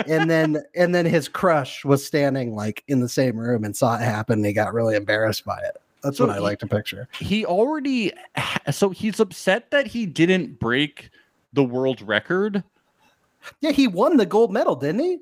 and 0.07 0.29
then 0.29 0.63
and 0.75 0.93
then 0.93 1.05
his 1.05 1.27
crush 1.27 1.85
was 1.85 2.05
standing 2.05 2.55
like 2.55 2.83
in 2.87 2.99
the 2.99 3.09
same 3.09 3.37
room 3.37 3.63
and 3.63 3.75
saw 3.75 3.95
it 3.95 4.01
happen. 4.01 4.39
and 4.39 4.45
He 4.45 4.53
got 4.53 4.73
really 4.73 4.95
embarrassed 4.95 5.45
by 5.45 5.57
it. 5.59 5.77
That's 6.03 6.17
So 6.17 6.25
what 6.27 6.33
I 6.35 6.37
he- 6.37 6.43
like 6.43 6.59
to 6.59 6.67
picture. 6.67 7.07
he 7.19 7.45
already 7.45 8.11
so 8.71 8.89
he's 8.89 9.19
upset 9.19 9.71
that 9.71 9.87
he 9.87 10.05
didn't 10.05 10.59
break 10.59 11.09
the 11.53 11.63
world 11.63 12.01
record. 12.01 12.63
Yeah, 13.61 13.71
he 13.71 13.87
won 13.87 14.17
the 14.17 14.25
gold 14.25 14.51
medal, 14.51 14.75
didn't 14.75 14.99
he? 15.01 15.19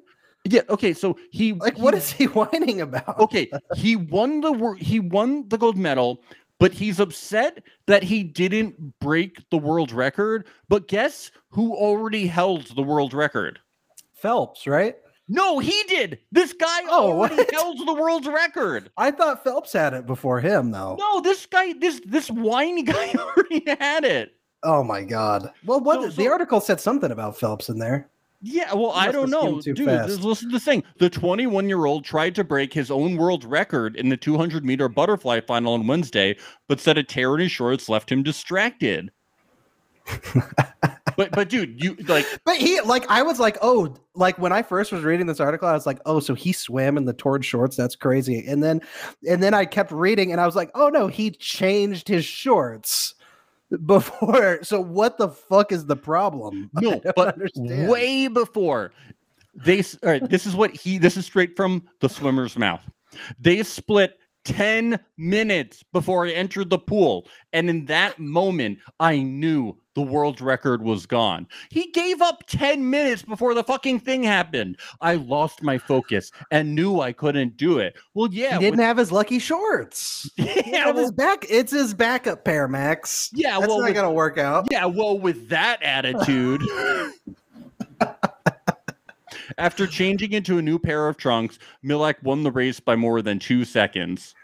Yeah, 0.47 0.61
okay, 0.69 0.93
so 0.93 1.17
he 1.31 1.53
Like, 1.53 1.77
what 1.77 1.93
he- 1.93 1.99
is 1.99 2.11
he 2.11 2.25
whining 2.25 2.81
about? 2.81 3.19
Okay, 3.19 3.49
he 3.75 3.95
won 3.95 4.41
the 4.41 4.75
he 4.79 4.99
won 4.99 5.47
the 5.49 5.57
gold 5.57 5.77
medal, 5.77 6.21
but 6.59 6.73
he's 6.73 6.99
upset 6.99 7.63
that 7.87 8.03
he 8.03 8.23
didn't 8.23 8.75
break 8.99 9.37
the 9.49 9.57
world 9.57 9.91
record. 9.91 10.47
But 10.69 10.87
guess 10.87 11.31
who 11.49 11.75
already 11.75 12.27
held 12.27 12.67
the 12.75 12.81
world 12.83 13.13
record? 13.13 13.59
Phelps, 14.13 14.65
right? 14.67 14.95
No, 15.27 15.57
he 15.59 15.83
did. 15.87 16.19
This 16.31 16.53
guy 16.53 16.81
Oh, 16.87 17.11
already 17.11 17.35
what? 17.37 17.51
held 17.51 17.79
the 17.87 17.93
world 17.93 18.27
record. 18.27 18.91
I 18.97 19.11
thought 19.11 19.43
Phelps 19.43 19.73
had 19.73 19.93
it 19.93 20.05
before 20.05 20.39
him, 20.39 20.71
though. 20.71 20.95
No, 20.99 21.19
this 21.21 21.45
guy, 21.47 21.73
this 21.73 21.99
this 22.05 22.29
whiny 22.29 22.83
guy 22.93 23.13
already 23.17 23.63
had 23.79 24.03
it. 24.05 24.33
Oh 24.63 24.83
my 24.83 25.01
god. 25.03 25.51
Well, 25.65 25.79
what 25.81 26.01
So- 26.01 26.09
the 26.09 26.27
article 26.27 26.59
said 26.61 26.79
something 26.79 27.11
about 27.11 27.37
Phelps 27.39 27.69
in 27.69 27.79
there. 27.79 28.09
Yeah, 28.47 28.75
well, 28.75 28.91
I 28.91 29.11
don't 29.11 29.31
know, 29.31 29.59
dude. 29.59 29.75
Just 29.77 30.21
listen 30.21 30.49
to 30.49 30.53
the 30.53 30.59
thing. 30.59 30.83
The 30.99 31.09
21 31.09 31.67
year 31.67 31.85
old 31.85 32.05
tried 32.05 32.35
to 32.35 32.43
break 32.43 32.73
his 32.73 32.91
own 32.91 33.17
world 33.17 33.43
record 33.43 33.95
in 33.95 34.09
the 34.09 34.17
200 34.17 34.63
meter 34.63 34.87
butterfly 34.87 35.41
final 35.41 35.73
on 35.73 35.87
Wednesday, 35.87 36.37
but 36.67 36.79
said 36.79 36.95
a 36.99 37.03
tear 37.03 37.33
in 37.33 37.39
his 37.39 37.51
shorts 37.51 37.89
left 37.89 38.11
him 38.11 38.21
distracted. 38.21 39.09
but 41.17 41.31
but 41.31 41.49
dude, 41.49 41.83
you 41.83 41.95
like 42.07 42.27
But 42.45 42.57
he 42.57 42.79
like 42.81 43.09
I 43.09 43.23
was 43.23 43.39
like, 43.39 43.57
oh, 43.63 43.95
like 44.13 44.37
when 44.37 44.51
I 44.51 44.61
first 44.61 44.91
was 44.91 45.03
reading 45.03 45.25
this 45.25 45.39
article, 45.39 45.67
I 45.67 45.73
was 45.73 45.87
like, 45.87 45.99
oh, 46.05 46.19
so 46.19 46.35
he 46.35 46.53
swam 46.53 46.97
in 46.97 47.05
the 47.05 47.13
torn 47.13 47.41
shorts. 47.41 47.75
That's 47.75 47.95
crazy. 47.95 48.45
And 48.45 48.61
then 48.61 48.79
and 49.27 49.41
then 49.41 49.55
I 49.55 49.65
kept 49.65 49.91
reading 49.91 50.31
and 50.31 50.39
I 50.39 50.45
was 50.45 50.55
like, 50.55 50.69
oh 50.75 50.89
no, 50.89 51.07
he 51.07 51.31
changed 51.31 52.07
his 52.07 52.25
shorts 52.25 53.14
before. 53.85 54.59
So 54.63 54.81
what 54.81 55.17
the 55.17 55.29
fuck 55.29 55.71
is 55.71 55.85
the 55.85 55.95
problem? 55.95 56.69
No, 56.81 57.01
but 57.15 57.33
understand. 57.33 57.89
way 57.89 58.27
before 58.27 58.91
they. 59.53 59.79
All 60.03 60.09
right, 60.09 60.29
this 60.29 60.45
is 60.45 60.55
what 60.55 60.71
he. 60.71 60.97
This 60.97 61.17
is 61.17 61.25
straight 61.25 61.55
from 61.55 61.83
the 61.99 62.09
swimmer's 62.09 62.57
mouth. 62.57 62.81
They 63.39 63.63
split. 63.63 64.17
10 64.43 64.99
minutes 65.17 65.83
before 65.91 66.27
I 66.27 66.29
entered 66.29 66.69
the 66.69 66.77
pool. 66.77 67.27
And 67.51 67.67
in 67.67 67.85
that 67.85 68.19
moment, 68.19 68.77
I 68.99 69.17
knew 69.17 69.75
the 69.95 70.01
world 70.01 70.39
record 70.41 70.83
was 70.83 71.05
gone. 71.05 71.47
He 71.69 71.87
gave 71.91 72.21
up 72.21 72.43
10 72.47 72.89
minutes 72.89 73.23
before 73.23 73.53
the 73.53 73.63
fucking 73.63 74.01
thing 74.01 74.23
happened. 74.23 74.77
I 75.01 75.15
lost 75.15 75.63
my 75.63 75.77
focus 75.77 76.31
and 76.51 76.75
knew 76.75 76.99
I 76.99 77.11
couldn't 77.13 77.57
do 77.57 77.79
it. 77.79 77.95
Well, 78.13 78.29
yeah. 78.31 78.55
he 78.55 78.59
didn't 78.59 78.77
with- 78.79 78.85
have 78.85 78.97
his 78.97 79.11
lucky 79.11 79.39
shorts. 79.39 80.29
Yeah, 80.65 80.87
well, 80.91 81.03
his 81.03 81.11
back. 81.11 81.45
It's 81.49 81.71
his 81.71 81.93
backup 81.93 82.43
pair, 82.43 82.67
Max. 82.67 83.29
yeah, 83.33 83.57
That's 83.59 83.69
well, 83.69 83.79
not 83.79 83.85
with, 83.87 83.95
gonna 83.95 84.11
work 84.11 84.37
out. 84.37 84.67
yeah, 84.69 84.85
well, 84.85 85.17
with 85.17 85.47
that 85.49 85.81
attitude. 85.81 86.61
After 89.57 89.87
changing 89.87 90.33
into 90.33 90.57
a 90.57 90.61
new 90.61 90.77
pair 90.79 91.07
of 91.07 91.17
trunks, 91.17 91.59
Milak 91.83 92.17
won 92.23 92.43
the 92.43 92.51
race 92.51 92.79
by 92.79 92.95
more 92.95 93.21
than 93.21 93.39
two 93.39 93.63
seconds. 93.63 94.35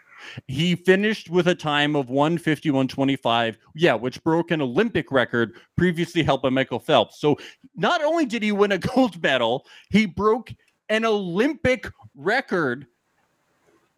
He 0.46 0.74
finished 0.74 1.30
with 1.30 1.48
a 1.48 1.54
time 1.54 1.96
of 1.96 2.06
151.25, 2.08 3.56
yeah, 3.74 3.94
which 3.94 4.22
broke 4.22 4.50
an 4.50 4.62
Olympic 4.62 5.10
record 5.10 5.54
previously 5.76 6.22
held 6.22 6.42
by 6.42 6.50
Michael 6.50 6.78
Phelps. 6.78 7.20
So 7.20 7.38
not 7.76 8.02
only 8.02 8.26
did 8.26 8.42
he 8.42 8.52
win 8.52 8.72
a 8.72 8.78
gold 8.94 9.22
medal, 9.22 9.66
he 9.90 10.06
broke 10.06 10.52
an 10.88 11.04
Olympic 11.04 11.86
record, 12.14 12.86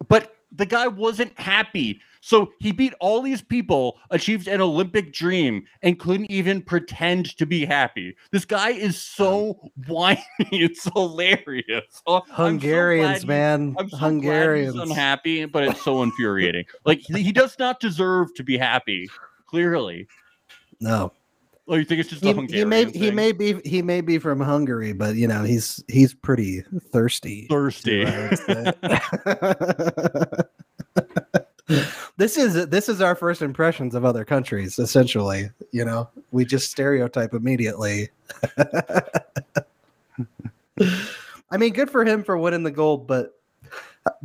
but 0.08 0.36
the 0.52 0.66
guy 0.66 0.86
wasn't 0.86 1.38
happy. 1.38 2.00
So 2.26 2.52
he 2.58 2.72
beat 2.72 2.94
all 3.00 3.20
these 3.20 3.42
people, 3.42 3.98
achieved 4.08 4.48
an 4.48 4.62
Olympic 4.62 5.12
dream, 5.12 5.66
and 5.82 5.98
couldn't 5.98 6.30
even 6.30 6.62
pretend 6.62 7.36
to 7.36 7.44
be 7.44 7.66
happy. 7.66 8.16
This 8.30 8.46
guy 8.46 8.70
is 8.70 8.98
so 9.00 9.60
um, 9.62 9.70
whiny. 9.88 10.24
It's 10.50 10.84
hilarious. 10.94 11.84
Oh, 12.06 12.22
so 12.26 12.32
Hungarians, 12.32 13.20
he- 13.20 13.28
man. 13.28 13.76
I'm 13.78 13.90
so 13.90 13.98
Hungarians. 13.98 14.74
unhappy, 14.74 15.44
but 15.44 15.64
it's 15.64 15.82
so 15.82 16.02
infuriating. 16.02 16.64
Like 16.86 17.00
he, 17.00 17.30
does 17.30 17.58
not 17.58 17.78
deserve 17.78 18.32
to 18.36 18.42
be 18.42 18.56
happy. 18.56 19.06
Clearly, 19.46 20.08
No. 20.80 21.12
oh, 21.68 21.74
you 21.74 21.84
think 21.84 22.00
it's 22.00 22.08
just 22.08 22.24
He, 22.24 22.30
a 22.30 22.34
Hungarian 22.34 22.66
he 22.66 22.84
may 22.84 22.90
he 22.90 23.10
may 23.10 23.32
be 23.32 23.60
he 23.68 23.82
may 23.82 24.00
be 24.00 24.16
from 24.16 24.40
Hungary, 24.40 24.94
but 24.94 25.14
you 25.16 25.28
know, 25.28 25.44
he's 25.44 25.84
he's 25.88 26.14
pretty 26.14 26.62
thirsty. 26.90 27.48
thirsty. 27.50 28.06
I 31.68 31.72
would 31.72 31.82
say. 31.82 31.90
this 32.16 32.36
is 32.36 32.66
this 32.68 32.88
is 32.88 33.00
our 33.00 33.14
first 33.14 33.42
impressions 33.42 33.94
of 33.94 34.04
other 34.04 34.24
countries 34.24 34.78
essentially 34.78 35.50
you 35.72 35.84
know 35.84 36.08
we 36.30 36.44
just 36.44 36.70
stereotype 36.70 37.34
immediately 37.34 38.08
i 41.50 41.56
mean 41.56 41.72
good 41.72 41.90
for 41.90 42.04
him 42.04 42.22
for 42.22 42.36
winning 42.36 42.62
the 42.62 42.70
gold 42.70 43.06
but 43.06 43.38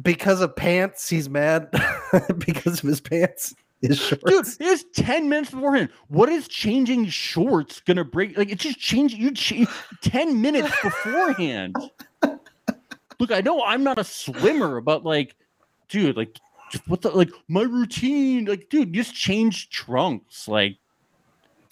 because 0.01 0.41
of 0.41 0.55
pants 0.55 1.07
he's 1.09 1.29
mad 1.29 1.69
because 2.37 2.83
of 2.83 2.89
his 2.89 2.99
pants 2.99 3.55
his 3.81 3.97
Dude, 3.97 4.19
shorts 4.19 4.57
it 4.59 4.65
was 4.65 4.83
10 4.93 5.29
minutes 5.29 5.51
beforehand. 5.51 5.89
What 6.09 6.27
is 6.27 6.49
changing 6.49 7.05
shorts 7.05 7.79
gonna 7.79 8.03
break? 8.03 8.37
Like, 8.37 8.51
it's 8.51 8.61
just 8.63 8.77
changing. 8.77 9.21
You 9.21 9.31
ch- 9.31 9.65
10 10.01 10.41
minutes 10.41 10.69
beforehand. 10.83 11.77
Look, 13.19 13.31
I 13.31 13.39
know 13.39 13.63
I'm 13.63 13.83
not 13.85 13.97
a 13.97 14.03
swimmer, 14.03 14.81
but 14.81 15.05
like, 15.05 15.33
dude, 15.87 16.17
like, 16.17 16.37
what 16.88 17.01
the, 17.01 17.09
like, 17.09 17.32
my 17.47 17.61
routine, 17.63 18.45
like, 18.45 18.70
dude, 18.70 18.93
just 18.93 19.13
change 19.13 19.70
trunks. 19.70 20.47
Like, 20.47 20.78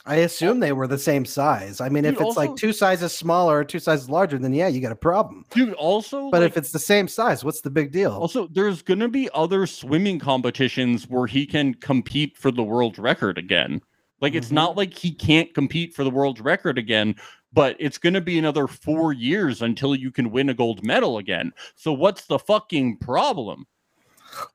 i 0.05 0.15
assume 0.17 0.59
they 0.61 0.71
were 0.71 0.87
the 0.87 0.97
same 0.97 1.25
size 1.25 1.81
i 1.81 1.89
mean 1.89 2.05
if 2.05 2.17
Dude, 2.17 2.27
it's 2.27 2.37
like 2.37 2.55
two 2.55 2.71
sizes 2.71 3.11
smaller 3.11 3.59
or 3.59 3.63
two 3.65 3.79
sizes 3.79 4.09
larger 4.09 4.37
then 4.37 4.53
yeah 4.53 4.67
you 4.67 4.79
got 4.79 4.93
a 4.93 4.95
problem 4.95 5.43
dude, 5.51 5.73
also, 5.73 6.31
but 6.31 6.41
like, 6.41 6.51
if 6.51 6.57
it's 6.57 6.71
the 6.71 6.79
same 6.79 7.07
size 7.09 7.43
what's 7.43 7.59
the 7.59 7.69
big 7.69 7.91
deal 7.91 8.13
Also, 8.13 8.47
there's 8.47 8.81
to 8.81 9.07
be 9.09 9.29
other 9.33 9.67
swimming 9.67 10.17
competitions 10.17 11.09
where 11.09 11.27
he 11.27 11.45
can 11.45 11.73
compete 11.73 12.37
for 12.37 12.51
the 12.51 12.63
world 12.63 12.97
record 12.97 13.37
again. 13.37 13.81
Like, 14.21 14.33
it's 14.33 14.47
Mhm. 14.47 14.53
not 14.53 14.77
like 14.77 14.93
he 14.93 15.11
can't 15.13 15.53
compete 15.53 15.93
for 15.93 16.03
the 16.03 16.09
world 16.09 16.39
record 16.39 16.77
again, 16.77 17.15
but 17.53 17.75
it's 17.79 17.97
going 17.97 18.13
to 18.13 18.21
be 18.21 18.37
another 18.39 18.67
four 18.67 19.13
years 19.13 19.61
until 19.61 19.95
you 19.95 20.11
can 20.11 20.31
win 20.31 20.49
a 20.49 20.53
gold 20.53 20.83
medal 20.83 21.17
again. 21.17 21.51
So, 21.75 21.93
what's 21.93 22.25
the 22.25 22.39
fucking 22.39 22.97
problem? 22.97 23.65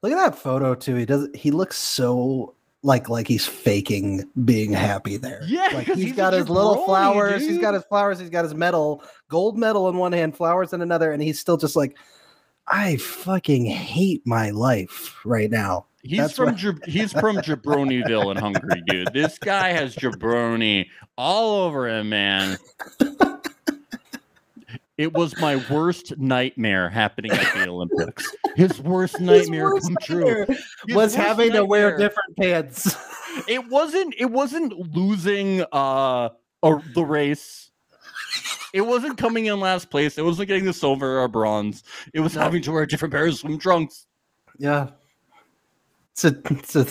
Look 0.03 0.13
at 0.13 0.17
that 0.17 0.37
photo 0.37 0.75
too. 0.75 0.95
He 0.97 1.07
does. 1.07 1.29
He 1.35 1.51
looks 1.51 1.79
so 1.79 2.55
like 2.83 3.09
like 3.09 3.29
he's 3.29 3.47
faking 3.47 4.29
being 4.45 4.73
happy 4.73 5.17
there. 5.17 5.43
Yeah, 5.47 5.69
like 5.75 5.87
he's 5.87 5.97
he's 5.97 6.13
got 6.13 6.33
his 6.33 6.49
little 6.49 6.77
jabroni, 6.79 6.87
flowers. 6.87 7.47
He's 7.47 7.59
got 7.59 7.75
his 7.75 7.85
flowers. 7.85 8.19
He's 8.19 8.31
got 8.31 8.45
his 8.45 8.55
medal, 8.55 9.03
gold 9.29 9.59
medal 9.59 9.89
in 9.89 9.97
one 9.97 10.13
hand, 10.13 10.37
flowers 10.37 10.73
in 10.73 10.83
another, 10.83 11.13
and 11.13 11.23
he's 11.23 11.39
still 11.39 11.57
just 11.57 11.77
like, 11.77 11.97
I 12.67 12.97
fucking 12.97 13.67
hate 13.67 14.27
my 14.27 14.51
life 14.51 15.17
right 15.25 15.51
now. 15.51 15.87
He's 16.03 16.19
That's 16.19 16.33
from 16.35 16.57
what- 16.57 16.89
he's 16.89 17.13
from 17.13 17.37
Jabroniville 17.37 18.33
in 18.33 18.37
Hungary, 18.37 18.83
dude. 18.87 19.13
This 19.13 19.39
guy 19.39 19.69
has 19.69 19.95
jabroni 19.95 20.87
all 21.17 21.63
over 21.65 21.89
him, 21.89 22.09
man. 22.09 22.59
It 24.99 25.13
was 25.15 25.37
my 25.41 25.57
worst 25.71 26.13
nightmare 26.19 26.89
happening 26.91 27.33
at 27.33 27.55
the 27.55 27.63
Olympics. 27.69 28.31
His 28.57 28.79
worst 28.81 29.19
nightmare 29.21 29.75
His 29.75 29.85
worst 29.85 29.87
come 29.89 29.97
true. 30.03 30.25
nightmare 30.39 30.57
His 30.87 30.97
was 30.97 31.15
having 31.15 31.53
to 31.53 31.65
wear 31.65 31.97
different 31.97 32.37
pants. 32.39 32.97
It 33.49 33.67
wasn't. 33.71 34.15
It 34.19 34.27
wasn't 34.31 34.75
losing 34.95 35.63
uh 35.73 36.29
a, 36.63 36.83
the 36.95 37.03
race. 37.03 37.71
It 38.75 38.83
wasn't 38.83 39.17
coming 39.17 39.47
in 39.47 39.59
last 39.59 39.89
place. 39.91 40.19
It 40.19 40.23
wasn't 40.23 40.49
getting 40.49 40.67
the 40.67 40.73
silver 40.75 41.19
or 41.19 41.29
bronze. 41.29 41.83
It 42.13 42.21
was 42.21 42.35
No. 42.35 42.43
having 42.43 42.61
to 42.61 42.73
wear 42.73 42.85
different 42.85 43.13
pairs 43.15 43.33
of 43.37 43.41
swim 43.41 43.59
trunks. 43.59 44.07
yeah, 44.59 44.91
it's 46.13 46.27
a, 46.27 46.39
it's 46.51 46.77
a, 46.77 46.87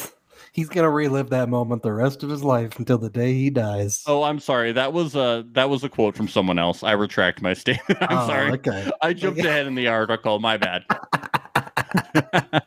he's 0.51 0.69
gonna 0.69 0.89
relive 0.89 1.29
that 1.29 1.49
moment 1.49 1.83
the 1.83 1.93
rest 1.93 2.23
of 2.23 2.29
his 2.29 2.43
life 2.43 2.77
until 2.79 2.97
the 2.97 3.09
day 3.09 3.33
he 3.33 3.49
dies. 3.49 4.03
Oh, 4.07 4.23
I'm 4.23 4.39
sorry. 4.39 4.71
That 4.71 4.93
was 4.93 5.15
a 5.15 5.45
that 5.51 5.69
was 5.69 5.83
a 5.83 5.89
quote 5.89 6.15
from 6.15 6.27
someone 6.27 6.59
else. 6.59 6.83
I 6.83 6.91
retract 6.93 7.41
my 7.41 7.53
statement. 7.55 7.99
I'm 8.01 8.17
Oh, 8.19 8.27
sorry. 8.27 8.51
Okay. 8.53 8.91
I 9.01 9.13
jumped 9.13 9.39
Okay. 9.39 9.47
ahead 9.49 9.67
in 9.67 9.75
the 9.75 9.87
article. 9.87 10.39
My 10.39 10.57
bad. 10.57 10.85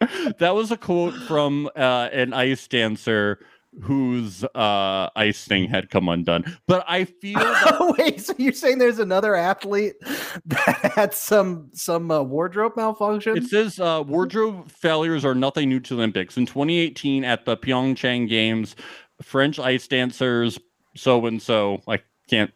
that 0.38 0.54
was 0.54 0.70
a 0.70 0.76
quote 0.76 1.14
from 1.14 1.68
uh, 1.76 2.08
an 2.12 2.32
ice 2.32 2.66
dancer 2.66 3.38
whose 3.82 4.44
uh, 4.54 5.08
ice 5.14 5.44
thing 5.44 5.68
had 5.68 5.90
come 5.90 6.08
undone. 6.08 6.44
But 6.66 6.84
I 6.88 7.04
feel 7.04 7.38
that 7.38 7.94
Wait, 7.98 8.20
so 8.20 8.34
you're 8.36 8.52
saying 8.52 8.78
there's 8.78 8.98
another 8.98 9.34
athlete 9.34 9.94
that 10.46 10.92
had 10.94 11.14
some 11.14 11.70
some 11.72 12.10
uh, 12.10 12.22
wardrobe 12.22 12.76
malfunction? 12.76 13.36
it 13.36 13.44
says 13.44 13.78
uh, 13.78 14.02
wardrobe 14.06 14.70
failures 14.70 15.24
are 15.24 15.34
nothing 15.34 15.68
new 15.68 15.80
to 15.80 15.94
Olympics. 15.94 16.36
In 16.36 16.46
2018, 16.46 17.24
at 17.24 17.44
the 17.44 17.56
Pyeongchang 17.56 18.28
Games, 18.28 18.76
French 19.22 19.58
ice 19.58 19.86
dancers 19.86 20.58
so 20.96 21.24
and 21.26 21.40
so 21.40 21.80
I 21.86 22.00
can't 22.28 22.52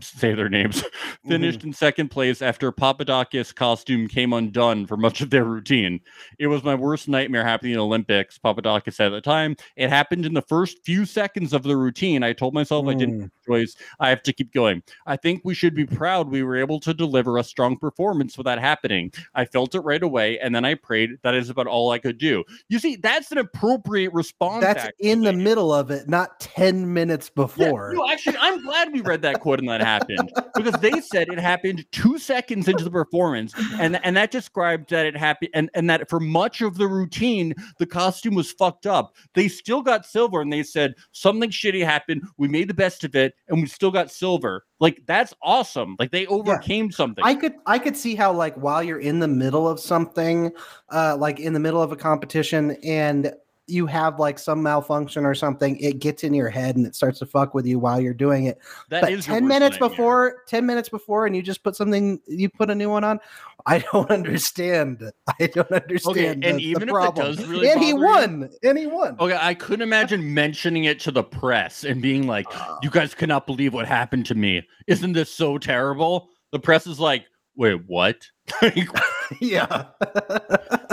say 0.00 0.34
their 0.34 0.48
names 0.48 0.84
finished 1.28 1.64
in 1.64 1.72
second 1.72 2.10
place 2.10 2.42
after 2.42 2.70
Papadakis 2.70 3.54
costume 3.54 4.06
came 4.08 4.32
undone 4.32 4.86
for 4.86 4.96
much 4.96 5.20
of 5.20 5.30
their 5.30 5.44
routine. 5.44 6.00
It 6.38 6.46
was 6.46 6.62
my 6.62 6.74
worst 6.74 7.08
nightmare 7.08 7.44
happening 7.44 7.72
in 7.72 7.78
the 7.78 7.84
Olympics, 7.84 8.38
Papadakis 8.38 8.94
said 8.94 9.08
at 9.08 9.10
the 9.10 9.20
time. 9.20 9.56
It 9.76 9.88
happened 9.88 10.26
in 10.26 10.34
the 10.34 10.42
first 10.42 10.78
few 10.84 11.04
seconds 11.04 11.52
of 11.52 11.62
the 11.62 11.76
routine. 11.76 12.22
I 12.22 12.32
told 12.32 12.54
myself 12.54 12.86
I 12.86 12.94
didn't 12.94 13.16
Mm. 13.16 13.30
Choice. 13.46 13.76
I 14.00 14.08
have 14.08 14.22
to 14.24 14.32
keep 14.32 14.52
going. 14.52 14.82
I 15.06 15.16
think 15.16 15.42
we 15.44 15.54
should 15.54 15.74
be 15.74 15.86
proud 15.86 16.28
we 16.28 16.42
were 16.42 16.56
able 16.56 16.80
to 16.80 16.94
deliver 16.94 17.38
a 17.38 17.44
strong 17.44 17.76
performance 17.76 18.36
without 18.36 18.58
happening. 18.58 19.12
I 19.34 19.44
felt 19.44 19.74
it 19.74 19.80
right 19.80 20.02
away, 20.02 20.38
and 20.38 20.54
then 20.54 20.64
I 20.64 20.74
prayed. 20.74 21.10
That 21.22 21.34
is 21.34 21.50
about 21.50 21.66
all 21.66 21.90
I 21.90 21.98
could 21.98 22.18
do. 22.18 22.44
You 22.68 22.78
see, 22.78 22.96
that's 22.96 23.32
an 23.32 23.38
appropriate 23.38 24.12
response. 24.12 24.62
That's 24.62 24.88
in 25.00 25.22
the 25.22 25.32
middle 25.32 25.72
of 25.72 25.90
it, 25.90 26.08
not 26.08 26.40
10 26.40 26.92
minutes 26.92 27.30
Yeah, 27.36 27.42
before. 27.44 27.92
no, 27.94 28.08
actually, 28.10 28.36
I'm 28.38 28.62
glad 28.62 28.92
we 28.92 29.00
read 29.00 29.22
that 29.22 29.40
quote 29.40 29.58
and 29.58 29.68
that 29.68 29.80
happened 29.80 30.32
because 30.54 30.80
they 30.80 31.00
said 31.00 31.28
it 31.28 31.38
happened 31.38 31.84
two 31.92 32.18
seconds 32.18 32.68
into 32.68 32.84
the 32.84 32.90
performance, 32.90 33.52
and 33.78 33.98
and 34.04 34.16
that 34.16 34.30
described 34.30 34.90
that 34.90 35.06
it 35.06 35.16
happened, 35.16 35.50
and 35.54 35.70
and 35.74 35.88
that 35.90 36.08
for 36.08 36.20
much 36.20 36.60
of 36.60 36.76
the 36.76 36.86
routine, 36.88 37.54
the 37.78 37.86
costume 37.86 38.34
was 38.34 38.52
fucked 38.52 38.86
up. 38.86 39.14
They 39.34 39.48
still 39.48 39.82
got 39.82 40.06
silver, 40.06 40.40
and 40.40 40.52
they 40.52 40.62
said 40.62 40.94
something 41.12 41.50
shitty 41.50 41.84
happened. 41.84 42.22
We 42.36 42.48
made 42.48 42.68
the 42.68 42.74
best 42.74 43.04
of 43.04 43.14
it, 43.14 43.34
and 43.48 43.60
we 43.60 43.66
still 43.66 43.90
got 43.90 44.10
silver. 44.10 44.64
Like 44.80 45.02
that's 45.06 45.34
awesome. 45.42 45.96
Like 45.98 46.10
they 46.10 46.26
overcame 46.26 46.90
something. 46.90 47.24
I 47.24 47.34
could 47.34 47.54
I 47.66 47.78
could 47.78 47.96
see 47.96 48.14
how 48.14 48.32
like 48.32 48.54
while 48.56 48.82
you're 48.82 49.00
in 49.00 49.20
the 49.20 49.28
middle 49.28 49.68
of 49.68 49.80
something, 49.80 50.52
uh 50.92 51.16
like 51.18 51.40
in 51.40 51.52
the 51.52 51.60
middle 51.60 51.82
of 51.82 51.92
a 51.92 51.96
competition 51.96 52.76
and 52.82 53.32
you 53.68 53.86
have 53.86 54.18
like 54.20 54.38
some 54.38 54.62
malfunction 54.62 55.24
or 55.24 55.34
something, 55.34 55.76
it 55.78 55.98
gets 55.98 56.22
in 56.24 56.32
your 56.34 56.48
head 56.48 56.76
and 56.76 56.86
it 56.86 56.94
starts 56.94 57.18
to 57.18 57.26
fuck 57.26 57.52
with 57.54 57.66
you 57.66 57.78
while 57.78 58.00
you're 58.00 58.14
doing 58.14 58.46
it. 58.46 58.58
That 58.90 59.02
but 59.02 59.12
is 59.12 59.24
10 59.26 59.46
minutes 59.48 59.76
before 59.78 60.42
10 60.46 60.64
minutes 60.64 60.88
before 60.88 61.26
and 61.26 61.34
you 61.34 61.42
just 61.42 61.62
put 61.64 61.74
something 61.76 62.20
you 62.26 62.48
put 62.48 62.70
a 62.70 62.74
new 62.74 62.88
one 62.90 63.02
on 63.02 63.18
i 63.66 63.78
don't 63.92 64.10
understand 64.10 65.10
i 65.40 65.46
don't 65.48 65.70
understand 65.72 66.44
and 66.44 66.58
the- 66.58 66.62
the 66.62 66.64
even 66.64 66.82
if 66.82 66.88
it 66.88 66.92
problem. 66.92 67.26
does 67.34 67.44
really 67.46 67.68
and 67.68 67.80
he 67.82 67.92
bother 67.92 68.04
you- 68.04 68.06
won 68.06 68.50
and 68.62 68.78
he 68.78 68.86
won 68.86 69.16
Okay, 69.18 69.38
I 69.40 69.54
couldn't 69.54 69.82
imagine 69.82 70.32
mentioning 70.34 70.84
it 70.84 71.00
to 71.00 71.10
the 71.10 71.24
press 71.24 71.82
and 71.84 72.00
being 72.00 72.26
like, 72.26 72.46
Uh, 72.50 72.76
"You 72.82 72.90
guys 72.90 73.14
cannot 73.14 73.46
believe 73.46 73.74
what 73.74 73.86
happened 73.86 74.26
to 74.26 74.34
me. 74.34 74.62
Isn't 74.86 75.12
this 75.12 75.30
so 75.32 75.58
terrible?" 75.58 76.28
The 76.52 76.58
press 76.60 76.86
is 76.86 77.00
like, 77.00 77.24
"Wait, 77.56 77.80
what?" 77.86 78.26
Yeah 79.40 79.86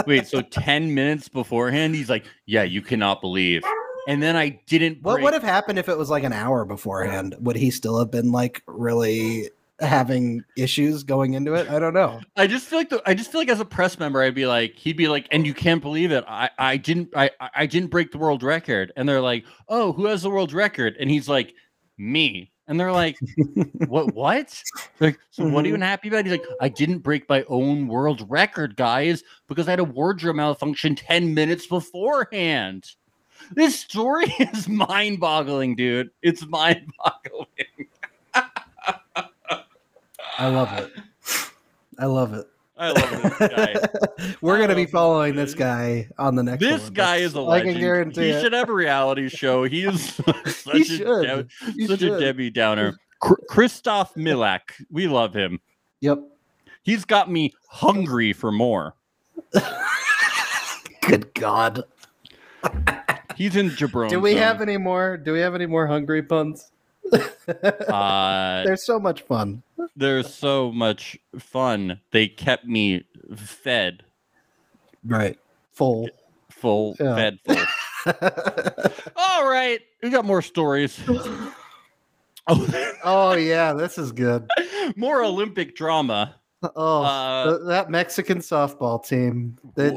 Wait, 0.06 0.26
so 0.26 0.42
10 0.42 0.92
minutes 0.94 1.28
beforehand, 1.28 1.94
he's 1.94 2.10
like, 2.10 2.24
Yeah, 2.46 2.62
you 2.64 2.82
cannot 2.82 3.20
believe. 3.20 3.62
And 4.08 4.22
then 4.22 4.36
I 4.36 4.60
didn't. 4.66 5.02
what 5.02 5.14
break- 5.14 5.24
would 5.24 5.34
have 5.34 5.42
happened 5.42 5.78
if 5.78 5.88
it 5.88 5.96
was 5.96 6.10
like 6.10 6.24
an 6.24 6.32
hour 6.32 6.64
beforehand 6.64 7.34
would 7.40 7.56
he 7.56 7.70
still 7.70 7.98
have 7.98 8.10
been 8.10 8.32
like 8.32 8.62
really 8.66 9.50
having 9.80 10.44
issues 10.56 11.02
going 11.02 11.34
into 11.34 11.52
it 11.54 11.68
i 11.68 11.80
don't 11.80 11.94
know 11.94 12.20
I 12.36 12.46
just 12.46 12.66
feel 12.68 12.78
like 12.78 12.90
the, 12.90 13.02
I 13.06 13.12
just 13.14 13.32
feel 13.32 13.40
like 13.40 13.48
as 13.48 13.58
a 13.58 13.64
press 13.64 13.98
member, 13.98 14.22
I'd 14.22 14.32
be 14.34 14.46
like, 14.46 14.76
he'd 14.76 14.96
be 14.96 15.08
like, 15.08 15.26
and 15.32 15.44
you 15.46 15.52
can't 15.52 15.82
believe 15.82 16.12
it. 16.12 16.24
I, 16.28 16.48
I 16.58 16.76
didn't 16.76 17.08
I- 17.16 17.30
I 17.54 17.66
didn't 17.66 17.90
break 17.90 18.12
the 18.12 18.18
world 18.18 18.42
record. 18.44 18.92
And 18.96 19.08
they're 19.08 19.20
like, 19.20 19.44
Oh, 19.68 19.92
who 19.92 20.06
has 20.06 20.22
the 20.22 20.30
world 20.30 20.52
record? 20.52 20.96
And 21.00 21.10
he's 21.10 21.28
like, 21.28 21.54
Me. 21.98 22.52
And 22.66 22.78
they're 22.80 22.92
like, 22.92 23.18
what? 23.86 24.06
What? 24.14 24.62
Like, 25.00 25.18
so 25.30 25.44
what 25.48 25.64
are 25.64 25.68
you 25.68 25.74
Mhm. 25.74 25.78
unhappy 25.78 26.08
about? 26.08 26.24
He's 26.24 26.32
like, 26.32 26.44
I 26.60 26.68
didn't 26.68 26.98
break 27.00 27.28
my 27.28 27.44
own 27.48 27.88
world 27.88 28.24
record, 28.30 28.76
guys, 28.76 29.22
because 29.48 29.66
I 29.68 29.72
had 29.72 29.80
a 29.80 29.84
wardrobe 29.84 30.36
malfunction 30.36 30.94
10 30.94 31.34
minutes 31.34 31.66
beforehand. 31.66 32.90
This 33.54 33.78
story 33.78 34.26
is 34.38 34.68
mind 34.68 35.20
boggling, 35.20 35.74
dude. 35.76 36.10
It's 36.22 36.46
mind 36.46 36.90
boggling. 37.04 37.88
I 40.38 40.48
love 40.48 40.72
it. 40.78 40.92
I 41.98 42.06
love 42.06 42.34
it. 42.34 42.46
I 42.76 42.90
love 42.90 43.38
this 43.38 43.48
guy. 44.18 44.34
We're 44.40 44.58
gonna 44.58 44.74
be 44.74 44.86
following 44.86 45.36
this 45.36 45.54
guy 45.54 46.08
on 46.18 46.34
the 46.34 46.42
next. 46.42 46.60
This 46.60 46.90
guy 46.90 47.16
is 47.16 47.34
a 47.34 47.40
legend. 47.40 47.72
can 47.74 47.80
guarantee 47.80 48.20
he 48.22 48.30
it. 48.30 48.40
should 48.42 48.52
have 48.52 48.68
a 48.68 48.72
reality 48.72 49.28
show. 49.30 49.64
He 49.64 49.84
is 49.84 50.14
such, 50.46 50.72
He 50.88 51.02
a. 51.02 51.22
Deb- 51.22 51.50
You 51.76 51.86
such 51.86 52.02
a. 52.02 52.18
Debbie 52.18 52.50
Downer. 52.50 52.96
Kristof 53.22 54.14
Milak. 54.16 54.72
We 54.90 55.06
love 55.06 55.32
him. 55.34 55.60
Yep. 56.00 56.18
He's 56.82 57.04
got 57.04 57.30
me 57.30 57.54
hungry 57.68 58.32
for 58.32 58.50
more. 58.52 58.94
Good 61.06 61.32
God. 61.34 61.84
He's 63.36 63.56
in 63.56 63.70
Jabron. 63.70 64.10
Do 64.10 64.20
we 64.20 64.34
have 64.34 64.60
any 64.60 64.76
more? 64.76 65.16
Do 65.16 65.32
we 65.32 65.40
have 65.40 65.54
any 65.54 65.66
more 65.66 65.86
hungry 65.86 66.22
puns? 66.22 66.70
Uh, 67.12 68.64
They're 68.64 68.76
so 68.76 68.98
much 68.98 69.22
fun. 69.22 69.62
there's 69.96 70.32
so 70.32 70.72
much 70.72 71.18
fun. 71.38 72.00
They 72.10 72.26
kept 72.28 72.64
me 72.64 73.04
fed, 73.36 74.02
Right. 75.04 75.38
Full. 75.72 76.08
full, 76.50 76.96
Yeah. 76.98 77.14
fed 77.14 77.38
full. 77.44 77.56
All 79.16 79.48
right, 79.48 79.80
we 80.02 80.10
got 80.10 80.24
more 80.24 80.42
stories. 80.42 80.98
Oh, 82.46 82.94
oh 83.04 83.32
yeah, 83.34 83.72
this 83.74 83.96
is 83.98 84.12
good. 84.12 84.48
more 84.96 85.22
Olympic 85.22 85.74
drama. 85.76 86.34
Oh, 86.76 87.02
Uh, 87.02 87.58
that 87.66 87.90
Mexican 87.90 88.38
softball 88.38 89.04
team. 89.06 89.56
That, 89.76 89.94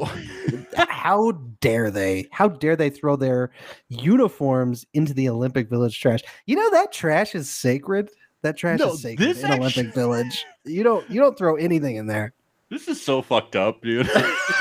how 0.88 1.32
dare 1.60 1.90
they? 1.90 2.28
How 2.30 2.48
dare 2.48 2.76
they 2.76 2.90
throw 2.90 3.16
their 3.16 3.50
uniforms 3.88 4.86
into 4.94 5.14
the 5.14 5.28
Olympic 5.28 5.68
Village 5.70 6.00
trash? 6.00 6.20
You 6.46 6.56
know 6.56 6.70
that 6.70 6.92
trash 6.92 7.34
is 7.34 7.48
sacred. 7.48 8.10
That 8.42 8.56
trash 8.56 8.78
No, 8.78 8.92
is 8.92 9.02
sacred 9.02 9.36
in 9.36 9.52
Olympic 9.52 9.94
Village. 9.94 10.44
You 10.64 10.82
don't 10.82 11.08
you 11.10 11.20
don't 11.20 11.36
throw 11.36 11.56
anything 11.56 11.96
in 11.96 12.06
there. 12.06 12.32
This 12.70 12.86
is 12.86 13.02
so 13.02 13.22
fucked 13.22 13.56
up, 13.56 13.80
dude. 13.82 14.08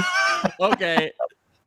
okay. 0.59 1.11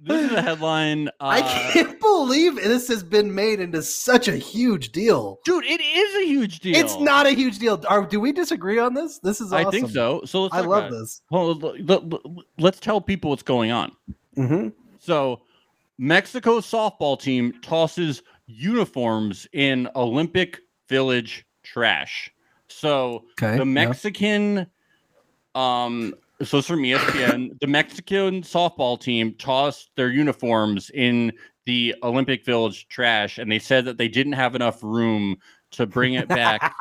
This 0.02 0.30
is 0.30 0.32
a 0.32 0.42
headline. 0.42 1.08
Uh, 1.08 1.10
I 1.20 1.42
can't 1.72 2.00
believe 2.00 2.56
this 2.56 2.88
has 2.88 3.02
been 3.02 3.34
made 3.34 3.60
into 3.60 3.82
such 3.82 4.28
a 4.28 4.36
huge 4.36 4.92
deal. 4.92 5.40
Dude, 5.44 5.64
it 5.64 5.80
is 5.80 6.14
a 6.16 6.26
huge 6.26 6.60
deal. 6.60 6.76
It's 6.76 6.98
not 6.98 7.26
a 7.26 7.30
huge 7.32 7.58
deal. 7.58 7.82
Are, 7.86 8.06
do 8.06 8.18
we 8.18 8.32
disagree 8.32 8.78
on 8.78 8.94
this? 8.94 9.18
This 9.18 9.40
is 9.40 9.52
awesome. 9.52 9.66
I 9.66 9.70
think 9.70 9.90
so. 9.90 10.22
So 10.24 10.44
let's 10.44 10.54
I 10.54 10.60
love 10.60 10.90
this. 10.90 11.20
Well, 11.30 11.54
let, 11.54 12.74
us 12.74 12.80
tell 12.80 13.00
people 13.00 13.30
what's 13.30 13.42
going 13.42 13.72
on. 13.72 13.92
hmm 14.36 14.68
So, 14.98 15.42
Mexico's 15.98 16.64
softball 16.64 17.20
team 17.20 17.52
tosses 17.60 18.22
uniforms 18.46 19.46
in 19.52 19.88
Olympic 19.94 20.60
Village 20.88 21.44
trash. 21.62 22.32
So, 22.68 23.24
Okay. 23.32 23.58
the 23.58 23.66
Mexican 23.66 24.66
um 25.54 26.14
so 26.42 26.58
it's 26.58 26.66
from 26.66 26.82
ESPN. 26.82 27.58
the 27.60 27.66
Mexican 27.66 28.42
softball 28.42 29.00
team 29.00 29.34
tossed 29.34 29.90
their 29.96 30.10
uniforms 30.10 30.90
in 30.94 31.32
the 31.66 31.94
Olympic 32.02 32.44
Village 32.44 32.88
trash 32.88 33.38
and 33.38 33.50
they 33.50 33.58
said 33.58 33.84
that 33.84 33.98
they 33.98 34.08
didn't 34.08 34.32
have 34.32 34.54
enough 34.54 34.82
room 34.82 35.36
to 35.72 35.86
bring 35.86 36.14
it 36.14 36.28
back 36.28 36.74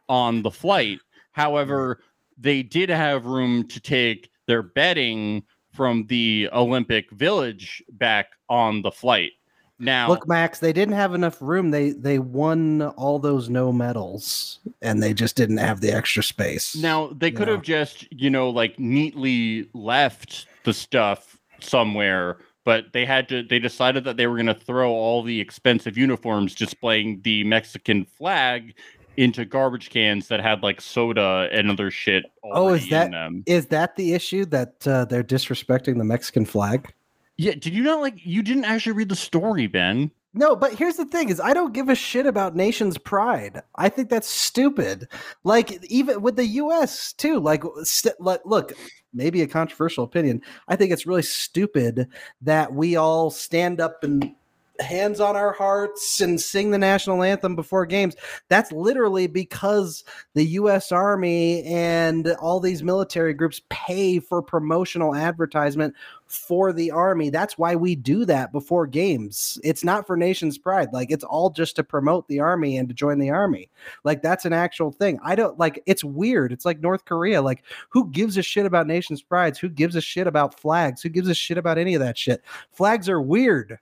on 0.08 0.42
the 0.42 0.50
flight. 0.50 1.00
However, 1.32 1.96
mm. 1.96 1.98
they 2.38 2.62
did 2.62 2.88
have 2.88 3.26
room 3.26 3.66
to 3.68 3.80
take 3.80 4.30
their 4.46 4.62
bedding 4.62 5.42
from 5.72 6.06
the 6.06 6.48
Olympic 6.52 7.10
Village 7.10 7.82
back 7.92 8.28
on 8.48 8.82
the 8.82 8.90
flight. 8.90 9.32
Now, 9.78 10.08
Look, 10.08 10.26
Max, 10.26 10.60
they 10.60 10.72
didn't 10.72 10.94
have 10.94 11.14
enough 11.14 11.40
room. 11.42 11.70
They 11.70 11.90
they 11.90 12.18
won 12.18 12.82
all 12.82 13.18
those 13.18 13.50
no 13.50 13.72
medals, 13.72 14.58
and 14.80 15.02
they 15.02 15.12
just 15.12 15.36
didn't 15.36 15.58
have 15.58 15.80
the 15.82 15.92
extra 15.94 16.22
space. 16.22 16.74
Now 16.74 17.10
they 17.14 17.30
could 17.30 17.48
have 17.48 17.62
just, 17.62 18.10
you 18.10 18.30
know, 18.30 18.48
like 18.48 18.78
neatly 18.78 19.68
left 19.74 20.46
the 20.64 20.72
stuff 20.72 21.38
somewhere, 21.60 22.38
but 22.64 22.92
they 22.94 23.04
had 23.04 23.28
to 23.28 23.42
they 23.42 23.58
decided 23.58 24.04
that 24.04 24.16
they 24.16 24.26
were 24.26 24.36
going 24.36 24.46
to 24.46 24.54
throw 24.54 24.90
all 24.92 25.22
the 25.22 25.40
expensive 25.40 25.98
uniforms 25.98 26.54
displaying 26.54 27.20
the 27.22 27.44
Mexican 27.44 28.06
flag 28.06 28.74
into 29.18 29.44
garbage 29.46 29.88
cans 29.90 30.28
that 30.28 30.40
had 30.40 30.62
like 30.62 30.78
soda 30.80 31.48
and 31.50 31.70
other 31.70 31.90
shit 31.90 32.24
Oh, 32.44 32.74
is 32.74 32.88
that- 32.90 33.06
in 33.06 33.12
them. 33.12 33.42
is 33.46 33.66
that 33.66 33.96
the 33.96 34.12
issue 34.14 34.44
that 34.46 34.86
uh, 34.86 35.04
they're 35.06 35.24
disrespecting 35.24 35.96
the 35.98 36.04
Mexican 36.04 36.44
flag? 36.44 36.92
Yeah, 37.38 37.52
did 37.52 37.74
you 37.74 37.82
not 37.82 38.00
like 38.00 38.24
you 38.24 38.42
didn't 38.42 38.64
actually 38.64 38.92
read 38.92 39.08
the 39.08 39.16
story, 39.16 39.66
Ben? 39.66 40.10
No, 40.32 40.54
but 40.54 40.74
here's 40.74 40.96
the 40.96 41.04
thing: 41.06 41.28
is 41.28 41.40
I 41.40 41.54
don't 41.54 41.74
give 41.74 41.88
a 41.88 41.94
shit 41.94 42.26
about 42.26 42.56
nation's 42.56 42.98
pride. 42.98 43.62
I 43.76 43.88
think 43.88 44.10
that's 44.10 44.28
stupid. 44.28 45.08
Like 45.44 45.84
even 45.84 46.22
with 46.22 46.36
the 46.36 46.46
U.S. 46.46 47.12
too. 47.12 47.40
Like, 47.40 47.62
st- 47.82 48.20
look, 48.20 48.72
maybe 49.14 49.42
a 49.42 49.46
controversial 49.46 50.04
opinion. 50.04 50.42
I 50.68 50.76
think 50.76 50.92
it's 50.92 51.06
really 51.06 51.22
stupid 51.22 52.08
that 52.42 52.72
we 52.72 52.96
all 52.96 53.30
stand 53.30 53.80
up 53.80 54.04
and 54.04 54.34
hands 54.80 55.20
on 55.20 55.36
our 55.36 55.52
hearts 55.52 56.20
and 56.20 56.40
sing 56.40 56.70
the 56.70 56.78
national 56.78 57.22
anthem 57.22 57.56
before 57.56 57.86
games. 57.86 58.16
That's 58.48 58.72
literally 58.72 59.26
because 59.26 60.04
the 60.34 60.44
U.S. 60.44 60.92
Army 60.92 61.62
and 61.64 62.28
all 62.40 62.60
these 62.60 62.82
military 62.82 63.34
groups 63.34 63.60
pay 63.68 64.18
for 64.18 64.42
promotional 64.42 65.14
advertisement 65.14 65.94
for 66.26 66.72
the 66.72 66.90
army. 66.90 67.30
That's 67.30 67.56
why 67.56 67.76
we 67.76 67.94
do 67.94 68.24
that 68.24 68.52
before 68.52 68.86
games. 68.86 69.60
It's 69.62 69.84
not 69.84 70.06
for 70.06 70.16
nation's 70.16 70.58
pride. 70.58 70.88
Like 70.92 71.10
it's 71.10 71.24
all 71.24 71.50
just 71.50 71.76
to 71.76 71.84
promote 71.84 72.26
the 72.28 72.40
army 72.40 72.76
and 72.76 72.88
to 72.88 72.94
join 72.94 73.18
the 73.18 73.30
army. 73.30 73.70
Like 74.04 74.22
that's 74.22 74.44
an 74.44 74.52
actual 74.52 74.90
thing. 74.90 75.18
I 75.22 75.34
don't 75.34 75.58
like 75.58 75.82
it's 75.86 76.04
weird. 76.04 76.52
It's 76.52 76.64
like 76.64 76.80
North 76.80 77.04
Korea. 77.04 77.42
Like 77.42 77.64
who 77.90 78.10
gives 78.10 78.36
a 78.36 78.42
shit 78.42 78.66
about 78.66 78.86
nation's 78.86 79.22
prides? 79.22 79.58
Who 79.58 79.68
gives 79.68 79.94
a 79.94 80.00
shit 80.00 80.26
about 80.26 80.58
flags? 80.58 81.02
Who 81.02 81.08
gives 81.08 81.28
a 81.28 81.34
shit 81.34 81.58
about 81.58 81.78
any 81.78 81.94
of 81.94 82.00
that 82.00 82.18
shit? 82.18 82.42
Flags 82.72 83.08
are 83.08 83.20
weird. 83.20 83.78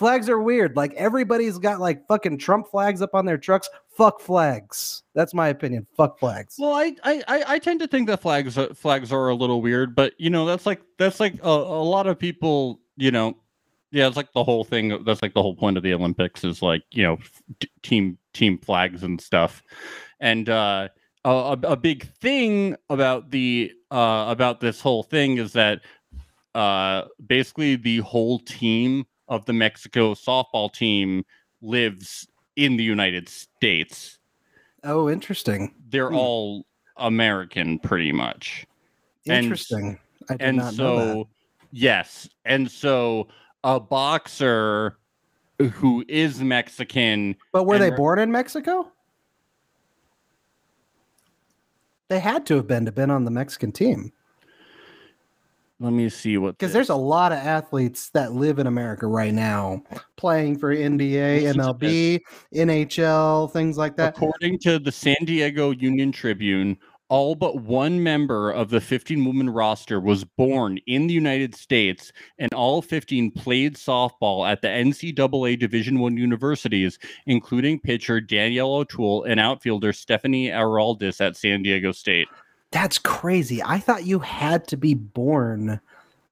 Flags 0.00 0.30
are 0.30 0.40
weird. 0.40 0.76
Like 0.76 0.94
everybody's 0.94 1.58
got 1.58 1.78
like 1.78 2.06
fucking 2.08 2.38
Trump 2.38 2.66
flags 2.70 3.02
up 3.02 3.14
on 3.14 3.26
their 3.26 3.36
trucks. 3.36 3.68
Fuck 3.94 4.18
flags. 4.22 5.02
That's 5.14 5.34
my 5.34 5.48
opinion. 5.48 5.86
Fuck 5.94 6.18
flags. 6.18 6.56
Well, 6.58 6.72
I, 6.72 6.96
I 7.04 7.22
I- 7.46 7.58
tend 7.58 7.80
to 7.80 7.86
think 7.86 8.06
that 8.06 8.22
flags 8.22 8.56
uh, 8.56 8.72
flags 8.72 9.12
are 9.12 9.28
a 9.28 9.34
little 9.34 9.60
weird, 9.60 9.94
but 9.94 10.14
you 10.16 10.30
know 10.30 10.46
that's 10.46 10.64
like 10.64 10.80
that's 10.96 11.20
like 11.20 11.34
a, 11.42 11.48
a 11.50 11.84
lot 11.84 12.06
of 12.06 12.18
people, 12.18 12.80
you 12.96 13.10
know, 13.10 13.36
yeah, 13.90 14.06
it's 14.06 14.16
like 14.16 14.32
the 14.32 14.42
whole 14.42 14.64
thing. 14.64 15.04
That's 15.04 15.20
like 15.20 15.34
the 15.34 15.42
whole 15.42 15.54
point 15.54 15.76
of 15.76 15.82
the 15.82 15.92
Olympics 15.92 16.44
is 16.44 16.62
like 16.62 16.82
you 16.92 17.02
know 17.02 17.18
t- 17.60 17.68
team 17.82 18.16
team 18.32 18.56
flags 18.56 19.02
and 19.02 19.20
stuff, 19.20 19.62
and 20.18 20.48
uh, 20.48 20.88
a 21.26 21.58
a 21.62 21.76
big 21.76 22.10
thing 22.14 22.74
about 22.88 23.30
the 23.32 23.70
uh, 23.90 24.24
about 24.28 24.60
this 24.60 24.80
whole 24.80 25.02
thing 25.02 25.36
is 25.36 25.52
that 25.52 25.82
uh, 26.54 27.02
basically 27.26 27.76
the 27.76 27.98
whole 27.98 28.38
team 28.38 29.04
of 29.30 29.46
the 29.46 29.52
Mexico 29.52 30.12
softball 30.12 30.70
team 30.70 31.24
lives 31.62 32.26
in 32.56 32.76
the 32.76 32.84
United 32.84 33.28
States 33.28 34.18
Oh, 34.84 35.08
interesting. 35.08 35.74
they're 35.88 36.08
Hmm. 36.10 36.16
all 36.16 36.66
American 36.96 37.78
pretty 37.78 38.12
much. 38.12 38.66
And- 39.26 39.44
Interesting. 39.44 39.98
I 40.28 40.34
did 40.36 40.42
and 40.42 40.56
not 40.58 40.74
know 40.76 40.96
that. 40.96 41.12
so 41.14 41.28
yes. 41.72 42.28
And 42.44 42.70
so 42.70 43.28
a 43.64 43.78
boxer 43.80 44.98
who 45.74 46.04
is 46.08 46.40
Mexican 46.42 47.36
But 47.52 47.64
were 47.64 47.78
they 47.78 47.90
born 47.90 48.18
in 48.18 48.30
Mexico? 48.32 48.90
They 52.08 52.20
had 52.20 52.44
to 52.46 52.56
have 52.56 52.66
been 52.66 52.84
to 52.86 52.92
been 52.92 53.10
on 53.10 53.24
the 53.24 53.30
Mexican 53.30 53.70
team 53.72 54.12
let 55.80 55.92
me 55.94 56.08
see 56.10 56.36
what 56.36 56.58
because 56.58 56.72
there's 56.72 56.90
a 56.90 56.94
lot 56.94 57.32
of 57.32 57.38
athletes 57.38 58.10
that 58.10 58.32
live 58.32 58.58
in 58.58 58.66
America 58.66 59.06
right 59.06 59.32
now 59.32 59.82
playing 60.16 60.58
for 60.58 60.74
NBA, 60.76 61.54
MLB, 61.54 62.20
NHL, 62.54 63.50
things 63.50 63.78
like 63.78 63.96
that. 63.96 64.14
according 64.16 64.58
to 64.60 64.78
the 64.78 64.92
San 64.92 65.16
Diego 65.24 65.70
Union 65.70 66.12
Tribune, 66.12 66.76
all 67.08 67.34
but 67.34 67.62
one 67.62 68.02
member 68.02 68.50
of 68.52 68.68
the 68.70 68.80
15 68.80 69.24
woman 69.24 69.50
roster 69.50 69.98
was 69.98 70.22
born 70.22 70.78
in 70.86 71.08
the 71.08 71.14
United 71.14 71.54
States, 71.56 72.12
and 72.38 72.52
all 72.54 72.82
15 72.82 73.32
played 73.32 73.74
softball 73.74 74.48
at 74.48 74.62
the 74.62 74.68
NCAA 74.68 75.58
Division 75.58 75.98
One 75.98 76.16
universities, 76.16 76.98
including 77.26 77.80
pitcher 77.80 78.20
Danielle 78.20 78.74
O'Toole 78.74 79.24
and 79.24 79.40
outfielder 79.40 79.92
Stephanie 79.92 80.48
Araldis 80.48 81.20
at 81.20 81.36
San 81.36 81.62
Diego 81.62 81.90
State. 81.90 82.28
That's 82.72 82.98
crazy. 82.98 83.62
I 83.62 83.78
thought 83.78 84.04
you 84.04 84.18
had 84.20 84.66
to 84.68 84.76
be 84.76 84.94
born 84.94 85.80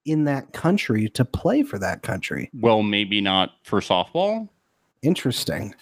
in 0.04 0.24
that 0.24 0.52
country 0.52 1.08
to 1.10 1.24
play 1.24 1.62
for 1.62 1.78
that 1.78 2.02
country. 2.02 2.50
Well, 2.60 2.82
maybe 2.82 3.20
not 3.20 3.50
for 3.64 3.80
softball. 3.80 4.48
Interesting. 5.02 5.74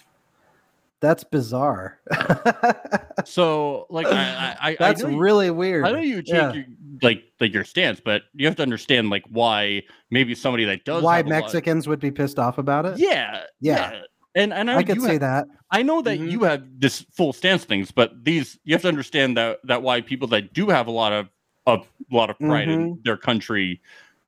that's 0.99 1.23
bizarre. 1.23 1.99
So 3.25 3.87
like 3.89 4.05
I 4.07 4.11
I, 4.13 4.57
I 4.71 4.75
that's 4.79 5.01
you- 5.01 5.17
really 5.19 5.49
weird. 5.51 5.85
I 5.85 5.91
know 5.91 5.99
you 5.99 6.21
take 6.21 6.33
Yeah. 6.35 6.53
your, 6.53 6.65
like 7.01 7.23
like 7.41 7.51
your 7.53 7.63
stance, 7.65 7.99
but 7.99 8.21
you 8.33 8.45
have 8.45 8.55
to 8.57 8.61
understand 8.63 9.09
like 9.09 9.25
why 9.29 9.83
maybe 10.11 10.33
somebody 10.35 10.63
that 10.65 10.85
does 10.85 11.03
Why 11.03 11.19
a 11.19 11.23
lot- 11.23 11.29
Mexicans 11.29 11.87
would 11.87 11.99
be 11.99 12.11
pissed 12.11 12.39
off 12.39 12.57
about 12.57 12.85
it? 12.85 12.99
yeah, 12.99 13.43
Yeah. 13.59 14.01
And 14.37 14.53
and 14.53 14.69
I, 14.69 14.75
I 14.75 14.77
know 14.81 14.83
could 14.85 14.95
you 14.97 15.01
see 15.01 15.11
have- 15.13 15.19
that. 15.21 15.47
I 15.71 15.81
know 15.83 16.01
that 16.03 16.19
Mhm. 16.19 16.31
you 16.31 16.43
have 16.43 16.63
this 16.79 17.05
full 17.11 17.33
stance 17.33 17.65
things, 17.65 17.91
but 17.91 18.23
these 18.23 18.57
you 18.63 18.73
have 18.73 18.81
to 18.83 18.87
understand 18.87 19.35
that 19.37 19.59
that 19.65 19.81
why 19.81 19.99
people 20.01 20.27
that 20.29 20.53
do 20.53 20.69
have 20.69 20.87
a 20.87 20.91
lot 20.91 21.11
of 21.11 21.27
a 21.65 21.79
lot 22.11 22.29
of 22.29 22.37
pride 22.39 22.67
Mm-hmm. 22.69 22.81
in 22.81 22.99
their 23.03 23.17
country 23.17 23.81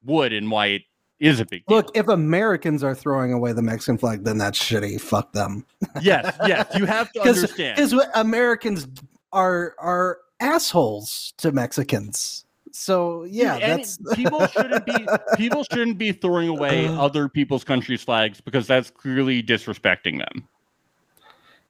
would 0.04 0.34
and 0.34 0.50
why 0.52 0.66
it 0.68 0.82
is 1.20 1.40
a 1.40 1.46
big 1.46 1.66
deal. 1.66 1.78
Look, 1.78 1.92
if 1.96 2.08
Americans 2.08 2.84
are 2.84 2.96
throwing 2.96 3.32
away 3.34 3.52
the 3.54 3.62
Mexican 3.62 3.98
flag, 3.98 4.24
then 4.24 4.38
that's 4.38 4.58
shitty. 4.58 5.00
Fuck 5.00 5.32
them. 5.34 5.66
yes, 6.02 6.36
yes, 6.48 6.68
you 6.78 6.86
have 6.86 7.12
to 7.14 7.22
understand. 7.28 7.76
Because 7.78 7.94
Americans 8.16 8.88
are 9.32 9.76
are 9.80 10.20
assholes 10.42 11.34
to 11.38 11.52
Mexicans. 11.52 12.46
So 12.72 13.24
yeah, 13.26 13.56
and 13.56 13.80
that's 13.80 13.98
people 14.16 14.46
shouldn't 14.48 14.86
be 14.86 14.96
people 15.38 15.64
shouldn't 15.72 15.98
be 15.98 16.12
throwing 16.12 16.48
away 16.50 16.88
other 16.88 17.28
people's 17.30 17.64
countries' 17.64 18.04
flags 18.04 18.42
because 18.42 18.68
that's 18.68 18.90
clearly 18.90 19.42
disrespecting 19.44 20.20
them. 20.20 20.48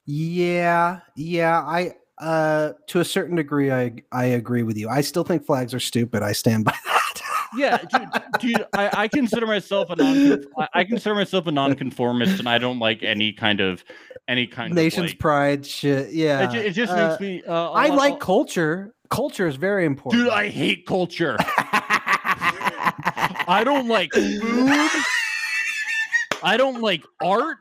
Yeah, 0.06 1.00
yeah. 1.16 1.60
I 1.60 1.94
uh 2.18 2.72
to 2.88 3.00
a 3.00 3.04
certain 3.04 3.36
degree 3.36 3.70
I 3.72 3.94
I 4.12 4.24
agree 4.26 4.62
with 4.62 4.76
you. 4.76 4.88
I 4.88 5.00
still 5.00 5.24
think 5.24 5.44
flags 5.46 5.72
are 5.72 5.80
stupid. 5.80 6.22
I 6.22 6.32
stand 6.32 6.64
by 6.64 6.72
that. 6.72 6.96
Yeah, 7.56 7.78
dude, 7.78 8.08
dude 8.38 8.66
I, 8.74 8.90
I 8.92 9.08
consider 9.08 9.44
myself 9.44 9.90
a 9.90 9.96
non 9.96 10.44
I, 10.56 10.68
I 10.72 10.84
consider 10.84 11.16
myself 11.16 11.48
a 11.48 11.50
nonconformist, 11.50 12.38
and 12.38 12.48
I 12.48 12.58
don't 12.58 12.78
like 12.78 13.02
any 13.02 13.32
kind 13.32 13.58
of 13.58 13.82
any 14.28 14.46
kind 14.46 14.72
Nation's 14.72 15.06
of 15.06 15.10
like, 15.14 15.18
pride 15.18 15.66
shit. 15.66 16.12
Yeah. 16.12 16.48
It, 16.52 16.66
it 16.66 16.70
just 16.74 16.92
Uh, 16.92 17.08
makes 17.08 17.20
me. 17.20 17.42
Uh, 17.42 17.52
a 17.52 17.72
I 17.72 17.86
lot- 17.88 17.98
like 17.98 18.20
culture. 18.20 18.94
Culture 19.10 19.46
is 19.48 19.56
very 19.56 19.84
important. 19.84 20.24
dude. 20.24 20.32
I 20.32 20.48
hate 20.48 20.86
culture. 20.86 21.36
I 23.48 23.62
don't 23.64 23.88
like 23.88 24.12
food. 24.12 24.90
I 26.42 26.56
don't 26.56 26.80
like 26.80 27.04
art. 27.20 27.58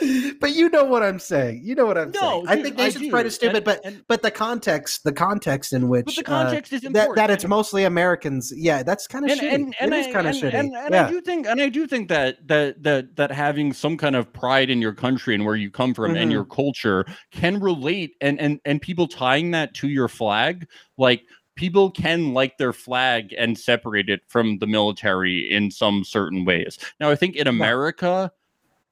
but 0.40 0.54
you 0.54 0.68
know 0.70 0.84
what 0.84 1.02
I'm 1.02 1.18
saying. 1.18 1.60
You 1.64 1.74
know 1.74 1.86
what 1.86 1.96
I'm 1.96 2.10
No, 2.10 2.20
saying. 2.20 2.48
I 2.48 2.62
think 2.62 2.76
nation's 2.76 3.08
pride 3.08 3.26
is 3.26 3.34
stupid, 3.36 3.56
And- 3.58 3.64
but 3.64 3.80
and- 3.84 4.04
but 4.08 4.22
the 4.22 4.30
context, 4.30 5.04
the 5.04 5.12
context 5.12 5.72
in 5.72 5.88
which 5.88 6.06
But 6.06 6.14
the 6.16 6.22
uh, 6.22 6.42
context 6.44 6.72
is 6.72 6.80
that, 6.82 6.88
important. 6.88 7.16
that 7.16 7.30
it's 7.30 7.46
mostly 7.46 7.84
Americans. 7.84 8.52
Yeah, 8.56 8.82
that's 8.82 9.06
kind 9.06 9.24
of 9.24 9.30
and, 9.30 9.40
shitty. 9.40 9.54
and, 9.54 9.74
and 9.78 9.94
it 9.94 10.00
is 10.00 10.06
I, 10.08 10.12
kind 10.12 10.26
of 10.26 10.34
and, 10.34 10.42
shitty. 10.42 10.54
and, 10.58 10.74
and 10.74 10.94
yeah. 10.94 11.06
I 11.06 11.10
do 11.10 11.20
think 11.20 11.46
and 11.46 11.60
I 11.60 11.68
do 11.68 11.86
think 11.86 12.08
that 12.08 12.46
that 12.48 12.82
that 12.82 13.16
that 13.16 13.30
having 13.30 13.72
some 13.72 13.96
kind 13.96 14.16
of 14.16 14.32
pride 14.32 14.68
in 14.70 14.82
your 14.82 14.94
country 14.94 15.34
and 15.34 15.44
where 15.44 15.56
you 15.56 15.70
come 15.70 15.94
from 15.94 16.14
Mhm. 16.14 16.22
and 16.22 16.32
your 16.32 16.44
culture 16.44 17.06
can 17.30 17.60
relate 17.60 18.16
and 18.20 18.40
and 18.40 18.60
and 18.64 18.82
people 18.82 19.06
tying 19.06 19.52
that 19.52 19.74
to 19.74 19.88
your 19.88 20.08
flag 20.08 20.66
like 20.98 21.22
people 21.54 21.88
can 21.88 22.34
like 22.34 22.58
their 22.58 22.72
flag 22.72 23.32
and 23.38 23.56
separate 23.56 24.08
it 24.08 24.22
from 24.26 24.58
the 24.58 24.66
military 24.66 25.48
in 25.52 25.70
some 25.70 26.02
certain 26.02 26.44
ways. 26.44 26.78
Now 26.98 27.10
I 27.10 27.14
think 27.14 27.36
in 27.36 27.46
America 27.46 28.32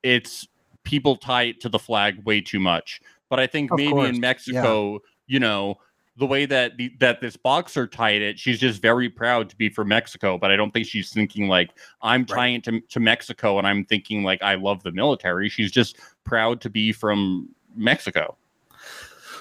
it's 0.04 0.46
people 0.84 1.16
tie 1.16 1.44
it 1.44 1.60
to 1.60 1.68
the 1.68 1.78
flag 1.78 2.24
way 2.24 2.40
too 2.40 2.60
much. 2.60 3.00
But 3.28 3.40
I 3.40 3.46
think 3.46 3.70
Of 3.70 3.78
maybe 3.78 3.92
course, 3.92 4.08
in 4.08 4.14
yeah. 4.16 4.20
Mexico, 4.20 5.00
you 5.26 5.40
know, 5.40 5.76
the 6.16 6.26
way 6.26 6.44
that 6.44 6.76
the, 6.76 6.92
that 7.00 7.20
this 7.20 7.36
boxer 7.36 7.86
tied 7.86 8.20
it, 8.20 8.38
she's 8.38 8.58
just 8.58 8.82
very 8.82 9.08
proud 9.08 9.48
to 9.48 9.56
be 9.56 9.70
from 9.70 9.88
Mexico. 9.88 10.36
But 10.36 10.50
I 10.50 10.56
don't 10.56 10.70
think 10.72 10.86
she's 10.86 11.12
thinking 11.12 11.48
like 11.48 11.70
I'm 12.02 12.26
tying 12.26 12.56
it 12.56 12.64
to, 12.64 12.80
to 12.80 13.00
Mexico 13.00 13.58
and 13.58 13.66
I'm 13.66 13.84
thinking 13.84 14.22
like 14.22 14.42
I 14.42 14.56
love 14.56 14.82
the 14.82 14.92
military. 14.92 15.48
She's 15.48 15.70
just 15.70 15.96
proud 16.24 16.60
to 16.62 16.70
be 16.70 16.92
from 16.92 17.48
Mexico. 17.74 18.36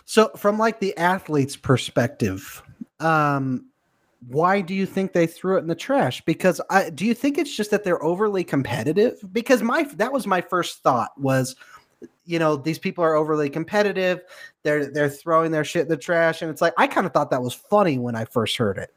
So, 0.06 0.30
from 0.36 0.58
like 0.58 0.80
the 0.80 0.96
athlete's 0.98 1.56
perspective, 1.56 2.64
um, 3.00 3.66
why 4.28 4.62
do 4.62 4.74
you 4.76 4.86
think 4.86 5.14
they 5.14 5.26
threw 5.26 5.58
it 5.58 5.62
in 5.62 5.68
the 5.68 5.76
trash? 5.76 6.22
Because 6.26 6.62
I 6.70 6.90
do 6.90 7.06
you 7.06 7.14
think 7.14 7.38
it's 7.38 7.56
just 7.56 7.72
that 7.72 7.84
they're 7.84 8.04
overly 8.04 8.44
competitive? 8.44 9.20
Because 9.32 9.64
my 9.64 9.84
that 9.96 10.14
was 10.14 10.28
my 10.28 10.42
first 10.42 10.84
thought 10.84 11.12
was, 11.20 11.56
you 12.26 12.38
know, 12.38 12.56
these 12.56 12.78
people 12.78 13.04
are 13.04 13.16
overly 13.16 13.50
competitive. 13.50 14.22
They're 14.64 14.86
they're 14.86 15.10
throwing 15.10 15.52
their 15.52 15.64
shit 15.64 15.84
in 15.84 15.88
the 15.88 15.98
trash, 15.98 16.42
and 16.42 16.52
it's 16.52 16.62
like 16.62 16.74
I 16.78 16.88
kind 16.88 17.08
of 17.08 17.14
thought 17.14 17.32
that 17.32 17.42
was 17.42 17.54
funny 17.54 17.98
when 17.98 18.16
I 18.16 18.26
first 18.26 18.58
heard 18.58 18.78
it. 18.78 18.94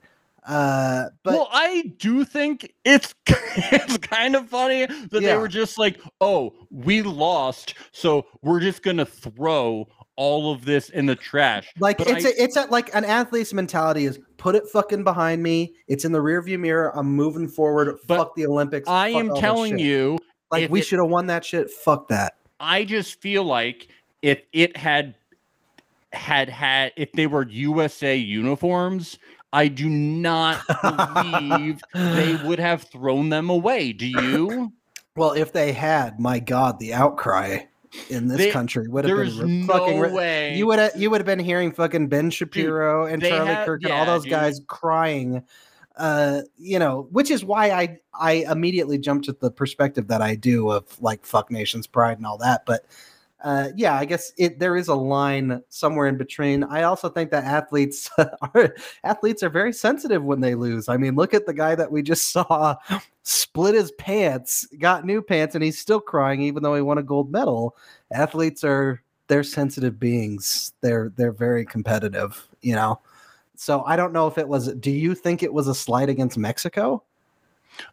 Uh, 0.46 1.06
but 1.22 1.32
well, 1.32 1.48
I 1.52 1.94
do 1.98 2.24
think 2.24 2.74
it's 2.84 3.14
it's 3.26 3.96
kind 3.98 4.36
of 4.36 4.48
funny 4.48 4.84
that 4.84 5.08
they 5.10 5.36
were 5.36 5.48
just 5.48 5.78
like, 5.78 6.00
"Oh, 6.20 6.52
we 6.70 7.00
lost, 7.00 7.74
so 7.92 8.26
we're 8.42 8.60
just 8.60 8.82
gonna 8.82 9.06
throw 9.06 9.88
all 10.16 10.52
of 10.52 10.66
this 10.66 10.90
in 10.90 11.06
the 11.06 11.16
trash." 11.16 11.72
Like 11.78 11.96
But 11.96 12.08
it's 12.08 12.26
I- 12.26 12.28
a, 12.28 12.32
it's 12.36 12.56
a, 12.56 12.66
like 12.66 12.94
an 12.94 13.06
athlete's 13.06 13.54
mentality 13.54 14.04
is 14.04 14.18
put 14.44 14.54
it 14.54 14.68
fucking 14.68 15.02
behind 15.02 15.42
me. 15.42 15.72
It's 15.88 16.04
in 16.04 16.12
the 16.12 16.18
rearview 16.18 16.60
mirror. 16.60 16.94
I'm 16.94 17.06
moving 17.06 17.48
forward. 17.48 17.96
But 18.06 18.18
fuck 18.18 18.36
the 18.36 18.46
Olympics. 18.46 18.86
I 18.86 19.14
fuck 19.14 19.20
am 19.24 19.34
telling 19.36 19.78
you, 19.78 20.18
like 20.50 20.70
we 20.70 20.82
should 20.82 20.98
have 20.98 21.08
won 21.08 21.26
that 21.28 21.46
shit. 21.46 21.70
Fuck 21.70 22.08
that. 22.08 22.36
I 22.60 22.84
just 22.84 23.22
feel 23.22 23.42
like 23.42 23.88
if 24.20 24.42
it 24.52 24.76
had 24.76 25.14
had 26.12 26.50
had 26.50 26.92
if 26.96 27.10
they 27.12 27.26
were 27.26 27.48
USA 27.48 28.14
uniforms, 28.14 29.18
I 29.54 29.68
do 29.68 29.88
not 29.88 30.60
believe 30.82 31.80
they 31.94 32.36
would 32.44 32.58
have 32.58 32.82
thrown 32.82 33.30
them 33.30 33.48
away. 33.48 33.92
Do 33.94 34.06
you? 34.06 34.72
Well, 35.16 35.30
if 35.30 35.52
they 35.52 35.72
had, 35.72 36.18
my 36.18 36.40
God, 36.40 36.80
the 36.80 36.92
outcry 36.92 37.66
in 38.10 38.28
this 38.28 38.38
They- 38.38 38.50
country 38.50 38.88
would 38.88 39.04
have 39.04 39.16
been 39.16 39.66
no 39.66 39.72
fucking. 39.72 40.12
way. 40.12 40.56
you 40.56 40.66
would 40.66 40.78
have 40.78 40.92
you 40.96 41.10
would 41.10 41.20
have 41.20 41.26
been 41.26 41.38
hearing 41.38 41.72
fucking 41.72 42.08
Ben 42.08 42.30
Shapiro 42.30 43.06
and 43.06 43.22
Charlie 43.22 43.46
have- 43.46 43.66
Kirk 43.66 43.82
and 43.84 43.92
all 43.92 44.06
those 44.06 44.22
dude. 44.24 44.30
guys 44.30 44.60
crying. 44.66 45.42
Uh, 45.96 46.40
you 46.56 46.78
know, 46.78 47.06
which 47.12 47.30
is 47.30 47.44
why 47.44 47.70
I 47.70 47.98
I 48.18 48.44
immediately 48.50 48.98
jumped 48.98 49.28
at 49.28 49.38
the 49.40 49.50
perspective 49.50 50.08
that 50.08 50.20
I 50.22 50.34
do 50.34 50.70
of 50.70 50.84
like 51.00 51.24
fuck 51.24 51.50
nation's 51.52 51.86
pride 51.86 52.18
and 52.18 52.26
all 52.26 52.38
that. 52.38 52.62
But 52.66 52.84
uh, 53.44 53.68
yeah, 53.76 53.94
I 53.94 54.06
guess 54.06 54.32
it 54.38 54.58
there 54.58 54.74
is 54.74 54.88
a 54.88 54.94
line 54.94 55.62
somewhere 55.68 56.08
in 56.08 56.16
between. 56.16 56.64
I 56.64 56.84
also 56.84 57.10
think 57.10 57.30
that 57.30 57.44
athletes 57.44 58.10
are 58.18 58.74
athletes 59.04 59.42
are 59.42 59.50
very 59.50 59.72
sensitive 59.72 60.24
when 60.24 60.40
they 60.40 60.54
lose. 60.54 60.88
I 60.88 60.96
mean, 60.96 61.14
look 61.14 61.34
at 61.34 61.44
the 61.44 61.52
guy 61.52 61.74
that 61.74 61.92
we 61.92 62.02
just 62.02 62.28
saw 62.32 62.74
split 63.22 63.74
his 63.74 63.92
pants, 63.92 64.66
got 64.78 65.04
new 65.04 65.20
pants, 65.20 65.54
and 65.54 65.62
he's 65.62 65.78
still 65.78 66.00
crying 66.00 66.40
even 66.40 66.62
though 66.62 66.74
he 66.74 66.80
won 66.80 66.96
a 66.96 67.02
gold 67.02 67.30
medal. 67.30 67.76
Athletes 68.10 68.64
are 68.64 69.02
they're 69.28 69.42
sensitive 69.42 70.00
beings. 70.00 70.72
They're 70.80 71.12
they're 71.14 71.30
very 71.30 71.66
competitive, 71.66 72.48
you 72.62 72.74
know. 72.74 72.98
So 73.56 73.82
I 73.84 73.96
don't 73.96 74.14
know 74.14 74.26
if 74.26 74.38
it 74.38 74.48
was. 74.48 74.72
Do 74.72 74.90
you 74.90 75.14
think 75.14 75.42
it 75.42 75.52
was 75.52 75.68
a 75.68 75.74
slight 75.74 76.08
against 76.08 76.38
Mexico? 76.38 77.02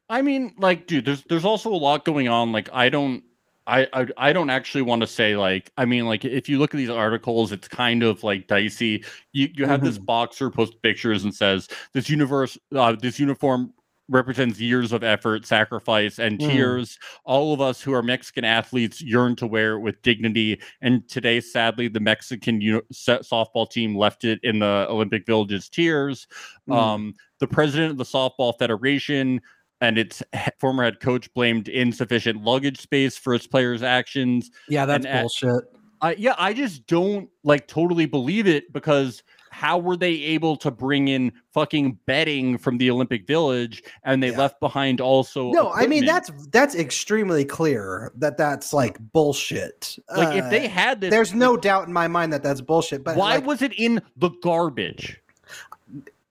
I 0.10 0.22
mean, 0.22 0.54
like, 0.58 0.88
dude, 0.88 1.04
there's 1.04 1.24
there's 1.24 1.46
also 1.46 1.72
a 1.72 1.76
lot 1.76 2.06
going 2.06 2.30
on. 2.30 2.54
Like, 2.54 2.70
I 2.72 2.88
don't. 2.88 3.22
I, 3.68 3.88
I 3.94 4.08
I 4.18 4.34
don't 4.34 4.50
actually 4.50 4.82
want 4.82 5.02
to 5.02 5.08
say 5.08 5.36
like 5.36 5.72
I 5.78 5.86
mean 5.86 6.06
like 6.06 6.26
if 6.26 6.50
you 6.50 6.58
look 6.60 6.74
at 6.74 6.78
these 6.78 6.90
articles 6.90 7.52
it's 7.52 7.68
kind 7.68 8.04
of 8.04 8.24
like 8.24 8.48
dicey. 8.48 9.04
You 9.34 9.50
you 9.54 9.66
have 9.66 9.84
this 9.84 9.98
boxer 9.98 10.50
post 10.50 10.82
pictures 10.82 11.24
and 11.24 11.34
says 11.34 11.68
this 11.94 12.10
universe 12.10 12.58
uh, 12.76 12.96
this 13.00 13.20
uniform 13.20 13.74
represents 14.10 14.60
years 14.60 14.92
of 14.92 15.04
effort 15.04 15.46
sacrifice 15.46 16.20
and 16.20 16.38
Mm. 16.38 16.50
tears. 16.50 17.00
All 17.24 17.54
of 17.54 17.62
us 17.62 17.80
who 17.82 17.94
are 17.94 18.04
Mexican 18.04 18.44
athletes 18.44 19.02
yearn 19.02 19.38
to 19.38 19.48
wear 19.48 19.74
it 19.76 19.80
with 19.80 20.02
dignity. 20.02 20.60
And 20.82 21.08
today 21.08 21.40
sadly 21.40 21.88
the 21.88 22.02
Mexican 22.02 22.60
uni- 22.60 22.82
softball 22.92 23.70
team 23.70 23.96
left 23.96 24.26
it 24.26 24.40
in 24.44 24.60
the 24.60 24.86
Olympic 24.90 25.26
Village's 25.26 25.70
tears. 25.70 26.28
Mm. 26.68 26.76
um, 26.76 27.14
the 27.40 27.48
president 27.48 27.92
of 27.92 27.98
the 27.98 28.04
softball 28.04 28.54
federation 28.60 29.40
and 29.82 29.98
its 29.98 30.24
former 30.60 30.84
head 30.84 31.00
coach 31.00 31.34
blamed 31.34 31.68
insufficient 31.68 32.44
luggage 32.44 32.80
space 32.80 33.18
for 33.18 33.34
its 33.34 33.48
players' 33.48 33.84
actions. 33.84 34.50
Yeah, 34.70 34.86
that's 34.86 35.06
And 35.06 35.22
bullshit. 35.22 35.64
I 36.04 36.14
yeah, 36.14 36.36
I 36.38 36.54
just 36.54 36.88
don't 36.88 37.30
like 37.44 37.68
totally 37.68 38.06
believe 38.06 38.48
it 38.48 38.72
because 38.74 39.22
how 39.52 39.78
were 39.78 39.98
they 39.98 40.14
able 40.14 40.56
to 40.56 40.72
bring 40.72 41.10
in 41.10 41.32
fucking 41.54 42.00
betting 42.06 42.58
from 42.58 42.78
the 42.78 42.90
Olympic 42.90 43.28
Village 43.28 43.84
and 44.04 44.24
they 44.24 44.32
Yeah. 44.32 44.38
left 44.40 44.60
behind 44.62 45.02
also 45.02 45.52
No, 45.52 45.72
I 45.72 45.86
mean 45.88 46.06
that's 46.06 46.32
that's 46.52 46.74
extremely 46.74 47.44
clear 47.46 48.12
that 48.16 48.38
that's 48.38 48.72
like 48.74 48.98
bullshit. 49.12 49.98
like 50.16 50.36
if 50.36 50.50
they 50.50 50.66
Uh, 50.66 50.70
had 50.70 51.02
this 51.02 51.12
there's 51.12 51.34
no 51.36 51.58
doubt 51.58 51.86
in 51.88 51.94
my 51.94 52.08
mind 52.08 52.32
that 52.34 52.42
that's 52.42 52.62
bullshit. 52.62 53.04
But 53.04 53.16
why 53.18 53.36
like, 53.36 53.46
was 53.46 53.62
it 53.62 53.74
in 53.74 54.02
the 54.16 54.30
garbage? 54.42 55.20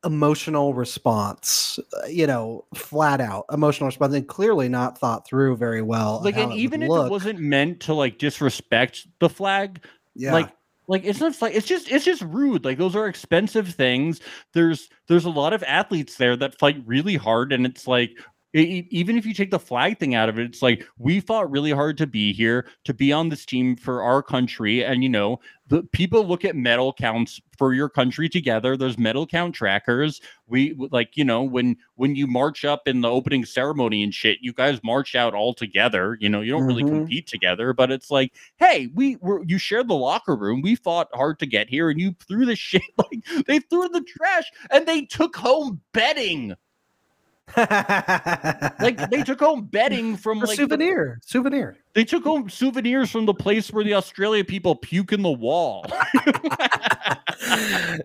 Emotional 0.04 0.74
response? 0.74 1.78
uh, 1.78 2.06
You 2.06 2.26
know, 2.26 2.64
flat 2.74 3.20
out 3.20 3.44
emotional 3.52 3.86
response, 3.86 4.14
and 4.14 4.26
clearly 4.26 4.68
not 4.68 4.98
thought 4.98 5.26
through 5.26 5.56
very 5.56 5.82
well. 5.82 6.20
Like 6.22 6.36
and 6.36 6.52
even 6.52 6.82
if 6.82 6.88
look. 6.88 7.06
it 7.06 7.10
wasn't 7.10 7.38
meant 7.38 7.80
to 7.80 7.94
like 7.94 8.18
disrespect 8.18 9.06
the 9.18 9.28
flag, 9.28 9.84
yeah, 10.14 10.32
like 10.32 10.50
like 10.90 11.04
it's 11.04 11.20
not 11.20 11.40
like 11.40 11.54
it's 11.54 11.66
just 11.66 11.90
it's 11.90 12.04
just 12.04 12.20
rude 12.22 12.64
like 12.64 12.76
those 12.76 12.96
are 12.96 13.06
expensive 13.06 13.68
things 13.68 14.20
there's 14.54 14.88
there's 15.06 15.24
a 15.24 15.30
lot 15.30 15.52
of 15.52 15.62
athletes 15.62 16.16
there 16.16 16.36
that 16.36 16.58
fight 16.58 16.82
really 16.84 17.14
hard 17.14 17.52
and 17.52 17.64
it's 17.64 17.86
like 17.86 18.10
even 18.52 19.16
if 19.16 19.24
you 19.24 19.32
take 19.32 19.50
the 19.50 19.58
flag 19.60 19.98
thing 19.98 20.14
out 20.14 20.28
of 20.28 20.38
it, 20.38 20.44
it's 20.44 20.62
like 20.62 20.84
we 20.98 21.20
fought 21.20 21.50
really 21.50 21.70
hard 21.70 21.96
to 21.98 22.06
be 22.06 22.32
here, 22.32 22.66
to 22.84 22.92
be 22.92 23.12
on 23.12 23.28
this 23.28 23.46
team 23.46 23.76
for 23.76 24.02
our 24.02 24.22
country. 24.22 24.84
And, 24.84 25.02
you 25.04 25.08
know, 25.08 25.38
the 25.68 25.84
people 25.84 26.26
look 26.26 26.44
at 26.44 26.56
medal 26.56 26.92
counts 26.92 27.40
for 27.56 27.74
your 27.74 27.88
country 27.88 28.28
together. 28.28 28.76
There's 28.76 28.98
medal 28.98 29.24
count 29.24 29.54
trackers. 29.54 30.20
We 30.48 30.74
like, 30.90 31.16
you 31.16 31.24
know, 31.24 31.44
when 31.44 31.76
when 31.94 32.16
you 32.16 32.26
march 32.26 32.64
up 32.64 32.88
in 32.88 33.02
the 33.02 33.10
opening 33.10 33.44
ceremony 33.44 34.02
and 34.02 34.12
shit, 34.12 34.38
you 34.40 34.52
guys 34.52 34.80
march 34.82 35.14
out 35.14 35.32
all 35.32 35.54
together. 35.54 36.18
You 36.20 36.28
know, 36.28 36.40
you 36.40 36.50
don't 36.50 36.64
really 36.64 36.82
Mhm. 36.82 36.88
compete 36.88 37.28
together, 37.28 37.72
but 37.72 37.92
it's 37.92 38.10
like, 38.10 38.32
hey, 38.56 38.88
we 38.92 39.14
were 39.20 39.44
you 39.46 39.58
shared 39.58 39.86
the 39.86 39.94
locker 39.94 40.34
room. 40.34 40.60
We 40.60 40.74
fought 40.74 41.08
hard 41.14 41.38
to 41.38 41.46
get 41.46 41.68
here, 41.68 41.88
and 41.88 42.00
you 42.00 42.16
threw 42.26 42.46
the 42.46 42.56
shit 42.56 42.82
like 42.98 43.46
they 43.46 43.60
threw 43.60 43.88
the 43.88 44.02
trash 44.02 44.50
and 44.72 44.86
they 44.86 45.02
took 45.02 45.36
home 45.36 45.80
betting. 45.92 46.56
Like 47.56 49.10
they 49.10 49.22
took 49.22 49.40
home 49.40 49.64
bedding 49.64 50.16
from 50.22 50.38
a 50.38 50.46
like 50.46 50.56
the- 50.56 50.64
souvenir, 50.64 51.20
souvenir. 51.24 51.76
they 51.94 52.04
took 52.04 52.24
home 52.24 52.48
souvenirs 52.48 53.10
from 53.10 53.26
the 53.26 53.34
place 53.34 53.72
where 53.72 53.84
the 53.84 53.94
Australia 53.94 54.44
people 54.44 54.76
puke 54.76 55.12
in 55.12 55.22
the 55.22 55.30
wall. 55.30 55.84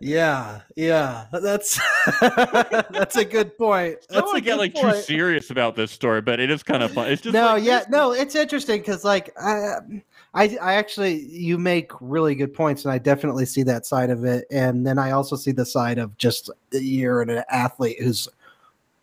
yeah, 0.01 0.61
yeah, 0.75 1.25
that's 1.31 1.79
that's 2.21 3.15
a 3.15 3.25
good 3.25 3.57
point. 3.57 3.97
I 4.09 4.13
don't 4.13 4.15
That's 4.21 4.25
want 4.25 4.35
to 4.37 4.41
get 4.41 4.51
good 4.51 4.59
like 4.59 4.75
too 4.75 5.01
serious 5.01 5.49
about 5.49 5.75
this 5.75 5.91
story, 5.91 6.21
but 6.21 6.39
it 6.39 6.49
is 6.49 6.63
kind 6.63 6.83
of 6.83 6.91
fun. 6.91 7.11
It's 7.11 7.21
just 7.21 7.33
no, 7.33 7.53
like, 7.53 7.63
yeah, 7.63 7.83
no, 7.89 8.11
it's 8.11 8.35
interesting 8.35 8.79
because 8.79 9.03
like 9.03 9.31
I, 9.39 9.75
um, 9.77 10.01
I, 10.33 10.57
I 10.61 10.73
actually 10.75 11.23
you 11.25 11.57
make 11.57 11.91
really 12.01 12.35
good 12.35 12.53
points, 12.53 12.85
and 12.85 12.91
I 12.91 12.97
definitely 12.97 13.45
see 13.45 13.63
that 13.63 13.85
side 13.85 14.09
of 14.09 14.25
it, 14.25 14.45
and 14.51 14.85
then 14.85 14.97
I 14.97 15.11
also 15.11 15.35
see 15.35 15.51
the 15.51 15.65
side 15.65 15.97
of 15.97 16.17
just 16.17 16.49
you're 16.71 17.21
an 17.21 17.43
athlete 17.49 18.01
who's 18.01 18.27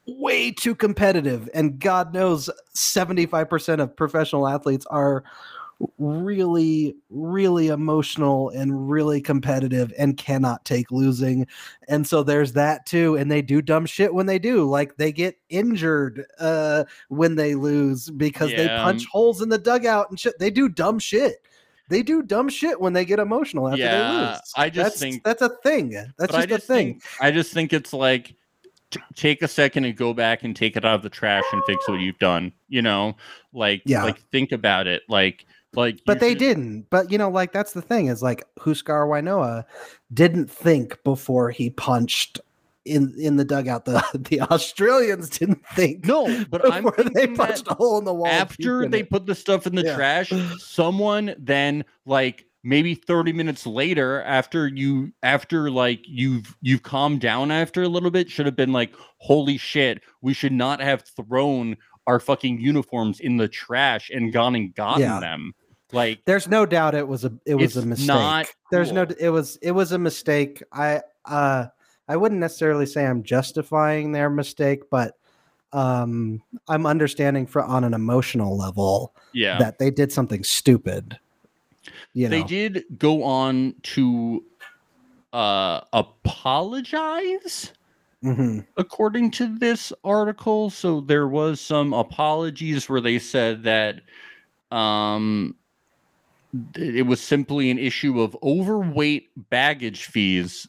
way 0.06 0.50
too 0.50 0.74
competitive, 0.74 1.48
and 1.54 1.78
God 1.78 2.12
knows 2.12 2.50
seventy 2.74 3.26
five 3.26 3.48
percent 3.48 3.80
of 3.80 3.94
professional 3.96 4.48
athletes 4.48 4.86
are 4.86 5.24
really 5.98 6.94
really 7.10 7.68
emotional 7.68 8.50
and 8.50 8.88
really 8.88 9.20
competitive 9.20 9.92
and 9.98 10.16
cannot 10.16 10.64
take 10.64 10.90
losing. 10.90 11.46
And 11.88 12.06
so 12.06 12.22
there's 12.22 12.52
that 12.52 12.86
too 12.86 13.16
and 13.16 13.30
they 13.30 13.42
do 13.42 13.62
dumb 13.62 13.86
shit 13.86 14.14
when 14.14 14.26
they 14.26 14.38
do 14.38 14.68
like 14.68 14.96
they 14.96 15.12
get 15.12 15.38
injured 15.48 16.24
uh 16.38 16.84
when 17.08 17.34
they 17.34 17.54
lose 17.54 18.10
because 18.10 18.50
they 18.50 18.68
punch 18.68 19.06
holes 19.06 19.42
in 19.42 19.48
the 19.48 19.58
dugout 19.58 20.10
and 20.10 20.18
shit. 20.18 20.38
They 20.38 20.50
do 20.50 20.68
dumb 20.68 20.98
shit. 20.98 21.46
They 21.88 22.02
do 22.02 22.22
dumb 22.22 22.48
shit 22.48 22.80
when 22.80 22.92
they 22.92 23.04
get 23.04 23.18
emotional 23.18 23.68
after 23.68 23.82
they 23.82 24.08
lose. 24.08 24.38
I 24.56 24.70
just 24.70 24.84
that's, 24.84 25.00
think- 25.00 25.24
that's 25.24 25.42
a 25.42 25.50
thing. 25.64 25.90
That's 26.16 26.32
just, 26.32 26.48
just 26.48 26.64
a 26.64 26.66
thing 26.66 26.92
think 26.94 27.04
I 27.20 27.30
just 27.30 27.52
think 27.52 27.72
it's 27.72 27.92
like 27.92 28.36
take 29.14 29.42
a 29.42 29.48
second 29.48 29.84
and 29.84 29.96
go 29.96 30.12
back 30.14 30.42
and 30.44 30.54
take 30.56 30.76
it 30.76 30.84
out 30.84 30.94
of 30.96 31.02
the 31.02 31.08
trash 31.10 31.44
and 31.52 31.62
fix 31.64 31.88
what 31.88 32.00
you've 32.00 32.18
done. 32.18 32.52
You 32.68 32.82
know, 32.82 33.16
like 33.52 33.82
Yeah. 33.86 34.04
like 34.04 34.20
think 34.30 34.52
about 34.52 34.86
it. 34.86 35.02
Like 35.08 35.46
like 35.74 36.00
but 36.04 36.20
they 36.20 36.30
should- 36.32 36.38
didn't 36.38 36.86
but 36.90 37.10
you 37.10 37.16
know 37.16 37.30
like 37.30 37.52
that's 37.52 37.72
the 37.72 37.80
thing 37.82 38.06
is 38.08 38.22
like 38.22 38.44
Huascar 38.60 39.06
Ynoa 39.06 39.64
didn't 40.12 40.50
think 40.50 41.02
before 41.02 41.50
he 41.50 41.70
punched 41.70 42.40
in 42.84 43.14
in 43.18 43.36
the 43.36 43.44
dugout 43.44 43.84
the 43.86 44.02
the 44.30 44.40
Australians 44.42 45.30
didn't 45.30 45.64
think 45.68 46.04
No, 46.04 46.44
but 46.50 46.70
I'm 46.70 46.90
they 47.14 47.26
punched 47.28 47.68
a 47.68 47.74
hole 47.74 47.96
in 47.98 48.04
the 48.04 48.12
wall 48.12 48.26
after 48.26 48.86
they 48.86 49.02
put 49.02 49.24
the 49.24 49.34
stuff 49.34 49.66
in 49.66 49.74
the 49.74 49.82
Yeah. 49.84 49.94
trash, 49.96 50.30
someone 50.58 51.34
then 51.38 51.84
like 52.04 52.44
maybe 52.64 52.94
30 52.94 53.32
minutes 53.32 53.66
later 53.66 54.22
after 54.22 54.68
you 54.68 55.12
after 55.22 55.70
like 55.70 56.00
you've 56.06 56.56
you've 56.60 56.82
calmed 56.82 57.20
down 57.20 57.50
after 57.50 57.82
a 57.82 57.88
little 57.88 58.10
bit 58.10 58.30
should 58.30 58.46
have 58.46 58.56
been 58.56 58.72
like 58.72 58.94
holy 59.18 59.56
shit 59.56 60.00
we 60.20 60.32
should 60.32 60.52
not 60.52 60.80
have 60.80 61.02
thrown 61.16 61.76
our 62.06 62.20
fucking 62.20 62.60
uniforms 62.60 63.20
in 63.20 63.36
the 63.36 63.48
trash 63.48 64.10
and 64.10 64.32
gone 64.32 64.54
and 64.54 64.74
gotten 64.74 65.00
Yeah. 65.00 65.20
them 65.20 65.52
like 65.92 66.22
There's 66.24 66.48
no 66.48 66.64
doubt 66.66 66.94
it 66.94 67.06
was 67.06 67.24
a 67.24 67.32
it 67.44 67.54
was 67.54 67.76
a 67.76 67.84
mistake. 67.84 68.54
There's 68.70 68.92
no 68.92 69.06
it 69.18 69.28
was 69.28 69.56
it 69.56 69.72
was 69.72 69.92
a 69.92 69.98
mistake. 69.98 70.62
I 70.72 71.02
uh 71.24 71.66
I 72.08 72.16
wouldn't 72.16 72.40
necessarily 72.40 72.86
say 72.86 73.06
I'm 73.06 73.22
justifying 73.22 74.12
their 74.12 74.30
mistake, 74.30 74.88
but 74.90 75.16
um 75.72 76.42
I'm 76.68 76.86
understanding 76.86 77.46
for 77.46 77.62
on 77.62 77.84
an 77.84 77.94
emotional 77.94 78.56
level 78.56 79.14
yeah 79.32 79.58
that 79.58 79.78
they 79.78 79.90
did 79.90 80.12
something 80.12 80.44
stupid. 80.44 81.18
You 82.14 82.28
know. 82.28 82.36
they 82.36 82.42
did 82.44 82.84
go 82.98 83.22
on 83.24 83.74
to 83.84 84.44
uh 85.32 85.80
apologize 85.92 87.72
Mhm. 88.22 88.66
according 88.76 89.30
to 89.32 89.58
this 89.58 89.92
article 90.04 90.70
so 90.70 91.00
there 91.00 91.26
was 91.26 91.60
some 91.60 91.92
apologies 91.92 92.88
where 92.88 93.00
they 93.00 93.18
said 93.18 93.62
that 93.64 94.02
um 94.70 95.56
it 96.76 97.06
was 97.06 97.20
simply 97.20 97.70
an 97.70 97.78
issue 97.78 98.20
of 98.20 98.36
overweight 98.42 99.30
baggage 99.50 100.04
fees 100.04 100.68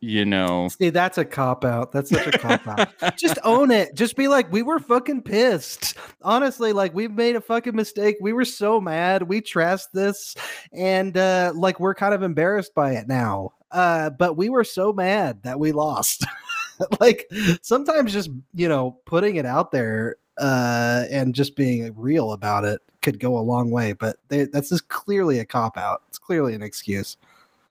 you 0.00 0.24
know 0.24 0.68
See, 0.68 0.90
that's 0.90 1.18
a 1.18 1.24
cop 1.24 1.64
out. 1.64 1.92
That's 1.92 2.10
such 2.10 2.26
a 2.26 2.38
cop 2.38 2.66
out. 2.66 3.16
Just 3.18 3.38
own 3.44 3.70
it. 3.70 3.94
Just 3.94 4.16
be 4.16 4.28
like, 4.28 4.50
we 4.52 4.62
were 4.62 4.78
fucking 4.78 5.22
pissed. 5.22 5.96
Honestly, 6.22 6.72
like 6.72 6.94
we 6.94 7.08
made 7.08 7.36
a 7.36 7.40
fucking 7.40 7.74
mistake. 7.74 8.16
We 8.20 8.32
were 8.32 8.44
so 8.44 8.80
mad. 8.80 9.24
We 9.24 9.40
trashed 9.40 9.90
this, 9.92 10.34
and 10.72 11.16
uh, 11.16 11.52
like 11.54 11.80
we're 11.80 11.94
kind 11.94 12.14
of 12.14 12.22
embarrassed 12.22 12.74
by 12.74 12.92
it 12.92 13.08
now. 13.08 13.52
Uh, 13.70 14.10
but 14.10 14.36
we 14.36 14.48
were 14.48 14.64
so 14.64 14.92
mad 14.92 15.42
that 15.42 15.58
we 15.58 15.72
lost. 15.72 16.24
like 17.00 17.30
sometimes 17.62 18.12
just 18.12 18.30
you 18.54 18.68
know 18.68 18.98
putting 19.04 19.36
it 19.36 19.46
out 19.46 19.72
there 19.72 20.16
uh, 20.38 21.04
and 21.10 21.34
just 21.34 21.56
being 21.56 21.92
real 21.96 22.32
about 22.32 22.64
it 22.64 22.80
could 23.02 23.20
go 23.20 23.38
a 23.38 23.40
long 23.40 23.70
way. 23.70 23.92
But 23.92 24.16
they, 24.28 24.44
that's 24.44 24.70
just 24.70 24.88
clearly 24.88 25.38
a 25.40 25.44
cop 25.44 25.76
out. 25.76 26.02
It's 26.08 26.18
clearly 26.18 26.54
an 26.54 26.62
excuse. 26.62 27.16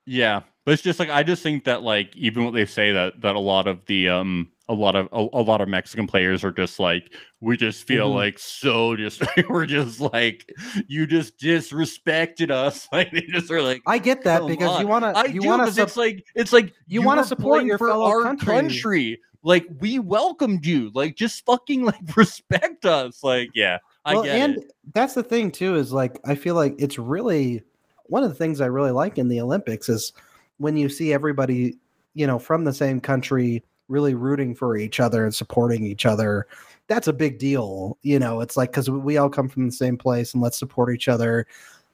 Yeah 0.08 0.42
but 0.66 0.72
it's 0.72 0.82
just 0.82 1.00
like 1.00 1.10
i 1.10 1.22
just 1.22 1.44
think 1.44 1.64
that 1.66 1.84
like 1.84 2.16
even 2.16 2.44
what 2.46 2.54
they 2.54 2.66
say 2.66 2.92
that 2.92 3.20
that 3.22 3.36
a 3.36 3.40
lot 3.40 3.68
of 3.68 3.86
the 3.88 4.08
um 4.10 4.50
a 4.70 4.74
lot 4.74 4.96
of 4.96 5.08
a, 5.12 5.28
a 5.38 5.44
lot 5.44 5.62
of 5.62 5.68
mexican 5.68 6.08
players 6.08 6.44
are 6.44 6.52
just 6.52 6.80
like 6.80 7.14
we 7.42 7.56
just 7.58 7.86
feel 7.86 8.10
Mhm. 8.12 8.16
like 8.16 8.40
so 8.40 8.96
just 8.96 9.22
we're 9.50 9.66
just 9.66 10.00
like 10.00 10.50
you 10.88 11.06
just 11.06 11.38
disrespected 11.38 12.50
us 12.52 12.88
like 12.94 13.12
they 13.12 13.22
just 13.22 13.52
are 13.52 13.62
like 13.62 13.82
I 13.86 13.98
get 13.98 14.24
that 14.24 14.46
because 14.48 14.70
on. 14.72 14.82
you 14.82 14.88
want 14.88 15.04
to 15.04 15.32
you 15.32 15.44
want 15.44 15.74
to 15.74 15.82
it's 15.82 15.98
like 15.98 16.26
it's 16.36 16.52
like 16.54 16.74
you 16.88 17.02
wanna 17.02 17.24
support 17.24 17.64
your 17.66 17.78
for 17.78 17.90
fellow 17.90 18.06
our 18.06 18.24
country. 18.24 18.46
country. 18.54 19.20
Like 19.44 19.66
we 19.80 20.00
welcomed 20.00 20.66
you. 20.66 20.92
Like 20.94 21.16
just 21.16 21.46
fucking 21.46 21.84
like 21.92 22.18
respect 22.18 22.86
us. 22.86 23.24
Like 23.24 23.50
yeah, 23.54 23.78
I 24.04 24.16
well, 24.16 24.24
get 24.24 24.36
and 24.42 24.58
it. 24.58 24.74
that's 24.94 25.14
the 25.14 25.24
thing 25.24 25.52
too 25.52 25.76
is 25.76 25.94
like 25.94 26.20
I 26.26 26.36
feel 26.36 26.56
like 26.56 26.76
it's 26.80 26.98
really 26.98 27.62
one 28.10 28.24
of 28.24 28.30
the 28.30 28.36
things 28.36 28.62
I 28.62 28.68
really 28.68 28.92
like 28.92 29.18
in 29.18 29.28
the 29.28 29.42
Olympics 29.42 29.90
is 29.90 30.14
when 30.58 30.78
you 30.78 30.90
see 30.90 31.14
everybody, 31.14 31.78
you 32.14 32.28
know, 32.28 32.40
from 32.40 32.64
the 32.64 32.74
same 32.74 33.00
country 33.00 33.64
really 33.88 34.14
rooting 34.14 34.54
for 34.54 34.78
each 34.78 35.00
other 35.00 35.24
and 35.24 35.34
supporting 35.34 35.86
each 35.86 36.06
other. 36.06 36.48
That's 36.88 37.08
a 37.08 37.14
big 37.14 37.40
deal, 37.40 37.98
you 38.02 38.20
know. 38.20 38.42
It's 38.42 38.58
like 38.58 38.72
because 38.72 38.90
we 38.90 39.18
all 39.18 39.30
come 39.30 39.50
from 39.50 39.66
the 39.66 39.72
same 39.72 39.98
place 39.98 40.34
and 40.34 40.42
let's 40.42 40.58
support 40.58 40.94
each 40.94 41.08
other. 41.08 41.48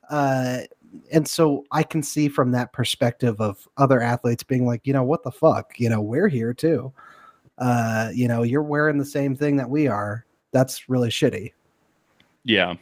Uh, 0.09 0.61
and 1.11 1.27
so 1.27 1.65
I 1.71 1.83
can 1.83 2.03
see 2.03 2.27
from 2.27 2.51
that 2.51 2.73
perspective 2.73 3.39
of 3.41 3.67
other 3.77 4.01
athletes 4.01 4.43
being 4.43 4.65
like, 4.65 4.85
you 4.85 4.93
know, 4.93 5.03
what 5.03 5.23
the 5.23 5.31
fuck, 5.31 5.79
you 5.79 5.89
know, 5.89 6.01
we're 6.01 6.27
here 6.27 6.53
too. 6.53 6.93
Uh, 7.57 8.09
you 8.13 8.27
know, 8.27 8.43
you're 8.43 8.63
wearing 8.63 8.97
the 8.97 9.05
same 9.05 9.35
thing 9.35 9.55
that 9.57 9.69
we 9.69 9.87
are. 9.87 10.25
That's 10.51 10.89
really 10.89 11.09
shitty. 11.09 11.53
Yeah. 12.43 12.75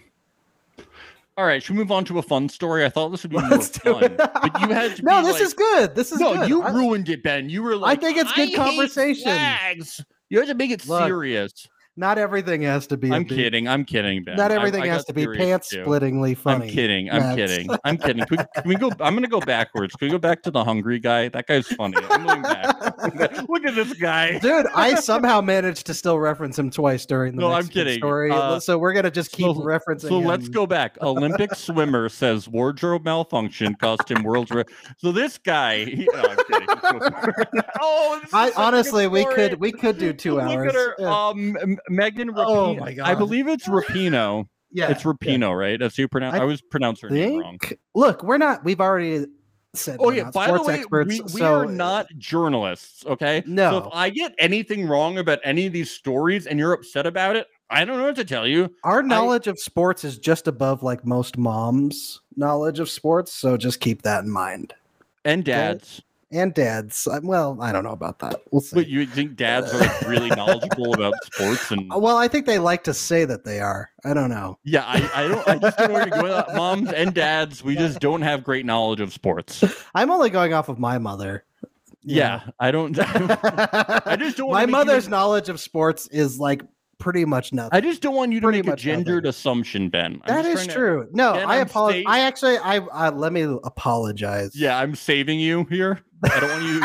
All 1.38 1.46
right, 1.46 1.64
should 1.64 1.76
we 1.76 1.80
move 1.80 1.92
on 1.92 2.04
to 2.06 2.20
a 2.20 2.22
fun 2.22 2.50
story? 2.50 2.84
I 2.86 2.90
thought 2.90 3.10
this 3.10 3.24
would 3.24 3.32
be 3.32 3.38
more 3.38 3.50
Let's 3.50 3.70
do 3.70 3.94
fun. 3.94 4.16
But 4.18 4.62
you 4.62 4.68
had 4.68 4.98
to 4.98 5.02
no, 5.04 5.24
this 5.24 5.34
like- 5.34 5.42
is 5.42 5.54
good. 5.54 5.96
This 5.96 6.12
is 6.12 6.20
no, 6.20 6.36
good. 6.36 6.50
you 6.50 6.62
I- 6.62 6.72
ruined 6.72 7.08
it, 7.10 7.24
Ben. 7.24 7.50
You 7.50 7.64
were 7.64 7.76
like, 7.78 7.98
I 7.98 8.02
think 8.02 8.18
it's 8.18 8.32
good 8.34 8.50
hate 8.50 8.56
conversation." 8.56 9.24
flags." 9.24 10.02
You 10.30 10.40
had 10.40 10.48
to 10.50 10.56
make 10.56 10.72
it 10.72 10.88
Look, 10.88 11.04
serious. 11.08 11.68
Not 11.98 12.18
everything 12.18 12.62
has 12.62 12.88
to 12.88 12.98
be. 12.98 13.12
I'm 13.12 13.24
big- 13.24 13.38
kidding. 13.38 13.68
I'm 13.68 13.84
kidding, 13.84 14.24
Ben. 14.24 14.38
Not 14.38 14.52
everything 14.52 14.84
I 14.84 14.88
has 14.88 15.04
to 15.06 15.14
be 15.14 15.28
pants 15.28 15.70
too. 15.70 15.84
splittingly 15.84 16.38
funny. 16.38 16.68
I'm 16.68 16.72
kidding. 16.74 17.10
I'm 17.12 17.20
Max. 17.22 17.36
kidding. 17.36 17.70
I'm 17.84 17.98
kidding. 18.00 18.26
Can 18.26 18.38
we, 18.38 18.62
can 18.62 18.70
we 18.70 18.76
go? 18.76 18.92
I'm 19.02 19.14
gonna 19.14 19.28
go 19.28 19.42
backwards. 19.42 19.96
Can 19.96 20.08
we 20.08 20.12
go 20.12 20.18
back 20.18 20.42
to 20.44 20.52
the 20.52 20.64
hungry 20.64 21.00
guy? 21.00 21.28
That 21.30 21.48
guy's 21.48 21.68
funny. 21.68 21.98
I'm 22.10 22.26
going 22.26 22.42
back. 22.42 22.80
Look 23.50 23.66
at 23.66 23.76
this 23.76 23.94
guy. 23.94 24.40
Dude, 24.40 24.68
I 24.74 24.96
somehow 24.96 25.42
managed 25.42 25.86
to 25.88 25.94
still 25.94 26.18
reference 26.20 26.58
him 26.58 26.70
twice 26.70 27.06
during 27.06 27.36
the 27.36 27.42
No, 27.42 27.52
I'm 27.52 27.68
kidding. 27.68 27.98
Story. 27.98 28.32
Uh, 28.32 28.60
so 28.60 28.78
we're 28.78 28.94
gonna 28.94 29.12
just 29.12 29.32
keep 29.32 29.46
so- 29.48 29.62
referencing. 29.62 30.08
So 30.10 30.20
let's 30.20 30.48
go 30.50 30.66
back. 30.66 30.98
Olympic 31.02 31.54
swimmer 31.56 32.08
says 32.10 32.48
wardrobe 32.48 33.04
malfunction 33.04 33.76
cost 33.76 34.10
him 34.10 34.24
world's 34.24 34.52
record. 34.52 34.74
So 34.98 35.12
this 35.12 35.38
guy. 35.38 35.86
He, 35.86 36.08
no, 36.14 36.22
I'm 36.22 36.38
kidding. 36.50 37.62
oh, 37.82 38.22
I 38.34 38.46
such 38.48 38.54
a 38.54 38.56
good 38.56 38.62
honestly, 38.62 39.08
we 39.08 39.26
could 39.26 39.60
we 39.60 39.72
could 39.72 39.98
do 39.98 40.14
two 40.14 40.36
Look 40.36 40.44
hours. 40.44 40.74
her. 40.74 41.02
Um, 41.08 41.58
Megan 41.90 42.32
Oh 42.36 42.76
my 42.76 42.94
god! 42.94 43.08
I 43.10 43.16
believe 43.16 43.48
it's 43.48 43.68
Rapinoe. 43.68 44.48
yeah, 44.72 44.90
it's 44.92 45.04
Rapinoe, 45.04 45.58
right? 45.58 45.80
That's 45.80 45.98
you 45.98 46.08
pronounce. 46.08 46.36
I 46.36 46.38
I 46.38 46.42
always 46.42 46.62
pronounce 46.62 47.02
her 47.02 47.10
name 47.10 47.40
wrong. 47.40 47.60
Look, 47.96 48.24
we're 48.24 48.38
not. 48.38 48.64
We've 48.64 48.82
already 48.82 49.26
said 49.74 49.98
Oh 50.02 50.10
yeah. 50.12 50.30
By 50.32 50.52
the 50.52 50.62
way, 50.64 50.80
experts. 50.80 51.10
we, 51.10 51.22
we 51.22 51.28
so 51.40 51.54
are 51.62 51.66
not 51.66 52.08
journalists. 52.18 53.06
Okay. 53.06 53.44
No. 53.46 53.72
So 53.72 53.80
No. 53.80 53.86
if 53.86 53.94
I 53.94 54.10
get 54.10 54.34
anything 54.38 54.86
wrong 54.88 55.18
about 55.18 55.40
any 55.44 55.66
of 55.66 55.74
these 55.74 55.92
stories 55.92 56.46
and 56.48 56.60
you're 56.60 56.74
upset 56.74 57.06
about 57.06 57.36
it, 57.38 57.48
I 57.70 57.86
don't 57.86 57.98
know 57.98 58.04
what 58.04 58.18
to 58.18 58.26
tell 58.26 58.46
you. 58.46 58.70
our 58.84 59.02
knowledge 59.02 59.48
of 59.48 59.58
sports 59.58 60.04
is 60.04 60.18
just 60.20 60.48
above 60.48 60.84
like 60.84 61.06
most 61.06 61.38
moms' 61.38 62.20
knowledge 62.36 62.80
of 62.80 62.90
sports. 62.90 63.32
So 63.34 63.56
just 63.56 63.80
keep 63.80 64.02
that 64.02 64.26
in 64.26 64.30
mind. 64.30 64.74
And 65.24 65.46
dads. 65.46 66.02
And 66.32 66.54
dads. 66.54 67.08
uh, 67.08 67.20
Well, 67.24 67.58
I 67.62 67.72
don't 67.72 67.84
know 67.84 67.92
about 67.92 68.20
that. 68.20 68.42
We'll 68.52 68.62
see. 68.62 68.76
But 68.76 68.88
you 68.88 69.06
think 69.06 69.36
dads 69.36 69.74
are 69.74 69.80
like 69.80 70.02
really 70.02 70.30
knowledgeable 70.36 70.94
about 70.94 71.14
sports 71.26 71.70
and 71.72 71.92
Uh, 71.94 72.00
well, 72.00 72.16
I 72.18 72.28
think 72.28 72.46
they 72.46 72.58
like 72.60 72.84
to 72.86 72.94
say 72.94 73.26
that 73.26 73.44
they 73.44 73.60
are. 73.60 73.90
I 74.06 74.14
don't 74.14 74.30
know. 74.30 74.58
yeah, 74.64 74.84
I, 74.88 75.10
I 75.26 75.28
don't 75.28 75.48
I 75.48 75.58
just 75.58 75.78
don't 75.78 75.90
know 75.90 75.94
where 75.96 76.08
you're 76.08 76.22
going. 76.22 76.56
Moms 76.56 76.92
and 76.94 77.14
dads, 77.14 77.64
we 77.64 77.76
just 77.76 78.00
don't 78.00 78.22
have 78.22 78.44
great 78.44 78.66
knowledge 78.66 79.02
of 79.02 79.12
sports. 79.14 79.64
I'm 79.94 80.10
only 80.10 80.30
going 80.30 80.54
off 80.54 80.70
of 80.70 80.80
my 80.80 80.98
mother. 80.98 81.44
you 82.02 82.16
Yeah, 82.18 82.42
I 82.60 82.72
don't. 82.72 82.98
I 82.98 84.16
just 84.18 84.38
don't. 84.38 84.52
my 84.52 84.62
you 84.62 84.68
mother's 84.68 85.08
knowledge 85.10 85.50
of 85.50 85.60
sports 85.60 86.08
is 86.08 86.40
like 86.40 86.62
pretty 86.98 87.26
much 87.26 87.52
nothing. 87.52 87.72
I 87.74 87.82
just 87.82 88.02
don't 88.02 88.14
want 88.16 88.32
you 88.32 88.40
to 88.40 88.46
Pretty 88.46 88.60
make 88.60 88.68
a 88.68 88.70
much 88.72 88.86
nothing. 88.86 89.04
gendered 89.06 89.26
assumption, 89.26 89.90
Ben. 89.90 90.22
I'm 90.26 90.36
That 90.36 90.46
is 90.46 90.54
trying 90.54 90.68
to- 90.68 90.74
true. 90.74 91.08
No, 91.12 91.34
And 91.34 91.50
I 91.52 91.58
apologize. 91.58 92.04
I 92.08 92.20
actually, 92.22 92.58
I, 92.60 92.76
I 92.78 93.10
let 93.10 93.34
me 93.34 93.42
apologize. 93.42 94.56
Yeah, 94.56 94.78
I'm 94.78 94.94
saving 94.96 95.40
you 95.40 95.66
here. 95.66 96.00
I 96.24 96.40
don't 96.40 96.50
want 96.52 96.64
you. 96.64 96.82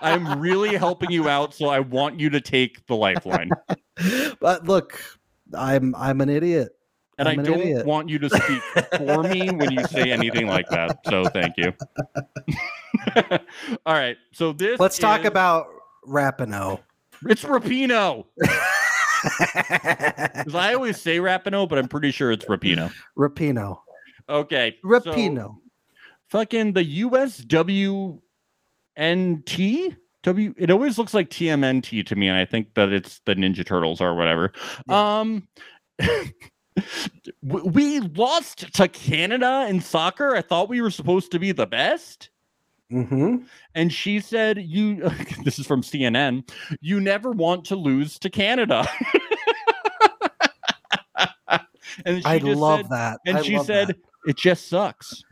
I'm, 0.00 0.26
I'm 0.26 0.40
really 0.40 0.76
helping 0.76 1.10
you 1.10 1.28
out, 1.28 1.54
so 1.54 1.68
I 1.68 1.80
want 1.80 2.18
you 2.18 2.30
to 2.30 2.40
take 2.40 2.84
the 2.86 2.96
lifeline, 2.96 3.50
but 4.40 4.66
look, 4.66 5.00
I'm 5.56 5.94
I'm 5.94 6.20
an 6.20 6.28
idiot. 6.28 6.70
and 7.18 7.28
I'm 7.28 7.38
I 7.38 7.42
an 7.42 7.48
don't 7.48 7.60
idiot. 7.60 7.86
want 7.86 8.08
you 8.08 8.18
to 8.18 8.28
speak 8.30 8.62
for 8.96 9.22
me 9.22 9.50
when 9.50 9.70
you 9.72 9.84
say 9.84 10.10
anything 10.12 10.46
like 10.46 10.68
that. 10.70 10.98
So 11.06 11.24
thank 11.26 11.54
you. 11.56 11.72
All 13.86 13.94
right, 13.94 14.16
so 14.32 14.52
this. 14.52 14.78
Let's 14.80 14.98
talk 14.98 15.24
about 15.24 15.66
Rapinoe. 16.06 16.80
It's 17.26 17.44
Rapinoe. 17.44 18.24
Because 18.42 20.54
I 20.54 20.72
always 20.74 21.00
say 21.00 21.18
Rapinoe, 21.18 21.68
but 21.68 21.78
I'm 21.78 21.88
pretty 21.88 22.10
sure 22.12 22.30
it's 22.32 22.44
Rapinoe. 22.46 22.92
Rapinoe. 23.16 23.78
Okay. 24.28 24.76
so- 24.82 24.88
Rapinoe. 24.88 25.56
fucking 26.28 26.72
the 26.74 26.84
USWNT 28.98 29.96
W. 30.24 30.54
It 30.58 30.70
always 30.70 30.98
looks 30.98 31.14
like 31.14 31.30
TMNT 31.30 32.04
to 32.06 32.16
me, 32.16 32.28
and 32.28 32.36
I 32.36 32.44
think 32.44 32.74
that 32.74 32.92
it's 32.92 33.20
the 33.24 33.34
Ninja 33.34 33.64
Turtles 33.64 34.00
or 34.00 34.14
whatever. 34.14 34.52
Yeah. 34.88 35.20
Um, 35.20 35.48
we 37.42 38.00
lost 38.00 38.74
to 38.74 38.88
Canada 38.88 39.66
in 39.68 39.80
soccer. 39.80 40.34
I 40.34 40.42
thought 40.42 40.68
we 40.68 40.80
were 40.82 40.90
supposed 40.90 41.30
to 41.32 41.38
be 41.38 41.52
the 41.52 41.66
best. 41.66 42.30
hmm 42.90 43.36
And 43.74 43.92
she 43.92 44.20
said, 44.20 44.58
"You." 44.58 45.08
this 45.44 45.58
is 45.58 45.66
from 45.66 45.82
CNN. 45.82 46.48
You 46.80 47.00
never 47.00 47.30
want 47.30 47.64
to 47.66 47.76
lose 47.76 48.18
to 48.20 48.30
Canada. 48.30 48.88
and 52.04 52.22
she 52.22 52.24
I 52.24 52.38
just 52.38 52.60
love 52.60 52.80
said, 52.80 52.90
that. 52.90 53.20
And 53.26 53.38
I 53.38 53.42
she 53.42 53.58
said, 53.60 53.88
that. 53.88 53.96
"It 54.26 54.36
just 54.36 54.68
sucks." 54.68 55.22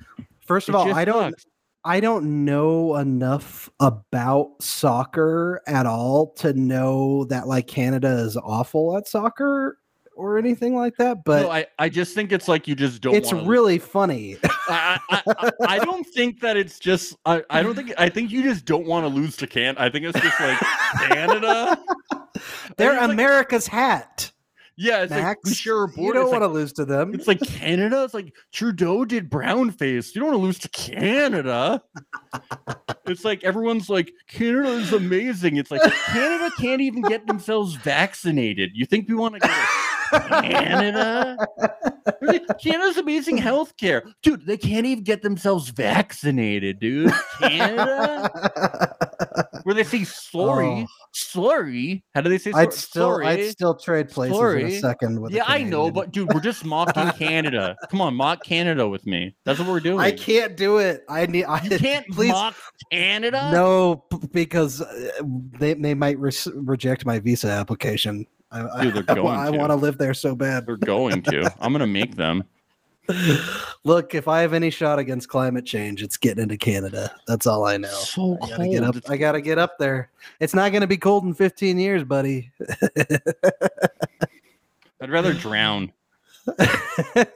first 0.41 0.69
of 0.69 0.77
It 0.77 0.79
all, 0.79 0.95
I 0.95 1.05
don't. 1.05 1.33
sucks. 1.33 1.47
I 1.87 2.01
don't 2.01 2.45
know 2.45 2.97
enough 2.97 3.71
about 3.79 4.61
soccer 4.61 5.63
at 5.69 5.87
all 5.87 6.33
to 6.39 6.53
know 6.53 7.27
that 7.27 7.47
like 7.47 7.69
Canada 7.69 8.09
is 8.09 8.37
awful 8.37 8.99
at 8.99 9.07
soccer 9.07 9.79
or 10.17 10.37
anything 10.37 10.75
like 10.75 10.97
that. 10.97 11.23
But 11.25 11.43
no, 11.43 11.51
I, 11.53 11.67
I 11.79 11.89
just 11.89 12.13
think 12.13 12.33
it's 12.33 12.49
like 12.49 12.67
you 12.67 12.75
just 12.75 13.01
don't. 13.03 13.15
it's 13.15 13.33
really 13.33 13.79
funny. 13.79 14.37
I, 14.69 14.99
I, 15.11 15.53
I, 15.65 15.79
don't 15.79 16.05
think 16.09 16.41
that 16.41 16.57
it's 16.57 16.81
just. 16.81 17.15
I, 17.25 17.45
I 17.51 17.63
don't 17.63 17.77
think. 17.77 17.93
I 17.97 18.09
think 18.09 18.33
you 18.33 18.43
just 18.43 18.65
don't 18.65 18.87
want 18.87 19.05
to 19.05 19.09
lose 19.09 19.37
to 19.37 19.47
Can. 19.47 19.79
I 19.79 19.89
think 19.89 20.07
it's 20.07 20.21
just 20.21 20.41
like 20.41 20.59
Canada. 21.09 21.81
They're 22.77 22.95
it's 22.95 23.01
like- 23.01 23.11
America's 23.11 23.69
hat. 23.69 24.33
Yeah, 24.79 25.03
it's 25.05 25.11
Max, 25.11 25.25
like 25.25 25.39
we 25.45 25.55
share 25.55 25.85
a 25.85 25.89
border. 25.89 26.03
you 26.03 26.13
don't 26.13 26.23
It's 26.25 26.33
want 26.33 26.43
like, 26.43 26.51
to 26.51 26.55
lose 26.55 26.73
to 26.75 26.85
them. 26.85 27.15
it's 27.15 27.27
like 27.27 27.41
Canada. 27.41 28.05
It's 28.05 28.13
like 28.15 28.35
Trudeau 28.53 29.05
did 29.07 29.31
brown 29.31 29.71
face. 29.71 30.15
You 30.15 30.21
don't 30.21 30.31
want 30.31 30.39
to 30.41 30.45
lose 30.45 30.59
to 30.61 30.69
Canada. 30.69 31.83
it's 33.07 33.25
like 33.25 33.43
everyone's 33.43 33.89
like 33.89 34.13
Canada 34.29 34.69
is 34.73 34.93
amazing. 34.93 35.57
It's 35.57 35.71
like 35.71 35.81
Canada 36.07 36.51
can't 36.59 36.83
even 36.83 37.01
get 37.03 37.27
themselves 37.27 37.75
vaccinated. 37.77 38.71
You 38.75 38.85
think 38.85 39.09
we 39.09 39.15
want 39.15 39.35
to 39.35 39.41
go 39.41 39.49
to 39.49 40.43
Canada? 40.43 41.37
Like, 42.23 42.43
Canada's 42.63 42.97
amazing 42.99 43.39
healthcare, 43.39 44.03
dude. 44.23 44.45
They 44.47 44.57
can't 44.59 44.87
even 44.87 45.05
get 45.05 45.23
themselves 45.23 45.71
vaccinated, 45.71 46.79
dude. 46.81 47.13
Canada, 47.41 48.31
where 49.65 49.75
they 49.75 49.85
say 49.85 50.05
sorry, 50.05 50.87
oh. 50.87 51.06
Sorry. 51.17 52.05
How 52.15 52.21
do 52.21 52.29
they 52.31 52.39
say? 52.39 52.53
I'd 52.55 52.73
still, 52.73 53.13
sorry? 53.15 53.27
I'd 53.27 53.51
still 53.51 53.75
trade 53.77 54.09
places 54.09 54.39
in 54.39 54.67
a 54.67 54.81
second 54.81 55.21
with. 55.21 55.33
yeah, 55.33 55.45
I 55.47 55.63
know, 55.63 55.91
but 55.91 56.13
dude, 56.13 56.33
we're 56.33 56.41
just 56.41 56.65
mocking 56.65 57.11
Canada. 57.19 57.77
Come 57.91 58.01
on, 58.01 58.15
mock 58.15 58.45
Canada 58.45 58.89
with 58.89 59.07
me. 59.07 59.35
That's 59.45 59.59
what 59.59 59.69
we're 59.69 59.81
doing. 59.81 60.01
I 60.01 60.11
can't 60.13 60.57
do 60.57 60.79
it. 60.79 61.05
I 61.09 61.27
need. 61.27 61.45
I 61.45 61.63
You 61.63 61.79
can't 61.79 62.07
please. 62.11 62.33
mock 62.33 62.55
Canada. 62.93 63.51
No, 63.53 64.05
because 64.33 64.81
uh, 64.83 65.23
they 65.59 65.75
they 65.75 65.95
might 65.95 66.19
re- 66.19 66.33
reject 66.55 67.07
my 67.07 67.19
visa 67.19 67.49
application. 67.49 68.27
I, 68.53 68.83
Dude, 68.85 68.95
they're 68.95 69.05
I, 69.09 69.15
going 69.15 69.41
I 69.41 69.51
to. 69.51 69.59
want 69.59 69.71
to 69.71 69.77
live 69.77 69.99
there 69.99 70.15
so 70.15 70.35
bad. 70.37 70.67
they're 70.67 70.77
going 70.77 71.23
to. 71.23 71.53
I'm 71.61 71.73
gonna 71.73 71.87
make 71.87 72.17
them. 72.17 72.45
Look, 73.85 74.15
if 74.15 74.29
I 74.29 74.41
have 74.41 74.53
any 74.53 74.71
shot 74.71 74.99
against 74.99 75.29
climate 75.29 75.65
change, 75.65 76.03
it's 76.03 76.17
getting 76.17 76.43
into 76.43 76.57
Canada. 76.57 77.11
That's 77.27 77.47
all 77.47 77.65
I 77.67 77.77
know. 77.77 77.89
So 77.89 78.39
I 78.43 78.49
gotta 78.51 78.69
get 78.69 78.83
up. 78.85 78.97
I 79.09 79.17
gotta 79.17 79.41
get 79.41 79.59
up 79.59 79.79
there. 79.79 80.11
It's 80.41 80.55
not 80.55 80.73
gonna 80.73 80.87
be 80.87 80.97
cold 80.97 81.25
in 81.25 81.35
15 81.35 81.79
years, 81.79 82.05
buddy. 82.05 82.51
I'd 85.01 85.11
rather 85.11 85.35
drown. 85.35 85.93
I'd 86.59 87.27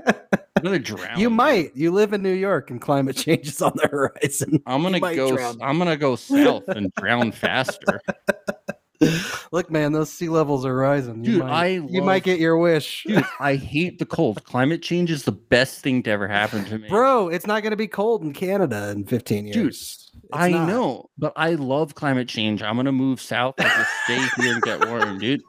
rather 0.63 0.79
drown. 0.79 1.19
you 1.19 1.31
might. 1.31 1.75
You 1.77 1.91
live 1.91 2.13
in 2.13 2.23
New 2.23 2.33
York, 2.33 2.71
and 2.71 2.81
climate 2.81 3.17
change 3.17 3.49
is 3.49 3.61
on 3.63 3.73
the 3.77 3.87
horizon. 3.93 4.63
I'm 4.67 4.83
gonna 4.83 5.01
go. 5.01 5.37
drown. 5.37 5.59
I'm 5.63 5.79
gonna 5.79 5.97
go 5.97 6.17
south 6.17 6.69
and 6.69 6.93
drown 6.95 7.33
faster. 7.33 8.01
Look, 9.53 9.71
man, 9.71 9.93
those 9.93 10.11
sea 10.11 10.29
levels 10.29 10.65
are 10.65 10.75
rising. 10.75 11.25
You 11.25 11.33
Dude, 11.33 11.41
might, 11.43 11.51
I 11.53 11.67
you 11.89 12.03
might 12.03 12.23
get 12.25 12.39
your 12.39 12.57
wish, 12.59 13.05
Dude, 13.07 13.25
I 13.39 13.57
hate 13.57 13.99
the 13.99 14.07
cold. 14.07 14.43
Climate 14.45 14.83
change 14.83 15.11
is 15.11 15.25
the 15.25 15.33
best 15.33 15.81
thing 15.83 16.03
to 16.05 16.11
ever 16.11 16.29
happen 16.29 16.65
to 16.67 16.79
me. 16.79 16.89
bro. 16.89 17.29
It's 17.29 17.47
not 17.47 17.63
gonna 17.63 17.77
be 17.77 17.89
cold 17.89 18.23
in 18.23 18.33
Canada 18.33 18.91
in 18.91 19.05
15 19.05 19.47
years. 19.47 19.55
Dude, 19.55 19.69
It's 19.69 20.11
I 20.33 20.51
not. 20.51 20.69
know, 20.69 21.11
but 21.19 21.33
I 21.37 21.51
love 21.55 21.95
climate 21.95 22.29
change. 22.29 22.63
I'm 22.63 22.77
gonna 22.77 22.93
move 22.93 23.21
south 23.21 23.55
and 23.59 23.69
just 23.69 23.91
stay 24.05 24.43
here 24.43 24.53
and 24.55 24.63
get 24.63 24.87
warm, 24.89 25.19
dude. 25.19 25.43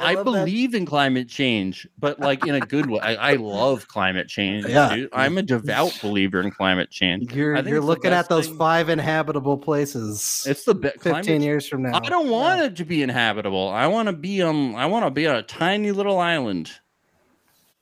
I 0.00 0.12
I, 0.12 0.14
love 0.14 0.24
that. 0.26 0.32
believe 0.44 0.74
in 0.74 0.86
climate 0.86 1.28
change, 1.28 1.86
but 1.98 2.20
like 2.20 2.46
in 2.46 2.54
a 2.54 2.60
good 2.60 2.88
way. 2.88 3.00
I, 3.00 3.32
I 3.32 3.34
love 3.34 3.88
climate 3.88 4.28
change, 4.28 4.64
Yeah. 4.66 4.94
dude. 4.94 5.08
I'm 5.12 5.38
a 5.38 5.42
devout 5.42 5.98
believer 6.02 6.40
in 6.40 6.50
climate 6.50 6.90
change. 6.90 7.32
You're 7.32 7.56
you're 7.66 7.80
looking 7.80 8.12
at 8.12 8.28
those 8.28 8.46
thing- 8.48 8.56
five 8.58 8.88
inhabitable 8.88 9.58
places. 9.58 10.44
It's 10.48 10.64
the 10.64 10.74
best. 10.74 11.00
15 11.00 11.42
years 11.42 11.66
from 11.68 11.82
now. 11.82 11.96
I 11.96 12.08
don't 12.08 12.28
want 12.28 12.60
it 12.60 12.76
to 12.76 12.84
be 12.84 13.02
inhabitable. 13.02 13.68
I 13.68 13.86
want 13.86 14.06
to 14.08 14.12
be 14.12 14.40
on. 14.42 14.74
I 14.74 14.86
want 14.86 15.04
to 15.06 15.10
be 15.10 15.26
on 15.26 15.36
a 15.36 15.42
tiny 15.42 15.90
little 15.92 16.18
island 16.18 16.70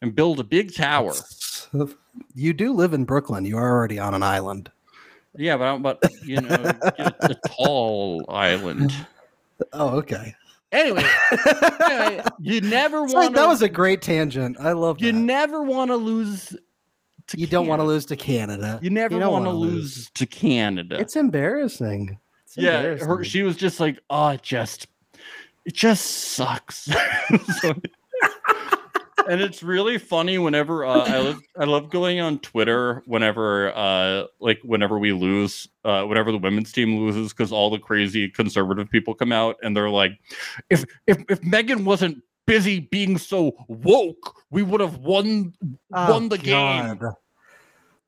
and 0.02 0.14
build 0.14 0.40
a 0.40 0.44
big 0.44 0.74
tower. 0.74 1.12
You 2.34 2.54
do 2.54 2.72
live 2.72 2.94
in 2.94 3.04
Brooklyn. 3.04 3.44
You 3.44 3.58
are 3.58 3.70
already 3.70 3.98
on 3.98 4.14
an 4.14 4.22
island. 4.22 4.70
Yeah, 5.36 5.58
but 5.58 5.66
I- 5.66 5.76
but 5.78 6.02
you 6.24 6.40
know, 6.40 6.48
get 6.48 6.98
a, 6.98 7.14
a 7.32 7.34
tall 7.48 8.24
island. 8.30 8.94
Oh, 9.74 9.98
okay. 9.98 10.34
Anyway, 10.72 11.04
anyway, 11.88 12.22
you 12.40 12.60
never 12.62 13.04
It's 13.04 13.14
like, 13.14 13.22
want. 13.26 13.34
that 13.36 13.46
was 13.48 13.62
a 13.62 13.68
great 13.68 14.02
tangent. 14.02 14.56
I 14.60 14.72
love 14.72 15.00
You 15.00 15.12
that. 15.12 15.18
never 15.18 15.62
want 15.62 15.90
to 15.90 15.96
lose. 15.96 16.56
To 17.28 17.38
you 17.40 17.46
don't 17.46 17.66
want 17.66 17.80
to 17.80 17.84
lose 17.84 18.04
to 18.06 18.16
Canada. 18.16 18.78
You 18.82 18.90
never 18.90 19.16
want 19.18 19.44
to 19.44 19.50
wanna 19.50 19.58
lose 19.58 20.10
to 20.10 20.26
Canada. 20.26 20.96
It's 21.00 21.16
embarrassing. 21.16 22.18
It's 22.44 22.56
yeah, 22.56 22.76
embarrassing. 22.78 23.08
her, 23.08 23.24
she 23.24 23.42
was 23.42 23.56
just 23.56 23.80
like, 23.80 24.00
oh, 24.10 24.28
it 24.28 24.42
just, 24.42 24.86
it 25.64 25.74
just 25.74 26.04
sucks. 26.04 26.88
So- 27.60 27.74
and 29.28 29.40
it's 29.40 29.62
really 29.62 29.98
funny 29.98 30.38
whenever 30.38 30.84
uh, 30.84 31.04
I 31.04 31.18
love, 31.20 31.40
I 31.58 31.64
love 31.64 31.90
going 31.90 32.20
on 32.20 32.38
Twitter 32.40 33.02
whenever, 33.06 33.72
uh, 33.76 34.24
like 34.40 34.60
whenever 34.62 34.98
we 34.98 35.12
lose, 35.12 35.68
uh, 35.84 36.04
whenever 36.04 36.32
the 36.32 36.38
women's 36.38 36.72
team 36.72 36.98
loses, 36.98 37.32
because 37.32 37.52
all 37.52 37.70
the 37.70 37.78
crazy 37.78 38.28
conservative 38.28 38.90
people 38.90 39.14
come 39.14 39.32
out 39.32 39.56
and 39.62 39.76
they're 39.76 39.90
like, 39.90 40.12
if 40.70 40.84
if 41.06 41.18
if 41.28 41.42
Megan 41.44 41.84
wasn't 41.84 42.22
busy 42.46 42.80
being 42.80 43.18
so 43.18 43.52
woke, 43.68 44.42
we 44.50 44.62
would 44.62 44.80
have 44.80 44.98
won 44.98 45.52
Oh, 45.92 46.12
won 46.12 46.28
the 46.28 46.38
game. 46.38 46.96
God. 46.98 47.14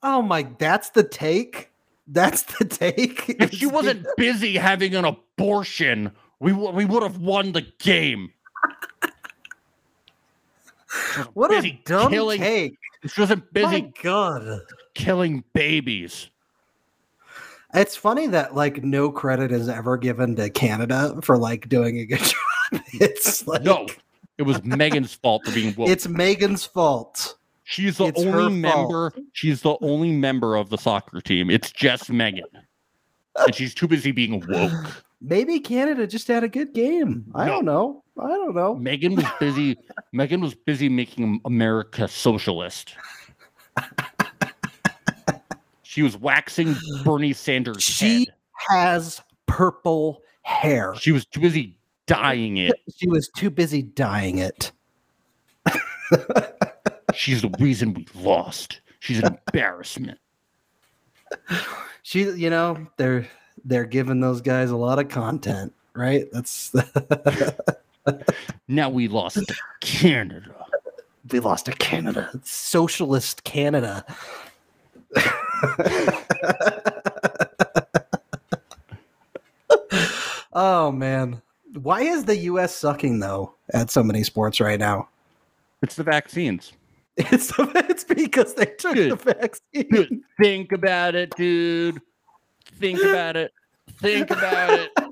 Oh 0.02 0.22
my, 0.22 0.46
that's 0.58 0.90
the 0.90 1.02
take. 1.02 1.70
That's 2.06 2.42
the 2.42 2.64
take. 2.64 3.36
If 3.40 3.52
she 3.52 3.66
wasn't 3.66 4.06
busy 4.16 4.56
having 4.56 4.94
an 4.94 5.04
abortion, 5.04 6.12
we 6.40 6.52
w- 6.52 6.70
we 6.70 6.84
would 6.84 7.02
have 7.02 7.18
won 7.18 7.52
the 7.52 7.62
game. 7.78 8.32
She 11.14 11.18
was 11.20 11.28
what 11.34 11.50
a 11.52 11.56
busy 11.56 11.82
dumb 11.84 12.10
killing, 12.10 12.38
take. 12.40 12.74
She 13.06 13.20
wasn't 13.20 13.52
busy 13.52 13.82
My 13.82 13.92
God. 14.02 14.60
killing 14.94 15.44
babies. 15.52 16.30
It's 17.74 17.96
funny 17.96 18.26
that 18.28 18.54
like 18.54 18.82
no 18.82 19.10
credit 19.10 19.52
is 19.52 19.68
ever 19.68 19.96
given 19.98 20.36
to 20.36 20.48
Canada 20.50 21.14
for 21.22 21.36
like 21.36 21.68
doing 21.68 21.98
a 21.98 22.06
good 22.06 22.18
job. 22.72 22.82
It's 22.94 23.46
like 23.46 23.62
No, 23.62 23.86
it 24.38 24.42
was 24.44 24.62
Megan's 24.64 25.12
fault 25.14 25.44
for 25.44 25.52
being 25.52 25.74
woke. 25.76 25.88
it's 25.90 26.08
Megan's 26.08 26.64
fault. 26.64 27.36
she's 27.64 27.98
the 27.98 28.06
it's 28.06 28.22
only 28.22 28.54
member. 28.54 29.12
She's 29.34 29.60
the 29.62 29.76
only 29.82 30.12
member 30.12 30.56
of 30.56 30.70
the 30.70 30.78
soccer 30.78 31.20
team. 31.20 31.50
It's 31.50 31.70
just 31.70 32.08
Megan, 32.10 32.44
and 33.36 33.54
she's 33.54 33.74
too 33.74 33.86
busy 33.86 34.12
being 34.12 34.42
woke. 34.48 35.04
Maybe 35.20 35.58
Canada 35.60 36.06
just 36.06 36.28
had 36.28 36.44
a 36.44 36.48
good 36.48 36.72
game. 36.72 37.24
I 37.34 37.46
No. 37.46 37.52
don't 37.52 37.64
know. 37.64 38.04
I 38.20 38.28
don't 38.28 38.54
know. 38.54 38.74
Megan 38.76 39.16
was 39.16 39.24
busy. 39.40 39.76
Megan 40.12 40.40
was 40.40 40.54
busy 40.54 40.88
making 40.88 41.40
America 41.44 42.06
socialist. 42.08 42.94
She 45.82 46.02
was 46.02 46.16
waxing 46.16 46.76
Bernie 47.04 47.32
Sanders' 47.32 47.82
She- 47.82 48.20
head. 48.20 48.28
Has 48.68 49.20
purple 49.46 50.20
hair. 50.42 50.94
She 50.96 51.12
was 51.12 51.24
too 51.26 51.40
busy 51.40 51.78
dyeing 52.06 52.56
it. 52.56 52.74
She 52.96 53.08
was 53.08 53.28
too 53.36 53.50
busy 53.50 53.82
dyeing 53.82 54.38
it. 54.38 54.72
She's 57.14 57.42
the 57.42 57.54
reason 57.60 57.94
we 57.94 58.06
lost. 58.16 58.80
She's 58.98 59.20
an 59.20 59.38
embarrassment. 59.46 60.18
She, 62.02 62.22
you 62.30 62.50
know, 62.50 62.86
they're 62.96 63.28
they're 63.64 63.84
giving 63.84 64.20
those 64.20 64.40
guys 64.40 64.70
a 64.70 64.76
lot 64.76 64.98
of 64.98 65.08
content, 65.08 65.72
right? 65.94 66.26
That's 66.32 66.74
Now 68.68 68.88
we 68.88 69.08
lost 69.08 69.36
to 69.36 69.54
Canada. 69.80 70.54
we 71.30 71.40
lost 71.40 71.66
to 71.66 71.72
Canada, 71.72 72.30
socialist 72.42 73.44
Canada. 73.44 74.04
oh 80.52 80.90
man, 80.92 81.40
why 81.82 82.02
is 82.02 82.24
the 82.24 82.36
U.S. 82.36 82.74
sucking 82.74 83.20
though 83.20 83.54
at 83.72 83.90
so 83.90 84.02
many 84.02 84.22
sports 84.22 84.60
right 84.60 84.78
now? 84.78 85.08
It's 85.82 85.94
the 85.96 86.04
vaccines. 86.04 86.72
It's 87.20 87.52
it's 87.58 88.04
because 88.04 88.54
they 88.54 88.66
took 88.66 88.94
Dude. 88.94 89.10
the 89.10 89.16
vaccine. 89.16 89.88
Dude, 89.90 90.20
think 90.40 90.70
about 90.70 91.16
it, 91.16 91.34
dude. 91.36 92.00
Think 92.74 93.00
about 93.02 93.36
it. 93.36 93.52
Think 94.00 94.30
about 94.30 94.78
it. 94.78 94.90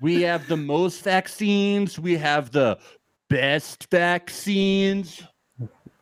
We 0.00 0.20
have 0.22 0.48
the 0.48 0.56
most 0.56 1.02
vaccines. 1.02 1.98
We 1.98 2.16
have 2.18 2.50
the 2.50 2.78
best 3.30 3.86
vaccines. 3.90 5.22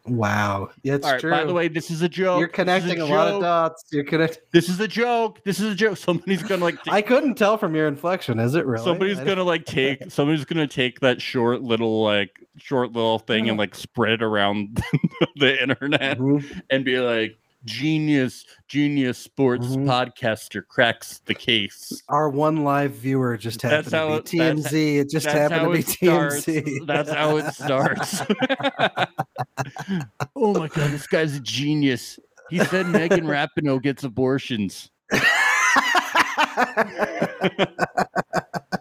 Wow, 0.07 0.71
yeah, 0.83 0.95
it's 0.95 1.07
All 1.07 1.13
right. 1.13 1.21
true. 1.21 1.31
By 1.31 1.45
the 1.45 1.53
way, 1.53 1.69
this 1.69 1.89
is 1.89 2.03
a 2.03 2.09
joke. 2.09 2.41
you're 2.41 2.49
connecting 2.49 2.99
a, 3.01 3.05
lot 3.07 3.29
of 3.29 3.41
dots. 3.41 3.85
You're 3.93 4.03
connecting. 4.03 4.43
This 4.53 4.69
is 4.69 4.81
a 4.81 4.89
joke. 4.89 5.45
This 5.45 5.61
is 5.61 5.73
a 5.73 5.75
joke. 5.77 5.97
Somebody's 5.99 6.43
gonna 6.43 6.65
like. 6.65 6.77
I 6.89 7.01
couldn't 7.01 7.37
tell 7.37 7.57
from 7.57 7.77
your 7.77 7.87
inflection. 7.87 8.41
Is 8.41 8.57
it 8.57 8.67
really? 8.67 8.83
Somebody's 8.85 9.21
I- 9.21 9.25
gonna 9.25 9.45
like 9.45 9.65
take. 9.67 10.03
Somebody's 10.11 10.45
gonna 10.45 10.67
take 10.67 10.99
that 11.01 11.23
short 11.23 11.63
little 11.63 12.03
like 12.03 12.41
short 12.57 12.91
little 12.93 13.21
thing 13.21 13.49
and 13.49 13.57
like 13.57 13.77
spread 13.77 14.15
it 14.15 14.23
around 14.25 14.83
the 15.37 15.63
internet 15.63 16.19
Mhm. 16.19 16.61
and 16.71 16.85
be 16.85 16.99
like, 16.99 17.37
"Genius, 17.65 18.45
genius 18.69 19.19
sports 19.19 19.67
Mhm. 19.69 19.87
podcaster 19.87 20.67
cracks 20.67 21.21
the 21.27 21.35
case." 21.35 22.03
Our 22.09 22.29
one 22.29 22.65
live 22.65 22.93
viewer 22.93 23.37
just 23.37 23.63
That's 23.63 23.91
happened 23.91 23.95
how 23.95 24.09
to 24.09 24.15
it- 24.17 24.31
be 24.31 24.39
that's- 24.39 24.73
TMZ. 24.73 24.99
It 24.99 25.11
just 25.11 25.27
happened 25.27 25.63
to 25.63 25.71
be 25.73 25.79
it. 25.81 25.87
TMZ. 25.87 26.87
That's 26.87 27.11
how 27.11 27.37
it 27.37 27.53
starts. 27.55 28.21
oh 30.37 30.55
my 30.55 30.69
god, 30.69 30.91
this 30.91 31.07
guy's 31.07 31.37
a 31.37 31.41
genius. 31.41 32.19
He 32.51 32.59
said 32.59 32.87
Megan 32.89 33.25
Rapinoe 33.25 33.81
gets 33.83 34.05
abortions. 34.05 34.91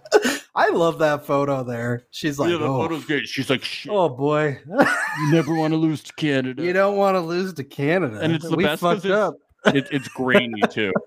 I 0.56 0.70
love 0.70 1.00
that 1.00 1.26
photo 1.26 1.64
there. 1.64 2.06
She's 2.12 2.38
like, 2.38 2.52
yeah, 2.52 2.58
the 2.58 2.66
oh, 2.66 2.82
photo's 2.82 3.06
great. 3.06 3.28
She's 3.28 3.50
like, 3.50 3.64
Shit, 3.64 3.92
oh 3.92 4.10
boy, 4.10 4.60
you 4.68 5.32
never 5.32 5.54
want 5.56 5.72
to 5.74 5.78
lose 5.78 6.04
to 6.04 6.14
Canada. 6.14 6.64
you 6.64 6.74
don't 6.74 6.98
want 6.98 7.16
to 7.16 7.22
lose 7.22 7.54
to 7.54 7.64
Canada. 7.64 8.20
And 8.22 8.34
it's 8.34 8.48
the 8.50 8.56
we 8.56 8.64
best 8.64 8.82
fucked 8.82 9.06
it's- 9.06 9.18
up. 9.18 9.36
It, 9.76 9.88
it's 9.92 10.08
grainy 10.08 10.62
too. 10.70 10.92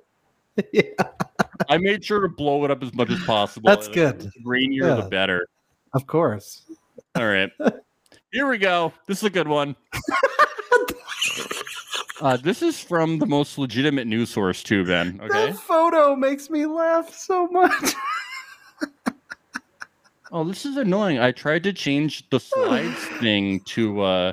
Yeah. 0.73 0.83
I 1.69 1.79
made 1.79 2.05
sure 2.05 2.21
to 2.21 2.29
blow 2.29 2.65
it 2.65 2.71
up 2.71 2.81
as 2.85 2.95
much 2.95 3.11
as 3.11 3.19
possible. 3.25 3.69
That's 3.69 3.89
The 3.89 3.95
good. 3.95 4.31
grainier, 4.47 4.83
Yeah. 4.83 4.95
the 5.03 5.09
better. 5.11 5.49
Of 5.95 6.07
course. 6.07 6.63
All 7.17 7.27
right. 7.27 7.51
Here 8.33 8.47
we 8.49 8.59
go. 8.59 8.93
This 9.09 9.19
is 9.19 9.25
a 9.25 9.31
good 9.31 9.49
one. 9.49 9.75
Uh, 12.21 12.37
this 12.37 12.63
is 12.63 12.79
from 12.81 13.19
the 13.19 13.27
most 13.27 13.59
legitimate 13.59 14.07
news 14.07 14.31
source, 14.31 14.63
too, 14.63 14.85
Ben. 14.85 15.21
Okay. 15.21 15.51
That 15.51 15.57
photo 15.57 16.15
makes 16.15 16.49
me 16.49 16.65
laugh 16.65 17.13
so 17.13 17.49
much. 17.49 17.93
Oh, 20.37 20.43
this 20.43 20.67
is 20.67 20.77
annoying. 20.77 21.21
I 21.21 21.31
tried 21.31 21.63
to 21.63 21.73
change 21.73 22.29
the 22.31 22.41
slides 22.41 22.99
thing 23.21 23.61
to 23.67 24.01
uh 24.03 24.33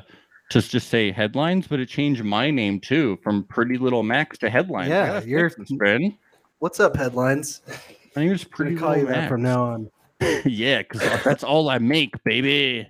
to 0.50 0.62
just 0.62 0.90
say 0.90 1.12
headlines, 1.12 1.68
but 1.68 1.80
it 1.80 1.88
changed 1.88 2.24
my 2.24 2.50
name 2.52 2.80
too 2.80 3.18
from 3.24 3.44
Pretty 3.46 3.78
Little 3.78 4.04
Max 4.04 4.38
to 4.40 4.50
headlines. 4.50 4.92
I 4.92 4.96
Yeah, 4.96 5.08
gotta 5.14 5.30
you're- 5.30 5.50
fix 5.50 5.70
this, 5.70 5.78
Ben. 5.78 6.18
What's 6.60 6.80
up, 6.80 6.96
headlines? 6.98 7.62
My 8.16 8.24
name 8.24 8.34
is 8.34 8.44
I'm 8.44 8.50
Pretty 8.50 8.76
gonna 8.76 8.86
call 8.86 8.98
you 8.98 9.06
that 9.08 9.12
Max. 9.16 9.30
from 9.30 9.42
now 9.44 9.64
on. 9.64 9.92
yeah, 10.46 10.80
because 10.80 11.02
that's 11.24 11.44
all 11.44 11.70
I 11.70 11.78
make, 11.78 12.22
baby. 12.24 12.90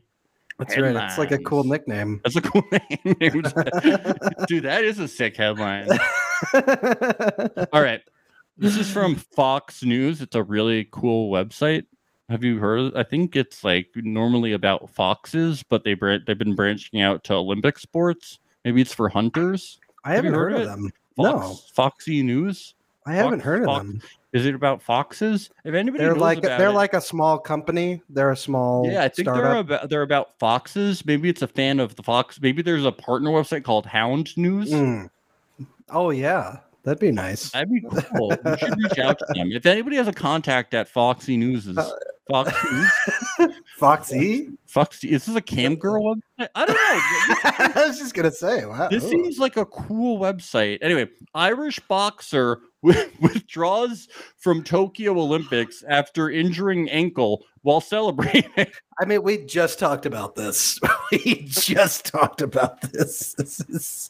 That's 0.58 0.78
right. 0.78 0.96
It's 0.96 1.18
like 1.18 1.32
a 1.32 1.38
cool 1.40 1.64
Headlines. 1.64 1.82
nickname. 1.88 2.22
That's 2.24 2.36
a 2.38 2.42
cool 2.42 2.64
name. 2.72 3.16
Dude, 4.48 4.64
that 4.64 4.84
is 4.84 5.00
a 5.00 5.08
sick 5.08 5.36
headline. 5.38 5.88
All 7.74 7.82
right. 7.82 8.02
This 8.58 8.78
is 8.78 8.92
from 8.92 9.16
Fox 9.16 9.82
News. 9.84 10.22
It's 10.22 10.36
a 10.36 10.44
really 10.44 10.88
cool 10.92 11.32
website. 11.32 11.86
Have 12.32 12.44
you 12.44 12.58
heard? 12.60 12.96
I 12.96 13.04
think 13.04 13.36
it's 13.36 13.64
like 13.64 13.90
normally 13.96 14.54
about 14.54 14.90
foxes, 14.90 15.64
but 15.64 15.84
they 15.84 15.94
bran- 15.94 16.24
they've 16.26 16.38
been 16.38 16.56
branching 16.56 17.02
out 17.02 17.24
to 17.26 17.34
Olympic 17.34 17.78
sports. 17.78 18.40
Maybe 18.64 18.82
it's 18.82 18.94
for 18.94 19.10
hunters. 19.10 19.80
I 20.06 20.14
Have 20.16 20.24
haven't 20.24 20.40
heard 20.40 20.52
heard, 20.54 20.62
of 20.62 20.62
it? 20.62 20.66
them. 20.72 20.92
Fox, 21.18 21.40
No, 21.50 21.56
Foxy 21.74 22.24
News. 22.24 22.74
I 23.06 23.14
haven't 23.16 23.42
heard 23.42 23.62
of 23.64 23.66
Fox- 23.66 23.86
them. 23.86 24.02
Is 24.34 24.46
it 24.46 24.56
about 24.56 24.82
foxes? 24.82 25.50
If 25.66 25.74
anybody 25.76 26.06
They're 26.06 26.16
like 26.16 26.42
they're 26.42 26.70
it- 26.70 26.74
like 26.74 26.94
a 26.94 27.02
small 27.02 27.38
company. 27.38 28.02
They're 28.10 28.32
a 28.32 28.38
small 28.38 28.90
yeah, 28.90 29.04
I 29.04 29.10
think 29.10 29.26
they're 29.28 29.58
about 29.58 29.90
they're 29.90 30.04
about 30.04 30.40
foxes. 30.40 31.06
Maybe 31.06 31.28
it's 31.28 31.42
a 31.42 31.48
fan 31.48 31.82
of 31.82 31.96
the 31.98 32.04
fox. 32.04 32.40
Maybe 32.42 32.62
there's 32.62 32.86
a 32.86 32.94
partner 32.94 33.30
website 33.32 33.64
called 33.66 33.86
Hound 33.88 34.36
News. 34.38 34.72
Mm. 34.72 35.10
Oh 35.90 36.12
yeah, 36.12 36.60
that'd 36.84 37.00
be 37.02 37.12
nice. 37.12 37.50
That'd 37.52 37.70
be 37.74 37.82
cool. 37.82 38.30
we 38.46 38.58
should 38.58 38.78
reach 38.78 39.00
out 39.00 39.20
to 39.20 39.26
them. 39.34 39.52
If 39.52 39.66
anybody 39.66 39.98
has 39.98 40.08
a 40.08 40.14
contact 40.14 40.74
at 40.74 40.88
Foxy 40.88 41.36
News, 41.36 41.68
is 41.68 41.78
Uh, 41.78 41.90
Fox 42.32 42.52
News? 42.72 43.56
Foxy. 43.78 44.50
Foxy, 44.68 45.12
is 45.12 45.26
this 45.26 45.36
a 45.36 45.42
cam 45.42 45.76
girl 45.76 46.16
website? 46.40 46.48
I 46.56 46.66
don't 46.66 46.76
know. 46.76 47.72
I 47.84 47.88
was 47.88 48.00
just 48.00 48.14
gonna 48.14 48.32
say, 48.32 48.66
wow. 48.66 48.88
This 48.88 49.04
ooh. 49.04 49.10
seems 49.10 49.38
like 49.38 49.58
a 49.58 49.66
cool 49.66 50.20
website. 50.20 50.80
Anyway, 50.82 51.10
Irish 51.36 51.80
boxer 51.80 52.62
withdraws 52.82 54.08
from 54.38 54.64
Tokyo 54.64 55.12
Olympics 55.12 55.84
after 55.88 56.30
injuring 56.30 56.90
ankle 56.90 57.44
while 57.64 57.82
celebrating. 57.82 58.68
I 59.00 59.06
mean, 59.06 59.24
we 59.24 59.46
just 59.46 59.78
talked 59.78 60.06
about 60.06 60.36
this. 60.36 60.80
we 61.12 61.46
just 61.48 62.06
talked 62.06 62.42
about 62.42 62.82
this. 62.82 63.34
This 63.34 63.60
is 63.70 64.10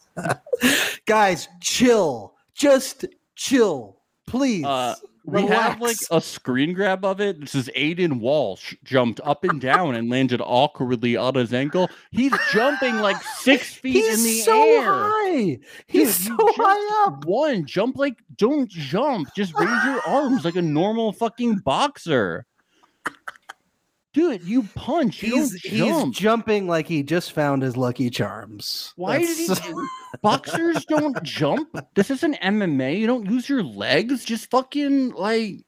guys, 1.06 1.48
chill. 1.60 2.36
Just 2.54 3.06
chill, 3.36 3.98
please. 4.28 4.64
Uh, 4.64 4.96
we 5.24 5.46
have 5.46 5.80
like 5.80 5.98
a 6.10 6.20
screen 6.20 6.74
grab 6.74 7.06
of 7.06 7.22
it. 7.22 7.40
This 7.40 7.56
is 7.56 7.70
Aidan 7.76 8.20
Walsh 8.20 8.76
jumped 8.84 9.22
up 9.24 9.44
and 9.44 9.62
down 9.62 9.96
and 9.96 10.10
landed 10.10 10.42
awkwardly 10.44 11.16
on 11.16 11.36
his 11.36 11.54
ankle. 11.54 11.90
He's 12.12 12.34
jumping 12.52 12.98
like 12.98 13.22
six 13.40 13.74
feet 13.76 13.94
He's 13.94 14.18
in 14.18 14.24
the 14.24 14.40
so 14.42 14.64
air. 14.64 14.84
high. 14.88 15.60
He's 15.88 16.18
Dude, 16.18 16.38
so 16.38 16.54
high 16.58 17.08
up. 17.08 17.26
One, 17.26 17.66
jump 17.66 17.98
like 17.98 18.18
don't 18.38 18.70
jump. 18.70 19.30
Just 19.36 19.54
raise 19.56 19.84
your 19.86 20.02
arms 20.08 20.44
like 20.44 20.56
a 20.56 20.62
normal 20.62 21.14
fucking 21.14 21.58
boxer. 21.60 22.46
Dude, 24.14 24.43
you 24.43 24.64
punch. 24.76 25.24
You 25.24 25.36
He's 25.38 25.62
don't 25.72 26.07
he's 26.07 26.20
jumping 26.20 26.68
like 26.68 26.86
he 26.86 27.01
just 27.01 27.32
found 27.32 27.62
his 27.62 27.78
lucky 27.78 28.09
charms. 28.09 28.93
Why 28.97 29.20
did 29.20 29.38
he? 29.38 29.47
Boxers 30.22 30.84
don't 30.86 31.22
jump. 31.24 31.70
This 31.95 32.12
isn't 32.12 32.36
MMA. 32.41 32.99
You 32.99 33.07
don't 33.07 33.30
use 33.30 33.47
your 33.47 33.64
legs. 33.64 34.26
Just 34.26 34.51
fucking 34.51 35.12
like, 35.12 35.64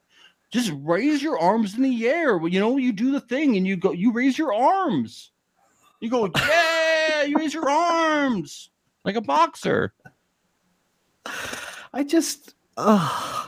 just 0.52 0.74
raise 0.76 1.24
your 1.24 1.40
arms 1.40 1.76
in 1.76 1.84
the 1.84 2.08
air. 2.08 2.46
You 2.46 2.60
know, 2.60 2.76
you 2.76 2.92
do 2.92 3.12
the 3.12 3.22
thing 3.22 3.56
and 3.56 3.66
you 3.66 3.78
go. 3.78 3.94
You 3.94 4.12
raise 4.12 4.38
your 4.38 4.54
arms. 4.54 5.32
You 6.02 6.10
go, 6.10 6.30
yeah. 6.36 7.24
You 7.24 7.38
raise 7.38 7.54
your 7.54 7.70
arms 7.70 8.70
like 9.06 9.16
a 9.16 9.22
boxer. 9.22 9.94
I 11.94 12.04
just 12.04 12.56
uh 12.76 13.48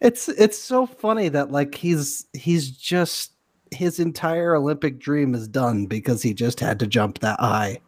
it's 0.00 0.28
it's 0.28 0.58
so 0.58 0.86
funny 0.86 1.28
that 1.28 1.50
like 1.50 1.74
he's 1.74 2.26
he's 2.32 2.70
just 2.70 3.32
his 3.72 4.00
entire 4.00 4.54
Olympic 4.54 4.98
dream 4.98 5.34
is 5.34 5.48
done 5.48 5.86
because 5.86 6.22
he 6.22 6.34
just 6.34 6.60
had 6.60 6.78
to 6.80 6.86
jump 6.86 7.18
that 7.20 7.38
high, 7.40 7.80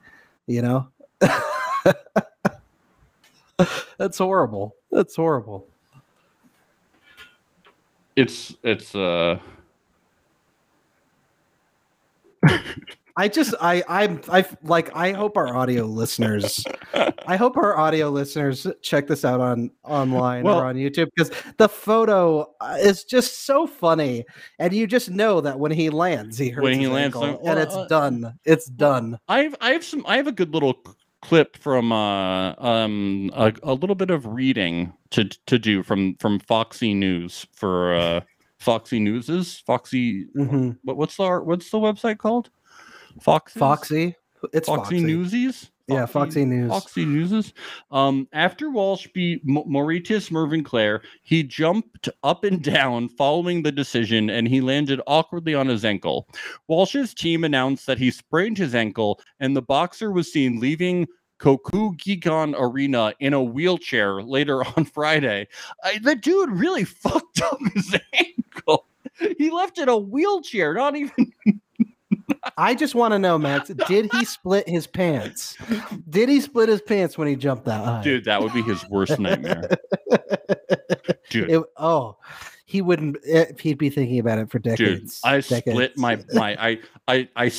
you 0.47 0.63
know? 0.63 0.89
That's 3.99 4.19
horrible. 4.19 4.75
That's 4.91 5.15
horrible. 5.17 5.67
it's 8.17 8.55
it's 8.63 8.95
uh 8.95 9.39
I 13.21 13.29
just 13.29 13.55
I 13.61 13.83
I'm 13.87 14.23
I 14.31 14.47
like 14.63 14.97
I 14.97 15.13
hope 15.13 15.37
our 15.37 15.55
audio 15.55 15.85
listeners 15.85 16.65
I 17.27 17.37
hope 17.37 17.59
our 17.59 17.77
audio 17.77 18.09
listeners 18.09 18.67
check 18.81 19.09
this 19.09 19.27
out 19.27 19.41
on 19.41 19.71
online 19.85 20.43
Well- 20.45 20.59
or 20.59 20.65
on 20.65 20.77
YouTube 20.77 21.11
because 21.15 21.31
the 21.59 21.69
photo 21.69 22.51
uh, 22.63 22.79
is 22.81 23.05
just 23.05 23.45
so 23.45 23.67
funny. 23.67 24.25
And 24.59 24.73
you 24.73 24.87
just 24.87 25.11
know 25.11 25.43
that 25.43 25.59
when 25.59 25.71
he 25.71 25.91
lands 25.91 26.39
he 26.39 26.49
hurts 26.49 26.65
When 26.65 26.81
he 26.81 26.87
lands, 26.87 27.15
and 27.15 27.59
it's 27.59 27.75
uh, 27.75 27.87
done. 27.89 28.39
It's 28.47 28.67
done. 28.71 29.19
I 29.29 29.41
have 29.41 29.55
I 29.61 29.73
have 29.73 29.85
some 29.85 30.03
I 30.07 30.17
have 30.17 30.27
a 30.27 30.33
good 30.33 30.55
little 30.55 30.83
clip 31.21 31.59
from 31.59 31.93
uh 31.93 32.55
um 32.55 33.31
a, 33.35 33.53
a 33.63 33.75
little 33.75 33.97
bit 33.97 34.11
of 34.11 34.25
reading 34.25 34.95
to 35.11 35.25
to 35.45 35.59
do 35.59 35.83
from 35.83 36.17
from 36.21 36.39
Foxy 36.39 36.95
News 36.95 37.47
for 37.53 37.93
uh 37.95 38.21
Foxy 38.59 38.99
Newses 38.99 39.63
Foxy 39.67 40.25
Mhm. 40.35 40.79
what 40.85 40.97
what's 40.97 41.17
the 41.19 41.41
what's 41.45 41.69
the 41.69 41.79
website 41.79 42.17
called 42.17 42.49
Foxy 43.21 43.59
Foxy 43.59 44.17
it's 44.53 44.69
Foxy, 44.69 44.97
Foxy, 44.97 45.01
Newsies 45.01 45.71
yeah 45.91 46.07
Foxy 46.07 46.45
News 46.45 46.71
Foxy 46.71 47.05
Newses. 47.05 47.53
Um, 47.91 48.29
after 48.33 48.71
Walsh 48.71 49.09
beat 49.13 49.43
M- 49.49 49.65
Mauritius 49.67 50.31
Merven 50.31 50.65
Clair, 50.65 51.03
he 51.23 51.43
jumped 51.43 52.09
up 52.23 52.45
and 52.45 52.63
down 52.63 53.09
following 53.09 53.63
the 53.63 53.73
decision 53.73 54.31
and 54.31 54.47
he 54.47 54.61
landed 54.61 55.01
awkwardly 55.07 55.55
on 55.55 55.67
his 55.67 55.85
ankle. 55.85 56.29
Walsh's 56.69 57.15
team 57.15 57.45
announced 57.45 57.87
that 57.87 57.99
he 57.99 58.11
sprained 58.11 58.59
his 58.59 58.75
ankle 58.75 59.21
and 59.41 59.57
the 59.57 59.63
boxer 59.63 60.13
was 60.13 60.33
seen 60.33 60.61
leaving 60.61 61.07
Kokugikan 61.41 62.55
Arena 62.57 63.15
in 63.19 63.33
a 63.33 63.43
wheelchair 63.43 64.23
later 64.23 64.63
on 64.77 64.85
Friday. 64.85 65.49
I, 65.83 65.99
the 65.99 66.15
dude 66.15 66.51
really 66.51 66.85
fucked 66.85 67.43
up 67.43 67.59
his 67.75 67.97
ankle. 68.13 68.87
He 69.39 69.51
left 69.51 69.79
in 69.79 69.89
a 69.89 69.97
wheelchair, 69.97 70.75
not 70.75 70.97
even 70.97 71.33
I 72.57 72.75
just 72.75 72.95
want 72.95 73.13
to 73.13 73.19
know 73.19 73.39
Max 73.39 73.69
did 73.89 74.11
he 74.13 74.25
split 74.25 74.69
his 74.69 74.87
pants 74.87 75.57
did 76.09 76.29
he 76.29 76.41
split 76.41 76.69
his 76.69 76.81
pants 76.83 77.17
when 77.19 77.29
he 77.29 77.37
jumped 77.37 77.65
that 77.67 77.85
high 77.85 78.03
dude. 78.03 78.25
That 78.25 78.43
would 78.43 78.53
be 78.53 78.63
his 78.63 78.87
worst 78.89 79.19
nightmare, 79.19 79.69
dude. 81.31 81.51
It- 81.51 81.65
oh, 81.77 82.17
he 82.71 82.83
wouldn't. 82.83 83.17
If 83.25 83.59
he'd 83.59 83.79
be 83.79 83.91
thinking 83.91 84.21
about 84.21 84.39
it 84.39 84.49
for 84.49 84.61
dude 84.61 84.79
decades. 84.79 85.21
i 85.25 85.41
decades. 85.41 85.71
split 85.71 85.99
my 85.99 86.23
my 86.35 86.79
i 87.09 87.29
i 87.35 87.51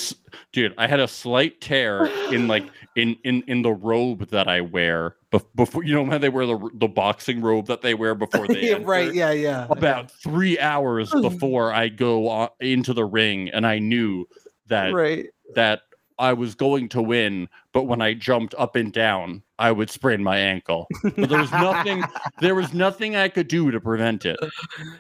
dude 0.54 0.74
i 0.78 0.88
had 0.88 1.02
a 1.02 1.08
slight 1.08 1.60
tear 1.60 2.06
in 2.34 2.48
like 2.48 2.64
in 2.96 3.18
in 3.26 3.44
in 3.48 3.62
the 3.62 3.74
robe 3.74 4.30
that 4.30 4.48
i 4.48 4.62
wear 4.62 5.18
before 5.56 5.84
you 5.84 5.94
know 5.94 6.10
how 6.10 6.18
they 6.18 6.30
wear 6.30 6.46
the 6.46 6.70
the 6.76 6.88
boxing 6.88 7.42
robe 7.42 7.68
that 7.68 7.82
they 7.82 7.94
wear 7.94 8.16
before 8.16 8.48
they 8.48 8.62
yeah, 8.70 8.78
right. 8.82 9.14
Yeah, 9.14 9.32
yeah. 9.32 9.68
about 9.70 10.12
three 10.12 10.58
hours 10.60 11.12
before 11.12 11.74
i 11.74 11.90
go 11.90 12.30
on, 12.30 12.50
into 12.62 12.94
the 12.94 13.04
ring 13.06 13.50
and 13.50 13.68
i 13.68 13.80
knew 13.80 14.26
that 14.72 14.94
right. 14.94 15.28
that 15.56 15.82
i 16.20 16.34
was 16.34 16.56
going 16.56 16.90
to 16.90 17.02
win 17.02 17.48
but 17.74 17.84
when 17.84 18.02
i 18.02 18.14
jumped 18.14 18.54
up 18.58 18.76
and 18.76 18.92
down 18.94 19.42
i 19.60 19.72
would 19.72 19.90
sprain 19.90 20.22
my 20.24 20.38
ankle. 20.38 20.88
But 21.04 21.30
there 21.30 21.40
was 21.40 21.52
nothing 21.52 22.04
there 22.42 22.56
was 22.56 22.74
nothing 22.74 23.16
i 23.16 23.28
could 23.30 23.48
do 23.48 23.70
to 23.72 23.80
prevent 23.80 24.26
it. 24.26 24.40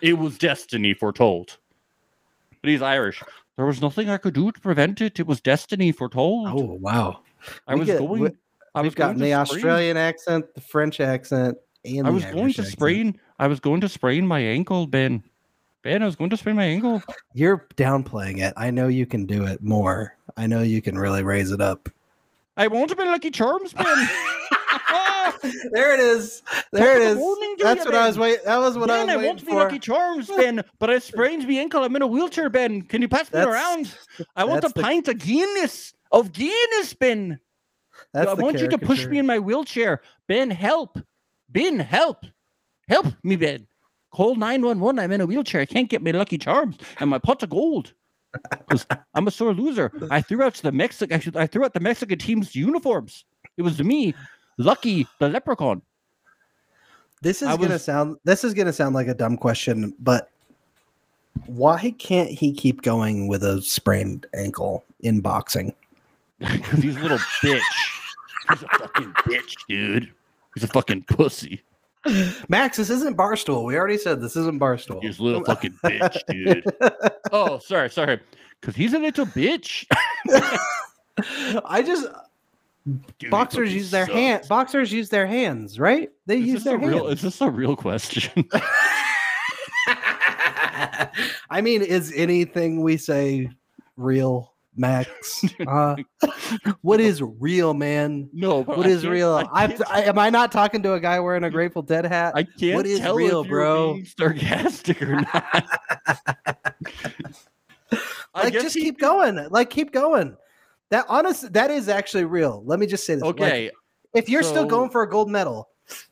It 0.02 0.14
was 0.14 0.38
destiny 0.38 0.93
foretold. 0.93 1.57
But 2.61 2.69
he's 2.69 2.81
irish. 2.84 3.23
There 3.57 3.65
was 3.65 3.81
nothing 3.81 4.10
i 4.10 4.18
could 4.18 4.34
do 4.35 4.52
to 4.52 4.60
prevent 4.60 5.02
it. 5.02 5.19
It 5.19 5.26
was 5.27 5.41
destiny 5.41 5.91
foretold. 5.91 6.48
Oh 6.49 6.77
wow. 6.80 7.22
i 7.68 7.73
we 7.73 7.80
was 7.81 7.88
get- 7.88 7.99
going 7.99 8.22
we- 8.22 8.30
i 8.76 8.81
was 8.81 8.91
We've 8.91 8.95
gotten 8.95 9.18
the 9.19 9.31
to 9.31 9.45
sprain- 9.45 9.57
Australian 9.57 9.98
accent, 9.98 10.45
the 10.56 10.61
French 10.61 10.99
accent, 10.99 11.57
and 11.85 12.06
i 12.07 12.10
the 12.10 12.14
was 12.14 12.23
going 12.26 12.38
Irish 12.43 12.56
to 12.57 12.61
accent. 12.61 12.72
sprain 12.77 13.19
i 13.39 13.48
was 13.48 13.60
going 13.60 13.81
to 13.81 13.89
sprain 13.89 14.26
my 14.27 14.39
ankle 14.39 14.85
ben 14.88 15.23
ben 15.84 16.02
i 16.02 16.06
was 16.06 16.16
going 16.16 16.30
to 16.30 16.38
sprain 16.38 16.56
my 16.56 16.64
ankle 16.66 17.02
You're 17.34 17.66
downplaying 17.76 18.40
it. 18.41 18.53
I 18.58 18.72
know 18.72 18.88
you 18.88 19.06
can 19.06 19.26
do 19.26 19.45
it 19.45 19.62
more. 19.64 20.16
I 20.38 20.48
know 20.48 20.62
you 20.62 20.82
can 20.82 20.98
really 20.98 21.24
raise 21.24 21.52
it 21.52 21.62
up. 21.62 21.90
i 22.58 22.68
want 22.68 22.90
to 22.90 22.95
be 22.95 23.03
lucky 23.03 23.32
charms 23.32 23.74
ben 23.74 23.86
there 25.72 25.94
it 25.94 25.99
is. 25.99 26.44
There 26.72 26.98
it 26.98 27.02
is. 27.02 27.18
morning 27.18 27.56
That's 27.60 27.84
you, 27.84 27.91
what 27.91 27.95
I 27.95 28.08
was 28.08 28.18
waiting. 28.20 28.41
That 28.45 28.58
was 28.58 28.78
what 28.78 28.90
Ben, 28.90 29.10
I 29.10 29.14
I 29.14 29.18
want 29.18 29.40
to 29.40 29.45
be 29.45 29.52
for. 29.52 29.58
Lucky 29.60 29.80
Charms, 29.80 30.28
Ben, 30.28 30.62
but 30.78 30.90
I 30.91 30.99
sprained 30.99 31.48
my 31.48 31.53
ankle. 31.56 31.84
I'm 31.84 31.95
in 31.95 32.02
a 32.03 32.08
wheelchair, 32.08 32.49
Ben. 32.49 32.84
Can 32.84 33.02
you 33.02 33.08
pass 33.08 33.24
me 33.32 33.40
That's- 33.40 33.48
around? 33.53 33.95
I 34.36 34.44
want 34.45 34.64
a 34.66 34.68
the- 34.70 34.82
pint 34.82 35.08
of 35.08 35.18
Guinness. 35.18 35.94
Of 36.12 36.32
Guinness, 36.32 36.94
Ben. 36.94 37.40
That's 38.14 38.30
I 38.30 38.34
want 38.36 38.60
you 38.60 38.68
to 38.68 38.78
push 38.78 39.06
me 39.08 39.18
in 39.18 39.26
my 39.26 39.40
wheelchair. 39.40 40.02
Ben, 40.28 40.52
help. 40.52 40.99
Ben, 41.49 41.80
help. 41.80 42.26
Help 42.88 43.08
me, 43.24 43.36
Ben. 43.36 43.66
Call 44.12 44.36
911. 44.36 45.00
I'm 45.00 45.12
in 45.12 45.22
a 45.22 45.26
wheelchair. 45.26 45.62
I 45.62 45.66
can't 45.66 45.90
get 45.90 46.02
my 46.02 46.12
Lucky 46.12 46.38
Charms 46.38 46.78
and 47.00 47.10
my 47.10 47.18
pot 47.18 47.44
of 47.44 47.50
gold. 47.50 47.94
I'm 49.14 49.28
a 49.28 49.32
sore 49.32 49.54
loser. 49.54 49.92
I 50.10 50.22
threw 50.22 50.44
out 50.44 50.56
the 50.56 50.72
Mexican. 50.72 51.22
I, 51.36 51.48
threw 51.48 51.66
out 51.66 51.74
the 51.74 51.80
Mexican 51.80 52.18
team's 52.18 52.56
uniforms. 52.56 53.26
It 53.58 53.64
was 53.64 53.82
me, 53.82 54.14
Lucky 54.58 55.08
the 55.20 55.30
Leprechaun. 55.30 55.82
This 57.22 57.42
is 57.42 57.50
I 57.50 57.58
gonna 57.58 57.78
sound 57.78 58.18
this 58.24 58.44
is 58.44 58.54
gonna 58.54 58.74
sound 58.74 58.96
like 58.96 59.08
a 59.08 59.14
dumb 59.14 59.38
question, 59.38 59.94
but 60.00 60.32
why 61.46 61.94
can't 62.00 62.30
he 62.30 62.52
keep 62.52 62.82
going 62.82 63.28
with 63.28 63.44
a 63.44 63.62
sprained 63.62 64.26
ankle 64.34 64.84
in 65.02 65.22
boxing? 65.22 65.74
Because 66.40 66.82
he's 66.82 66.98
a 66.98 67.02
little 67.02 67.20
bitch. 67.44 67.62
He's 68.50 68.64
a 68.64 68.68
fucking 68.80 69.14
bitch, 69.14 69.54
dude. 69.70 70.12
He's 70.56 70.64
a 70.64 70.68
fucking 70.68 71.04
pussy. 71.04 71.62
Max, 72.49 72.78
this 72.78 72.90
isn't 72.90 73.15
barstool. 73.18 73.65
We 73.65 73.78
already 73.78 73.98
said 73.98 74.22
this 74.22 74.36
isn't 74.36 74.60
barstool. 74.60 75.02
He's 75.02 75.19
a 75.19 75.23
little 75.23 75.44
fucking 75.44 75.73
bitch, 75.84 76.18
dude. 76.28 76.64
Oh, 77.32 77.60
sorry, 77.60 77.90
sorry. 77.90 78.19
Because 78.60 78.76
he's 78.76 78.94
a 78.94 78.99
little 78.99 79.26
bitch. 79.28 79.86
I 81.65 81.82
just 81.84 82.07
Dude, 83.19 83.30
boxers 83.30 83.72
use 83.73 83.91
their 83.91 84.06
sucks. 84.07 84.15
hand. 84.18 84.44
Boxers 84.49 84.91
use 84.91 85.10
their 85.10 85.28
hands, 85.28 85.80
right? 85.80 86.10
They 86.26 86.40
Is 86.40 86.48
use 86.48 86.64
their 86.64 86.80
real, 86.80 87.06
hands. 87.06 87.19
is 87.19 87.22
this 87.38 87.41
a 87.41 87.49
real 87.49 87.76
question? 87.76 88.45
I 91.49 91.61
mean, 91.61 91.82
is 91.84 92.11
anything 92.15 92.82
we 92.82 92.98
say 92.98 93.49
real, 93.98 94.51
Max? 94.76 95.43
Uh, 95.68 95.95
what 96.81 96.99
is 96.99 97.22
real, 97.22 97.73
man? 97.73 98.30
no, 98.34 98.64
What 98.64 98.88
is 98.88 99.06
real? 99.06 99.35
I 99.35 99.65
I, 99.65 99.77
I, 99.89 100.02
am 100.03 100.18
I 100.18 100.30
not 100.30 100.52
talking 100.52 100.81
to 100.84 100.93
a 100.93 100.99
guy 100.99 101.19
wearing 101.19 101.43
a 101.43 101.49
Grateful 101.49 101.81
Dead 101.81 102.06
hat? 102.06 102.34
I 102.35 102.43
can't 102.43 102.76
what 102.76 102.85
is 102.85 102.99
tell 102.99 103.15
real, 103.15 103.43
bro? 103.43 104.02
sarcastic 104.18 105.02
or 105.02 105.22
not. 105.22 105.65
Like, 108.34 108.53
just 108.53 108.76
keep 108.76 108.98
going. 108.98 109.35
Like, 109.49 109.69
keep 109.69 109.91
going. 109.91 110.38
That 110.89 111.06
honest, 111.10 111.52
that 111.52 111.69
is 111.69 111.89
actually 111.89 112.23
real. 112.23 112.64
Let 112.65 112.80
me 112.80 112.85
just 112.85 113.06
say 113.06 113.15
this. 113.15 113.23
Like, 113.23 113.35
Okay, 113.35 113.72
if 114.14 114.30
you're 114.30 114.43
still 114.43 114.65
going 114.65 114.89
for 114.89 115.02
a 115.03 115.10
gold 115.10 115.30
medal, 115.30 115.69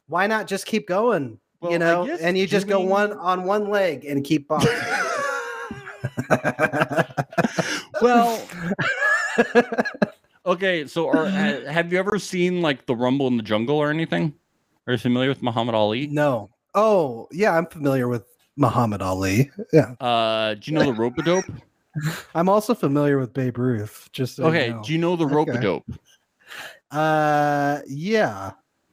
why 0.07 0.27
not 0.27 0.45
just 0.47 0.65
keep 0.65 0.87
going? 0.87 1.39
Well, 1.61 1.71
you 1.71 1.79
know, 1.79 2.05
and 2.21 2.37
you 2.37 2.47
just 2.47 2.67
go 2.67 2.79
one 2.79 3.13
on 3.13 3.43
one 3.43 3.69
leg 3.69 4.05
and 4.05 4.23
keep 4.23 4.47
boxing. 4.47 4.71
well, 8.01 8.47
okay. 10.45 10.87
So, 10.87 11.07
are, 11.07 11.25
have 11.69 11.91
you 11.91 11.99
ever 11.99 12.19
seen 12.19 12.61
like 12.61 12.85
the 12.85 12.95
Rumble 12.95 13.27
in 13.27 13.37
the 13.37 13.43
Jungle 13.43 13.77
or 13.77 13.89
anything? 13.89 14.33
Are 14.87 14.93
you 14.93 14.99
familiar 14.99 15.29
with 15.29 15.41
Muhammad 15.43 15.75
Ali? 15.75 16.07
no. 16.07 16.49
Oh, 16.75 17.27
yeah, 17.31 17.57
I'm 17.57 17.65
familiar 17.65 18.07
with 18.07 18.25
Muhammad 18.55 19.01
Ali. 19.01 19.49
Yeah. 19.73 19.95
Uh, 19.99 20.53
do 20.53 20.61
you 20.69 20.73
know 20.77 20.85
the 20.85 20.93
rope 20.93 21.17
a 21.17 21.23
dope? 21.23 21.45
I'm 22.35 22.47
also 22.47 22.75
familiar 22.75 23.17
with 23.17 23.33
Babe 23.33 23.57
Ruth. 23.57 24.07
Just 24.13 24.35
so 24.35 24.43
you 24.43 24.49
Okay, 24.49 24.69
know. 24.69 24.81
do 24.85 24.93
you 24.93 24.99
know 24.99 25.15
the 25.15 25.25
rope 25.25 25.47
a 25.47 25.53
Okay. 25.53 25.61
dope? 25.61 25.85
Uh, 26.91 27.79
yeah, 27.87 28.51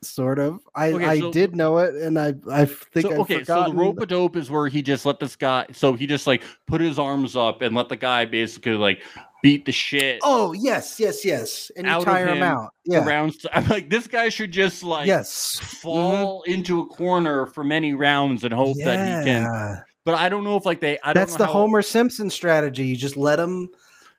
sort 0.09 0.39
of. 0.39 0.61
I 0.75 0.93
Okay, 0.93 1.05
I 1.05 1.21
so- 1.21 1.33
did 1.33 1.57
know 1.57 1.79
it, 1.79 1.95
and 1.95 2.19
I 2.19 2.35
I 2.51 2.65
think 2.65 3.07
So, 3.07 3.13
I've 3.13 3.19
okay, 3.21 3.45
so 3.45 3.65
the 3.65 3.75
rope 3.75 4.01
a 4.01 4.07
dope 4.07 4.37
is 4.37 4.51
where 4.51 4.69
he 4.69 4.83
just 4.83 5.07
let 5.07 5.21
this 5.21 5.37
guy. 5.37 5.67
So 5.73 5.93
he 5.95 6.07
just 6.07 6.27
like 6.27 6.43
put 6.67 6.81
his 6.81 6.99
arms 6.99 7.37
up 7.37 7.63
and 7.63 7.75
let 7.75 7.89
the 7.89 7.97
guy 7.97 8.25
basically 8.25 8.73
like 8.75 9.03
beat 9.43 9.65
the 9.65 9.73
shit 9.73 10.19
Oh 10.23 10.53
yes, 10.53 10.99
yes, 10.99 11.25
yes, 11.25 11.71
and 11.77 11.87
you 11.87 12.05
tire 12.05 12.27
him 12.27 12.39
him 12.39 12.43
out. 12.43 12.73
Yeah. 12.85 13.05
around. 13.05 13.35
I'm 13.53 13.69
like, 13.69 13.91
this 13.91 14.07
guy 14.07 14.29
should 14.29 14.53
just 14.53 14.83
like 14.83 15.07
yes. 15.07 15.57
Mm-hmm. 15.57 15.77
fall 15.77 16.43
into 16.43 16.81
a 16.81 16.87
corner 16.87 17.47
for 17.47 17.65
many 17.65 17.95
rounds 17.95 18.45
and 18.45 18.53
hope 18.53 18.77
that 18.85 19.25
he 19.25 19.31
can. 19.31 19.83
But 20.05 20.15
I 20.15 20.29
don't 20.29 20.45
know 20.45 20.57
if 20.57 20.65
like 20.65 20.81
they. 20.81 20.99
I 21.01 21.13
don't 21.13 21.15
That's 21.15 21.37
the 21.37 21.47
Homer 21.47 21.83
Simpson 21.83 22.31
strategy. 22.31 22.87
You 22.87 22.97
just 22.97 23.17
let 23.17 23.37
them 23.37 23.69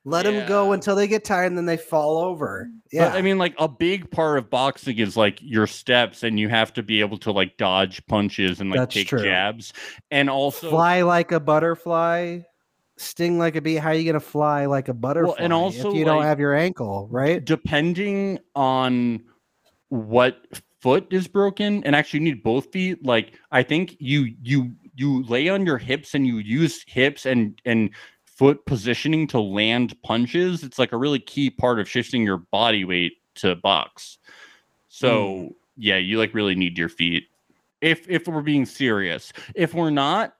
let 0.08 0.24
them 0.24 0.46
go 0.48 0.72
until 0.72 0.96
they 0.96 1.06
get 1.06 1.24
tired, 1.24 1.46
and 1.46 1.56
then 1.56 1.66
they 1.66 1.76
fall 1.76 2.18
over. 2.18 2.68
But, 2.92 2.92
Yeah. 2.92 3.12
I 3.14 3.22
mean, 3.22 3.38
like 3.38 3.54
a 3.58 3.68
big 3.68 4.10
part 4.10 4.38
of 4.38 4.48
boxing 4.50 4.98
is 4.98 5.16
like 5.16 5.38
your 5.42 5.66
steps, 5.66 6.22
and 6.22 6.38
you 6.40 6.48
have 6.48 6.72
to 6.74 6.82
be 6.82 7.00
able 7.00 7.18
to 7.18 7.32
like 7.32 7.56
dodge 7.56 8.04
punches 8.06 8.60
and 8.60 8.70
like 8.70 8.80
That's 8.80 8.94
take 8.94 9.08
true. 9.08 9.22
jabs, 9.22 9.72
and 10.10 10.28
also 10.30 10.70
fly 10.70 11.02
like 11.02 11.32
a 11.32 11.40
butterfly, 11.40 12.40
sting 12.96 13.38
like 13.38 13.56
a 13.56 13.60
bee. 13.60 13.76
How 13.76 13.90
are 13.90 13.94
you 13.94 14.04
gonna 14.10 14.20
fly 14.20 14.66
like 14.66 14.88
a 14.88 14.94
butterfly 14.94 15.36
And 15.38 15.52
also, 15.52 15.90
if 15.90 15.96
you 15.96 16.04
don't 16.04 16.22
have 16.22 16.40
your 16.40 16.54
ankle, 16.54 17.08
right? 17.10 17.44
depending 17.44 18.38
on 18.54 19.22
what 19.90 20.46
foot 20.80 21.06
is 21.10 21.26
broken 21.26 21.82
and 21.84 21.96
actually 21.96 22.20
you 22.20 22.24
need 22.26 22.42
both 22.42 22.70
feet 22.70 23.04
like 23.04 23.34
i 23.50 23.62
think 23.64 23.96
you 23.98 24.32
you 24.42 24.70
you 24.94 25.24
lay 25.24 25.48
on 25.48 25.66
your 25.66 25.78
hips 25.78 26.14
and 26.14 26.26
you 26.26 26.38
use 26.38 26.84
hips 26.86 27.26
and 27.26 27.60
and 27.64 27.90
foot 28.38 28.64
positioning 28.66 29.26
to 29.26 29.40
land 29.40 30.00
punches. 30.02 30.62
It's 30.62 30.78
like 30.78 30.92
a 30.92 30.96
really 30.96 31.18
key 31.18 31.50
part 31.50 31.80
of 31.80 31.88
shifting 31.88 32.22
your 32.22 32.38
body 32.38 32.84
weight 32.84 33.14
to 33.36 33.56
box. 33.56 34.18
So 34.88 35.54
yeah, 35.76 35.96
you 35.96 36.18
like 36.18 36.32
really 36.34 36.54
need 36.54 36.78
your 36.78 36.88
feet. 36.88 37.24
If 37.80 38.08
if 38.08 38.26
we're 38.26 38.42
being 38.42 38.64
serious, 38.64 39.32
if 39.54 39.74
we're 39.74 39.90
not, 39.90 40.34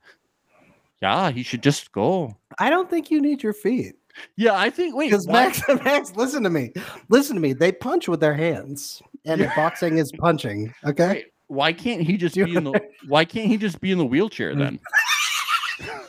yeah, 1.03 1.31
he 1.31 1.43
should 1.43 1.63
just 1.63 1.93
go. 1.93 2.37
I 2.59 2.71
don't 2.71 2.89
think 2.89 3.11
you 3.11 3.21
need 3.21 3.43
your 3.43 3.53
feet 3.53 3.95
Yeah, 4.37 4.55
I 4.59 4.71
think. 4.71 4.97
Wait, 4.97 5.11
because 5.11 5.29
Max, 5.29 5.61
Max, 5.85 6.13
listen 6.17 6.43
to 6.43 6.51
me, 6.51 6.73
listen 7.09 7.37
to 7.37 7.41
me. 7.43 7.53
They 7.53 7.71
punch 7.71 8.09
with 8.09 8.19
their 8.21 8.35
hands, 8.35 9.01
and 9.25 9.41
Yeah. 9.41 9.55
boxing 9.55 9.99
is 9.99 10.11
punching. 10.19 10.73
Okay, 10.85 11.27
why 11.47 11.73
can't 11.73 12.03
he 12.03 12.17
just 12.17 12.35
be 12.35 12.57
in 12.57 12.65
the? 12.65 12.81
Why 13.07 13.25
can't 13.25 13.47
he 13.47 13.57
just 13.57 13.81
be 13.81 13.91
in 13.93 13.99
the 13.99 14.05
wheelchair 14.05 14.55
Mm. 14.55 14.59
then? 14.59 14.81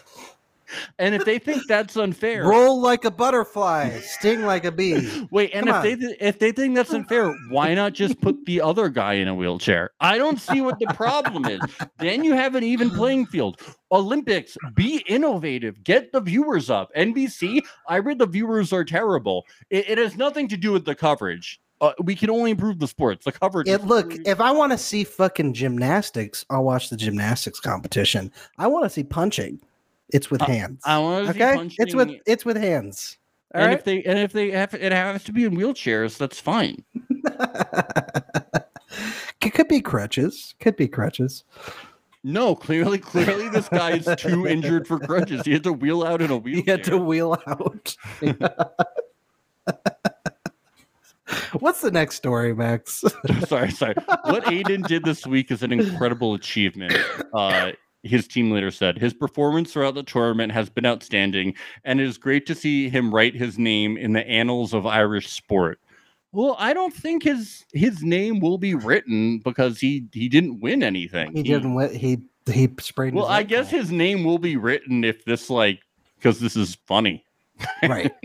and 0.97 1.15
if 1.15 1.25
they 1.25 1.39
think 1.39 1.63
that's 1.67 1.97
unfair, 1.97 2.45
roll 2.45 2.79
like 2.79 3.05
a 3.05 3.11
butterfly, 3.11 3.99
sting 3.99 4.43
like 4.43 4.65
a 4.65 4.71
bee. 4.71 5.27
Wait, 5.31 5.51
and 5.53 5.67
Come 5.67 5.75
if 5.75 5.83
they 5.83 5.95
th- 5.95 6.17
if 6.19 6.39
they 6.39 6.51
think 6.51 6.75
that's 6.75 6.93
unfair, 6.93 7.33
why 7.49 7.73
not 7.73 7.93
just 7.93 8.19
put 8.21 8.45
the 8.45 8.61
other 8.61 8.89
guy 8.89 9.13
in 9.13 9.27
a 9.27 9.35
wheelchair? 9.35 9.91
I 9.99 10.17
don't 10.17 10.39
see 10.39 10.61
what 10.61 10.79
the 10.79 10.87
problem 10.87 11.45
is. 11.45 11.61
Then 11.97 12.23
you 12.23 12.33
have 12.33 12.55
an 12.55 12.63
even 12.63 12.89
playing 12.89 13.27
field. 13.27 13.61
Olympics, 13.91 14.57
be 14.75 15.03
innovative, 15.07 15.83
get 15.83 16.11
the 16.11 16.21
viewers 16.21 16.69
up. 16.69 16.89
NBC, 16.95 17.61
I 17.87 17.97
read 17.97 18.19
the 18.19 18.27
viewers 18.27 18.71
are 18.71 18.85
terrible. 18.85 19.45
It, 19.69 19.89
it 19.89 19.97
has 19.97 20.15
nothing 20.15 20.47
to 20.49 20.57
do 20.57 20.71
with 20.71 20.85
the 20.85 20.95
coverage. 20.95 21.59
Uh, 21.81 21.93
we 22.03 22.13
can 22.15 22.29
only 22.29 22.51
improve 22.51 22.79
the 22.79 22.87
sports. 22.87 23.25
The 23.25 23.31
coverage. 23.31 23.67
It 23.67 23.85
look, 23.85 24.13
if 24.25 24.41
I 24.41 24.51
want 24.51 24.71
to 24.73 24.77
see 24.77 25.03
fucking 25.03 25.53
gymnastics, 25.53 26.45
I'll 26.49 26.63
watch 26.63 26.89
the 26.89 26.97
gymnastics 26.97 27.59
competition. 27.59 28.31
I 28.57 28.67
want 28.67 28.85
to 28.85 28.89
see 28.89 29.03
punching. 29.03 29.61
It's 30.11 30.31
with 30.31 30.41
hands. 30.41 30.81
I 30.85 30.97
want 30.99 31.25
to 31.25 31.31
okay, 31.31 31.55
punching. 31.55 31.77
it's 31.79 31.95
with 31.95 32.09
it's 32.25 32.45
with 32.45 32.57
hands. 32.57 33.17
All 33.53 33.61
and 33.61 33.69
right. 33.69 33.77
if 33.77 33.85
they 33.85 34.03
and 34.03 34.19
if 34.19 34.31
they 34.31 34.51
have 34.51 34.73
it 34.73 34.91
has 34.91 35.23
to 35.25 35.31
be 35.31 35.45
in 35.45 35.55
wheelchairs, 35.55 36.17
that's 36.17 36.39
fine. 36.39 36.83
it 39.41 39.53
could 39.53 39.67
be 39.67 39.81
crutches. 39.81 40.55
Could 40.59 40.75
be 40.75 40.87
crutches. 40.87 41.43
No, 42.23 42.53
clearly, 42.53 42.97
clearly, 42.97 43.47
this 43.49 43.69
guy 43.69 43.91
is 43.91 44.09
too 44.17 44.45
injured 44.45 44.87
for 44.87 44.99
crutches. 44.99 45.43
He 45.45 45.53
had 45.53 45.63
to 45.63 45.71
wheel 45.71 46.03
out 46.03 46.21
in 46.21 46.29
a 46.31 46.37
wheelchair. 46.37 46.75
had 46.75 46.83
to 46.85 46.97
wheel 46.97 47.41
out. 47.47 47.95
What's 51.59 51.81
the 51.81 51.91
next 51.91 52.15
story, 52.15 52.53
Max? 52.53 53.03
sorry, 53.47 53.71
sorry. 53.71 53.95
What 54.25 54.51
Aidan 54.51 54.81
did 54.81 55.05
this 55.05 55.25
week 55.25 55.49
is 55.51 55.63
an 55.63 55.71
incredible 55.71 56.33
achievement. 56.33 56.97
Uh, 57.33 57.71
his 58.03 58.27
team 58.27 58.51
leader 58.51 58.71
said 58.71 58.97
his 58.97 59.13
performance 59.13 59.73
throughout 59.73 59.95
the 59.95 60.03
tournament 60.03 60.51
has 60.51 60.69
been 60.69 60.85
outstanding, 60.85 61.55
and 61.83 61.99
it 61.99 62.07
is 62.07 62.17
great 62.17 62.45
to 62.47 62.55
see 62.55 62.89
him 62.89 63.13
write 63.13 63.35
his 63.35 63.57
name 63.57 63.97
in 63.97 64.13
the 64.13 64.27
annals 64.27 64.73
of 64.73 64.85
Irish 64.85 65.29
sport. 65.29 65.79
Well, 66.31 66.55
I 66.59 66.73
don't 66.73 66.93
think 66.93 67.23
his 67.23 67.65
his 67.73 68.03
name 68.03 68.39
will 68.39 68.57
be 68.57 68.75
written 68.75 69.39
because 69.39 69.79
he 69.79 70.05
he 70.13 70.29
didn't 70.29 70.59
win 70.59 70.83
anything. 70.83 71.33
he 71.35 71.43
didn't. 71.43 71.73
Win, 71.73 71.93
he 71.93 72.19
he 72.51 72.69
sprayed. 72.79 73.15
Well, 73.15 73.25
I 73.25 73.43
guess 73.43 73.69
his 73.69 73.91
name 73.91 74.23
will 74.23 74.37
be 74.37 74.55
written 74.55 75.03
if 75.03 75.25
this 75.25 75.49
like 75.49 75.79
because 76.17 76.39
this 76.39 76.55
is 76.55 76.77
funny. 76.85 77.25
Right. 77.83 78.11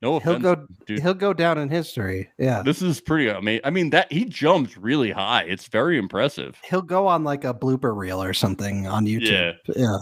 No 0.00 0.18
He'll 0.20 0.32
offense. 0.36 0.42
go. 0.42 0.66
dude. 0.86 1.00
He'll 1.00 1.14
go 1.14 1.32
down 1.32 1.56
in 1.58 1.68
history. 1.70 2.28
Yeah. 2.38 2.62
This 2.62 2.82
is 2.82 3.00
pretty 3.00 3.28
amazing. 3.28 3.62
I 3.64 3.70
mean 3.70 3.90
that 3.90 4.12
he 4.12 4.26
jumps 4.26 4.76
really 4.76 5.10
high. 5.10 5.42
It's 5.44 5.66
very 5.66 5.98
impressive. 5.98 6.60
He'll 6.68 6.82
go 6.82 7.06
on 7.08 7.24
like 7.24 7.42
a 7.44 7.54
blooper 7.54 7.96
reel 7.96 8.22
or 8.22 8.32
something 8.34 8.86
on 8.86 9.06
YouTube. 9.06 9.56
Yeah. 9.74 9.98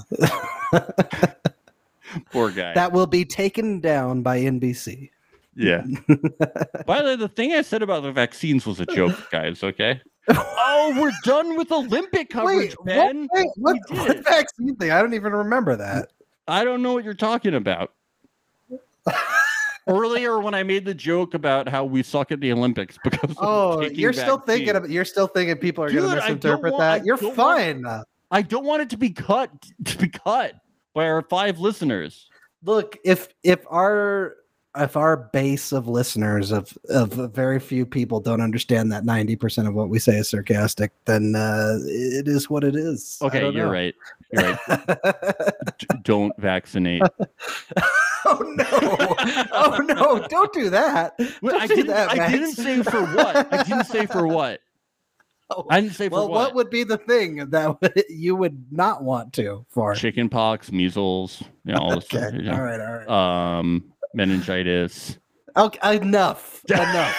Poor 2.33 2.51
guy. 2.51 2.75
that 2.75 2.93
will 2.93 3.07
be 3.07 3.25
taken 3.25 3.81
down 3.81 4.23
by 4.23 4.41
NBC. 4.41 5.11
Yeah. 5.55 5.83
By 6.87 6.99
the 6.99 7.05
way, 7.05 7.17
the 7.17 7.29
thing 7.35 7.53
I 7.53 7.63
said 7.63 7.83
about 7.83 8.03
the 8.03 8.13
vaccines 8.13 8.67
was 8.67 8.81
a 8.81 8.87
joke, 8.87 9.31
guys. 9.31 9.63
Okay. 9.63 10.01
oh, 10.29 10.95
we're 11.01 11.13
done 11.25 11.57
with 11.57 11.71
Olympic 11.73 12.31
coverage, 12.31 12.75
Wait, 12.81 12.97
Ben. 12.97 13.29
what, 13.31 13.45
wait, 13.45 13.49
what, 13.57 14.07
what 14.07 14.25
vaccine 14.25 14.75
thing? 14.77 14.91
I 14.91 15.01
don't 15.01 15.15
even 15.15 15.33
remember 15.33 15.77
that. 15.77 16.09
I 16.49 16.65
don't 16.65 16.83
know 16.83 16.93
what 16.93 17.05
you're 17.05 17.15
talking 17.15 17.55
about. 17.55 17.93
Earlier, 19.87 20.39
when 20.39 20.55
I 20.55 20.63
made 20.63 20.85
the 20.85 20.95
joke 20.95 21.35
about 21.35 21.69
how 21.69 21.85
we 21.85 22.03
suck 22.03 22.31
at 22.33 22.41
the 22.41 22.53
Olympics 22.53 22.99
because 23.03 23.35
Oh, 23.39 23.81
you're 23.83 24.13
still 24.13 24.39
thinking 24.39 24.91
you're 24.91 25.05
still 25.05 25.27
thinking 25.27 25.57
people 25.57 25.83
are 25.85 25.91
going 25.91 26.09
to 26.11 26.17
misinterpret 26.17 26.73
want- 26.75 26.83
I 26.85 26.99
that. 26.99 27.07
You're 27.07 27.17
don't 27.17 27.35
fine. 27.35 27.85
I 28.31 28.43
don't 28.43 28.65
want 28.65 28.83
it 28.83 28.91
to 28.91 28.97
be 28.97 29.11
cut 29.11 29.51
to 29.85 29.99
be 29.99 30.09
cut 30.09 30.55
by 30.95 31.07
our 31.07 31.23
five 31.23 31.59
listeners. 31.59 32.29
Look, 32.63 32.97
if 33.05 33.29
if 33.43 33.61
our 33.69 34.37
if 34.77 34.97
our 34.97 35.17
base 35.33 35.73
of 35.73 35.89
listeners 35.89 36.53
of 36.53 36.77
of 36.89 37.11
very 37.35 37.59
few 37.59 37.85
people 37.85 38.21
don't 38.21 38.41
understand 38.41 38.93
that 38.93 39.05
90% 39.05 39.67
of 39.67 39.75
what 39.75 39.89
we 39.89 39.99
say 39.99 40.19
is 40.19 40.29
sarcastic, 40.29 40.93
then 41.07 41.35
uh, 41.35 41.79
it 41.87 42.29
is 42.29 42.49
what 42.49 42.63
it 42.63 42.77
is. 42.77 43.19
Okay, 43.23 43.43
you're 43.43 43.53
know. 43.67 43.73
right. 43.73 43.95
You're 44.33 44.43
right. 44.43 45.53
D- 45.79 45.87
don't 46.03 46.33
vaccinate. 46.39 47.03
oh 48.27 48.55
no. 48.57 48.67
Oh 49.53 49.79
no, 49.87 50.27
don't 50.29 50.53
do 50.53 50.71
that. 50.71 51.17
Don't 51.19 51.55
I 51.55 51.67
do 51.67 51.77
didn't. 51.77 51.89
that, 51.89 52.11
I 52.11 52.31
didn't 52.31 52.53
say 52.55 52.83
for 52.83 53.03
what. 53.07 53.53
I 53.53 53.63
didn't 53.63 53.85
say 53.85 54.07
for 54.07 54.27
what. 54.27 54.61
Oh, 55.53 55.67
I 55.69 55.81
didn't 55.81 55.97
say 55.97 56.09
for 56.09 56.13
well, 56.15 56.29
what. 56.29 56.39
what 56.39 56.55
would 56.55 56.71
be 56.71 56.85
the 56.85 56.97
thing 56.97 57.51
that 57.51 58.05
you 58.09 58.37
would 58.37 58.67
not 58.71 59.03
want 59.03 59.33
to 59.33 59.67
for? 59.69 59.97
Chicken 59.97 60.29
pox, 60.29 60.71
measles, 60.71 61.43
you 61.65 61.73
know, 61.75 61.81
all 61.81 61.97
this 61.97 62.05
stuff. 62.05 62.33
You 62.35 62.43
know. 62.43 62.53
All 62.53 62.63
right, 62.63 62.81
all 62.81 62.99
right. 62.99 63.59
Um, 63.59 63.93
meningitis. 64.15 65.19
Okay, 65.57 65.97
enough. 65.97 66.63
Enough. 66.71 67.17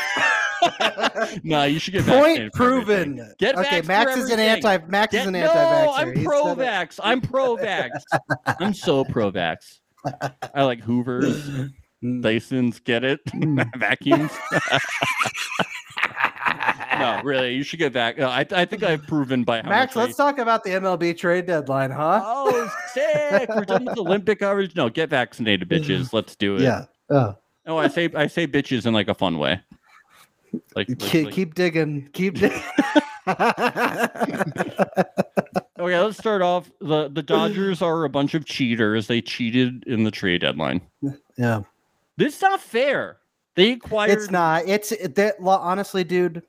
no, 1.43 1.63
you 1.63 1.79
should 1.79 1.93
get 1.93 2.05
Point 2.05 2.53
proven. 2.53 3.33
Get 3.39 3.57
okay, 3.57 3.81
Max 3.81 4.15
is 4.17 4.29
an 4.29 4.39
anti. 4.39 4.77
Max 4.87 5.11
Get, 5.11 5.21
is 5.21 5.27
an 5.27 5.33
no, 5.33 5.39
anti-vaxxer. 5.39 5.93
I'm 5.97 6.23
pro-vax. 6.23 6.99
I'm 7.03 7.21
pro 7.21 7.57
vax. 7.57 7.89
I'm 8.59 8.73
so 8.73 9.03
pro 9.05 9.31
vax. 9.31 9.79
I 10.53 10.63
like 10.63 10.81
Hoovers, 10.81 11.69
Mm. 12.03 12.23
Dysons. 12.23 12.83
Get 12.83 13.03
it? 13.03 13.19
Vacuums. 13.77 14.31
no, 16.99 17.21
really, 17.23 17.53
you 17.53 17.63
should 17.63 17.79
get 17.79 17.93
back. 17.93 18.17
No, 18.17 18.27
I, 18.27 18.45
I 18.51 18.65
think 18.65 18.83
I've 18.83 19.05
proven 19.05 19.43
by 19.43 19.61
how 19.61 19.69
Max, 19.69 19.95
let's 19.95 20.15
talk 20.15 20.39
about 20.39 20.63
the 20.63 20.71
MLB 20.71 21.17
trade 21.17 21.45
deadline, 21.45 21.91
huh? 21.91 22.21
Oh, 22.23 22.71
sick! 22.93 23.47
We're 23.49 23.65
done 23.65 23.85
with 23.85 23.97
Olympic 23.97 24.39
coverage. 24.39 24.75
No, 24.75 24.89
get 24.89 25.09
vaccinated, 25.09 25.69
bitches. 25.69 26.11
Let's 26.13 26.35
do 26.35 26.55
it. 26.55 26.61
yeah. 26.61 26.85
Oh. 27.09 27.35
No, 27.65 27.77
I 27.77 27.87
say 27.87 28.09
I 28.15 28.25
say 28.27 28.47
bitches 28.47 28.85
in 28.87 28.93
like 28.93 29.07
a 29.07 29.13
fun 29.13 29.37
way. 29.37 29.61
Like, 30.75 30.89
like- 30.89 30.99
Keep, 30.99 31.25
like- 31.25 31.33
keep 31.33 31.55
digging. 31.55 32.09
Keep 32.13 32.35
digging. 32.35 32.61
okay, 33.27 34.07
let's 35.79 36.17
start 36.17 36.41
off. 36.41 36.71
the 36.79 37.09
The 37.09 37.23
Dodgers 37.23 37.81
are 37.81 38.03
a 38.03 38.09
bunch 38.09 38.33
of 38.33 38.45
cheaters. 38.45 39.07
They 39.07 39.21
cheated 39.21 39.83
in 39.87 40.03
the 40.03 40.11
trade 40.11 40.41
deadline. 40.41 40.81
yeah. 41.37 41.61
This 42.17 42.35
is 42.35 42.41
not 42.41 42.59
fair. 42.61 43.17
They 43.55 43.73
acquired. 43.73 44.11
It's 44.11 44.31
not. 44.31 44.63
It's 44.67 44.89
that. 45.15 45.41
lo- 45.41 45.57
Honestly, 45.59 46.03
dude, 46.03 46.41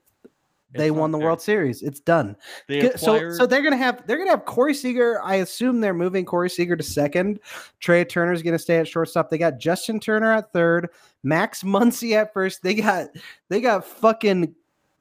they 0.72 0.88
It's 0.88 0.96
won 0.96 1.10
the 1.10 1.18
fair. 1.18 1.26
World 1.26 1.40
Series. 1.40 1.82
It's 1.82 2.00
done. 2.00 2.36
They 2.68 2.80
Good- 2.80 3.00
So, 3.00 3.30
so 3.32 3.46
they're 3.46 3.62
gonna 3.62 3.76
have 3.76 4.06
they're 4.06 4.18
gonna 4.18 4.30
have 4.30 4.44
Corey 4.44 4.74
Seager. 4.74 5.20
I 5.22 5.36
assume 5.36 5.80
they're 5.80 5.94
moving 5.94 6.24
Corey 6.24 6.50
Seager 6.50 6.76
to 6.76 6.82
second. 6.82 7.40
Trea 7.80 8.04
Turner's 8.04 8.42
gonna 8.42 8.58
stay 8.58 8.78
at 8.78 8.88
shortstop. 8.88 9.30
They 9.30 9.38
got 9.38 9.58
Justin 9.58 10.00
Turner 10.00 10.32
at 10.32 10.52
third. 10.52 10.88
Max 11.22 11.62
Muncy 11.62 12.16
at 12.16 12.32
first. 12.32 12.62
They 12.62 12.74
got 12.74 13.08
they 13.48 13.60
got 13.60 13.84
fucking 13.84 14.54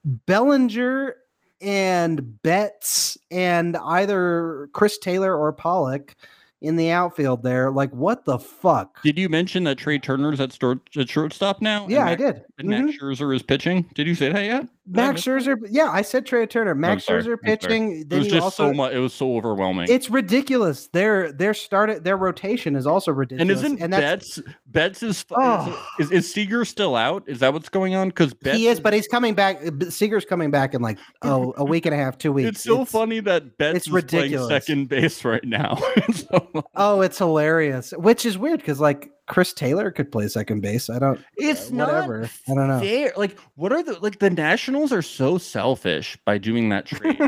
Bellinger 0.03 1.15
and 1.61 2.41
Betts 2.41 3.17
and 3.29 3.77
either 3.77 4.69
Chris 4.73 4.97
Taylor 4.97 5.35
or 5.35 5.53
Pollock 5.53 6.15
in 6.61 6.75
the 6.75 6.91
outfield 6.91 7.43
there. 7.43 7.71
Like 7.71 7.91
what 7.91 8.25
the 8.25 8.37
fuck? 8.39 9.01
Did 9.03 9.17
you 9.17 9.29
mention 9.29 9.63
that 9.65 9.77
Trea 9.77 9.99
Turner's 9.99 10.39
at, 10.39 10.53
short, 10.53 10.79
at 10.97 11.09
shortstop 11.09 11.61
now? 11.61 11.83
And 11.83 11.91
Yeah, 11.91 12.05
I 12.05 12.15
did. 12.15 12.43
And 12.59 12.69
Mhm. 12.69 12.85
Max 12.85 12.97
Scherzer 12.99 13.35
is 13.35 13.41
pitching. 13.41 13.85
Did 13.95 14.07
you 14.07 14.15
say 14.15 14.31
that 14.31 14.45
yet? 14.45 14.61
Did 14.87 14.95
Max? 14.95 15.21
Scherzer. 15.21 15.55
Yeah, 15.69 15.89
I 15.91 16.01
said 16.01 16.25
Trea 16.25 16.45
Turner. 16.47 16.75
Max. 16.75 17.05
Scherzer 17.05 17.39
pitching. 17.39 18.01
It 18.01 18.09
Then 18.09 18.19
was 18.19 18.27
just 18.27 18.41
also 18.43 18.67
so 18.69 18.73
much. 18.73 18.93
It 18.93 18.99
was 18.99 19.13
so 19.13 19.35
overwhelming. 19.37 19.87
It's 19.89 20.09
ridiculous. 20.09 20.87
Their 20.87 21.31
their 21.31 21.53
started 21.53 22.03
their 22.03 22.17
rotation 22.17 22.75
is 22.75 22.85
also 22.87 23.11
ridiculous. 23.11 23.63
and 23.63 23.79
isn't 23.79 23.91
that's 23.91 24.37
Betts 24.39 24.41
Betts 24.67 25.03
is, 25.03 25.25
Oh. 25.31 25.87
is 25.99 26.11
is 26.11 26.31
Seager 26.33 26.65
still 26.65 26.95
out? 26.95 27.23
Is 27.27 27.39
that 27.39 27.53
what's 27.53 27.69
going 27.69 27.95
on? 27.95 28.09
Because 28.09 28.33
he 28.43 28.67
is, 28.67 28.79
but 28.79 28.93
he's 28.93 29.07
coming 29.07 29.33
back. 29.33 29.59
Seager's 29.89 30.25
coming 30.25 30.49
back 30.51 30.73
in 30.73 30.81
like 30.81 30.97
oh 31.21 31.53
a 31.57 31.63
week 31.65 31.85
and 31.85 31.93
a 31.93 31.97
half, 31.97 32.17
two 32.17 32.31
weeks. 32.33 32.49
it's 32.49 32.63
so 32.63 32.83
funny 32.85 33.19
that 33.21 33.57
Betts 33.57 33.77
it's 33.77 33.87
is 33.87 33.91
playing 33.91 34.03
ridiculous. 34.33 34.49
second 34.49 34.89
base 34.89 35.23
right 35.25 35.43
now. 35.43 35.77
So- 36.13 36.47
Oh, 36.75 37.01
it's 37.01 37.17
hilarious. 37.17 37.91
Which 37.91 38.25
is 38.25 38.37
weird 38.37 38.59
because 38.59 38.79
like 38.79 39.11
Chris 39.27 39.53
Taylor 39.53 39.91
could 39.91 40.11
play 40.11 40.27
second 40.27 40.61
base. 40.61 40.89
I 40.89 40.99
don't. 40.99 41.19
It's 41.37 41.71
uh, 41.71 41.75
whatever. 41.75 42.21
not 42.21 42.31
I 42.49 42.53
don't 42.55 42.67
know. 42.67 42.79
fair. 42.79 43.13
Like, 43.17 43.37
what 43.55 43.71
are 43.71 43.83
the 43.83 43.99
like 43.99 44.19
the 44.19 44.29
Nationals 44.29 44.91
are 44.91 45.01
so 45.01 45.37
selfish 45.37 46.17
by 46.25 46.37
doing 46.37 46.69
that 46.69 46.85
trade. 46.85 47.19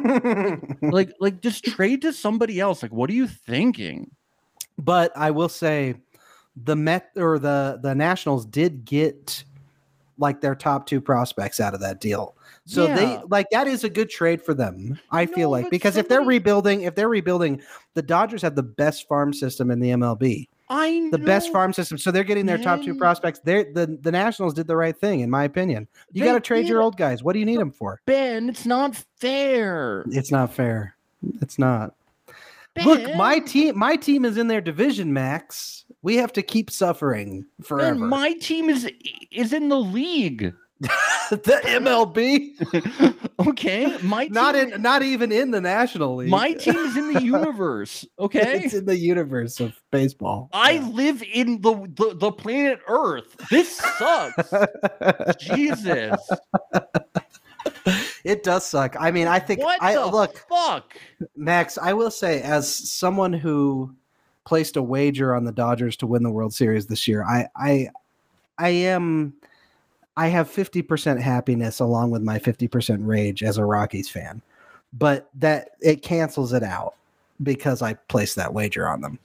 like, 0.82 1.14
like 1.20 1.42
just 1.42 1.64
trade 1.66 2.02
to 2.02 2.14
somebody 2.14 2.60
else. 2.60 2.82
Like, 2.82 2.94
what 2.94 3.10
are 3.10 3.14
you 3.14 3.28
thinking? 3.28 4.12
but 4.78 5.12
I 5.16 5.32
will 5.32 5.50
say, 5.50 5.96
the 6.56 6.76
Met 6.76 7.10
or 7.16 7.40
the 7.40 7.80
the 7.82 7.96
Nationals 7.96 8.46
did 8.46 8.86
get 8.86 9.44
like 10.18 10.42
their 10.42 10.56
top 10.56 10.86
two 10.86 11.02
prospects 11.02 11.60
out 11.60 11.74
of 11.74 11.80
that 11.80 12.00
deal. 12.00 12.36
So 12.66 12.88
they 12.88 13.20
like 13.28 13.48
that 13.52 13.68
is 13.68 13.84
a 13.84 13.90
good 13.90 14.10
trade 14.10 14.42
for 14.42 14.54
them. 14.54 14.98
I 15.12 15.26
feel 15.26 15.50
like 15.50 15.70
because 15.70 15.98
if 15.98 16.08
they're 16.08 16.22
rebuilding, 16.22 16.84
if 16.84 16.96
they're 16.96 17.10
rebuilding, 17.10 17.62
the 17.94 18.02
Dodgers 18.02 18.42
have 18.42 18.56
the 18.56 18.64
best 18.64 19.08
farm 19.08 19.34
system 19.34 19.70
in 19.70 19.80
the 19.80 19.90
MLB. 19.90 20.48
I 20.70 21.10
the 21.12 21.18
best 21.18 21.52
farm 21.52 21.74
system. 21.74 21.98
So 21.98 22.10
they're 22.10 22.24
getting 22.24 22.46
their 22.46 22.58
top 22.58 22.82
two 22.82 22.96
prospects. 22.96 23.40
They 23.40 23.66
the 23.66 23.98
the 24.02 24.12
Nationals 24.12 24.54
did 24.54 24.68
the 24.68 24.78
right 24.78 24.98
thing, 24.98 25.20
in 25.20 25.30
my 25.30 25.44
opinion. 25.44 25.88
You 26.14 26.24
got 26.24 26.34
to 26.34 26.40
trade 26.40 26.68
your 26.68 26.82
old 26.82 26.98
guys. 26.98 27.22
What 27.22 27.34
do 27.34 27.40
you 27.40 27.46
need 27.46 27.60
them 27.60 27.72
for? 27.72 28.00
Ben. 28.06 28.50
It's 28.50 28.66
not 28.66 28.96
fair. 29.20 30.06
It's 30.10 30.32
not 30.32 30.54
fair. 30.54 30.96
It's 31.42 31.60
not. 31.60 31.94
Look, 32.84 33.16
my 33.16 33.40
team, 33.40 33.78
my 33.78 33.96
team 33.96 34.26
is 34.26 34.38
in 34.38 34.48
their 34.48 34.62
division, 34.62 35.14
Max. 35.14 35.86
We 36.02 36.16
have 36.16 36.34
to 36.34 36.42
keep 36.42 36.72
suffering 36.72 37.46
forever. 37.62 38.00
Ben, 38.00 38.10
my 38.10 38.34
team 38.34 38.70
is 38.70 38.90
is 39.32 39.54
in 39.54 39.70
the 39.70 39.80
league. 39.80 40.54
the 41.30 41.62
MLB, 41.64 43.20
okay, 43.48 43.98
my 44.02 44.28
not 44.28 44.56
in, 44.56 44.82
not 44.82 45.02
even 45.02 45.32
in 45.32 45.52
the 45.52 45.62
National 45.62 46.16
League. 46.16 46.30
my 46.30 46.54
team 46.54 46.76
is 46.76 46.98
in 46.98 47.14
the 47.14 47.22
universe. 47.24 48.06
Okay, 48.20 48.64
it's 48.64 48.74
in 48.74 48.86
the 48.86 48.98
universe 48.98 49.60
of 49.60 49.80
baseball. 49.92 50.50
I 50.52 50.80
live 50.90 51.24
in 51.24 51.62
the, 51.62 51.74
the 51.96 52.16
the 52.16 52.32
planet 52.32 52.80
Earth. 52.88 53.36
This 53.50 53.78
sucks. 53.78 54.54
Jesus, 55.40 56.20
it 58.24 58.44
does 58.44 58.66
suck. 58.66 58.96
I 59.00 59.12
mean, 59.12 59.28
I 59.28 59.40
think 59.40 59.62
what 59.62 59.82
I 59.82 59.96
the 59.96 60.06
look. 60.08 60.46
fuck? 60.50 60.96
Max, 61.36 61.78
I 61.78 61.94
will 61.94 62.12
say, 62.12 62.42
as 62.42 62.74
someone 62.74 63.34
who 63.34 63.94
placed 64.46 64.78
a 64.78 64.84
wager 64.84 65.36
on 65.36 65.44
the 65.46 65.52
Dodgers 65.52 65.98
to 65.98 66.08
win 66.08 66.24
the 66.24 66.32
World 66.32 66.54
Series 66.54 66.88
this 66.88 67.08
year, 67.08 67.24
I, 67.24 67.48
I, 67.56 67.90
I 68.58 68.70
am, 68.70 69.34
I 70.16 70.28
have 70.28 70.50
fifty 70.50 70.82
percent 70.82 71.22
happiness 71.22 71.80
along 71.80 72.12
with 72.12 72.22
my 72.22 72.40
fifty 72.40 72.68
percent 72.68 73.02
rage 73.06 73.42
as 73.44 73.58
a 73.58 73.66
Rockies 73.66 74.10
fan, 74.10 74.42
but 74.94 75.30
that 75.36 75.72
it 75.82 76.02
cancels 76.04 76.54
it 76.54 76.64
out 76.64 76.96
because 77.42 77.82
I 77.82 77.94
placed 77.96 78.36
that 78.36 78.54
wager 78.54 78.88
on 78.88 79.02
them 79.02 79.18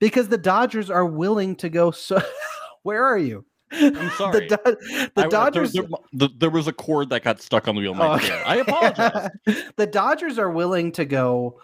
because 0.00 0.28
the 0.28 0.38
Dodgers 0.38 0.90
are 0.90 1.06
willing 1.06 1.54
to 1.56 1.68
go. 1.68 1.90
So, 1.92 2.20
where 2.82 3.04
are 3.04 3.18
you? 3.18 3.44
I'm 3.70 4.10
sorry. 4.18 4.48
The, 4.48 4.56
Do- 4.56 5.10
the 5.14 5.24
I- 5.24 5.28
Dodgers. 5.28 5.72
There, 5.72 5.84
there- 6.12 6.28
there 6.38 6.50
was 6.50 6.66
a 6.66 6.72
cord 6.72 7.10
that 7.10 7.22
got 7.22 7.40
stuck 7.40 7.68
on 7.68 7.74
the 7.76 7.80
wheel 7.80 7.92
of 7.92 7.98
my 7.98 8.14
Oh, 8.14 8.18
chair. 8.18 8.42
I 8.46 8.56
apologize. 8.56 9.30
the 9.76 9.86
Dodgers 9.86 10.38
are 10.38 10.50
willing 10.50 10.90
to 10.92 11.04
go 11.04 11.60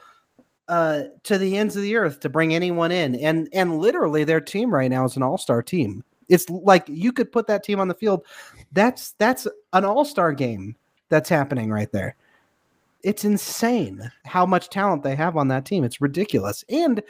uh, 0.69 1.03
to 1.25 1.39
the 1.39 1.57
ends 1.57 1.75
of 1.77 1.83
the 1.83 1.97
earth 1.97 2.21
to 2.21 2.29
bring 2.29 2.55
anyone 2.55 2.93
in, 2.93 3.17
and 3.17 3.49
and 3.53 3.79
literally 3.81 4.23
their 4.23 4.41
team 4.41 4.73
right 4.73 4.91
now 4.91 5.05
is 5.05 5.17
an 5.17 5.23
all 5.25 5.39
star 5.39 5.61
team. 5.63 6.05
It's 6.31 6.49
like 6.49 6.89
you 6.89 7.13
could 7.13 7.31
put 7.31 7.47
that 7.49 7.65
team 7.65 7.81
on 7.81 7.89
the 7.89 7.95
field. 7.95 8.25
That's 8.73 9.13
that's 9.19 9.47
an 9.73 9.85
all 9.85 10.05
star 10.05 10.33
game 10.33 10.77
that's 11.09 11.29
happening 11.29 11.71
right 11.71 11.91
there. 11.93 12.17
It's 13.03 13.25
insane 13.25 14.11
how 14.25 14.47
much 14.47 14.71
talent 14.71 15.03
they 15.03 15.17
have 15.17 15.37
on 15.37 15.49
that 15.49 15.65
team. 15.65 15.85
It's 15.85 16.01
ridiculous. 16.01 16.65
And 16.69 17.03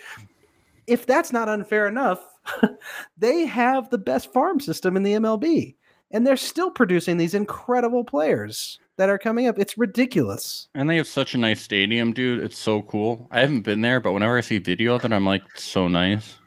if 0.86 1.06
that's 1.06 1.32
not 1.32 1.48
unfair 1.48 1.86
enough, 1.86 2.20
they 3.18 3.44
have 3.46 3.90
the 3.90 3.98
best 3.98 4.32
farm 4.32 4.58
system 4.58 4.96
in 4.96 5.02
the 5.02 5.12
MLB. 5.12 5.74
And 6.12 6.26
they're 6.26 6.36
still 6.36 6.70
producing 6.70 7.16
these 7.18 7.34
incredible 7.34 8.02
players 8.02 8.80
that 8.96 9.08
are 9.08 9.18
coming 9.18 9.46
up. 9.46 9.58
It's 9.58 9.78
ridiculous. 9.78 10.68
And 10.74 10.90
they 10.90 10.96
have 10.96 11.06
such 11.06 11.34
a 11.34 11.38
nice 11.38 11.60
stadium, 11.62 12.12
dude. 12.12 12.42
It's 12.42 12.58
so 12.58 12.82
cool. 12.82 13.28
I 13.30 13.40
haven't 13.40 13.62
been 13.62 13.80
there, 13.80 14.00
but 14.00 14.12
whenever 14.12 14.36
I 14.36 14.40
see 14.40 14.58
video 14.58 14.96
of 14.96 15.04
it, 15.04 15.12
I'm 15.12 15.26
like, 15.26 15.42
so 15.56 15.86
nice. 15.86 16.39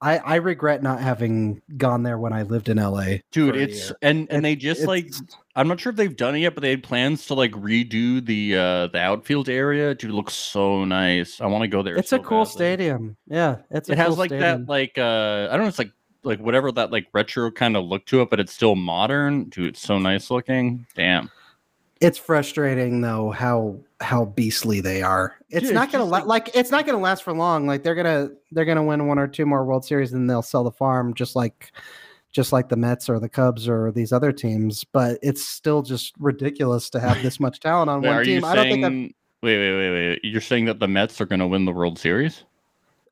I, 0.00 0.18
I 0.18 0.34
regret 0.36 0.82
not 0.82 1.00
having 1.00 1.62
gone 1.76 2.02
there 2.02 2.18
when 2.18 2.32
I 2.32 2.42
lived 2.42 2.68
in 2.68 2.76
LA. 2.78 3.16
Dude, 3.32 3.56
it's 3.56 3.88
year. 3.88 3.96
and 4.02 4.26
and 4.30 4.44
they 4.44 4.56
just 4.56 4.82
like 4.86 5.12
I'm 5.54 5.68
not 5.68 5.80
sure 5.80 5.90
if 5.90 5.96
they've 5.96 6.14
done 6.16 6.34
it 6.34 6.40
yet, 6.40 6.54
but 6.54 6.60
they 6.62 6.70
had 6.70 6.82
plans 6.82 7.26
to 7.26 7.34
like 7.34 7.52
redo 7.52 8.24
the 8.24 8.56
uh 8.56 8.86
the 8.88 8.98
outfield 9.00 9.48
area. 9.48 9.94
Dude, 9.94 10.10
it 10.10 10.14
looks 10.14 10.34
so 10.34 10.84
nice. 10.84 11.40
I 11.40 11.46
want 11.46 11.62
to 11.62 11.68
go 11.68 11.82
there. 11.82 11.96
it's 11.96 12.10
so 12.10 12.16
a 12.16 12.20
cool 12.20 12.40
badly. 12.44 12.52
stadium. 12.52 13.16
Yeah, 13.26 13.56
it's 13.70 13.88
a 13.88 13.92
It 13.92 13.98
has 13.98 14.08
cool 14.08 14.16
like 14.16 14.28
stadium. 14.30 14.66
that 14.66 14.68
like 14.70 14.98
uh 14.98 15.48
I 15.50 15.56
don't 15.56 15.62
know, 15.62 15.68
it's 15.68 15.78
like 15.78 15.92
like 16.22 16.40
whatever 16.40 16.72
that 16.72 16.90
like 16.90 17.06
retro 17.12 17.50
kind 17.50 17.76
of 17.76 17.84
look 17.84 18.04
to 18.06 18.20
it, 18.22 18.30
but 18.30 18.40
it's 18.40 18.52
still 18.52 18.74
modern. 18.74 19.44
Dude, 19.44 19.68
it's 19.68 19.80
so 19.82 19.98
nice 19.98 20.30
looking. 20.30 20.86
Damn. 20.94 21.30
It's 22.00 22.18
frustrating 22.18 23.00
though 23.00 23.30
how 23.30 23.78
how 24.00 24.26
beastly 24.26 24.80
they 24.80 25.02
are. 25.02 25.36
It's 25.48 25.66
Dude, 25.66 25.74
not 25.74 25.90
gonna 25.90 26.04
la- 26.04 26.24
like- 26.24 26.50
it's 26.54 26.70
not 26.70 26.84
gonna 26.84 26.98
last 26.98 27.22
for 27.22 27.32
long. 27.32 27.66
Like 27.66 27.82
they're 27.82 27.94
gonna 27.94 28.28
they're 28.52 28.66
gonna 28.66 28.84
win 28.84 29.06
one 29.06 29.18
or 29.18 29.26
two 29.26 29.46
more 29.46 29.64
World 29.64 29.84
Series 29.84 30.12
and 30.12 30.28
they'll 30.28 30.42
sell 30.42 30.64
the 30.64 30.70
farm 30.70 31.14
just 31.14 31.34
like 31.36 31.72
just 32.32 32.52
like 32.52 32.68
the 32.68 32.76
Mets 32.76 33.08
or 33.08 33.18
the 33.18 33.30
Cubs 33.30 33.66
or 33.66 33.92
these 33.92 34.12
other 34.12 34.30
teams. 34.30 34.84
But 34.84 35.18
it's 35.22 35.46
still 35.46 35.80
just 35.80 36.12
ridiculous 36.18 36.90
to 36.90 37.00
have 37.00 37.22
this 37.22 37.40
much 37.40 37.60
talent 37.60 37.88
on 37.88 38.02
Wait, 38.02 38.08
one 38.10 38.24
team. 38.24 38.44
I 38.44 38.54
don't 38.54 38.64
saying 38.64 38.82
think 38.82 39.12
that. 39.42 39.46
wait, 39.46 39.58
wait, 39.58 39.76
wait, 39.78 40.08
wait. 40.08 40.20
You're 40.22 40.42
saying 40.42 40.66
that 40.66 40.78
the 40.80 40.88
Mets 40.88 41.18
are 41.22 41.26
gonna 41.26 41.48
win 41.48 41.64
the 41.64 41.72
World 41.72 41.98
Series? 41.98 42.44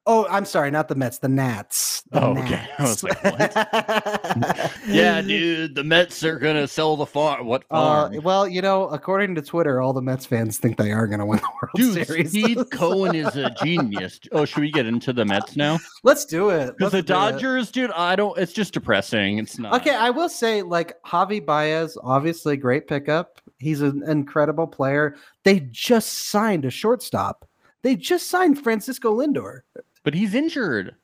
Oh, 0.07 0.27
I'm 0.29 0.45
sorry, 0.45 0.71
not 0.71 0.89
the 0.89 0.95
Mets, 0.95 1.19
the 1.19 1.29
Nats. 1.29 2.03
The 2.11 2.23
Oh, 2.23 2.37
okay. 2.37 2.61
I 2.79 2.83
was 2.83 3.03
Nats. 3.03 3.25
like, 3.25 4.71
Yeah, 4.87 5.23
dude, 5.23 5.75
the 5.75 5.83
Mets 5.85 6.23
are 6.25 6.39
gonna 6.39 6.69
sell 6.69 6.97
the 6.97 7.07
farm. 7.07 7.47
What 7.47 7.65
Uh, 7.71 8.11
farm? 8.11 8.23
well, 8.23 8.47
you 8.47 8.61
know, 8.61 8.87
according 8.89 9.35
to 9.37 9.43
Twitter, 9.43 9.81
all 9.81 9.95
the 9.95 10.03
Mets 10.03 10.27
fans 10.27 10.59
think 10.59 10.77
they 10.77 10.93
are 10.93 11.07
going 11.07 11.21
to 11.21 11.27
win 11.27 11.39
the 11.39 11.49
World 11.55 11.71
Dude, 11.95 12.07
Series. 12.07 12.31
Steve 12.31 12.69
Cohen 12.73 13.15
is 13.15 13.35
a 13.37 13.51
genius. 13.63 14.21
Oh, 14.33 14.45
should 14.45 14.61
we 14.61 14.71
get 14.71 14.85
into 14.85 15.13
the 15.15 15.25
Mets 15.25 15.57
now? 15.57 15.79
Let's 16.03 16.27
do 16.27 16.51
it. 16.51 16.77
Because 16.77 16.93
Let's 16.93 17.07
the 17.07 17.15
do 17.15 17.15
it. 17.15 17.17
Dodgers, 17.33 17.71
dude, 17.71 17.91
I 17.93 18.15
don't. 18.15 18.37
It's 18.39 18.53
just 18.53 18.75
depressing. 18.75 19.39
It's 19.39 19.59
not. 19.59 19.73
Okay, 19.81 19.95
I 19.95 20.11
will 20.11 20.29
say, 20.29 20.61
like 20.63 21.01
Javi 21.03 21.45
Baez, 21.45 21.97
obviously 22.03 22.57
great 22.59 22.87
pickup. 22.87 23.41
He's 23.59 23.81
an 23.81 24.03
incredible 24.07 24.67
player. 24.67 25.17
They 25.45 25.61
just 25.71 26.29
signed 26.29 26.67
a 26.67 26.71
shortstop. 26.71 27.49
They 27.83 27.97
just 27.97 28.29
signed 28.29 28.63
Francisco 28.63 29.15
Lindor. 29.19 29.61
But 30.05 30.15
he's 30.15 30.35
injured, 30.35 30.95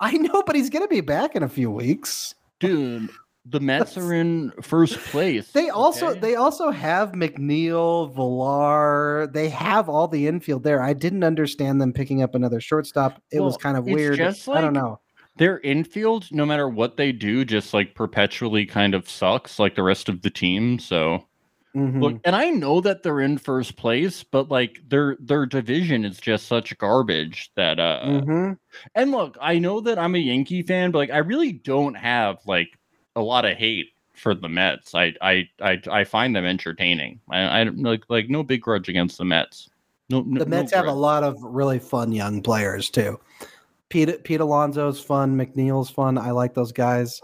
I 0.00 0.12
know, 0.12 0.42
but 0.46 0.54
he's 0.54 0.70
going 0.70 0.84
to 0.84 0.88
be 0.88 1.00
back 1.00 1.34
in 1.34 1.42
a 1.42 1.48
few 1.48 1.70
weeks. 1.70 2.34
dude. 2.60 3.08
The 3.50 3.60
Mets 3.60 3.96
are 3.96 4.12
in 4.12 4.52
first 4.60 4.98
place. 4.98 5.52
They 5.52 5.70
also 5.70 6.08
okay? 6.08 6.20
they 6.20 6.34
also 6.34 6.70
have 6.70 7.12
McNeil, 7.12 8.12
Villar. 8.14 9.26
They 9.32 9.48
have 9.48 9.88
all 9.88 10.06
the 10.06 10.26
infield 10.26 10.64
there. 10.64 10.82
I 10.82 10.92
didn't 10.92 11.24
understand 11.24 11.80
them 11.80 11.94
picking 11.94 12.22
up 12.22 12.34
another 12.34 12.60
shortstop. 12.60 13.22
It 13.30 13.40
was 13.40 13.56
kind 13.56 13.78
of 13.78 13.86
weird. 13.86 14.18
just 14.18 14.46
I 14.50 14.60
don't 14.60 14.74
know. 14.74 15.00
their 15.38 15.60
infield, 15.60 16.26
no 16.30 16.44
matter 16.44 16.68
what 16.68 16.98
they 16.98 17.10
do, 17.10 17.44
just 17.44 17.72
like 17.72 17.94
perpetually 17.94 18.66
kind 18.66 18.94
of 18.94 19.08
sucks, 19.08 19.58
like 19.58 19.76
the 19.76 19.82
rest 19.82 20.10
of 20.10 20.20
the 20.20 20.30
team. 20.30 20.78
So 20.78 21.24
Mhm. 21.76 22.00
look, 22.00 22.20
and 22.24 22.34
I 22.34 22.50
know 22.50 22.80
that 22.80 23.02
they're 23.02 23.20
in 23.20 23.38
first 23.38 23.76
place, 23.76 24.22
but 24.24 24.50
like 24.50 24.80
their 24.88 25.16
their 25.20 25.46
division 25.46 26.04
is 26.04 26.18
just 26.18 26.46
such 26.46 26.76
garbage 26.78 27.50
that 27.56 27.78
uh. 27.78 28.00
Mhm. 28.04 28.58
And 28.94 29.10
look, 29.10 29.36
I 29.40 29.58
know 29.58 29.80
that 29.80 29.98
I'm 29.98 30.14
a 30.14 30.18
Yankee 30.18 30.62
fan, 30.62 30.90
but 30.90 30.98
like 30.98 31.10
I 31.10 31.18
really 31.18 31.52
don't 31.52 31.94
have 31.94 32.38
like 32.46 32.78
a 33.16 33.20
lot 33.20 33.44
of 33.44 33.56
hate 33.56 33.88
for 34.14 34.34
the 34.34 34.48
Mets. 34.48 34.94
I 34.94 35.14
I 35.20 35.48
I, 35.60 35.80
I 35.90 36.04
find 36.04 36.34
them 36.34 36.44
entertaining. 36.44 37.20
I 37.30 37.60
I 37.60 37.62
like 37.64 38.04
like 38.08 38.28
no 38.30 38.42
big 38.42 38.62
grudge 38.62 38.88
against 38.88 39.18
the 39.18 39.24
Mets. 39.24 39.68
No, 40.10 40.22
no 40.22 40.38
the 40.40 40.46
Mets 40.46 40.72
no 40.72 40.78
have 40.78 40.86
a 40.86 40.92
lot 40.92 41.22
of 41.22 41.36
really 41.42 41.78
fun 41.78 42.12
young 42.12 42.42
players 42.42 42.88
too. 42.90 43.20
Pete 43.90 44.24
Pete 44.24 44.40
Alonso's 44.40 45.00
fun. 45.00 45.36
McNeil's 45.36 45.90
fun. 45.90 46.18
I 46.18 46.30
like 46.30 46.54
those 46.54 46.72
guys. 46.72 47.20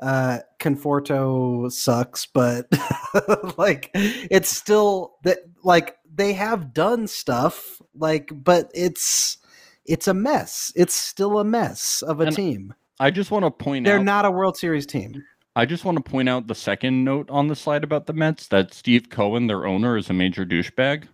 Uh, 0.00 0.38
Conforto 0.58 1.70
sucks, 1.70 2.26
but 2.26 2.66
like 3.58 3.90
it's 3.94 4.48
still 4.48 5.16
that 5.24 5.38
like 5.62 5.98
they 6.14 6.32
have 6.32 6.72
done 6.72 7.06
stuff 7.06 7.80
like, 7.94 8.30
but 8.32 8.70
it's 8.74 9.38
it's 9.84 10.08
a 10.08 10.14
mess. 10.14 10.72
It's 10.76 10.94
still 10.94 11.38
a 11.38 11.44
mess 11.44 12.02
of 12.02 12.20
a 12.20 12.26
And 12.26 12.36
team. 12.36 12.74
I 12.98 13.10
just 13.10 13.30
want 13.30 13.44
to 13.44 13.50
point 13.50 13.86
out 13.86 13.90
They're 13.90 14.04
not 14.04 14.24
a 14.24 14.30
World 14.30 14.56
Series 14.56 14.86
team. 14.86 15.24
I 15.56 15.66
just 15.66 15.84
want 15.84 15.96
to 15.96 16.10
point 16.10 16.28
out 16.28 16.46
the 16.46 16.54
second 16.54 17.02
note 17.02 17.28
on 17.28 17.48
the 17.48 17.56
slide 17.56 17.82
about 17.82 18.06
the 18.06 18.12
Mets 18.12 18.46
that 18.48 18.72
Steve 18.72 19.10
Cohen, 19.10 19.48
their 19.48 19.66
owner, 19.66 19.96
is 19.96 20.08
a 20.08 20.12
major 20.12 20.46
douchebag. 20.46 21.08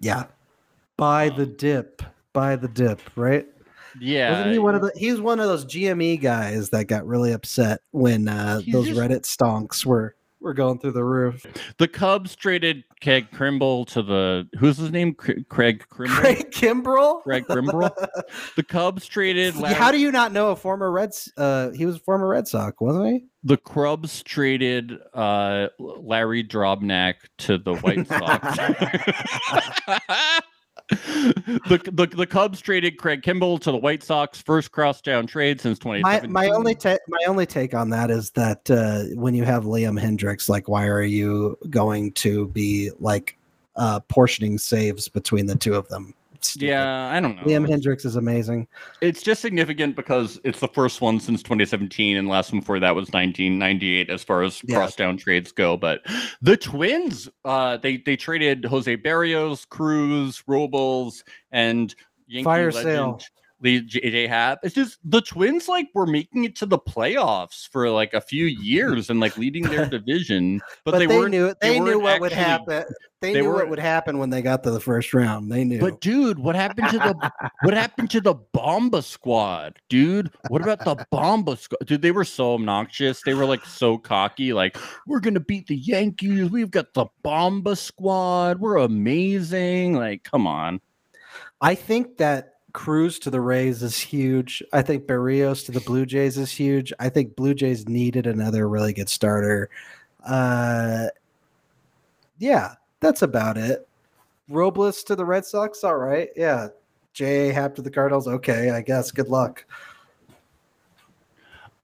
Yeah, 0.00 0.24
by 0.96 1.28
the 1.28 1.44
dip, 1.44 2.02
by 2.32 2.56
the 2.56 2.68
dip, 2.68 3.00
right? 3.14 3.46
Yeah, 4.00 4.30
Wasn't 4.32 4.52
he 4.52 4.58
one 4.58 4.74
of 4.74 4.82
the? 4.82 4.92
He's 4.96 5.20
one 5.20 5.40
of 5.40 5.46
those 5.46 5.64
GME 5.64 6.20
guys 6.20 6.70
that 6.70 6.86
got 6.86 7.06
really 7.06 7.32
upset 7.32 7.80
when 7.92 8.28
uh, 8.28 8.60
those 8.70 8.86
just- 8.88 9.00
Reddit 9.00 9.22
stonks 9.22 9.84
were 9.86 10.16
We're 10.40 10.52
going 10.52 10.78
through 10.78 10.92
the 10.92 11.04
roof. 11.04 11.46
The 11.78 11.88
Cubs 11.88 12.34
traded 12.36 12.84
Craig 13.02 13.28
Kimbrel 13.32 13.86
to 13.88 14.02
the 14.02 14.48
who's 14.58 14.76
his 14.78 14.90
name? 14.90 15.14
Cra- 15.14 15.42
Craig 15.44 15.84
Kimbrel. 15.90 16.08
Craig 16.10 16.50
Kimbrel. 16.50 17.22
Craig 17.22 17.44
Kimbrel. 17.46 17.90
The 18.56 18.62
Cubs 18.62 19.06
traded. 19.06 19.56
Larry, 19.56 19.74
How 19.74 19.90
do 19.90 19.98
you 19.98 20.12
not 20.12 20.32
know 20.32 20.50
a 20.50 20.56
former 20.56 20.90
Reds? 20.90 21.32
Uh, 21.36 21.70
he 21.70 21.86
was 21.86 21.96
a 21.96 22.00
former 22.00 22.28
Red 22.28 22.46
Sox, 22.48 22.76
wasn't 22.80 23.06
he? 23.08 23.24
the 23.46 23.56
Cubs 23.58 24.22
traded 24.22 24.92
uh, 25.12 25.68
Larry 25.78 26.42
Drobnak 26.44 27.14
to 27.38 27.58
the 27.58 27.74
White 27.76 28.06
Sox. 28.08 28.58
the, 30.88 31.80
the 31.92 32.06
the 32.14 32.26
Cubs 32.26 32.60
traded 32.60 32.98
Craig 32.98 33.22
Kimbrel 33.22 33.58
to 33.60 33.72
the 33.72 33.76
White 33.78 34.02
Sox, 34.02 34.42
first 34.42 34.70
crosstown 34.70 35.26
trade 35.26 35.58
since 35.60 35.78
My 36.02 36.20
my 36.26 36.48
only 36.50 36.74
ta- 36.74 36.98
my 37.08 37.24
only 37.26 37.46
take 37.46 37.72
on 37.72 37.88
that 37.90 38.10
is 38.10 38.30
that 38.32 38.70
uh, 38.70 39.04
when 39.14 39.34
you 39.34 39.44
have 39.44 39.64
Liam 39.64 39.98
Hendriks, 39.98 40.48
like, 40.48 40.68
why 40.68 40.86
are 40.86 41.02
you 41.02 41.56
going 41.70 42.12
to 42.12 42.48
be 42.48 42.90
like 43.00 43.38
uh, 43.76 44.00
portioning 44.00 44.58
saves 44.58 45.08
between 45.08 45.46
the 45.46 45.56
two 45.56 45.74
of 45.74 45.88
them? 45.88 46.14
It's 46.44 46.50
stupid. 46.52 46.66
yeah, 46.68 47.08
I 47.10 47.20
don't 47.20 47.36
know. 47.36 47.42
Liam 47.44 47.66
Hendriks 47.66 48.04
is 48.04 48.16
amazing. 48.16 48.68
It's 49.00 49.22
just 49.22 49.40
significant 49.40 49.96
because 49.96 50.38
it's 50.44 50.60
the 50.60 50.68
first 50.68 51.00
one 51.00 51.18
since 51.18 51.42
2017, 51.42 52.18
and 52.18 52.28
last 52.28 52.52
one 52.52 52.60
before 52.60 52.78
that 52.80 52.94
was 52.94 53.08
1998, 53.12 54.10
as 54.10 54.22
far 54.22 54.42
as 54.42 54.60
Yeah. 54.62 54.76
crosstown 54.76 55.16
trades 55.16 55.52
go. 55.52 55.78
But 55.78 56.02
the 56.42 56.58
Twins, 56.58 57.30
uh, 57.46 57.78
they 57.78 57.96
they 57.96 58.16
traded 58.16 58.66
Jose 58.66 58.94
Berrios, 58.98 59.66
Cruz, 59.66 60.42
Robles, 60.46 61.24
and 61.50 61.94
Yankee 62.26 62.44
Fire 62.44 62.72
legend 62.72 62.84
sale. 62.84 63.20
JJ 63.64 64.28
Happ. 64.28 64.60
It's 64.62 64.74
just 64.74 64.98
the 65.04 65.20
Twins 65.20 65.68
like 65.68 65.88
were 65.94 66.06
making 66.06 66.44
it 66.44 66.54
to 66.56 66.66
the 66.66 66.78
playoffs 66.78 67.68
for 67.68 67.90
like 67.90 68.14
a 68.14 68.20
few 68.20 68.46
years 68.46 69.10
and 69.10 69.20
like 69.20 69.36
leading 69.38 69.64
their 69.64 69.86
division, 69.90 70.60
but, 70.84 70.92
But, 70.92 70.98
they, 70.98 71.06
they, 71.06 71.28
knew 71.28 71.54
they 71.60 71.68
they, 71.70 71.80
knew 71.80 71.98
what 71.98 72.20
would 72.20 72.32
happen. 72.32 72.84
They, 73.20 73.32
they 73.32 73.40
knew 73.40 73.52
what 73.52 73.70
would 73.70 73.78
happen 73.78 74.18
when 74.18 74.28
they 74.28 74.42
got 74.42 74.62
to 74.64 74.70
the 74.70 74.80
first 74.80 75.14
round. 75.14 75.50
They 75.50 75.64
knew. 75.64 75.80
But 75.80 76.00
dude, 76.00 76.38
what 76.38 76.54
happened 76.54 76.90
to 76.90 76.98
the 76.98 77.32
what 77.62 77.74
happened 77.74 78.10
to 78.10 78.20
the 78.20 78.34
Bomba 78.34 79.02
squad, 79.02 79.78
dude? 79.88 80.30
What 80.48 80.60
about 80.62 80.84
the 80.84 81.06
Bomba 81.10 81.56
squad? 81.56 81.86
Dude, 81.86 82.02
they 82.02 82.12
were 82.12 82.24
so 82.24 82.54
obnoxious. 82.54 83.22
They 83.22 83.34
were 83.34 83.46
like 83.46 83.64
so 83.64 83.96
cocky, 83.96 84.52
like 84.52 84.76
we're 85.06 85.20
gonna 85.20 85.40
beat 85.40 85.68
the 85.68 85.76
Yankees. 85.76 86.50
We've 86.50 86.70
got 86.70 86.92
the 86.92 87.06
Bomba 87.22 87.76
squad. 87.76 88.60
We're 88.60 88.76
amazing. 88.76 89.94
Like, 89.94 90.24
come 90.24 90.46
on. 90.46 90.80
I 91.60 91.74
think 91.74 92.18
that 92.18 92.53
Cruz 92.74 93.18
to 93.20 93.30
the 93.30 93.40
Rays 93.40 93.82
is 93.82 93.98
huge. 93.98 94.62
I 94.72 94.82
think 94.82 95.06
Berrios 95.06 95.64
to 95.66 95.72
the 95.72 95.80
Blue 95.80 96.04
Jays 96.04 96.36
is 96.36 96.52
huge. 96.52 96.92
I 96.98 97.08
think 97.08 97.36
Blue 97.36 97.54
Jays 97.54 97.88
needed 97.88 98.26
another 98.26 98.68
really 98.68 98.92
good 98.92 99.08
starter. 99.08 99.70
Uh, 100.26 101.06
yeah, 102.38 102.74
that's 103.00 103.22
about 103.22 103.56
it. 103.56 103.88
Robles 104.48 105.02
to 105.04 105.16
the 105.16 105.24
Red 105.24 105.46
Sox, 105.46 105.82
all 105.84 105.96
right. 105.96 106.28
Yeah. 106.36 106.68
J. 107.14 107.52
Happ 107.52 107.76
to 107.76 107.82
the 107.82 107.90
Cardinals, 107.90 108.26
okay, 108.26 108.70
I 108.70 108.82
guess. 108.82 109.12
Good 109.12 109.28
luck. 109.28 109.64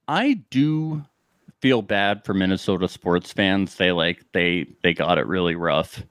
I 0.08 0.40
do 0.50 1.04
feel 1.60 1.82
bad 1.82 2.24
for 2.24 2.34
Minnesota 2.34 2.88
sports 2.88 3.32
fans. 3.32 3.76
They 3.76 3.92
like 3.92 4.24
they 4.32 4.66
they 4.82 4.92
got 4.92 5.18
it 5.18 5.26
really 5.28 5.54
rough. 5.54 6.02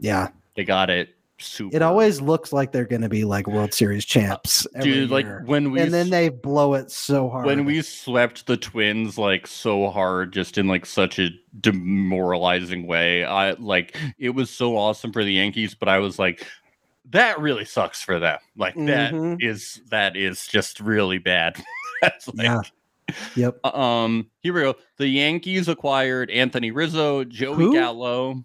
Yeah, 0.00 0.28
They 0.56 0.64
got 0.64 0.90
it 0.90 1.15
super. 1.38 1.74
it 1.76 1.82
always 1.82 2.20
looks 2.20 2.52
like 2.52 2.72
they're 2.72 2.84
going 2.86 3.02
to 3.02 3.08
be 3.08 3.24
like 3.24 3.46
World 3.46 3.72
Series 3.74 4.04
champs, 4.04 4.66
every 4.74 4.92
dude 4.92 5.10
like 5.10 5.26
when 5.44 5.70
we 5.70 5.80
and 5.80 5.92
then 5.92 6.10
they 6.10 6.28
blow 6.28 6.74
it 6.74 6.90
so 6.90 7.28
hard. 7.28 7.46
when 7.46 7.64
we 7.64 7.82
swept 7.82 8.46
the 8.46 8.56
twins 8.56 9.18
like 9.18 9.46
so 9.46 9.90
hard 9.90 10.32
just 10.32 10.56
in 10.58 10.66
like 10.66 10.86
such 10.86 11.18
a 11.18 11.28
demoralizing 11.60 12.86
way 12.86 13.24
i 13.24 13.52
like 13.52 13.96
it 14.18 14.30
was 14.30 14.50
so 14.50 14.76
awesome 14.76 15.12
for 15.12 15.24
the 15.24 15.32
yankees 15.32 15.74
but 15.74 15.88
i 15.88 15.98
was 15.98 16.18
like 16.18 16.46
that 17.10 17.38
really 17.40 17.64
sucks 17.64 18.02
for 18.02 18.18
them 18.18 18.38
like 18.56 18.74
that 18.74 19.12
Mhm. 19.12 19.42
is 19.42 19.80
that 19.90 20.16
is 20.16 20.46
just 20.46 20.80
really 20.80 21.18
bad 21.18 21.56
that's 22.02 22.28
like 22.28 22.44
Yeah. 22.44 22.60
Yep. 23.36 23.64
um 23.66 24.28
here 24.42 24.52
we 24.52 24.60
go 24.62 24.74
the 24.98 25.06
yankees 25.08 25.68
acquired 25.68 26.30
anthony 26.30 26.70
rizzo 26.72 27.24
joey 27.24 27.56
Who? 27.56 27.72
gallo 27.74 28.44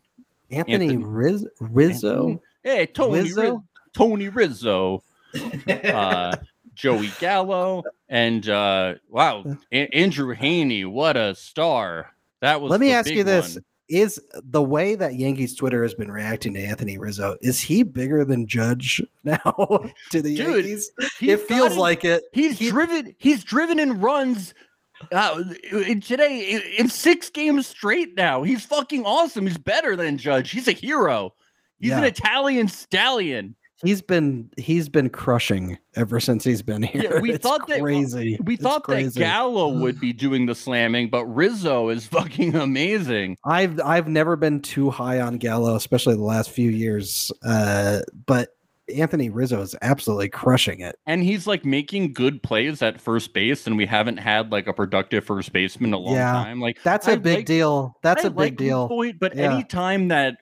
Anthony, 0.51 0.73
Anthony- 0.89 1.03
Riz- 1.05 1.47
Rizzo. 1.61 2.17
Anthony- 2.17 2.39
hey 2.63 2.85
tony 2.85 3.21
Rizzo? 3.21 3.41
Rizzo, 3.41 3.63
tony 3.93 4.29
rizzo 4.29 5.03
uh, 5.85 6.35
Joey 6.73 7.11
Gallo, 7.19 7.83
and 8.09 8.47
uh, 8.49 8.95
wow, 9.09 9.43
A- 9.71 9.87
Andrew 9.95 10.35
Heaney, 10.35 10.89
what 10.89 11.15
a 11.15 11.35
star! 11.35 12.11
That 12.41 12.59
was. 12.61 12.71
Let 12.71 12.79
me 12.79 12.91
ask 12.91 13.09
you 13.09 13.23
this: 13.23 13.55
one. 13.55 13.65
Is 13.89 14.19
the 14.43 14.63
way 14.63 14.95
that 14.95 15.15
Yankees 15.15 15.53
Twitter 15.55 15.83
has 15.83 15.93
been 15.93 16.09
reacting 16.11 16.53
to 16.53 16.59
Anthony 16.61 16.97
Rizzo 16.97 17.37
is 17.41 17.59
he 17.59 17.83
bigger 17.83 18.23
than 18.25 18.47
Judge 18.47 19.01
now 19.23 19.37
to 20.11 20.21
the 20.21 20.35
Dude, 20.35 20.65
Yankees? 20.65 20.91
It 21.21 21.41
feels 21.41 21.75
like 21.75 22.03
it. 22.05 22.23
he's 22.33 22.57
he- 22.57 22.69
driven. 22.69 23.15
He's 23.19 23.43
driven 23.43 23.79
in 23.79 23.99
runs. 23.99 24.53
Uh, 25.11 25.43
today, 26.01 26.51
in, 26.51 26.61
in 26.77 26.89
six 26.89 27.29
games 27.29 27.67
straight 27.67 28.15
now, 28.15 28.43
he's 28.43 28.65
fucking 28.65 29.03
awesome. 29.05 29.45
He's 29.45 29.57
better 29.57 29.95
than 29.95 30.17
Judge. 30.17 30.51
He's 30.51 30.67
a 30.67 30.73
hero. 30.73 31.33
He's 31.81 31.91
an 31.91 32.03
Italian 32.03 32.67
stallion. 32.67 33.55
He's 33.83 34.03
been 34.03 34.47
he's 34.57 34.89
been 34.89 35.09
crushing 35.09 35.75
ever 35.95 36.19
since 36.19 36.43
he's 36.43 36.61
been 36.61 36.83
here. 36.83 37.19
we 37.19 37.31
It's 37.31 37.41
thought 37.43 37.67
that- 37.67 37.79
crazy. 37.81 38.37
We 38.43 38.53
It's 38.53 38.61
thought 38.63 38.85
that. 38.87 39.13
Gallo 39.15 39.69
would 39.79 39.99
be 39.99 40.13
doing 40.13 40.45
the 40.45 40.53
slamming, 40.53 41.09
but 41.09 41.25
Rizzo 41.25 41.89
is 41.89 42.05
fucking 42.17 42.55
amazing. 42.55 43.37
I've 43.43 43.81
I've 43.81 44.07
never 44.07 44.35
been 44.35 44.61
too 44.61 44.91
high 44.91 45.19
on 45.19 45.37
Gallo, 45.39 45.75
especially 45.75 46.13
the 46.15 46.21
last 46.21 46.51
few 46.51 46.69
years. 46.69 47.31
Uh, 47.43 48.01
but 48.27 48.49
Anthony 48.95 49.29
Rizzo 49.31 49.61
is 49.61 49.73
absolutely 49.81 50.29
crushing 50.29 50.81
it. 50.81 50.97
and 51.07 51.23
he's 51.23 51.47
like 51.47 51.63
making 51.65 52.13
good 52.13 52.43
plays 52.43 52.83
at 52.83 53.01
first 53.01 53.33
base, 53.33 53.65
and 53.65 53.77
we 53.77 53.87
haven't 53.87 54.17
had 54.17 54.51
like 54.51 54.67
a 54.67 54.73
productive 54.73 55.23
first 55.25 55.53
baseman 55.53 55.89
in 55.89 55.93
a 55.95 55.97
long 55.97 56.13
Yeah. 56.15 56.33
time. 56.33 56.59
Like 56.61 56.77
That's 56.83 57.07
a 57.07 57.13
I 57.13 57.15
big 57.15 57.37
like- 57.37 57.45
deal. 57.47 57.97
That's 58.03 58.25
I 58.25 58.27
a 58.27 58.29
big 58.31 58.37
like 58.37 58.55
deal. 58.57 58.89
But 59.19 59.35
Yeah. 59.35 59.53
anytime 59.53 60.09
that 60.09 60.37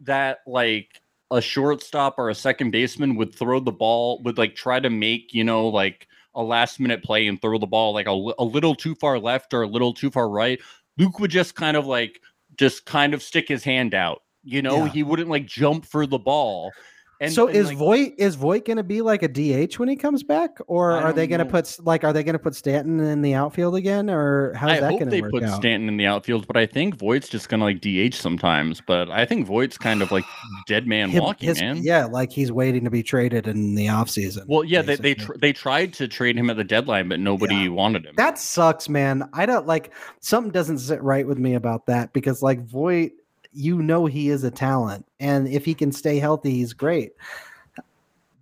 that 0.00 0.38
like 0.46 1.00
a 1.30 1.40
shortstop 1.40 2.14
or 2.18 2.28
a 2.30 2.34
second 2.34 2.70
baseman 2.70 3.16
would 3.16 3.34
throw 3.34 3.60
the 3.60 3.72
ball, 3.72 4.22
would 4.22 4.38
like 4.38 4.54
try 4.54 4.78
to 4.80 4.90
make 4.90 5.32
you 5.34 5.44
know 5.44 5.68
like 5.68 6.06
a 6.34 6.42
last 6.42 6.80
minute 6.80 7.02
play 7.02 7.26
and 7.28 7.40
throw 7.40 7.58
the 7.58 7.66
ball 7.66 7.94
like 7.94 8.06
a, 8.06 8.32
a 8.38 8.44
little 8.44 8.74
too 8.74 8.94
far 8.96 9.18
left 9.18 9.54
or 9.54 9.62
a 9.62 9.68
little 9.68 9.94
too 9.94 10.10
far 10.10 10.28
right, 10.28 10.60
Luke 10.98 11.18
would 11.20 11.30
just 11.30 11.54
kind 11.54 11.76
of 11.76 11.86
like 11.86 12.20
just 12.56 12.84
kind 12.86 13.14
of 13.14 13.22
stick 13.22 13.48
his 13.48 13.64
hand 13.64 13.94
out. 13.94 14.22
You 14.42 14.60
know, 14.62 14.84
Yeah. 14.84 14.90
he 14.90 15.02
wouldn't 15.02 15.30
like 15.30 15.46
jump 15.46 15.86
for 15.86 16.06
the 16.06 16.18
ball. 16.18 16.72
And 17.20 17.32
so 17.32 17.46
and, 17.46 17.56
is 17.56 17.68
like, 17.68 17.76
Voit 17.78 18.14
is 18.18 18.34
Voit 18.34 18.64
going 18.64 18.76
to 18.76 18.82
be 18.82 19.00
like 19.00 19.22
a 19.22 19.28
DH 19.28 19.78
when 19.78 19.88
he 19.88 19.96
comes 19.96 20.22
back, 20.22 20.58
or 20.66 20.92
are 20.92 21.12
they 21.12 21.26
going 21.26 21.38
to 21.38 21.44
put 21.44 21.76
like 21.84 22.02
are 22.04 22.12
they 22.12 22.24
going 22.24 22.32
to 22.34 22.38
put 22.38 22.54
Stanton 22.54 22.98
in 23.00 23.22
the 23.22 23.34
outfield 23.34 23.76
again, 23.76 24.10
or 24.10 24.52
how's 24.54 24.72
I 24.72 24.80
that 24.80 24.90
going 24.90 25.10
to 25.10 25.20
work 25.20 25.32
They 25.32 25.38
put 25.38 25.42
out? 25.44 25.56
Stanton 25.56 25.88
in 25.88 25.96
the 25.96 26.06
outfield, 26.06 26.46
but 26.46 26.56
I 26.56 26.66
think 26.66 26.96
Voit's 26.96 27.28
just 27.28 27.48
gonna 27.48 27.64
like 27.64 27.80
DH 27.80 28.14
sometimes. 28.14 28.80
But 28.80 29.10
I 29.10 29.24
think 29.24 29.46
Voit's 29.46 29.78
kind 29.78 30.02
of 30.02 30.10
like 30.10 30.24
dead 30.66 30.86
man 30.86 31.08
Him- 31.10 31.22
walking, 31.22 31.48
his- 31.50 31.60
man. 31.60 31.78
Yeah, 31.82 32.06
like 32.06 32.32
he's 32.32 32.50
waiting 32.50 32.84
to 32.84 32.90
be 32.90 33.02
traded 33.02 33.46
in 33.46 33.74
the 33.74 33.86
offseason. 33.86 34.46
Well, 34.48 34.64
yeah, 34.64 34.82
they 34.82 34.96
they, 34.96 35.14
tr- 35.14 35.36
they 35.38 35.52
tried 35.52 35.92
to 35.94 36.08
trade 36.08 36.36
him 36.36 36.50
at 36.50 36.56
the 36.56 36.64
deadline, 36.64 37.08
but 37.08 37.20
nobody 37.20 37.54
Yeah. 37.54 37.68
wanted 37.68 38.06
him. 38.06 38.14
that 38.16 38.38
sucks, 38.38 38.88
man. 38.88 39.28
I 39.32 39.46
don't 39.46 39.66
like 39.66 39.92
something 40.20 40.50
doesn't 40.52 40.78
sit 40.78 41.02
right 41.02 41.26
with 41.26 41.38
me 41.38 41.54
about 41.54 41.86
that 41.86 42.12
because 42.12 42.42
like 42.42 42.60
Voit, 42.66 43.12
you 43.54 43.80
know 43.82 44.06
he 44.06 44.28
is 44.28 44.44
a 44.44 44.50
talent, 44.50 45.06
and 45.20 45.48
if 45.48 45.64
he 45.64 45.74
can 45.74 45.92
stay 45.92 46.18
healthy, 46.18 46.50
he's 46.50 46.72
great. 46.72 47.12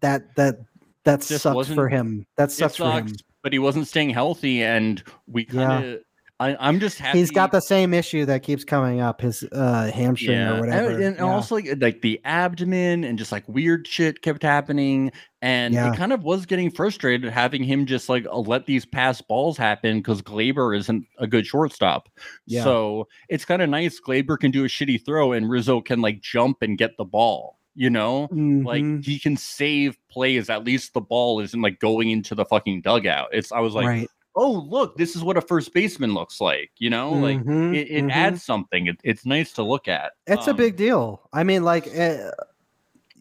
That 0.00 0.34
that 0.36 0.60
that 1.04 1.20
Just 1.20 1.42
sucks 1.42 1.68
for 1.68 1.88
him. 1.88 2.26
That 2.36 2.50
sucks 2.50 2.76
for 2.76 2.90
him. 2.90 3.08
but 3.42 3.52
he 3.52 3.58
wasn't 3.58 3.86
staying 3.88 4.10
healthy, 4.10 4.62
and 4.62 5.02
we 5.26 5.46
Yeah. 5.50 5.66
kind 5.66 5.84
of. 5.84 6.00
I 6.42 6.56
I'm 6.68 6.80
just 6.80 6.98
happy. 6.98 7.18
He's 7.18 7.30
got 7.30 7.52
the 7.52 7.60
same 7.60 7.94
issue 7.94 8.24
that 8.26 8.42
keeps 8.42 8.64
coming 8.64 9.00
up, 9.00 9.20
his 9.20 9.44
uh, 9.52 9.90
hamstring 9.92 10.36
yeah, 10.38 10.56
or 10.56 10.60
whatever. 10.60 11.00
and, 11.00 11.16
Yeah. 11.16 11.22
also 11.22 11.54
like, 11.56 11.68
like 11.80 12.00
the 12.02 12.20
abdomen 12.24 13.04
and 13.04 13.18
just 13.18 13.32
like 13.32 13.48
weird 13.48 13.86
shit 13.86 14.22
kept 14.22 14.42
happening, 14.42 15.12
and 15.40 15.74
Yeah. 15.74 15.92
it 15.92 15.96
kind 15.96 16.12
of 16.12 16.22
was 16.24 16.46
getting 16.46 16.70
frustrated 16.70 17.30
having 17.32 17.62
him 17.64 17.86
just 17.86 18.08
like 18.08 18.26
let 18.32 18.66
these 18.66 18.84
pass 18.84 19.20
balls 19.20 19.56
happen 19.56 19.98
because 19.98 20.22
Gleyber 20.22 20.76
isn't 20.76 21.06
a 21.18 21.26
good 21.26 21.46
shortstop. 21.46 22.08
Yeah. 22.46 22.64
So 22.64 23.08
it's 23.28 23.44
kind 23.44 23.62
of 23.62 23.68
nice. 23.70 24.00
Gleyber 24.00 24.38
can 24.38 24.50
do 24.50 24.64
a 24.64 24.68
shitty 24.68 25.04
throw, 25.04 25.32
and 25.32 25.48
Rizzo 25.48 25.80
can 25.80 26.00
like 26.00 26.20
jump 26.20 26.62
and 26.62 26.76
get 26.76 26.96
the 26.96 27.04
ball. 27.04 27.58
You 27.74 27.88
know, 27.88 28.28
Mhm. 28.30 28.66
like 28.66 29.04
he 29.04 29.18
can 29.18 29.34
save 29.38 29.96
plays. 30.10 30.50
At 30.50 30.62
least 30.62 30.92
the 30.92 31.00
ball 31.00 31.40
isn't 31.40 31.62
like 31.62 31.80
going 31.80 32.10
into 32.10 32.34
the 32.34 32.44
fucking 32.44 32.82
dugout. 32.82 33.28
It's 33.32 33.50
I 33.50 33.60
was 33.60 33.72
like, 33.72 33.86
right. 33.86 34.08
Oh 34.36 34.50
look, 34.68 34.96
this 34.96 35.14
is 35.16 35.22
what 35.22 35.36
a 35.36 35.40
first 35.42 35.72
baseman 35.74 36.14
looks 36.14 36.40
like. 36.40 36.70
You 36.78 36.90
know, 36.90 37.12
like 37.12 37.38
Mhm, 37.44 37.74
it, 37.76 37.88
it 37.90 38.04
mhm. 38.04 38.12
adds 38.12 38.42
something. 38.42 38.86
It, 38.86 38.96
it's 39.04 39.26
nice 39.26 39.52
to 39.52 39.62
look 39.62 39.88
at. 39.88 40.12
It's 40.26 40.46
a 40.46 40.50
Um, 40.50 40.56
big 40.56 40.76
deal. 40.76 41.28
I 41.32 41.44
mean, 41.44 41.64
like, 41.64 41.86
uh, 41.96 42.30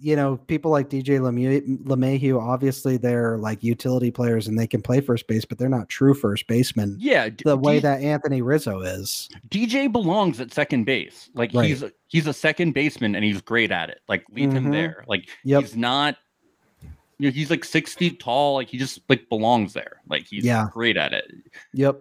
you 0.04 0.16
know, 0.16 0.38
people 0.38 0.72
like 0.72 0.90
DJ 0.90 1.20
LeMahieu, 1.20 2.42
obviously 2.42 2.98
they're 2.98 3.38
like 3.38 3.64
utility 3.64 4.10
players 4.10 4.48
and 4.48 4.58
they 4.58 4.66
can 4.66 4.82
play 4.82 5.00
first 5.00 5.28
base, 5.28 5.46
but 5.46 5.58
they're 5.60 5.70
not 5.70 5.90
true 5.90 6.14
first 6.16 6.48
basemen. 6.48 6.98
Yeah, 7.00 7.30
D- 7.30 7.44
The 7.46 7.56
way 7.56 7.76
D- 7.76 7.80
that 7.82 8.02
Anthony 8.02 8.42
Rizzo 8.42 8.80
is. 8.82 9.30
DJ 9.50 9.92
belongs 9.92 10.40
at 10.40 10.52
second 10.54 10.86
base. 10.86 11.30
Like 11.36 11.52
Right. 11.54 11.68
he's 11.68 11.84
a, 11.84 11.92
he's 12.08 12.26
a 12.26 12.34
second 12.34 12.74
baseman 12.74 13.14
and 13.16 13.24
he's 13.24 13.42
great 13.42 13.72
at 13.72 13.90
it. 13.90 14.00
Like 14.08 14.24
leave 14.32 14.52
him 14.52 14.66
Mhm. 14.68 14.72
there. 14.72 15.06
Like 15.08 15.30
Yep. 15.44 15.62
he's 15.62 15.76
not. 15.76 16.18
You 17.22 17.28
know, 17.30 17.34
he's 17.34 17.52
like 17.52 17.64
six 17.64 17.94
feet 17.94 18.20
tall. 18.20 18.56
Like 18.56 18.68
he 18.70 18.80
just 18.80 19.00
like 19.08 19.30
belongs 19.30 19.74
there. 19.74 20.02
Like 20.10 20.26
he's 20.26 20.44
Yeah. 20.44 20.70
great 20.74 20.98
at 20.98 21.14
it. 21.14 21.32
Yep. 21.74 21.98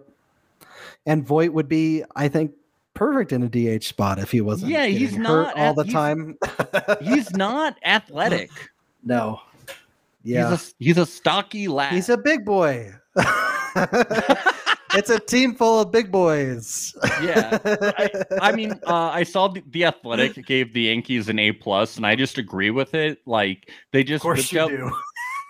And 1.05 1.23
Voit 1.25 1.53
would 1.53 1.69
be, 1.69 2.03
I 2.15 2.27
think, 2.27 2.53
perfect 2.95 3.31
in 3.31 3.43
a 3.43 3.47
DH 3.47 3.83
spot 3.83 4.17
if 4.17 4.31
he 4.31 4.41
wasn't. 4.41 4.71
Yeah, 4.71 4.85
he's 4.87 5.15
not 5.17 5.55
all 5.57 5.75
the 5.75 5.83
he's- 5.83 5.93
time. 5.93 6.37
He's 7.01 7.31
not 7.35 7.77
athletic. 7.85 8.49
no. 9.03 9.41
Yeah. 10.23 10.49
He's 10.51 10.59
a 10.71 10.73
he's 10.79 10.97
a 10.97 11.05
stocky 11.05 11.67
lad. 11.67 11.93
He's 11.93 12.09
a 12.09 12.17
big 12.17 12.43
boy. 12.45 12.91
it's 14.93 15.09
a 15.09 15.19
team 15.19 15.55
full 15.55 15.79
of 15.79 15.91
big 15.91 16.11
boys. 16.11 16.95
yeah. 17.23 17.57
I, 17.65 18.09
I 18.41 18.51
mean, 18.51 18.71
uh, 18.87 19.09
I 19.09 19.23
saw 19.23 19.47
the, 19.47 19.63
the 19.71 19.85
Athletic 19.85 20.45
gave 20.45 20.73
the 20.73 20.81
Yankees 20.81 21.29
an 21.29 21.39
A 21.39 21.51
plus, 21.53 21.97
and 21.97 22.05
I 22.05 22.15
just 22.15 22.37
agree 22.37 22.69
with 22.71 22.93
it. 22.93 23.19
Like 23.25 23.71
they 23.91 24.03
just 24.03 24.23
ripped 24.25 24.53
out- 24.55 24.71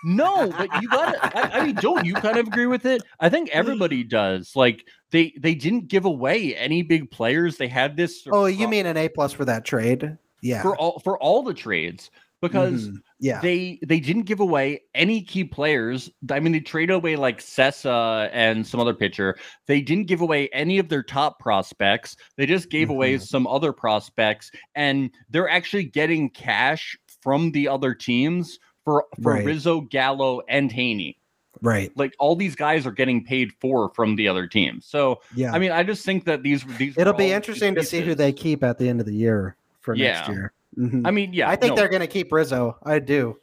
No, 0.04 0.50
but 0.56 0.82
you 0.82 0.88
got 0.88 1.12
to 1.12 1.36
I, 1.38 1.60
I 1.60 1.66
mean, 1.66 1.74
don't 1.76 2.04
you 2.04 2.14
kind 2.14 2.36
of 2.36 2.46
agree 2.48 2.66
with 2.66 2.84
it? 2.86 3.02
I 3.20 3.28
think 3.28 3.50
everybody 3.50 4.02
does. 4.02 4.56
Like 4.56 4.86
they 5.10 5.32
they 5.38 5.54
didn't 5.54 5.88
give 5.88 6.04
away 6.04 6.56
any 6.56 6.82
big 6.82 7.10
players. 7.10 7.56
They 7.56 7.68
had 7.68 7.96
this. 7.96 8.26
Oh, 8.30 8.46
you 8.46 8.66
mean 8.68 8.86
an 8.86 8.96
A 8.96 9.08
plus 9.08 9.32
for 9.32 9.44
that 9.44 9.64
trade? 9.64 10.16
Yeah. 10.40 10.60
for 10.62 10.76
all 10.76 10.98
for 10.98 11.16
all 11.20 11.42
the 11.44 11.54
trades 11.54 12.10
because 12.40 12.88
Mhm. 12.88 12.96
yeah. 13.20 13.40
they 13.40 13.78
they 13.86 14.00
didn't 14.00 14.22
give 14.24 14.40
away 14.40 14.80
any 14.96 15.22
key 15.22 15.44
players. 15.44 16.10
I 16.32 16.40
mean, 16.40 16.52
they 16.52 16.58
traded 16.58 16.96
away 16.96 17.14
like 17.14 17.38
Sessa 17.38 18.28
and 18.32 18.66
some 18.66 18.80
other 18.80 18.94
pitcher. 18.94 19.36
They 19.68 19.80
didn't 19.80 20.08
give 20.08 20.20
away 20.20 20.48
any 20.48 20.80
of 20.80 20.88
their 20.88 21.04
top 21.04 21.38
prospects. 21.38 22.16
They 22.36 22.46
just 22.46 22.70
gave 22.70 22.90
away 22.90 23.14
Mhm. 23.14 23.22
some 23.22 23.46
other 23.46 23.72
prospects, 23.72 24.50
and 24.74 25.10
they're 25.30 25.48
actually 25.48 25.84
getting 25.84 26.28
cash 26.30 26.96
from 27.22 27.52
the 27.52 27.68
other 27.68 27.94
teams 27.94 28.58
for 28.84 29.04
for 29.22 29.32
Right. 29.34 29.44
Rizzo, 29.44 29.80
Gallo, 29.82 30.42
and 30.48 30.70
Heaney. 30.70 31.16
right. 31.60 31.92
Like 31.96 32.14
all 32.18 32.34
these 32.36 32.56
guys 32.56 32.86
are 32.86 32.90
getting 32.92 33.24
paid 33.24 33.52
for 33.60 33.90
from 33.90 34.16
the 34.16 34.26
other 34.28 34.46
team. 34.46 34.80
So 34.82 35.20
Yeah. 35.34 35.52
I 35.52 35.58
mean, 35.58 35.70
I 35.72 35.82
just 35.82 36.04
think 36.04 36.24
that 36.24 36.42
these 36.42 36.64
these 36.78 36.96
It'll 36.98 37.12
be 37.12 37.30
interesting 37.32 37.74
to 37.76 37.84
see 37.84 38.00
who 38.00 38.14
they 38.14 38.32
keep 38.32 38.64
at 38.64 38.78
the 38.78 38.88
end 38.88 39.00
of 39.00 39.06
the 39.06 39.14
year 39.14 39.56
for 39.80 39.94
next 39.94 40.28
Yeah. 40.28 40.32
year. 40.34 40.52
Mhm. 40.78 41.06
I 41.06 41.10
mean, 41.10 41.32
yeah, 41.34 41.48
I 41.50 41.56
think 41.56 41.70
no. 41.72 41.76
they're 41.76 41.88
going 41.90 42.00
to 42.00 42.06
keep 42.06 42.32
Rizzo. 42.32 42.76
I 42.82 42.98
do. 42.98 43.38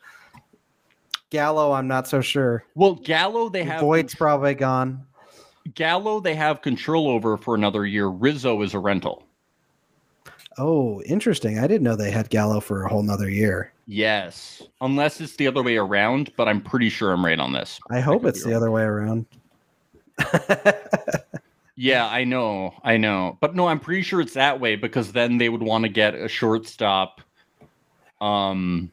Gallo, 1.29 1.71
I'm 1.73 1.87
not 1.87 2.07
so 2.07 2.21
sure. 2.21 2.63
well 2.75 2.95
Gallo. 2.95 3.49
They 3.49 3.63
have 3.63 3.81
Voit's 3.81 4.15
probably 4.15 4.55
gone. 4.55 5.05
Gallo 5.75 6.19
they 6.19 6.33
have 6.35 6.61
control 6.63 7.07
over 7.07 7.37
for 7.37 7.53
another 7.55 7.85
year. 7.85 8.07
Rizzo 8.07 8.61
is 8.63 8.73
a 8.73 8.79
rental. 8.79 9.23
Oh, 10.59 11.01
interesting. 11.03 11.57
I 11.57 11.65
didn't 11.67 11.83
know 11.83 11.95
they 11.95 12.11
had 12.11 12.29
Gallo 12.29 12.59
for 12.59 12.83
a 12.83 12.89
whole 12.89 13.01
nother 13.01 13.29
year. 13.29 13.71
Yes. 13.87 14.61
Unless 14.81 15.21
it's 15.21 15.37
the 15.37 15.47
other 15.47 15.63
way 15.63 15.77
around, 15.77 16.31
but 16.35 16.47
I'm 16.47 16.61
pretty 16.61 16.89
sure 16.89 17.11
I'm 17.11 17.25
right 17.25 17.39
on 17.39 17.53
this. 17.53 17.79
I 17.89 18.01
hope 18.01 18.21
could 18.21 18.29
it's 18.29 18.43
the 18.43 18.53
other 18.53 18.69
way 18.69 18.83
around. 18.83 19.25
Yeah, 21.81 22.07
I 22.07 22.25
know. 22.25 22.73
I 22.83 22.97
know. 22.97 23.37
But 23.39 23.55
no, 23.55 23.69
I'm 23.69 23.79
pretty 23.79 24.01
sure 24.01 24.19
it's 24.19 24.33
that 24.33 24.59
way 24.59 24.75
because 24.75 25.13
then 25.13 25.37
they 25.37 25.47
would 25.47 25.63
want 25.63 25.83
to 25.83 25.89
get 25.89 26.13
a 26.13 26.27
shortstop. 26.27 27.21
Um 28.19 28.91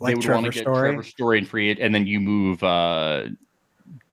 they 0.00 0.06
like 0.06 0.16
would 0.16 0.24
Trevor 0.24 0.42
want 0.42 0.46
to 0.46 0.58
get 0.58 0.62
Story. 0.62 0.88
Trevor 0.88 1.02
Story 1.04 1.38
and 1.38 1.46
free 1.46 1.70
it, 1.70 1.78
and 1.78 1.94
then 1.94 2.08
you 2.08 2.18
move 2.18 2.64
uh 2.64 3.26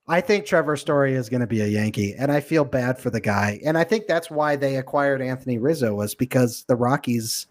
I 0.08 0.20
think 0.20 0.46
Trevor 0.46 0.76
Story 0.76 1.14
is 1.14 1.28
going 1.28 1.40
to 1.40 1.46
be 1.46 1.60
a 1.60 1.66
Yankee, 1.66 2.14
and 2.14 2.32
I 2.32 2.40
feel 2.40 2.64
bad 2.64 2.98
for 2.98 3.10
the 3.10 3.20
guy. 3.20 3.60
And 3.64 3.76
I 3.76 3.84
think 3.84 4.06
that's 4.06 4.30
why 4.30 4.56
they 4.56 4.76
acquired 4.76 5.20
Anthony 5.20 5.58
Rizzo 5.58 5.94
was 5.94 6.14
because 6.14 6.64
the 6.64 6.76
Rockies 6.76 7.46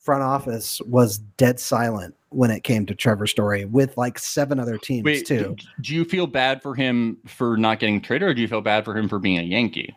front 0.00 0.22
office 0.22 0.80
was 0.82 1.18
dead 1.18 1.60
silent 1.60 2.16
when 2.30 2.50
it 2.50 2.64
came 2.64 2.86
to 2.86 2.94
Trevor 2.94 3.26
Story 3.26 3.64
with 3.64 3.96
like 3.96 4.18
seven 4.18 4.58
other 4.58 4.78
teams 4.78 5.04
wait, 5.04 5.26
too. 5.26 5.56
do 5.80 5.94
you 5.94 6.04
feel 6.04 6.26
bad 6.26 6.62
for 6.62 6.74
him 6.74 7.18
for 7.26 7.56
not 7.56 7.78
getting 7.78 8.00
traded 8.00 8.28
or 8.28 8.34
do 8.34 8.40
you 8.40 8.48
feel 8.48 8.60
bad 8.60 8.84
for 8.84 8.96
him 8.96 9.08
for 9.08 9.18
being 9.18 9.38
a 9.38 9.42
Yankee? 9.42 9.94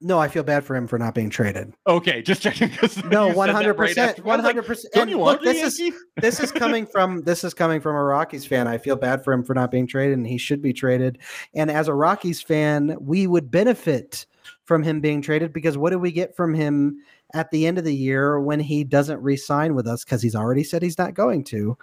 No, 0.00 0.18
I 0.18 0.28
feel 0.28 0.42
bad 0.42 0.62
for 0.62 0.76
him 0.76 0.86
for 0.86 0.98
not 0.98 1.14
being 1.14 1.30
traded. 1.30 1.72
Okay, 1.86 2.20
just 2.20 2.42
checking. 2.42 2.70
No, 3.10 3.32
one 3.32 3.48
hundred 3.48 3.74
percent, 3.74 4.22
one 4.24 4.40
hundred 4.40 4.66
percent. 4.66 4.92
Don't 4.92 5.08
you 5.08 5.16
look, 5.16 5.24
want 5.24 5.42
to 5.42 5.52
this 5.52 5.80
is 5.80 5.94
this 6.16 6.38
is 6.40 6.52
coming 6.52 6.86
from 6.86 7.22
this 7.22 7.44
is 7.44 7.54
coming 7.54 7.80
from 7.80 7.96
a 7.96 8.02
Rockies 8.02 8.44
fan. 8.44 8.68
I 8.68 8.76
feel 8.76 8.96
bad 8.96 9.24
for 9.24 9.32
him 9.32 9.42
for 9.42 9.54
not 9.54 9.70
being 9.70 9.86
traded, 9.86 10.18
and 10.18 10.26
he 10.26 10.36
should 10.36 10.60
be 10.60 10.74
traded. 10.74 11.18
And 11.54 11.70
as 11.70 11.88
a 11.88 11.94
Rockies 11.94 12.42
fan, 12.42 12.96
we 13.00 13.26
would 13.26 13.50
benefit 13.50 14.26
from 14.64 14.82
him 14.82 15.00
being 15.00 15.22
traded 15.22 15.52
because 15.52 15.78
what 15.78 15.90
do 15.90 15.98
we 15.98 16.12
get 16.12 16.36
from 16.36 16.52
him 16.52 16.98
at 17.32 17.50
the 17.50 17.66
end 17.66 17.78
of 17.78 17.84
the 17.84 17.94
year 17.94 18.38
when 18.40 18.60
he 18.60 18.84
doesn't 18.84 19.22
re-sign 19.22 19.74
with 19.74 19.86
us 19.86 20.04
because 20.04 20.22
he's 20.22 20.36
already 20.36 20.64
said 20.64 20.82
he's 20.82 20.98
not 20.98 21.14
going 21.14 21.42
to? 21.44 21.76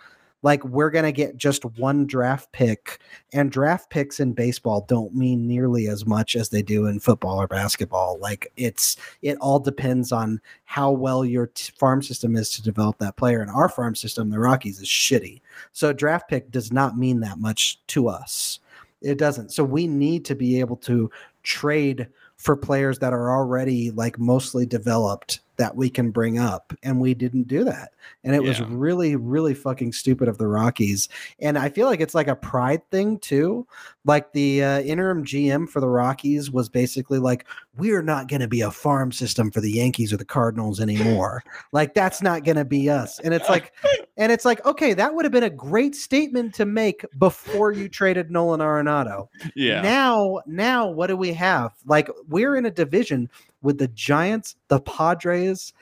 Like 0.43 0.63
we're 0.65 0.89
gonna 0.89 1.11
get 1.11 1.37
just 1.37 1.65
one 1.77 2.05
draft 2.05 2.51
pick, 2.51 2.99
and 3.31 3.51
draft 3.51 3.89
picks 3.89 4.19
in 4.19 4.33
baseball 4.33 4.85
don't 4.87 5.15
mean 5.15 5.47
nearly 5.47 5.87
as 5.87 6.05
much 6.05 6.35
as 6.35 6.49
they 6.49 6.61
do 6.61 6.85
in 6.85 6.99
football 6.99 7.41
or 7.41 7.47
basketball. 7.47 8.19
Like 8.19 8.51
it's 8.57 8.97
it 9.21 9.37
all 9.39 9.59
depends 9.59 10.11
on 10.11 10.39
how 10.65 10.91
well 10.91 11.25
your 11.25 11.47
t- 11.47 11.71
farm 11.77 12.01
system 12.01 12.35
is 12.35 12.49
to 12.51 12.61
develop 12.61 12.99
that 12.99 13.15
player. 13.15 13.41
And 13.41 13.49
our 13.49 13.69
farm 13.69 13.95
system, 13.95 14.29
the 14.29 14.39
Rockies, 14.39 14.79
is 14.79 14.87
shitty. 14.87 15.41
So 15.71 15.89
a 15.89 15.93
draft 15.93 16.29
pick 16.29 16.51
does 16.51 16.71
not 16.71 16.97
mean 16.97 17.21
that 17.21 17.39
much 17.39 17.79
to 17.87 18.07
us. 18.07 18.59
It 19.01 19.17
doesn't. 19.17 19.51
So 19.51 19.63
we 19.63 19.87
need 19.87 20.25
to 20.25 20.35
be 20.35 20.59
able 20.59 20.77
to 20.77 21.09
trade 21.43 22.07
for 22.37 22.55
players 22.55 22.99
that 22.99 23.13
are 23.13 23.31
already 23.31 23.91
like 23.91 24.19
mostly 24.19 24.65
developed 24.65 25.39
that 25.57 25.75
we 25.75 25.89
can 25.89 26.11
bring 26.11 26.39
up. 26.39 26.73
And 26.83 26.99
we 26.99 27.13
didn't 27.13 27.47
do 27.47 27.63
that. 27.65 27.93
And 28.23 28.35
it 28.35 28.41
was 28.43 28.61
really, 28.61 29.15
really 29.15 29.53
fucking 29.53 29.93
stupid 29.93 30.27
of 30.27 30.37
the 30.37 30.47
Rockies. 30.47 31.09
And 31.39 31.57
I 31.57 31.69
feel 31.69 31.87
like 31.87 32.01
it's 32.01 32.15
like 32.15 32.27
a 32.27 32.35
pride 32.35 32.81
thing 32.89 33.19
too. 33.19 33.67
Like 34.05 34.31
the 34.33 34.63
uh, 34.63 34.81
interim 34.81 35.23
GM 35.23 35.69
for 35.69 35.79
the 35.79 35.87
Rockies 35.87 36.51
was 36.51 36.69
basically 36.69 37.19
like, 37.19 37.45
we're 37.77 38.01
not 38.01 38.27
going 38.27 38.41
to 38.41 38.47
be 38.47 38.61
a 38.61 38.71
farm 38.71 39.11
system 39.11 39.51
for 39.51 39.61
the 39.61 39.71
Yankees 39.71 40.11
or 40.11 40.17
the 40.17 40.25
Cardinals 40.25 40.79
anymore. 40.79 41.43
like 41.71 41.93
that's 41.93 42.21
not 42.21 42.43
going 42.43 42.57
to 42.57 42.65
be 42.65 42.89
us. 42.89 43.19
And 43.19 43.33
it's 43.33 43.49
like, 43.49 43.73
and 44.17 44.31
it's 44.31 44.45
like, 44.45 44.65
okay, 44.65 44.93
that 44.93 45.13
would 45.13 45.25
have 45.25 45.31
been 45.31 45.43
a 45.43 45.49
great 45.49 45.95
statement 45.95 46.53
to 46.55 46.65
make 46.65 47.05
before 47.17 47.71
you 47.71 47.89
traded 47.89 48.31
Nolan 48.31 48.59
Arenado. 48.59 49.27
Yeah. 49.55 49.81
Now, 49.81 50.41
now 50.45 50.87
what 50.87 51.07
do 51.07 51.17
we 51.17 51.33
have? 51.33 51.73
Like 51.85 52.09
we're 52.27 52.55
in 52.55 52.65
a 52.65 52.71
division 52.71 53.29
with 53.63 53.79
the 53.79 53.87
Giants, 53.87 54.55
the 54.67 54.79
Padres, 54.79 55.73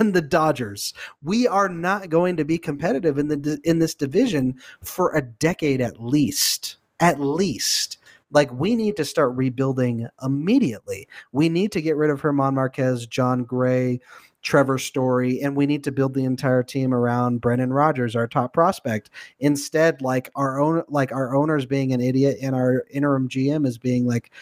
and 0.00 0.14
the 0.14 0.22
Dodgers. 0.22 0.94
We 1.22 1.46
are 1.46 1.68
not 1.68 2.08
going 2.08 2.36
to 2.36 2.44
be 2.44 2.58
competitive 2.58 3.18
in 3.18 3.28
the 3.28 3.60
in 3.64 3.78
this 3.78 3.94
division 3.94 4.56
for 4.82 5.14
a 5.14 5.22
decade 5.22 5.80
at 5.80 6.02
least. 6.02 6.76
At 7.00 7.20
least. 7.20 7.98
Like 8.30 8.50
we 8.52 8.74
need 8.74 8.96
to 8.96 9.04
start 9.04 9.36
rebuilding 9.36 10.08
immediately. 10.22 11.06
We 11.32 11.48
need 11.48 11.70
to 11.72 11.82
get 11.82 11.96
rid 11.96 12.10
of 12.10 12.22
German 12.22 12.54
Marquez, 12.54 13.06
Jon 13.06 13.44
Gray, 13.44 14.00
Trevor 14.42 14.78
Story, 14.78 15.40
and 15.40 15.56
we 15.56 15.66
need 15.66 15.84
to 15.84 15.92
build 15.92 16.14
the 16.14 16.24
entire 16.24 16.62
team 16.62 16.92
around 16.92 17.40
Brendan 17.40 17.72
Rodgers, 17.72 18.16
our 18.16 18.26
top 18.26 18.52
prospect. 18.52 19.10
Instead, 19.38 20.02
like 20.02 20.30
our 20.34 20.60
own, 20.60 20.82
like 20.88 21.12
our 21.12 21.34
owners 21.34 21.64
being 21.64 21.92
an 21.92 22.00
idiot, 22.00 22.38
and 22.42 22.54
our 22.54 22.84
interim 22.90 23.28
GM 23.28 23.66
is 23.66 23.78
being 23.78 24.06
like 24.06 24.32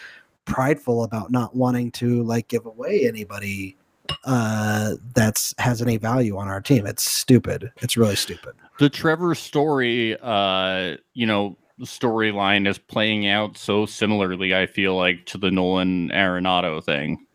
prideful 0.51 1.03
about 1.03 1.31
not 1.31 1.55
wanting 1.55 1.91
to 1.91 2.23
like 2.23 2.47
give 2.47 2.65
away 2.65 3.07
anybody 3.07 3.77
uh 4.25 4.95
that's 5.15 5.53
has 5.57 5.81
any 5.81 5.97
value 5.97 6.37
on 6.37 6.47
our 6.47 6.59
team. 6.59 6.85
It's 6.85 7.09
stupid. 7.09 7.71
It's 7.81 7.95
really 7.95 8.15
stupid. 8.15 8.53
the 8.79 8.89
Trevor 8.89 9.35
story, 9.35 10.17
uh, 10.21 10.97
you 11.13 11.25
know, 11.25 11.55
storyline 11.81 12.67
is 12.67 12.77
playing 12.77 13.27
out 13.27 13.57
so 13.57 13.85
similarly. 13.85 14.53
I 14.53 14.65
feel 14.65 14.95
like 14.95 15.25
to 15.27 15.37
the 15.37 15.49
Nolan 15.51 16.09
Arenado 16.09 16.83
thing. 16.83 17.25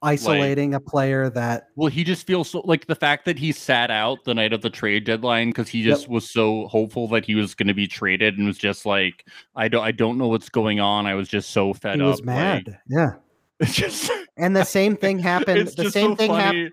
Isolating 0.00 0.74
a 0.74 0.80
player 0.80 1.28
that 1.30 1.68
Well, 1.74 1.90
he 1.90 2.04
just 2.04 2.24
feels 2.26 2.50
so 2.50 2.60
like 2.64 2.86
the 2.86 2.94
fact 2.94 3.24
that 3.24 3.36
he 3.36 3.50
sat 3.50 3.90
out 3.90 4.24
the 4.24 4.32
night 4.34 4.52
of 4.52 4.62
the 4.62 4.70
trade 4.70 5.04
deadline 5.04 5.48
because 5.48 5.68
he 5.68 5.82
just 5.82 6.08
was 6.08 6.30
so 6.30 6.68
hopeful 6.68 7.08
that 7.08 7.24
he 7.24 7.34
was 7.34 7.54
going 7.54 7.66
to 7.66 7.74
be 7.74 7.88
traded 7.88 8.38
and 8.38 8.46
was 8.46 8.58
just 8.58 8.86
like, 8.86 9.26
I 9.56 9.66
don't, 9.66 9.82
I 9.82 9.90
don't 9.90 10.16
know 10.16 10.28
what's 10.28 10.48
going 10.50 10.78
on. 10.78 11.06
I 11.06 11.14
was 11.14 11.28
just 11.28 11.50
so 11.50 11.74
fed 11.74 11.94
up. 11.94 11.96
he 11.96 12.02
up. 12.02 12.10
was 12.10 12.22
mad. 12.22 12.68
like- 12.68 12.76
yeah. 12.88 13.12
it's 13.60 13.74
just, 13.74 14.12
And 14.36 14.54
the 14.54 14.62
same 14.64 14.96
thing 14.96 15.18
happened. 15.32 15.68
The 15.76 15.90
same 15.90 16.10
so 16.12 16.14
thing 16.16 16.30
happened. 16.32 16.72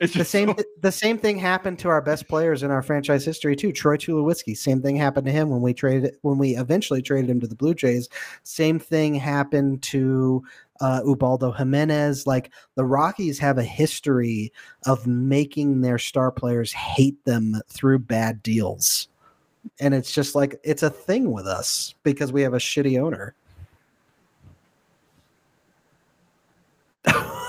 The 0.00 0.24
same 0.24 0.48
so- 0.48 0.64
the 0.82 0.90
same 0.90 1.16
thing 1.16 1.38
happened 1.38 1.78
to 1.78 1.88
our 1.88 2.02
best 2.02 2.26
players 2.26 2.64
in 2.64 2.72
our 2.72 2.82
franchise 2.82 3.24
history 3.24 3.54
too. 3.54 3.70
Troy 3.70 3.96
Tulowitzki, 3.96 4.56
same 4.56 4.82
thing 4.82 4.96
happened 4.96 5.26
to 5.26 5.32
him 5.32 5.48
when 5.48 5.62
we 5.62 5.72
traded 5.72 6.16
when 6.22 6.36
we 6.36 6.56
eventually 6.56 7.00
traded 7.00 7.30
him 7.30 7.38
to 7.40 7.46
the 7.46 7.54
Blue 7.54 7.74
Jays. 7.74 8.08
Same 8.42 8.80
thing 8.80 9.14
happened 9.14 9.82
to 9.84 10.42
uh, 10.80 11.00
Ubaldo 11.04 11.52
Jimenez. 11.52 12.26
Like 12.26 12.50
the 12.74 12.84
Rockies 12.84 13.38
have 13.38 13.58
a 13.58 13.64
history 13.64 14.52
of 14.86 15.06
making 15.06 15.80
their 15.80 15.98
star 15.98 16.30
players 16.30 16.72
hate 16.72 17.22
them 17.24 17.60
through 17.68 18.00
bad 18.00 18.42
deals, 18.42 19.08
and 19.80 19.94
it's 19.94 20.12
just 20.12 20.34
like 20.34 20.58
it's 20.62 20.82
a 20.82 20.90
thing 20.90 21.32
with 21.32 21.46
us 21.46 21.94
because 22.02 22.32
we 22.32 22.42
have 22.42 22.54
a 22.54 22.58
shitty 22.58 23.00
owner. 23.00 23.34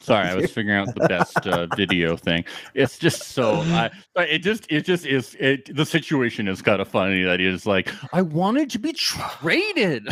Sorry, 0.00 0.28
I 0.28 0.34
was 0.34 0.50
figuring 0.52 0.78
out 0.78 0.94
the 0.94 1.06
best 1.08 1.46
uh, 1.46 1.66
video 1.76 2.16
thing. 2.16 2.44
It's 2.74 2.98
just 2.98 3.22
so 3.28 3.56
I, 3.56 3.90
it 4.16 4.38
just 4.38 4.66
it 4.70 4.84
just 4.84 5.06
is 5.06 5.36
it 5.38 5.74
the 5.76 5.84
situation 5.84 6.48
is 6.48 6.62
kind 6.62 6.80
of 6.80 6.88
funny 6.88 7.22
that 7.22 7.38
he's 7.38 7.66
like 7.66 7.92
I 8.12 8.22
wanted 8.22 8.70
to 8.70 8.78
be 8.78 8.92
traded. 8.92 10.08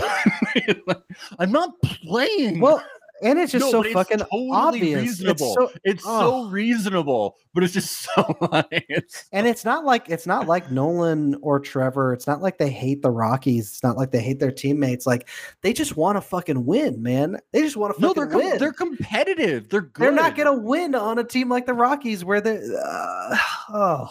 I'm 1.39 1.51
not 1.51 1.81
playing. 1.83 2.61
well, 2.61 2.83
and 3.23 3.39
it's 3.39 3.53
just 3.53 3.65
No, 3.65 3.71
so 3.71 3.83
it's 3.83 3.93
fucking 3.93 4.19
totally 4.19 4.51
obvious. 4.53 5.01
reasonable. 5.01 5.47
It's 5.47 5.55
so, 5.55 5.71
it's 5.85 6.05
oh. 6.07 6.45
so 6.45 6.51
reasonable, 6.51 7.37
but 7.55 7.65
it's 7.65 7.73
just 7.73 8.09
so 8.15 8.37
like 8.53 8.87
it's 8.89 9.25
And 9.33 9.47
it's 9.47 9.65
not 9.65 9.85
like 9.85 10.09
it's 10.09 10.27
not 10.27 10.47
like 10.47 10.71
Nolan 10.71 11.37
or 11.43 11.61
Trevor. 11.61 12.13
It's 12.13 12.27
not 12.27 12.41
like 12.41 12.59
they 12.59 12.71
hate 12.71 13.03
the 13.03 13.11
Rockies. 13.11 13.69
It's 13.69 13.83
not 13.83 13.97
like 13.97 14.11
they 14.11 14.21
hate 14.21 14.39
their 14.39 14.53
teammates. 14.53 15.07
Like 15.07 15.29
they 15.63 15.73
just 15.73 15.97
want 15.97 16.17
to 16.17 16.21
fucking 16.21 16.65
win, 16.65 17.03
man. 17.03 17.39
They 17.53 17.63
just 17.63 17.77
want 17.77 17.95
to 17.97 18.01
no, 18.01 18.09
fucking 18.09 18.21
they're 18.21 18.31
com- 18.31 18.51
win. 18.51 18.59
they're 18.59 18.73
competitive. 18.73 19.69
They're 19.69 19.83
good. 19.83 20.05
They're 20.05 20.13
not 20.13 20.37
gonna 20.37 20.55
win 20.55 20.95
on 20.95 21.19
a 21.19 21.25
team 21.25 21.49
like 21.49 21.67
the 21.67 21.75
Rockies, 21.75 22.25
where 22.25 22.41
they, 22.41 22.57
uh, 22.57 23.37
oh, 23.73 24.11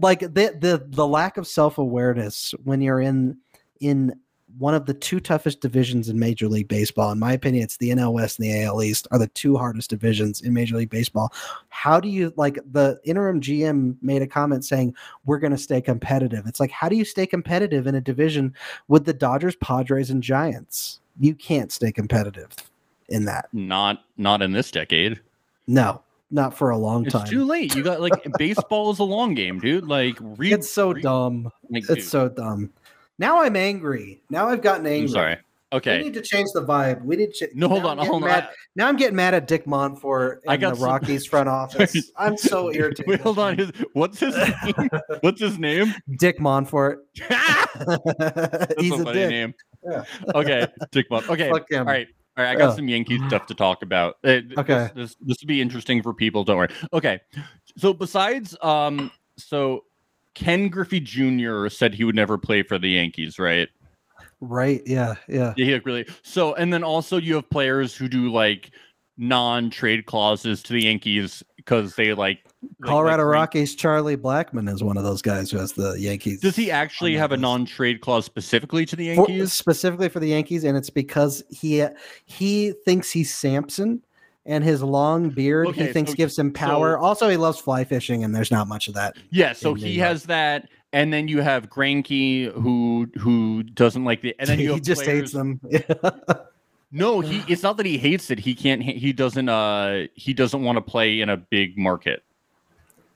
like 0.00 0.20
the 0.20 0.56
the 0.58 0.86
the 0.88 1.06
lack 1.06 1.36
of 1.36 1.46
self 1.46 1.78
awareness 1.78 2.54
when 2.64 2.80
you're 2.80 3.00
in 3.00 3.38
in 3.80 4.14
one 4.58 4.74
of 4.74 4.86
the 4.86 4.94
two 4.94 5.18
toughest 5.20 5.60
divisions 5.60 6.08
in 6.08 6.18
Major 6.18 6.48
League 6.48 6.68
Baseball. 6.68 7.10
In 7.12 7.18
my 7.18 7.32
opinion, 7.32 7.64
it's 7.64 7.76
the 7.78 7.90
NL 7.90 8.12
West 8.12 8.38
and 8.38 8.46
the 8.48 8.62
AL 8.64 8.82
East 8.82 9.08
are 9.10 9.18
the 9.18 9.28
two 9.28 9.56
hardest 9.56 9.90
divisions 9.90 10.40
in 10.42 10.52
Major 10.52 10.76
League 10.76 10.90
Baseball. 10.90 11.32
How 11.70 11.98
do 12.00 12.08
you 12.08 12.32
like 12.36 12.58
the 12.72 13.00
interim 13.04 13.40
GM 13.40 13.96
made 14.02 14.22
a 14.22 14.26
comment 14.26 14.64
saying 14.64 14.94
we're 15.24 15.38
going 15.38 15.52
to 15.52 15.58
stay 15.58 15.80
competitive? 15.80 16.46
It's 16.46 16.60
like 16.60 16.70
how 16.70 16.88
do 16.88 16.96
you 16.96 17.04
stay 17.04 17.26
competitive 17.26 17.86
in 17.86 17.94
a 17.94 18.00
division 18.00 18.54
with 18.88 19.04
the 19.06 19.12
Dodgers, 19.14 19.56
Padres, 19.56 20.10
and 20.10 20.22
Giants? 20.22 21.00
You 21.18 21.34
can't 21.34 21.70
stay 21.72 21.92
competitive 21.92 22.50
in 23.08 23.24
that. 23.26 23.48
Not 23.52 24.04
not 24.16 24.42
in 24.42 24.52
this 24.52 24.70
decade. 24.70 25.20
No, 25.66 26.02
not 26.30 26.54
for 26.56 26.70
a 26.70 26.76
long 26.78 27.04
It's 27.04 27.12
time. 27.14 27.26
too 27.26 27.44
late. 27.44 27.74
You 27.74 27.82
got 27.82 28.00
like 28.00 28.12
baseball 28.38 28.90
is 28.90 28.98
a 28.98 29.04
long 29.04 29.34
game, 29.34 29.60
dude. 29.60 29.86
Like 29.86 30.16
read. 30.20 30.52
it's 30.54 30.70
so 30.70 30.92
read- 30.92 31.02
dumb. 31.02 31.50
like, 31.70 31.82
It's 31.84 31.94
dude, 31.94 32.04
so 32.04 32.28
dumb. 32.28 32.70
Now 33.18 33.42
I'm 33.42 33.56
angry. 33.56 34.22
Now 34.30 34.48
I've 34.48 34.62
gotten 34.62 34.86
angry. 34.86 35.02
I'm 35.02 35.08
sorry. 35.08 35.36
Okay. 35.72 35.98
We 35.98 36.04
need 36.04 36.14
to 36.14 36.20
change 36.20 36.50
the 36.52 36.62
vibe. 36.62 37.02
We 37.02 37.16
need 37.16 37.32
to. 37.34 37.48
No, 37.54 37.66
hold 37.66 37.84
now 37.84 37.88
on, 37.90 38.00
I'm 38.00 38.06
hold 38.06 38.24
on. 38.24 38.44
Now 38.76 38.88
I'm 38.88 38.96
getting 38.96 39.16
mad 39.16 39.32
at 39.32 39.46
Dick 39.48 39.64
Monfort 39.64 40.40
I 40.46 40.58
got 40.58 40.70
the 40.74 40.76
some- 40.80 40.84
Rockies 40.88 41.24
front 41.30 41.48
office. 41.48 42.10
I'm 42.18 42.36
so 42.36 42.70
irritated. 42.74 43.06
Wait, 43.08 43.20
hold 43.20 43.38
on. 43.38 43.56
His, 43.56 43.72
what's 43.94 44.20
his 44.20 44.36
name? 44.36 44.90
What's 45.22 45.40
his 45.40 45.58
name? 45.58 45.94
Dick 46.18 46.38
Monfort. 46.38 46.96
That's 47.28 48.74
He's 48.80 48.92
a 48.92 48.96
a 48.96 49.04
funny 49.04 49.12
dick. 49.12 49.30
name. 49.30 49.54
Yeah. 49.84 50.04
Okay, 50.34 50.66
Dick 50.90 51.06
Mon- 51.10 51.24
Okay, 51.28 51.50
Fuck 51.50 51.70
him. 51.70 51.80
all 51.88 51.92
right. 51.92 52.08
All 52.36 52.44
right, 52.44 52.52
I 52.52 52.56
got 52.56 52.76
some 52.76 52.88
Yankee 52.88 53.18
stuff 53.28 53.44
to 53.46 53.54
talk 53.54 53.82
about. 53.82 54.16
Uh, 54.24 54.40
th- 54.40 54.44
Okay. 54.58 54.90
This, 54.94 55.10
this, 55.10 55.16
this 55.20 55.36
would 55.42 55.48
be 55.48 55.60
interesting 55.60 56.02
for 56.02 56.14
people. 56.14 56.44
Don't 56.44 56.56
worry. 56.56 56.68
Okay. 56.92 57.20
So 57.76 57.92
besides, 57.92 58.56
um, 58.62 59.10
so 59.36 59.84
Ken 60.34 60.68
Griffey 60.68 61.00
Jr. 61.00 61.68
said 61.68 61.94
he 61.94 62.04
would 62.04 62.14
never 62.14 62.38
play 62.38 62.62
for 62.62 62.78
the 62.78 62.90
Yankees, 62.90 63.38
right? 63.38 63.68
Right. 64.40 64.82
Yeah. 64.86 65.14
Yeah. 65.28 65.54
Yeah, 65.56 65.78
really. 65.84 66.06
So, 66.22 66.54
and 66.54 66.72
then 66.72 66.82
also 66.82 67.16
you 67.18 67.36
have 67.36 67.48
players 67.50 67.94
who 67.94 68.08
do 68.08 68.30
like 68.32 68.70
non-trade 69.18 70.06
clauses 70.06 70.62
to 70.64 70.72
the 70.72 70.82
Yankees 70.82 71.42
because 71.56 71.94
they 71.94 72.12
like 72.14 72.40
Colorado 72.82 73.24
like, 73.24 73.32
Rockies. 73.32 73.74
Charlie 73.74 74.16
Blackmon 74.16 74.72
is 74.72 74.82
one 74.82 74.96
of 74.96 75.04
those 75.04 75.22
guys 75.22 75.50
who 75.50 75.58
has 75.58 75.72
the 75.74 75.92
Yankees. 75.98 76.40
Does 76.40 76.56
he 76.56 76.70
actually 76.70 77.14
have 77.14 77.30
a 77.30 77.36
non-trade 77.36 78.00
clause 78.00 78.24
specifically 78.24 78.86
to 78.86 78.96
the 78.96 79.14
For- 79.14 79.28
Yankees? 79.28 79.52
specifically 79.52 80.08
for 80.08 80.18
the 80.18 80.28
Yankees, 80.28 80.64
and 80.64 80.76
it's 80.76 80.90
because 80.90 81.42
he 81.50 81.84
he 82.24 82.72
thinks 82.84 83.10
he's 83.10 83.32
Samson, 83.32 84.02
and 84.46 84.64
his 84.64 84.82
long 84.82 85.30
beard 85.30 85.68
Okay, 85.68 85.86
he 85.86 85.92
thinks 85.92 86.10
so- 86.12 86.16
gives 86.16 86.38
him 86.38 86.52
power. 86.52 86.96
so- 86.98 87.04
also, 87.04 87.28
he 87.28 87.36
loves 87.36 87.58
fly 87.58 87.84
fishing, 87.84 88.24
and 88.24 88.34
there's 88.34 88.50
not 88.50 88.68
much 88.68 88.88
of 88.88 88.94
that. 88.94 89.16
Yeah, 89.30 89.52
so 89.52 89.74
he 89.74 89.92
York. 89.94 90.08
has 90.08 90.24
that, 90.24 90.68
and 90.92 91.12
then 91.12 91.28
you 91.28 91.40
have 91.40 91.68
Greinke 91.70 92.52
who 92.52 93.08
who 93.18 93.62
doesn't 93.62 94.04
like 94.04 94.20
the, 94.22 94.34
and 94.38 94.48
then 94.48 94.58
you 94.60 94.74
he 94.74 94.80
just 94.80 95.02
hates 95.02 95.32
them. 95.32 95.60
No, 96.94 97.20
he. 97.20 97.42
It's 97.50 97.62
not 97.62 97.78
that 97.78 97.86
he 97.86 97.96
hates 97.96 98.30
it. 98.30 98.38
He 98.38 98.54
can't. 98.54 98.82
He 98.82 99.14
doesn't. 99.14 99.48
Uh, 99.48 100.08
he 100.14 100.34
doesn't 100.34 100.62
want 100.62 100.76
to 100.76 100.82
play 100.82 101.22
in 101.22 101.30
a 101.30 101.38
big 101.38 101.78
market. 101.78 102.22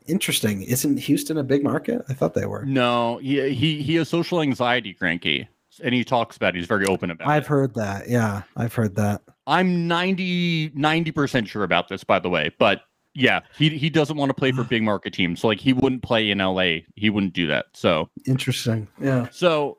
Interesting. 0.07 0.63
Isn't 0.63 0.97
Houston 0.99 1.37
a 1.37 1.43
big 1.45 1.63
market? 1.63 2.01
I 2.09 2.15
thought 2.15 2.33
they 2.33 2.47
were. 2.47 2.65
No, 2.65 3.19
he 3.19 3.53
he 3.55 3.83
he 3.83 3.97
has 3.97 4.09
social 4.09 4.41
anxiety, 4.41 4.95
Greinke, 4.99 5.47
and 5.85 5.95
he 5.95 6.05
talks 6.05 6.39
about. 6.39 6.55
it. 6.55 6.59
He's 6.61 6.67
very 6.67 6.87
open 6.87 7.11
about. 7.11 7.29
I've 7.29 7.43
it. 7.43 7.49
heard 7.49 7.75
that. 7.75 8.09
Yeah, 8.09 8.45
I've 8.57 8.73
heard 8.73 8.95
that. 8.97 9.21
I'm 9.47 9.87
90 9.87 10.71
percent 11.13 11.49
sure 11.49 11.63
about 11.63 11.89
this, 11.89 12.05
by 12.05 12.19
the 12.19 12.29
way. 12.29 12.51
But 12.59 12.83
yeah, 13.15 13.41
he 13.57 13.71
he 13.71 13.91
doesn't 13.91 14.17
want 14.17 14.31
to 14.31 14.35
play 14.35 14.53
for 14.53 14.65
big 14.69 14.83
market 14.83 15.13
teams. 15.13 15.41
So 15.41 15.49
like 15.49 15.61
he 15.61 15.73
wouldn't 15.73 16.03
play 16.03 16.31
in 16.31 16.39
LA. 16.39 16.79
He 16.97 17.11
wouldn't 17.11 17.33
do 17.33 17.47
that. 17.49 17.67
So 17.73 18.11
Interesting. 18.27 18.89
Yeah. 19.01 19.29
so 19.31 19.79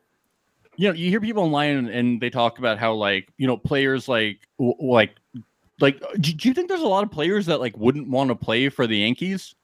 you 0.75 0.87
know 0.87 0.93
you 0.93 1.09
hear 1.09 1.21
people 1.21 1.43
online 1.43 1.75
and, 1.75 1.89
and 1.89 2.21
they 2.21 2.29
talk 2.29 2.59
about 2.59 2.77
how 2.77 2.93
like 2.93 3.31
you 3.37 3.47
know 3.47 3.57
players 3.57 4.07
like 4.07 4.47
like 4.59 5.15
like 5.79 5.99
do, 6.19 6.33
do 6.33 6.47
you 6.47 6.53
think 6.53 6.67
there's 6.69 6.81
a 6.81 6.87
lot 6.87 7.03
of 7.03 7.11
players 7.11 7.45
that 7.47 7.59
like 7.59 7.77
wouldn't 7.77 8.07
want 8.09 8.29
to 8.29 8.35
play 8.35 8.69
for 8.69 8.87
the 8.87 8.97
Yankees? 8.97 9.55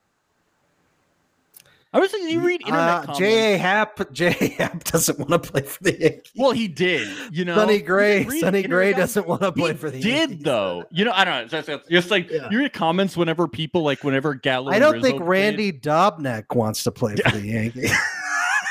I 1.94 2.00
was 2.00 2.10
thinking 2.10 2.30
you 2.32 2.40
read 2.40 2.62
internet 2.62 2.80
Uh, 2.80 3.00
comments. 3.02 3.20
J.A. 3.20 3.58
Happ. 3.58 4.12
J.A. 4.12 4.48
Happ 4.50 4.84
doesn't 4.86 5.20
want 5.20 5.30
to 5.44 5.52
play 5.52 5.62
for 5.62 5.84
the 5.84 6.00
Yankees. 6.00 6.32
Well, 6.36 6.52
he 6.52 6.68
did. 6.68 7.08
You 7.32 7.46
know, 7.46 7.56
Sonny 7.56 7.80
Gray. 7.82 8.26
Sonny 8.40 8.64
Gray 8.64 8.94
doesn't 8.94 9.28
want 9.28 9.42
to 9.44 9.52
play 9.52 9.74
for 9.74 9.92
the 9.92 10.00
did 10.00 10.30
Yankees. 10.30 10.44
though. 10.44 10.86
You 10.90 11.06
know, 11.06 11.12
I 11.14 11.24
don't 11.24 11.52
know. 11.52 11.58
It's 11.60 11.68
just, 11.68 11.90
just 11.90 12.10
like 12.12 12.32
Yeah. 12.32 12.50
you 12.50 12.60
read 12.60 12.74
comments 12.74 13.16
whenever 13.16 13.48
people 13.48 13.84
like 13.84 14.04
whenever 14.04 14.34
Gallo. 14.34 14.72
I 14.72 14.80
don't 14.80 14.94
Rizzo 14.96 15.08
think 15.08 15.22
Randy 15.24 15.72
Dobnak 15.72 16.56
wants 16.56 16.84
to 16.84 16.92
play 16.92 17.16
for 17.16 17.30
the 17.38 17.48
Yankees. 17.48 17.92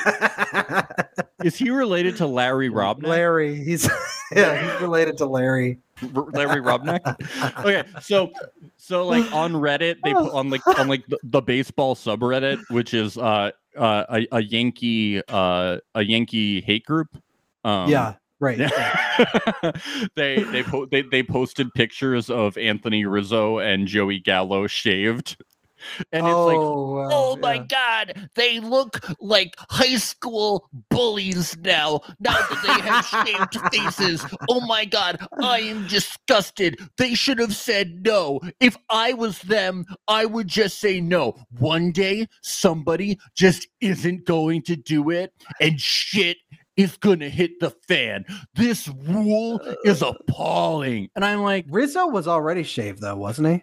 is 1.44 1.56
he 1.56 1.70
related 1.70 2.16
to 2.16 2.26
Larry 2.26 2.70
Robner. 2.70 3.06
Larry. 3.06 3.62
He's 3.62 3.88
yeah, 4.32 4.72
he's 4.72 4.80
related 4.82 5.16
to 5.18 5.26
Larry. 5.26 5.78
Larry 6.02 6.60
Robnick. 6.60 7.00
okay, 7.58 7.84
so 8.00 8.30
so 8.76 9.06
like 9.06 9.30
on 9.32 9.52
Reddit, 9.52 9.96
they 10.02 10.12
put 10.12 10.32
on 10.32 10.50
like 10.50 10.66
on 10.78 10.88
like 10.88 11.06
the, 11.06 11.18
the 11.22 11.42
baseball 11.42 11.94
subreddit, 11.94 12.60
which 12.70 12.94
is 12.94 13.16
uh 13.16 13.50
uh 13.76 14.04
a, 14.10 14.26
a 14.32 14.42
Yankee 14.42 15.22
uh 15.28 15.78
a 15.94 16.02
Yankee 16.02 16.60
hate 16.60 16.84
group. 16.84 17.08
Um, 17.64 17.88
yeah, 17.88 18.14
right. 18.40 18.58
Yeah. 18.58 19.72
they 20.16 20.42
they 20.42 20.62
po- 20.62 20.86
they 20.86 21.02
they 21.02 21.22
posted 21.22 21.72
pictures 21.74 22.30
of 22.30 22.56
Anthony 22.58 23.04
Rizzo 23.04 23.58
and 23.58 23.86
Joey 23.86 24.18
Gallo 24.18 24.66
shaved, 24.66 25.36
and 26.12 26.26
it's 26.26 26.36
like 26.36 26.56
oh, 26.56 26.96
wow, 26.96 27.08
Oh 27.12 27.36
my 27.36 27.54
yeah. 27.54 27.64
god, 27.68 28.30
they 28.34 28.60
look 28.60 29.00
like 29.20 29.54
high 29.58 29.96
school 29.96 30.68
bullies 30.90 31.56
now. 31.58 32.00
Now 32.20 32.32
that 32.32 32.62
they 32.62 32.88
have 32.88 33.06
shaved 33.06 33.72
faces. 33.72 34.24
Oh 34.48 34.60
my 34.66 34.84
god, 34.84 35.18
I 35.40 35.60
am 35.60 35.86
disgusted. 35.86 36.78
They 36.96 37.14
should 37.14 37.38
have 37.38 37.54
said 37.54 38.04
no. 38.04 38.40
If 38.60 38.76
I 38.90 39.12
was 39.12 39.40
them, 39.40 39.84
I 40.08 40.26
would 40.26 40.48
just 40.48 40.80
say 40.80 41.00
no. 41.00 41.36
One 41.58 41.92
day, 41.92 42.26
somebody 42.42 43.18
just 43.34 43.68
isn't 43.80 44.24
going 44.24 44.62
to 44.62 44.76
do 44.76 45.10
it, 45.10 45.32
and 45.60 45.80
shit 45.80 46.36
is 46.76 46.96
gonna 46.96 47.28
hit 47.28 47.60
the 47.60 47.70
fan. 47.86 48.24
This 48.54 48.88
rule 48.88 49.60
is 49.84 50.02
uh. 50.02 50.12
appalling. 50.12 51.08
And 51.14 51.24
I'm 51.24 51.42
like, 51.42 51.66
Rizzo 51.68 52.06
was 52.06 52.26
already 52.26 52.62
shaved 52.62 53.00
though, 53.00 53.16
wasn't 53.16 53.48
he? 53.48 53.62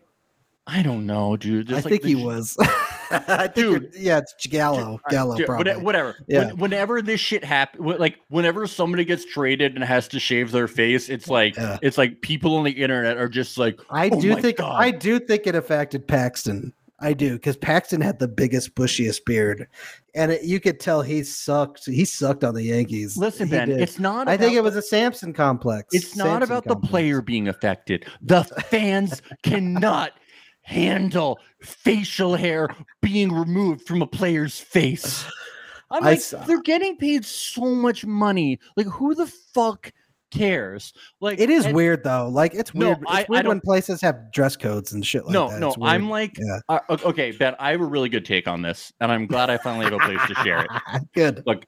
I 0.72 0.84
don't 0.84 1.06
know, 1.06 1.36
dude. 1.36 1.72
I 1.72 1.76
like, 1.76 1.84
think 1.86 2.04
he 2.04 2.14
sh- 2.20 2.24
was. 2.24 2.58
I 3.12 3.48
think 3.48 3.56
Dude. 3.56 3.92
yeah, 3.98 4.20
it's 4.20 4.36
Gallo. 4.48 5.00
Gallo, 5.10 5.36
Dude, 5.36 5.48
probably. 5.48 5.74
whatever. 5.78 6.16
Yeah. 6.28 6.48
When, 6.50 6.58
whenever 6.58 7.02
this 7.02 7.20
shit 7.20 7.44
happens, 7.44 7.84
like 8.00 8.18
whenever 8.30 8.68
somebody 8.68 9.04
gets 9.04 9.26
traded 9.26 9.74
and 9.74 9.84
has 9.84 10.08
to 10.10 10.20
shave 10.20 10.52
their 10.52 10.68
face, 10.68 11.10
it's 11.10 11.28
like 11.28 11.56
Yeah. 11.58 11.80
it's 11.82 11.98
like 11.98 12.22
people 12.22 12.56
on 12.56 12.66
the 12.66 12.72
internet 12.72 13.18
are 13.18 13.28
just 13.30 13.58
like, 13.58 13.80
I 13.90 14.10
Oh 14.12 14.22
do 14.22 14.36
think 14.36 14.58
God. 14.58 14.80
I 14.80 14.92
do 14.92 15.20
think 15.20 15.48
it 15.48 15.56
affected 15.56 16.08
Paxton. 16.08 16.72
I 17.02 17.14
do 17.14 17.34
because 17.34 17.56
Paxton 17.58 18.02
had 18.02 18.20
the 18.20 18.28
biggest, 18.28 18.76
bushiest 18.76 19.24
beard, 19.26 19.68
and 20.14 20.34
it, 20.34 20.44
you 20.44 20.60
could 20.60 20.82
tell 20.82 21.02
he 21.02 21.24
sucked. 21.24 21.86
He 21.86 22.04
sucked 22.04 22.44
on 22.44 22.54
the 22.56 22.64
Yankees. 22.64 23.16
listen, 23.18 23.48
He 23.48 23.52
Ben, 23.52 23.70
did. 23.70 23.80
it's 23.80 24.00
not. 24.00 24.28
I 24.28 24.36
think 24.36 24.54
it 24.54 24.62
was 24.64 24.76
a 24.76 24.82
Samson 24.82 25.32
complex. 25.32 25.88
It's 25.94 26.18
not 26.18 26.26
Samson 26.26 26.44
about 26.44 26.66
the 26.66 26.76
player 26.76 27.22
being 27.22 27.48
affected. 27.48 28.06
The 28.22 28.44
fans 28.44 29.22
cannot 29.44 30.12
handle 30.70 31.40
facial 31.62 32.36
hair 32.36 32.70
being 33.02 33.32
removed 33.34 33.86
from 33.88 34.02
a 34.02 34.08
player's 34.08 34.60
face. 34.60 35.26
I'm 35.92 36.04
like, 36.04 36.22
they're 36.46 36.62
getting 36.62 36.96
paid 36.98 37.26
so 37.26 37.66
much 37.66 38.06
money. 38.06 38.60
Like, 38.78 38.86
who 38.86 39.16
the 39.16 39.26
fuck 39.26 39.92
cares? 40.30 40.94
Like, 41.20 41.40
It 41.40 41.50
is 41.50 41.66
and- 41.66 41.76
weird 41.76 42.04
though. 42.04 42.30
Like 42.30 42.54
it's 42.54 42.76
No, 42.76 42.90
weird. 42.90 43.00
It's 43.02 43.12
I- 43.12 43.26
I 43.40 43.48
when 43.48 43.60
places 43.60 44.00
have 44.02 44.32
dress 44.32 44.56
codes 44.56 44.94
and 44.94 45.04
shit 45.04 45.26
like 45.26 45.34
no, 45.34 45.50
that. 45.50 45.60
no, 45.60 45.74
weird. 45.76 45.92
I'm 45.96 46.08
like, 46.12 46.38
Yeah. 46.38 46.60
uh, 46.70 46.80
okay, 46.90 47.32
Ben, 47.32 47.56
I 47.58 47.72
have 47.72 47.82
a 47.82 47.86
really 47.86 48.10
good 48.10 48.24
take 48.26 48.48
on 48.48 48.62
this, 48.62 48.94
and 49.02 49.12
I'm 49.12 49.26
glad 49.26 49.50
I 49.50 49.58
finally 49.58 49.86
have 49.86 49.94
a 49.94 49.98
place 49.98 50.20
to 50.28 50.36
share 50.36 50.62
it. 50.62 50.70
Good. 51.16 51.42
Look, 51.48 51.66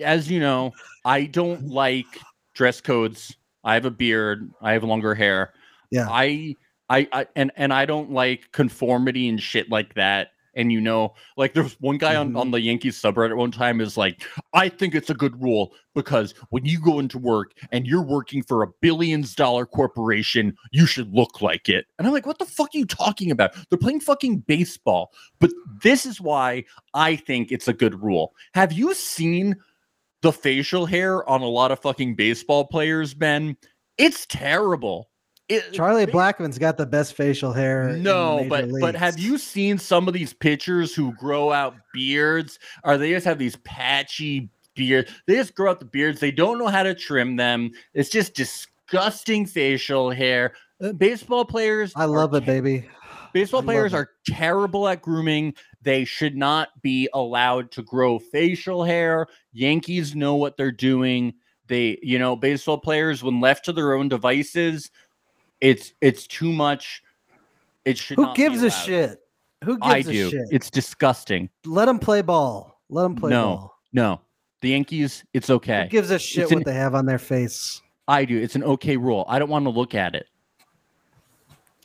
as 0.00 0.30
you 0.30 0.40
know, 0.40 0.72
I 1.04 1.26
don't 1.26 1.66
like 1.68 2.06
dress 2.54 2.80
codes. 2.80 3.36
I 3.62 3.74
have 3.74 3.84
a 3.84 3.90
beard. 3.90 4.50
I 4.62 4.72
have 4.72 4.84
longer 4.84 5.14
hair. 5.14 5.52
Yeah. 5.90 6.08
I, 6.10 6.56
I, 6.88 7.08
I, 7.12 7.26
and 7.34 7.50
and 7.56 7.72
I 7.72 7.86
don't 7.86 8.10
like 8.10 8.52
conformity 8.52 9.28
and 9.28 9.40
shit 9.40 9.70
like 9.70 9.94
that. 9.94 10.28
And 10.56 10.70
you 10.70 10.80
know, 10.80 11.14
like 11.36 11.52
there's 11.52 11.74
one 11.80 11.98
guy 11.98 12.14
on, 12.14 12.36
on 12.36 12.44
mm-hmm. 12.44 12.52
the 12.52 12.60
Yankees 12.60 13.00
subreddit 13.00 13.36
one 13.36 13.50
time 13.50 13.80
is 13.80 13.96
like, 13.96 14.22
I 14.52 14.68
think 14.68 14.94
it's 14.94 15.10
a 15.10 15.14
good 15.14 15.40
rule 15.42 15.72
because 15.94 16.32
when 16.50 16.64
you 16.64 16.80
go 16.80 17.00
into 17.00 17.18
work 17.18 17.52
and 17.72 17.86
you're 17.86 18.04
working 18.04 18.42
for 18.42 18.62
a 18.62 18.68
billions 18.80 19.34
dollar 19.34 19.66
corporation, 19.66 20.56
you 20.70 20.86
should 20.86 21.12
look 21.12 21.40
like 21.40 21.68
it. 21.68 21.86
And 21.98 22.06
I'm 22.06 22.12
like, 22.12 22.26
what 22.26 22.38
the 22.38 22.44
fuck 22.44 22.68
are 22.74 22.78
you 22.78 22.86
talking 22.86 23.30
about? 23.32 23.54
They're 23.68 23.78
playing 23.78 24.00
fucking 24.00 24.40
baseball. 24.40 25.12
But 25.40 25.50
this 25.82 26.06
is 26.06 26.20
why 26.20 26.64
I 26.92 27.16
think 27.16 27.50
it's 27.50 27.68
a 27.68 27.72
good 27.72 28.00
rule. 28.00 28.34
Have 28.54 28.72
you 28.72 28.94
seen 28.94 29.56
the 30.22 30.32
facial 30.32 30.86
hair 30.86 31.28
on 31.28 31.42
a 31.42 31.48
lot 31.48 31.72
of 31.72 31.80
fucking 31.80 32.14
baseball 32.14 32.66
players, 32.66 33.12
Ben? 33.12 33.56
It's 33.98 34.26
terrible. 34.26 35.10
It, 35.48 35.72
Charlie 35.74 36.06
Blackmon's 36.06 36.58
got 36.58 36.78
the 36.78 36.86
best 36.86 37.14
facial 37.14 37.52
hair. 37.52 37.96
no, 37.98 38.46
but 38.48 38.70
but 38.80 38.94
have 38.94 39.18
you 39.18 39.36
seen 39.36 39.76
some 39.76 40.08
of 40.08 40.14
these 40.14 40.32
pitchers 40.32 40.94
who 40.94 41.12
grow 41.16 41.52
out 41.52 41.74
beards? 41.92 42.58
Or 42.82 42.96
they 42.96 43.10
just 43.10 43.26
have 43.26 43.38
these 43.38 43.56
patchy 43.56 44.48
beards? 44.74 45.12
They 45.26 45.34
just 45.34 45.54
grow 45.54 45.70
out 45.70 45.80
the 45.80 45.86
beards. 45.86 46.18
They 46.18 46.30
don't 46.30 46.58
know 46.58 46.68
how 46.68 46.82
to 46.82 46.94
trim 46.94 47.36
them. 47.36 47.72
It's 47.92 48.08
just 48.08 48.34
disgusting 48.34 49.44
facial 49.44 50.10
hair. 50.10 50.54
Uh, 50.80 50.92
baseball 50.92 51.44
players, 51.44 51.92
I 51.94 52.06
love 52.06 52.34
it, 52.34 52.46
baby. 52.46 52.88
Baseball 53.34 53.60
I 53.62 53.64
players 53.64 53.92
are 53.92 54.10
terrible 54.26 54.88
at 54.88 55.02
grooming. 55.02 55.54
They 55.82 56.06
should 56.06 56.36
not 56.36 56.68
be 56.80 57.08
allowed 57.12 57.70
to 57.72 57.82
grow 57.82 58.18
facial 58.18 58.82
hair. 58.84 59.26
Yankees 59.52 60.14
know 60.14 60.36
what 60.36 60.56
they're 60.56 60.72
doing. 60.72 61.34
They, 61.66 61.98
you 62.02 62.18
know, 62.18 62.36
baseball 62.36 62.78
players, 62.78 63.22
when 63.22 63.40
left 63.40 63.64
to 63.64 63.72
their 63.72 63.94
own 63.94 64.08
devices, 64.08 64.90
it's 65.64 65.92
it's 66.00 66.26
too 66.26 66.52
much. 66.52 67.02
It 67.84 67.98
should. 67.98 68.16
Who 68.16 68.22
not 68.22 68.36
be 68.36 68.42
gives 68.42 68.62
a 68.62 68.70
shit? 68.70 69.20
Who 69.64 69.78
gives 69.78 69.92
I 69.94 69.98
a 69.98 70.02
do. 70.02 70.30
shit? 70.30 70.46
It's 70.50 70.70
disgusting. 70.70 71.48
Let 71.64 71.86
them 71.86 71.98
play 71.98 72.20
ball. 72.22 72.80
Let 72.90 73.02
them 73.04 73.16
play 73.16 73.30
No. 73.30 73.44
ball. 73.44 73.80
No, 73.92 74.20
the 74.60 74.70
Yankees. 74.70 75.24
It's 75.32 75.48
okay. 75.50 75.84
Who 75.84 75.88
gives 75.88 76.10
a 76.10 76.18
shit 76.18 76.50
an- 76.50 76.58
what 76.58 76.66
they 76.66 76.74
have 76.74 76.94
on 76.94 77.06
their 77.06 77.18
face? 77.18 77.80
I 78.06 78.24
do. 78.26 78.38
It's 78.38 78.54
an 78.56 78.62
okay 78.64 78.96
rule. 78.98 79.24
I 79.28 79.38
don't 79.38 79.48
want 79.48 79.64
to 79.64 79.70
look 79.70 79.94
at 79.94 80.14
it. 80.14 80.26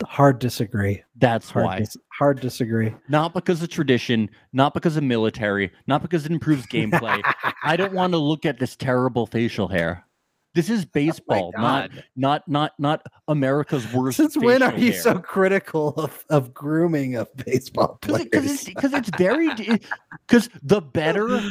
Hard 0.05 0.39
disagree. 0.39 1.03
That's 1.17 1.49
Hard, 1.49 1.65
why. 1.65 1.79
dis- 1.79 1.97
hard 2.17 2.39
disagree. 2.39 2.93
not 3.09 3.33
because 3.33 3.61
of 3.61 3.69
tradition, 3.69 4.29
not 4.53 4.73
because 4.73 4.95
of 4.95 5.03
military, 5.03 5.71
not 5.87 6.01
because 6.01 6.25
it 6.25 6.31
improves 6.31 6.65
gameplay. 6.67 7.21
I 7.63 7.75
don't 7.75 7.93
want 7.93 8.13
to 8.13 8.17
look 8.17 8.45
at 8.45 8.59
this 8.59 8.75
terrible 8.77 9.25
facial 9.25 9.67
hair. 9.67 10.05
This 10.55 10.69
is 10.69 10.83
oh 10.85 10.89
baseball, 10.93 11.53
not 11.57 11.91
not 12.15 12.47
not 12.47 12.73
not 12.79 13.05
America's 13.27 13.91
worst. 13.93 14.17
Since 14.17 14.37
when 14.37 14.61
are 14.63 14.75
you 14.77 14.91
hair. 14.91 15.01
so 15.01 15.19
critical 15.19 15.89
of, 15.97 16.25
of 16.29 16.53
grooming 16.53 17.15
of 17.15 17.27
baseball 17.45 17.99
Because 18.01 18.27
players? 18.29 18.51
it's 18.53 18.63
because 18.63 18.93
it's 18.93 19.09
very 19.17 19.49
because 20.27 20.49
the 20.63 20.81
better 20.81 21.41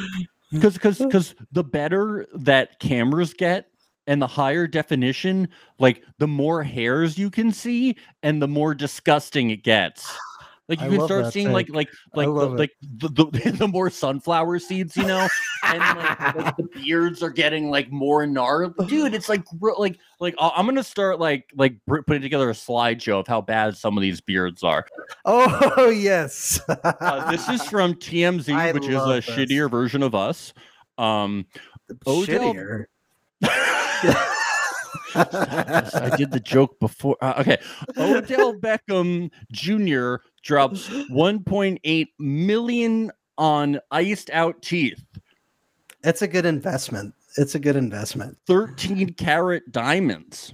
because 0.51 0.75
because 0.75 0.99
because 0.99 1.35
the 1.53 1.65
better 1.65 2.27
that 2.35 2.79
cameras 2.81 3.35
get 3.35 3.69
and 4.07 4.23
the 4.23 4.27
higher 4.27 4.67
definition, 4.67 5.49
like 5.79 6.03
the 6.19 6.27
more 6.27 6.63
hairs 6.63 7.19
you 7.19 7.31
can 7.31 7.53
see 7.53 7.95
and 8.23 8.41
the 8.41 8.49
more 8.49 8.75
disgusting 8.75 9.51
it 9.51 9.63
gets. 9.63 10.11
Like 10.69 10.81
you 10.83 10.87
I 10.87 10.91
can 10.91 11.01
start 11.07 11.33
seeing 11.33 11.51
like 11.51 11.71
like 11.71 11.89
like 12.15 12.27
the, 12.27 12.33
like 12.33 12.73
the, 12.83 13.09
the, 13.09 13.51
the 13.59 13.69
more 13.69 13.89
sunflower 13.89 14.59
seeds, 14.59 14.99
you 14.99 15.05
know, 15.05 15.27
and 15.65 15.79
like, 15.79 16.35
like, 16.37 16.57
the 16.59 16.63
beards 16.75 17.23
are 17.23 17.31
getting 17.31 17.71
like 17.71 17.91
more 17.91 18.27
gnarly. 18.27 18.75
Dude, 18.87 19.15
it's 19.15 19.31
like 19.31 19.43
like 19.79 19.99
like 20.21 20.35
I'm 20.39 20.67
gonna 20.67 20.85
start 20.85 21.21
like 21.21 21.51
like 21.57 21.77
putting 21.87 22.21
together 22.21 22.51
a 22.51 22.53
slideshow 22.53 23.21
of 23.21 23.27
how 23.27 23.41
bad 23.41 23.79
some 23.79 23.97
of 23.97 24.03
these 24.03 24.21
beards 24.21 24.63
are. 24.63 24.85
oh 25.25 25.89
yes. 25.95 26.61
Uh, 26.69 27.31
this 27.31 27.49
is 27.49 27.63
from 27.63 27.95
TMZ, 27.95 28.55
I 28.55 28.73
which 28.73 28.89
is 28.89 29.03
a 29.03 29.07
this. 29.07 29.27
shittier 29.27 29.71
version 29.71 30.03
of 30.03 30.15
us. 30.15 30.53
Um, 30.99 31.47
Odell- 32.07 32.55
shittier. 32.55 32.85
I 35.15 36.15
did 36.17 36.31
the 36.31 36.41
joke 36.41 36.79
before. 36.81 37.17
Uh, 37.21 37.35
okay, 37.39 37.59
Odell 37.97 38.55
Beckham 38.55 39.31
Jr. 39.53 40.17
drops 40.43 40.89
1.8 40.89 42.07
million 42.19 43.11
on 43.39 43.81
iced 43.91 44.31
out 44.31 44.61
teeth, 44.63 45.05
It's 46.05 46.23
a 46.23 46.29
good 46.29 46.45
investment. 46.47 47.15
It's 47.37 47.55
a 47.55 47.59
good 47.61 47.77
investment. 47.77 48.37
13 48.47 49.13
carat 49.15 49.71
diamonds. 49.71 50.53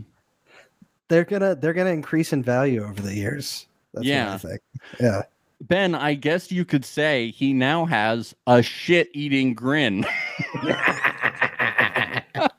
They're 1.08 1.24
gonna 1.24 1.54
they're 1.54 1.72
gonna 1.72 1.90
increase 1.90 2.32
in 2.32 2.42
value 2.42 2.82
over 2.84 3.00
the 3.00 3.14
years. 3.14 3.66
That's 3.94 4.06
Yeah. 4.06 4.32
what 4.32 4.34
I 4.34 4.38
think. 4.48 4.60
Yeah. 5.00 5.22
Ben, 5.62 5.94
I 5.94 6.12
guess 6.14 6.50
you 6.52 6.64
could 6.66 6.84
say 6.84 7.30
he 7.30 7.52
now 7.54 7.86
has 7.86 8.34
a 8.46 8.62
shit 8.62 9.08
eating 9.14 9.54
grin. 9.54 10.04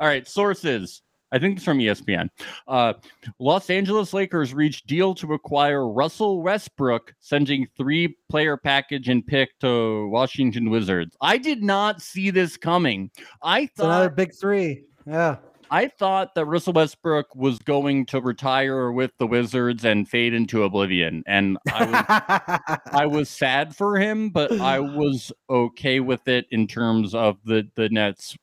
All 0.00 0.06
right, 0.06 0.26
sources. 0.26 1.02
I 1.32 1.38
think 1.38 1.56
it's 1.56 1.64
from 1.64 1.78
ESPN. 1.78 2.28
Uh, 2.68 2.92
Los 3.38 3.70
Angeles 3.70 4.12
Lakers 4.12 4.52
reached 4.52 4.86
deal 4.86 5.14
to 5.14 5.32
acquire 5.32 5.88
Russell 5.88 6.42
Westbrook, 6.42 7.14
sending 7.20 7.66
three 7.76 8.16
player 8.28 8.58
package 8.58 9.08
and 9.08 9.26
pick 9.26 9.58
to 9.60 10.08
Washington 10.08 10.68
Wizards. 10.68 11.16
I 11.22 11.38
did 11.38 11.62
not 11.62 12.02
see 12.02 12.28
this 12.30 12.58
coming. 12.58 13.10
I 13.42 13.60
It's 13.60 13.80
another 13.80 14.08
thought 14.08 14.16
big 14.16 14.34
three. 14.34 14.84
Yeah. 15.06 15.36
I 15.72 15.88
thought 15.88 16.34
that 16.34 16.44
Russell 16.44 16.74
Westbrook 16.74 17.34
was 17.34 17.58
going 17.60 18.04
to 18.06 18.20
retire 18.20 18.92
with 18.92 19.10
the 19.18 19.26
Wizards 19.26 19.86
and 19.86 20.06
fade 20.06 20.34
into 20.34 20.64
oblivion, 20.64 21.24
and 21.26 21.56
I 21.72 21.86
was 21.86 22.80
I 22.92 23.06
was 23.06 23.30
sad 23.30 23.74
for 23.74 23.96
him, 23.96 24.28
but 24.28 24.52
I 24.60 24.80
was 24.80 25.32
okay 25.48 26.00
with 26.00 26.28
it 26.28 26.44
in 26.50 26.66
terms 26.66 27.14
of 27.14 27.38
the 27.46 27.66
the 27.74 27.88
Nets 27.88 28.36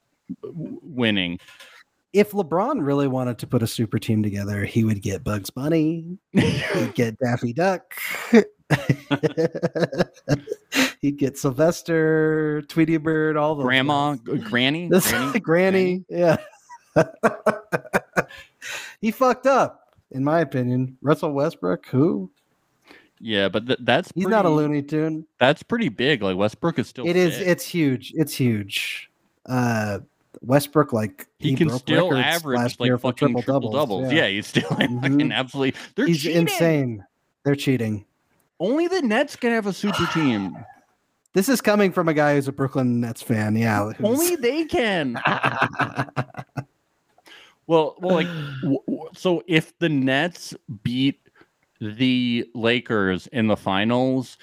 winning. 0.43 1.39
if 2.13 2.31
LeBron 2.31 2.83
really 2.85 3.07
wanted 3.07 3.37
to 3.39 3.47
put 3.47 3.61
a 3.63 3.67
super 3.67 3.99
team 3.99 4.23
together, 4.23 4.65
he 4.65 4.83
would 4.83 5.01
get 5.01 5.23
Bugs 5.23 5.49
Bunny, 5.49 6.17
he'd 6.31 6.91
get 6.95 7.17
Daffy 7.23 7.53
Duck, 7.53 7.93
he'd 11.01 11.17
get 11.17 11.37
Sylvester, 11.37 12.61
Tweety 12.63 12.97
Bird, 12.97 13.37
all 13.37 13.55
the 13.55 13.63
Grandma, 13.63 14.15
g- 14.15 14.37
Granny, 14.37 14.87
This 14.91 15.11
Granny, 15.11 15.39
granny, 15.39 16.05
yeah. 16.09 16.37
he 19.01 19.11
fucked 19.11 19.45
up, 19.47 19.93
in 20.11 20.23
my 20.23 20.39
opinion. 20.41 20.97
Russell 21.01 21.31
Westbrook, 21.31 21.85
who? 21.87 22.29
Yeah, 23.21 23.49
but 23.49 23.67
th- 23.67 23.79
that's 23.83 24.11
He's 24.15 24.27
not 24.27 24.45
a 24.45 24.49
pretty- 24.49 24.55
Looney 24.55 24.81
Tune. 24.81 25.25
That's 25.39 25.61
pretty 25.63 25.89
big. 25.89 26.21
Like 26.21 26.37
Westbrook 26.37 26.79
is 26.79 26.87
still. 26.87 27.05
It 27.07 27.15
is. 27.15 27.37
fit. 27.37 27.47
It's 27.47 27.65
huge. 27.65 28.13
It's 28.15 28.33
huge. 28.33 29.09
Uh, 29.45 29.99
Westbrook, 30.41 30.93
like 30.93 31.27
he, 31.39 31.55
can 31.55 31.67
broke 31.67 31.81
still 31.81 32.13
average 32.15 32.57
last 32.57 32.79
like 32.79 32.99
fucking 32.99 33.41
triple 33.41 33.71
doubles. 33.71 34.11
Yeah. 34.11 34.27
he's 34.27 34.47
still 34.47 34.69
fucking 34.69 35.01
Mhm. 35.01 35.33
absolutely. 35.33 35.79
They're 35.95 36.07
he's 36.07 36.21
cheating. 36.21 36.41
insane. 36.43 37.05
They're 37.43 37.55
cheating. 37.55 38.05
Only 38.59 38.87
the 38.87 39.01
Nets 39.01 39.35
can 39.35 39.51
have 39.51 39.67
a 39.67 39.73
super 39.73 40.05
team. 40.13 40.55
This 41.33 41.47
is 41.49 41.61
coming 41.61 41.91
from 41.91 42.07
a 42.09 42.13
guy 42.13 42.35
who's 42.35 42.47
a 42.47 42.51
Brooklyn 42.51 42.99
Nets 43.01 43.21
fan. 43.21 43.55
Yeah. 43.55 43.91
Only 44.03 44.35
they 44.35 44.65
can. 44.65 45.19
Well, 47.67 47.95
well, 47.99 48.15
like 48.15 48.27
w- 48.63 48.79
w- 48.87 49.09
so 49.13 49.43
if 49.45 49.77
the 49.77 49.89
Nets 49.89 50.55
beat 50.83 51.19
the 51.79 52.49
Lakers 52.55 53.27
in 53.27 53.45
the 53.45 53.55
finals, 53.55 54.39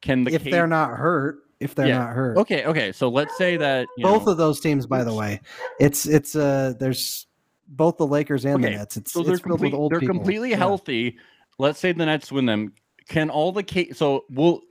can 0.00 0.22
the 0.22 0.32
if 0.34 0.44
K- 0.44 0.52
they're 0.52 0.68
not 0.68 0.90
hurt, 0.96 1.38
if 1.60 1.74
they're 1.74 1.86
Yeah. 1.88 1.98
not 1.98 2.12
hurt, 2.14 2.38
okay, 2.38 2.64
okay. 2.64 2.92
So 2.92 3.08
let's 3.08 3.36
say 3.36 3.56
that 3.56 3.86
both 3.98 4.26
know, 4.26 4.32
of 4.32 4.38
those 4.38 4.60
teams, 4.60 4.86
by 4.86 5.04
the 5.04 5.14
way, 5.14 5.40
it's 5.80 6.06
it's 6.06 6.34
uh 6.36 6.74
there's 6.78 7.26
both 7.68 7.96
the 7.96 8.06
Lakers 8.06 8.44
and 8.44 8.56
Okay, 8.56 8.72
the 8.72 8.78
Nets. 8.78 8.96
It's 8.96 9.12
so 9.12 9.22
they're 9.22 9.34
it's 9.34 9.42
complete, 9.42 9.72
they're 9.90 10.00
people. 10.00 10.14
completely 10.16 10.50
Yeah. 10.50 10.56
healthy. 10.56 11.18
Let's 11.58 11.78
say 11.78 11.92
the 11.92 12.06
Nets 12.06 12.30
win 12.32 12.46
them. 12.46 12.72
Can 13.08 13.30
all 13.30 13.52
the 13.52 13.62
K 13.62 13.90
so 13.92 14.24
will 14.30 14.62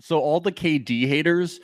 so 0.00 0.18
all 0.18 0.40
the 0.40 0.52
KD 0.52 1.06
haters 1.06 1.60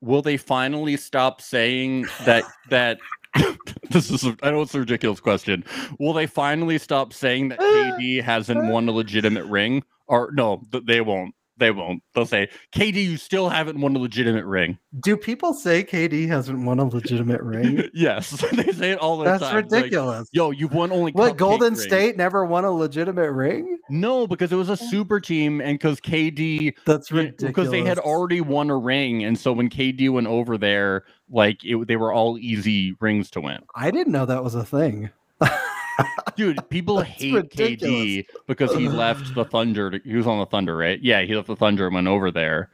will 0.00 0.22
they 0.22 0.36
finally 0.36 0.96
stop 0.96 1.40
saying 1.40 2.06
that 2.26 2.44
that 2.70 2.98
this 3.90 4.10
is 4.10 4.24
a, 4.24 4.36
I 4.42 4.50
know 4.50 4.62
it's 4.62 4.74
a 4.74 4.80
ridiculous 4.80 5.20
question. 5.20 5.64
Will 5.98 6.12
they 6.12 6.26
finally 6.26 6.78
stop 6.78 7.12
saying 7.12 7.48
that 7.50 7.60
KD 7.60 8.22
hasn't 8.22 8.70
won 8.70 8.88
a 8.88 8.92
legitimate 8.92 9.44
ring? 9.46 9.82
Or 10.06 10.30
no, 10.34 10.62
they 10.86 11.00
won't. 11.00 11.34
They 11.56 11.70
won't. 11.70 12.02
They'll 12.14 12.26
say, 12.26 12.48
KD, 12.74 12.94
you 12.94 13.16
still 13.16 13.48
haven't 13.48 13.80
won 13.80 13.94
a 13.94 13.98
legitimate 14.00 14.44
ring. 14.44 14.76
Do 15.00 15.16
people 15.16 15.54
say 15.54 15.84
KD 15.84 16.26
hasn't 16.26 16.64
won 16.64 16.80
a 16.80 16.84
legitimate 16.84 17.42
ring? 17.42 17.88
yes, 17.94 18.30
they 18.52 18.72
say 18.72 18.90
it 18.92 18.98
all 18.98 19.18
the 19.18 19.24
That's 19.24 19.42
time. 19.42 19.54
Like, 19.54 19.72
ridiculous. 19.72 20.28
Yo, 20.32 20.50
you've 20.50 20.72
won 20.72 20.90
only 20.90 21.12
what 21.12 21.36
Golden 21.36 21.74
rings." 21.74 21.82
State 21.82 22.16
never 22.16 22.44
won 22.44 22.64
a 22.64 22.72
legitimate 22.72 23.30
ring? 23.30 23.78
No, 23.88 24.26
because 24.26 24.52
it 24.52 24.56
was 24.56 24.68
a 24.68 24.72
oh. 24.72 24.74
super 24.90 25.20
team, 25.20 25.60
and 25.60 25.78
because 25.78 26.00
KD 26.00 26.74
That's 26.86 27.12
ridiculous. 27.12 27.50
because 27.50 27.70
they 27.70 27.82
had 27.82 27.98
already 27.98 28.40
won 28.40 28.70
a 28.70 28.76
ring, 28.76 29.24
and 29.24 29.38
so 29.38 29.52
when 29.52 29.68
KD 29.68 30.10
went 30.10 30.26
over 30.26 30.58
there, 30.58 31.04
like 31.30 31.64
it, 31.64 31.86
they 31.86 31.96
were 31.96 32.12
all 32.12 32.36
easy 32.38 32.96
rings 33.00 33.30
to 33.32 33.40
win. 33.40 33.58
I 33.76 33.92
didn't 33.92 34.12
know 34.12 34.26
that 34.26 34.42
was 34.42 34.56
a 34.56 34.64
thing. 34.64 35.10
Dude, 36.36 36.68
people 36.68 37.00
hate 37.00 37.34
ridiculous. 37.34 37.94
KD 37.94 38.26
because 38.46 38.74
he 38.74 38.88
left 38.88 39.34
the 39.34 39.44
Thunder. 39.44 39.90
To, 39.90 40.00
he 40.04 40.16
was 40.16 40.26
on 40.26 40.38
the 40.38 40.46
Thunder, 40.46 40.76
right? 40.76 41.00
Yeah, 41.02 41.22
he 41.22 41.34
left 41.34 41.48
the 41.48 41.56
Thunder 41.56 41.86
and 41.86 41.94
went 41.94 42.08
over 42.08 42.30
there, 42.30 42.70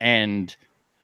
and 0.00 0.54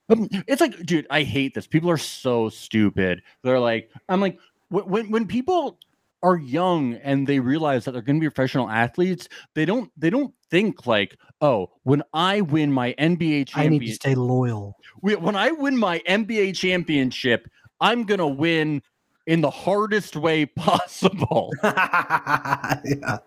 um, 0.09 0.29
it's 0.47 0.61
like, 0.61 0.85
dude, 0.87 1.07
I 1.11 1.23
hate 1.23 1.55
this. 1.55 1.67
People 1.67 1.91
are 1.91 1.99
so 1.99 2.49
stupid. 2.49 3.23
They're 3.43 3.61
like, 3.61 3.91
I'm 4.09 4.21
like, 4.21 4.39
when 4.71 5.11
when 5.11 5.27
people 5.27 5.79
are 6.23 6.37
young 6.37 6.95
and 6.95 7.27
they 7.27 7.39
realize 7.39 7.85
that 7.85 7.93
they're 7.93 8.03
going 8.03 8.17
to 8.17 8.21
be 8.21 8.29
professional 8.29 8.69
athletes, 8.69 9.29
they 9.55 9.65
don't 9.65 9.91
they 9.97 10.11
don't 10.11 10.35
think 10.51 10.87
like, 10.87 11.17
oh, 11.41 11.71
when 11.85 12.03
I 12.13 12.41
win 12.41 12.73
my 12.73 12.95
NBA 12.99 13.49
championship, 13.49 13.59
I 13.59 13.69
need 13.69 13.87
to 13.87 13.95
stay 13.95 14.15
loyal. 14.15 14.77
when 15.01 15.37
I 15.37 15.51
win 15.51 15.77
my 15.77 16.01
NBA 16.09 16.57
championship, 16.57 17.49
I'm 17.81 18.05
gonna 18.05 18.29
win 18.29 18.83
in 19.29 19.43
the 19.43 19.51
hardest 19.51 20.17
way 20.17 20.47
possible. 20.47 21.53
yeah. 21.63 23.19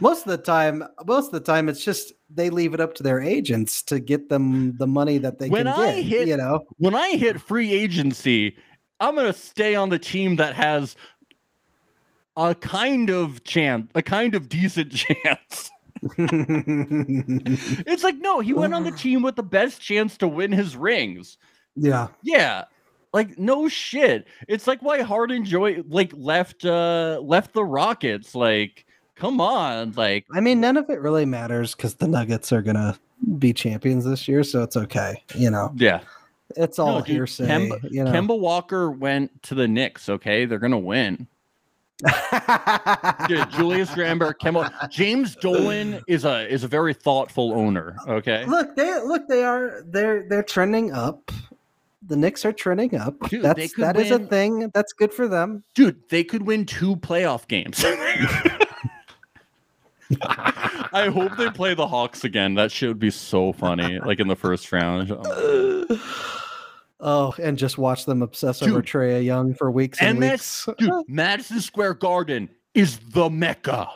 Most 0.00 0.26
of 0.26 0.30
the 0.32 0.38
time, 0.38 0.82
most 1.06 1.26
of 1.26 1.32
the 1.32 1.40
time, 1.40 1.68
it's 1.68 1.84
just 1.84 2.12
they 2.28 2.50
leave 2.50 2.74
it 2.74 2.80
up 2.80 2.94
to 2.94 3.02
their 3.04 3.20
agents 3.20 3.82
to 3.84 4.00
get 4.00 4.28
them 4.28 4.76
the 4.76 4.86
money 4.88 5.18
that 5.18 5.38
they 5.38 5.48
When 5.48 5.66
can 5.66 5.80
I 5.80 5.94
get. 6.02 6.04
hit- 6.04 6.28
you 6.28 6.36
know, 6.36 6.64
when 6.78 6.94
I 6.96 7.10
hit 7.16 7.40
free 7.40 7.72
agency, 7.72 8.56
I'm 8.98 9.14
gonna 9.14 9.32
stay 9.32 9.76
on 9.76 9.90
the 9.90 9.98
team 9.98 10.36
that 10.36 10.54
has 10.56 10.96
a 12.36 12.54
kind 12.56 13.10
of 13.10 13.44
chance, 13.44 13.88
a 13.94 14.02
kind 14.02 14.34
of 14.34 14.48
decent 14.48 14.92
chance. 15.04 15.70
It's 17.86 18.02
like, 18.02 18.16
no, 18.18 18.40
he 18.40 18.52
went 18.52 18.74
on 18.74 18.82
the 18.84 18.90
team 18.90 19.22
with 19.22 19.36
the 19.36 19.42
best 19.44 19.80
chance 19.80 20.16
to 20.18 20.28
win 20.28 20.50
his 20.52 20.76
rings. 20.76 21.38
yeah. 21.76 22.08
Yeah. 22.22 22.64
Like 23.14 23.38
no 23.38 23.68
shit. 23.68 24.26
It's 24.48 24.66
like 24.66 24.82
why 24.82 25.02
Harden 25.02 25.44
joy 25.44 25.84
like 25.88 26.12
left 26.16 26.64
uh 26.64 27.20
left 27.22 27.54
the 27.54 27.64
Rockets. 27.64 28.34
Like, 28.34 28.84
come 29.14 29.40
on. 29.40 29.92
Like 29.92 30.26
I 30.34 30.40
mean, 30.40 30.60
none 30.60 30.76
of 30.76 30.90
it 30.90 31.00
really 31.00 31.24
matters 31.24 31.76
because 31.76 31.94
the 31.94 32.08
Nuggets 32.08 32.52
are 32.52 32.60
gonna 32.60 32.98
be 33.38 33.52
champions 33.52 34.04
this 34.04 34.26
year, 34.26 34.42
so 34.42 34.64
it's 34.64 34.76
okay. 34.76 35.22
You 35.36 35.48
know, 35.48 35.72
yeah. 35.76 36.00
it's 36.56 36.80
all 36.80 36.98
No, 36.98 37.04
dude, 37.04 37.14
hearsay. 37.14 37.46
Kemba- 37.46 37.88
you 37.88 38.02
know, 38.02 38.10
Kemba 38.10 38.36
Walker 38.36 38.90
went 38.90 39.44
to 39.44 39.54
the 39.54 39.68
Knicks, 39.68 40.08
okay? 40.08 40.44
They're 40.44 40.58
gonna 40.58 40.76
win. 40.76 41.28
Dude, 43.28 43.48
Julius 43.52 43.96
Randle, 43.96 44.32
Kemba 44.34 44.90
James 44.90 45.36
Dolan 45.36 46.02
is 46.08 46.24
a 46.24 46.52
is 46.52 46.64
a 46.64 46.68
very 46.68 46.92
thoughtful 46.92 47.52
owner, 47.52 47.96
okay? 48.08 48.44
look, 48.46 48.74
they 48.74 48.92
look, 49.04 49.28
they 49.28 49.44
are 49.44 49.84
they're 49.86 50.28
they're 50.28 50.42
trending 50.42 50.92
up. 50.92 51.30
The 52.06 52.16
Knicks 52.16 52.44
are 52.44 52.52
trending 52.52 52.94
up. 52.96 53.18
Dude, 53.28 53.42
That's 53.42 53.74
that 53.76 53.96
is 53.96 54.10
a 54.10 54.18
thing. 54.18 54.70
That's 54.74 54.92
good 54.92 55.12
for 55.12 55.26
them. 55.26 55.64
Dude, 55.74 56.08
they 56.10 56.22
could 56.22 56.46
win 56.46 56.66
two 56.66 56.96
playoff 56.96 57.48
games. 57.48 57.82
I 60.22 61.10
hope 61.12 61.36
they 61.36 61.50
play 61.50 61.74
the 61.74 61.86
Hawks 61.86 62.24
again. 62.24 62.54
That 62.54 62.70
shit 62.70 62.88
would 62.88 62.98
be 62.98 63.10
so 63.10 63.52
funny. 63.52 63.98
Like 64.00 64.20
in 64.20 64.28
the 64.28 64.36
first 64.36 64.70
round. 64.70 65.10
Oh, 65.10 65.86
oh 67.00 67.34
and 67.42 67.56
just 67.56 67.78
watch 67.78 68.04
them 68.04 68.22
obsess 68.22 68.62
over 68.62 68.82
Dude. 68.82 68.86
Trae 68.86 69.24
Young 69.24 69.54
for 69.54 69.70
weeks 69.70 69.98
and, 70.00 70.22
And 70.22 70.32
weeks. 70.32 70.68
dude, 70.78 70.90
Madison 71.08 71.60
Square 71.60 71.94
Garden 71.94 72.48
is 72.74 72.98
the 72.98 73.30
mecca. 73.30 73.88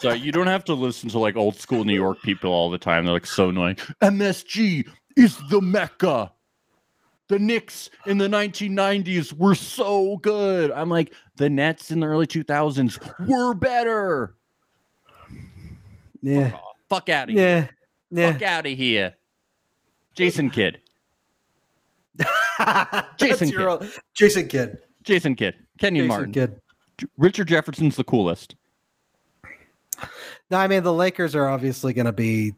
So 0.00 0.12
you 0.12 0.32
don't 0.32 0.46
have 0.46 0.64
to 0.64 0.74
listen 0.74 1.10
to 1.10 1.18
like 1.18 1.36
old 1.36 1.56
school 1.56 1.84
New 1.84 1.94
York 1.94 2.20
people 2.22 2.50
all 2.50 2.70
the 2.70 2.78
time. 2.78 3.04
They're 3.04 3.14
like 3.14 3.26
so 3.26 3.50
annoying. 3.50 3.76
MSG 4.02 4.88
is 5.16 5.38
the 5.50 5.60
mecca. 5.60 6.32
The 7.28 7.38
Knicks 7.38 7.88
in 8.06 8.18
the 8.18 8.28
1990s 8.28 9.32
were 9.32 9.54
so 9.54 10.18
good. 10.18 10.70
I'm 10.70 10.90
like, 10.90 11.14
the 11.36 11.48
Nets 11.48 11.90
in 11.90 12.00
the 12.00 12.06
early 12.06 12.26
2000s 12.26 13.26
were 13.26 13.54
better. 13.54 14.34
yeah, 16.20 16.56
Fuck 16.90 17.08
out 17.08 17.30
of 17.30 17.34
here. 17.34 17.70
yeah, 18.10 18.32
Fuck 18.32 18.42
out 18.42 18.66
of 18.66 18.72
here. 18.76 19.14
Jason 20.14 20.50
Kidd. 20.50 20.80
Jason 23.16 23.56
own- 23.58 23.90
Jason 24.14 24.46
Kidd. 24.48 24.78
Jason 25.02 25.34
Kidd. 25.34 25.54
Kenyon 25.78 26.04
Jason 26.04 26.08
Martin. 26.08 26.32
Kidd. 26.32 26.60
Richard 27.18 27.48
Jefferson's 27.48 27.96
the 27.96 28.04
coolest. 28.04 28.54
No, 30.50 30.58
I 30.58 30.68
mean 30.68 30.82
the 30.82 30.92
Lakers 30.92 31.34
are 31.34 31.48
obviously 31.48 31.92
going 31.94 32.06
to 32.06 32.12
be 32.12 32.54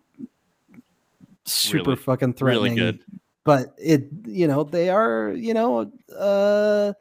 super 1.46 1.90
Really- 1.90 1.96
fucking 1.96 2.34
threatening. 2.34 2.74
Really 2.74 2.92
good. 2.92 3.00
But 3.44 3.74
it, 3.78 4.08
you 4.26 4.48
know, 4.48 4.64
they 4.64 4.88
are, 4.90 5.32
you 5.32 5.54
know, 5.54 5.92
uh, 6.18 6.92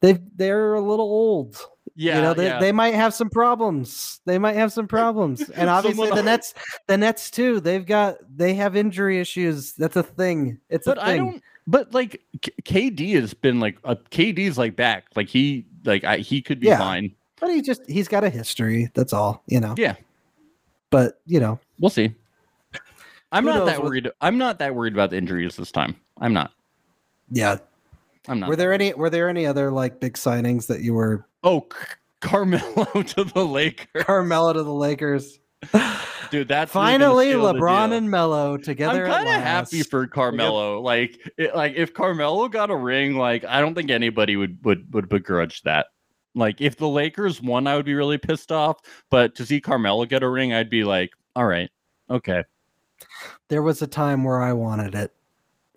they 0.00 0.18
they're 0.36 0.74
a 0.74 0.80
little 0.80 1.04
old. 1.06 1.56
Yeah. 1.94 2.16
you 2.16 2.22
know, 2.22 2.34
they, 2.34 2.46
yeah. 2.46 2.58
they 2.60 2.72
might 2.72 2.94
have 2.94 3.12
some 3.12 3.28
problems. 3.28 4.20
They 4.24 4.38
might 4.38 4.54
have 4.56 4.72
some 4.72 4.88
problems, 4.98 5.50
and 5.50 5.68
obviously 5.68 6.06
Someone- 6.06 6.16
the 6.16 6.22
Nets, 6.30 6.54
the 6.86 6.96
Nets 6.96 7.30
too. 7.30 7.60
They've 7.60 7.84
got 7.84 8.16
they 8.34 8.54
have 8.54 8.76
injury 8.76 9.20
issues. 9.20 9.74
That's 9.74 9.96
a 9.96 10.02
thing. 10.02 10.58
It's 10.70 10.86
but 10.86 10.96
a 10.96 11.02
I 11.04 11.06
thing. 11.12 11.24
don't. 11.32 11.42
But 11.66 11.92
like 11.92 12.22
K- 12.40 12.90
KD 12.90 13.20
has 13.20 13.34
been 13.34 13.60
like 13.60 13.76
a 13.84 13.96
KD's 13.96 14.56
like 14.56 14.76
back. 14.76 15.04
Like 15.14 15.28
he 15.28 15.66
like 15.84 16.04
I, 16.04 16.16
he 16.18 16.40
could 16.40 16.60
be 16.60 16.68
Yeah. 16.68 16.78
fine. 16.78 17.14
But 17.38 17.50
he 17.50 17.60
just 17.60 17.82
he's 17.88 18.08
got 18.08 18.24
a 18.24 18.30
history. 18.30 18.90
That's 18.94 19.12
all. 19.12 19.42
You 19.46 19.60
know. 19.60 19.74
Yeah. 19.76 19.96
But 20.88 21.20
you 21.26 21.40
know, 21.40 21.60
We'll 21.78 21.90
see. 21.90 22.14
I'm 23.32 23.44
Who 23.44 23.50
not 23.50 23.66
that 23.66 23.78
what- 23.78 23.86
worried. 23.86 24.10
I'm 24.20 24.38
not 24.38 24.58
that 24.58 24.74
worried 24.74 24.92
about 24.92 25.10
the 25.10 25.16
injuries 25.16 25.56
this 25.56 25.70
time. 25.72 25.96
I'm 26.20 26.32
not. 26.32 26.52
yeah. 27.30 27.58
I'm 28.28 28.38
not. 28.38 28.50
Were 28.50 28.56
there 28.56 28.72
any 28.72 28.92
Were 28.92 29.08
there 29.10 29.28
any 29.28 29.46
other 29.46 29.70
like 29.70 29.98
big 29.98 30.14
signings 30.14 30.66
that 30.66 30.82
you 30.82 30.92
were 30.92 31.26
oh, 31.42 31.66
C- 31.72 31.86
Carmelo 32.20 32.84
to 33.02 33.24
the 33.24 33.46
Lakers, 33.46 34.04
Carmelo 34.04 34.52
to 34.52 34.62
the 34.62 34.72
Lakers? 34.72 35.38
dude. 36.30 36.48
That's 36.48 36.70
Finally, 36.70 37.32
LeBron 37.32 37.92
and 37.92 38.10
Melo 38.10 38.56
together. 38.56 39.06
I'm 39.06 39.12
kind 39.24 39.28
of 39.28 39.42
happy 39.42 39.82
for 39.82 40.06
Carmelo. 40.06 40.80
Like, 40.80 41.32
it, 41.36 41.54
like 41.56 41.74
if 41.76 41.94
Carmelo 41.94 42.48
got 42.48 42.70
a 42.70 42.76
ring, 42.76 43.16
like 43.16 43.44
I 43.44 43.60
don't 43.60 43.74
think 43.74 43.90
anybody 43.90 44.36
would 44.36 44.58
would 44.64 44.92
would 44.92 45.08
begrudge 45.08 45.62
that. 45.62 45.86
Like, 46.34 46.60
if 46.60 46.76
the 46.76 46.88
Lakers 46.88 47.42
won, 47.42 47.66
I 47.66 47.74
would 47.76 47.86
be 47.86 47.94
really 47.94 48.18
pissed 48.18 48.52
off. 48.52 48.78
But 49.10 49.34
to 49.36 49.46
see 49.46 49.60
Carmelo 49.60 50.04
get 50.04 50.22
a 50.22 50.28
ring, 50.28 50.52
I'd 50.52 50.70
be 50.70 50.84
like, 50.84 51.10
all 51.34 51.46
right, 51.46 51.70
okay. 52.08 52.44
There 53.48 53.62
was 53.62 53.82
a 53.82 53.86
time 53.86 54.24
where 54.24 54.40
I 54.42 54.52
wanted 54.52 54.94
it, 54.94 55.12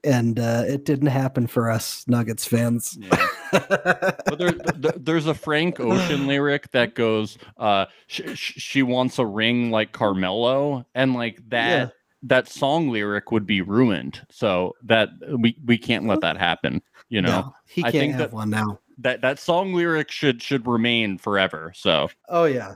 and 0.03 0.39
uh, 0.39 0.63
it 0.67 0.85
didn't 0.85 1.07
happen 1.07 1.47
for 1.47 1.69
us 1.69 2.05
Nuggets 2.07 2.45
fans. 2.45 2.97
Yeah. 2.99 3.27
but 3.51 4.37
there, 4.37 4.51
th- 4.51 4.95
there's 4.97 5.27
a 5.27 5.33
Frank 5.33 5.79
Ocean 5.79 6.27
lyric 6.27 6.71
that 6.71 6.95
goes, 6.95 7.37
uh, 7.57 7.85
sh- 8.07 8.21
sh- 8.35 8.53
"She 8.57 8.83
wants 8.83 9.19
a 9.19 9.25
ring 9.25 9.71
like 9.71 9.91
Carmelo," 9.91 10.85
and 10.95 11.13
like 11.13 11.39
that. 11.49 11.69
Yeah. 11.69 11.89
That 12.25 12.47
song 12.47 12.87
lyric 12.87 13.33
would 13.33 13.45
be 13.45 13.59
ruined, 13.61 14.25
so 14.31 14.75
that 14.83 15.09
we 15.37 15.57
we 15.65 15.77
can't 15.77 16.05
let 16.07 16.21
that 16.21 16.37
happen. 16.37 16.81
You 17.09 17.21
know, 17.21 17.41
No, 17.41 17.55
he 17.67 17.81
can't 17.81 17.93
think 17.93 18.11
have 18.13 18.19
that- 18.31 18.33
one 18.33 18.49
now. 18.49 18.79
that 18.99 19.19
that 19.21 19.39
song 19.39 19.73
lyric 19.73 20.09
should 20.09 20.41
should 20.41 20.65
remain 20.65 21.17
forever. 21.17 21.73
So 21.75 22.09
Oh 22.29 22.45
yeah, 22.45 22.75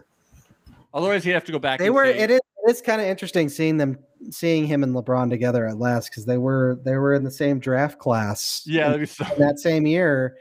otherwise, 0.98 1.26
you 1.26 1.34
have 1.34 1.46
to 1.46 1.52
go 1.52 1.60
back. 1.60 1.80
they 1.80 1.90
were. 1.90 2.06
say- 2.06 2.20
It 2.20 2.32
is. 2.32 2.40
It's 2.66 2.82
kind 2.82 3.00
of 3.00 3.08
interesting 3.08 3.48
seeing 3.48 3.78
them, 3.78 3.98
seeing 4.30 4.66
him 4.68 4.84
and 4.84 4.94
LeBron 4.94 5.30
together 5.30 5.66
at 5.68 5.78
last 5.78 6.10
because 6.10 6.26
they 6.26 6.38
were 6.38 6.80
they 6.84 6.96
were 6.98 7.14
in 7.14 7.24
the 7.24 7.32
same 7.32 7.60
draft 7.60 7.98
class. 7.98 8.64
yeah, 8.66 8.94
in 8.94 9.06
so- 9.08 9.24
that 9.38 9.60
same 9.60 9.88
year. 9.88 10.38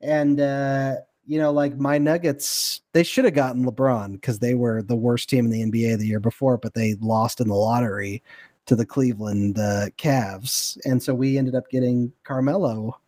And 0.00 0.40
uh, 0.40 0.94
you 1.26 1.38
know, 1.38 1.52
like 1.52 1.76
my 1.76 1.98
Nuggets, 1.98 2.80
they 2.94 3.02
should 3.02 3.26
have 3.26 3.34
gotten 3.34 3.66
LeBron 3.66 4.12
because 4.12 4.38
they 4.38 4.54
were 4.54 4.80
the 4.82 4.96
worst 4.96 5.28
team 5.28 5.44
in 5.44 5.50
the 5.50 5.60
NBA 5.62 5.98
the 5.98 6.06
year 6.06 6.20
before, 6.20 6.56
but 6.56 6.72
they 6.72 6.94
lost 7.00 7.38
in 7.40 7.48
the 7.48 7.54
lottery 7.54 8.22
to 8.64 8.74
the 8.76 8.86
Cleveland 8.86 9.58
uh, 9.58 9.88
Cavs, 9.98 10.78
and 10.86 11.02
so 11.02 11.14
we 11.14 11.36
ended 11.36 11.54
up 11.54 11.68
getting 11.70 12.12
Carmelo 12.24 12.98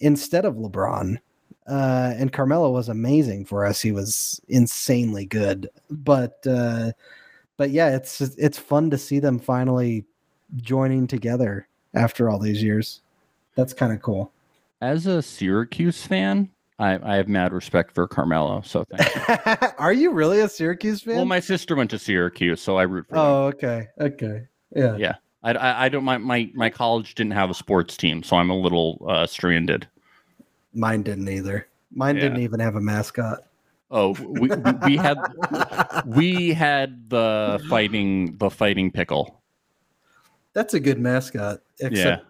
instead 0.00 0.44
of 0.44 0.54
LeBron. 0.56 1.18
Uh, 1.66 2.12
and 2.16 2.32
Carmelo 2.32 2.70
was 2.70 2.88
amazing 2.88 3.44
for 3.44 3.64
us. 3.64 3.80
He 3.80 3.92
was 3.92 4.40
insanely 4.48 5.26
good, 5.26 5.68
but 5.90 6.44
uh, 6.46 6.92
but 7.56 7.70
yeah, 7.70 7.94
it's 7.94 8.20
it's 8.20 8.58
fun 8.58 8.90
to 8.90 8.98
see 8.98 9.20
them 9.20 9.38
finally 9.38 10.04
joining 10.56 11.06
together 11.06 11.68
after 11.94 12.28
all 12.28 12.38
these 12.38 12.62
years. 12.62 13.00
That's 13.54 13.72
kind 13.72 13.92
of 13.92 14.02
cool. 14.02 14.32
As 14.80 15.06
a 15.06 15.22
Syracuse 15.22 16.04
fan, 16.04 16.50
I, 16.78 16.98
I 17.02 17.16
have 17.16 17.28
mad 17.28 17.52
respect 17.52 17.94
for 17.94 18.08
Carmelo. 18.08 18.62
So 18.62 18.84
thank 18.84 19.14
you. 19.14 19.68
Are 19.78 19.92
you 19.92 20.10
really 20.10 20.40
a 20.40 20.48
Syracuse 20.48 21.02
fan? 21.02 21.16
well, 21.16 21.24
my 21.24 21.38
sister 21.38 21.76
went 21.76 21.90
to 21.90 21.98
Syracuse, 21.98 22.60
so 22.60 22.76
I 22.76 22.82
root 22.82 23.06
for 23.06 23.14
them. 23.14 23.24
oh, 23.24 23.44
okay, 23.46 23.88
okay, 24.00 24.46
yeah. 24.74 24.96
Yeah. 24.96 25.14
I, 25.44 25.52
I, 25.52 25.84
I 25.84 25.88
don't 25.88 26.04
my, 26.04 26.18
my 26.18 26.50
my 26.54 26.70
college 26.70 27.14
didn't 27.14 27.32
have 27.32 27.50
a 27.50 27.54
sports 27.54 27.96
team, 27.96 28.22
so 28.22 28.36
I'm 28.36 28.50
a 28.50 28.56
little 28.56 29.04
uh, 29.08 29.26
stranded. 29.26 29.86
Mine 30.74 31.02
didn't 31.02 31.28
either. 31.28 31.68
Mine 31.94 32.16
Yeah. 32.16 32.22
didn't 32.22 32.40
even 32.40 32.60
have 32.60 32.76
a 32.76 32.80
mascot. 32.80 33.40
Oh, 33.90 34.12
we, 34.12 34.48
we, 34.86 34.96
had 34.96 35.18
we 36.06 36.54
had 36.54 37.10
the 37.10 37.62
fighting 37.68 38.36
the 38.38 38.48
fighting 38.50 38.90
pickle. 38.90 39.42
That's 40.54 40.72
a 40.72 40.80
good 40.80 40.98
mascot. 40.98 41.60
Except 41.78 42.24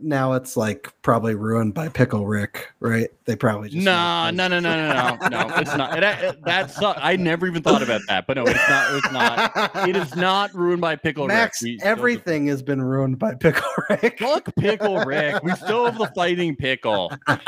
now 0.00 0.32
it's 0.32 0.56
like 0.56 0.92
probably 1.02 1.34
ruined 1.34 1.74
by 1.74 1.88
Pickle 1.88 2.26
Rick, 2.26 2.72
right? 2.80 3.08
They 3.24 3.36
probably 3.36 3.70
just 3.70 3.84
No, 3.84 4.30
no, 4.30 4.48
no, 4.48 4.60
no, 4.60 4.92
no, 4.92 5.16
no, 5.16 5.28
no. 5.28 5.54
It's 5.56 5.74
not. 5.76 5.96
It, 5.96 6.04
it, 6.04 6.44
that's 6.44 6.80
not, 6.80 6.98
I 7.00 7.16
never 7.16 7.46
even 7.46 7.62
thought 7.62 7.82
about 7.82 8.00
that. 8.08 8.26
But 8.26 8.36
no, 8.36 8.44
it's 8.46 8.68
not. 8.68 8.94
It's 8.94 9.12
not. 9.12 9.88
It 9.88 9.96
is 9.96 10.16
not 10.16 10.54
ruined 10.54 10.80
by 10.80 10.96
pickle 10.96 11.26
Max, 11.26 11.62
Rick. 11.62 11.80
We 11.80 11.80
everything 11.82 12.46
has 12.48 12.62
been 12.62 12.82
ruined 12.82 13.18
by 13.18 13.34
Pickle 13.34 13.70
Rick. 13.90 14.18
Fuck 14.18 14.54
pickle 14.56 15.00
Rick. 15.00 15.42
We 15.42 15.52
still 15.52 15.84
have 15.86 15.98
the 15.98 16.10
fighting 16.14 16.56
pickle. 16.56 17.12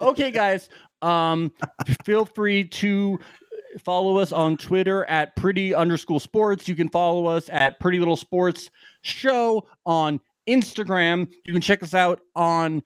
Okay, 0.00 0.30
guys. 0.32 0.68
Um, 1.00 1.52
feel 2.04 2.24
free 2.24 2.64
to 2.64 3.18
follow 3.78 4.18
us 4.18 4.32
on 4.32 4.56
Twitter 4.56 5.04
at 5.04 5.34
pretty 5.36 5.74
underscore 5.74 6.20
sports. 6.20 6.68
You 6.68 6.74
can 6.74 6.88
follow 6.88 7.26
us 7.26 7.48
at 7.50 7.78
Pretty 7.80 7.98
Little 7.98 8.16
Sports 8.16 8.70
Show 9.02 9.66
on 9.86 10.20
Instagram. 10.48 11.28
You 11.44 11.52
can 11.52 11.62
check 11.62 11.82
us 11.82 11.94
out 11.94 12.20
on 12.34 12.82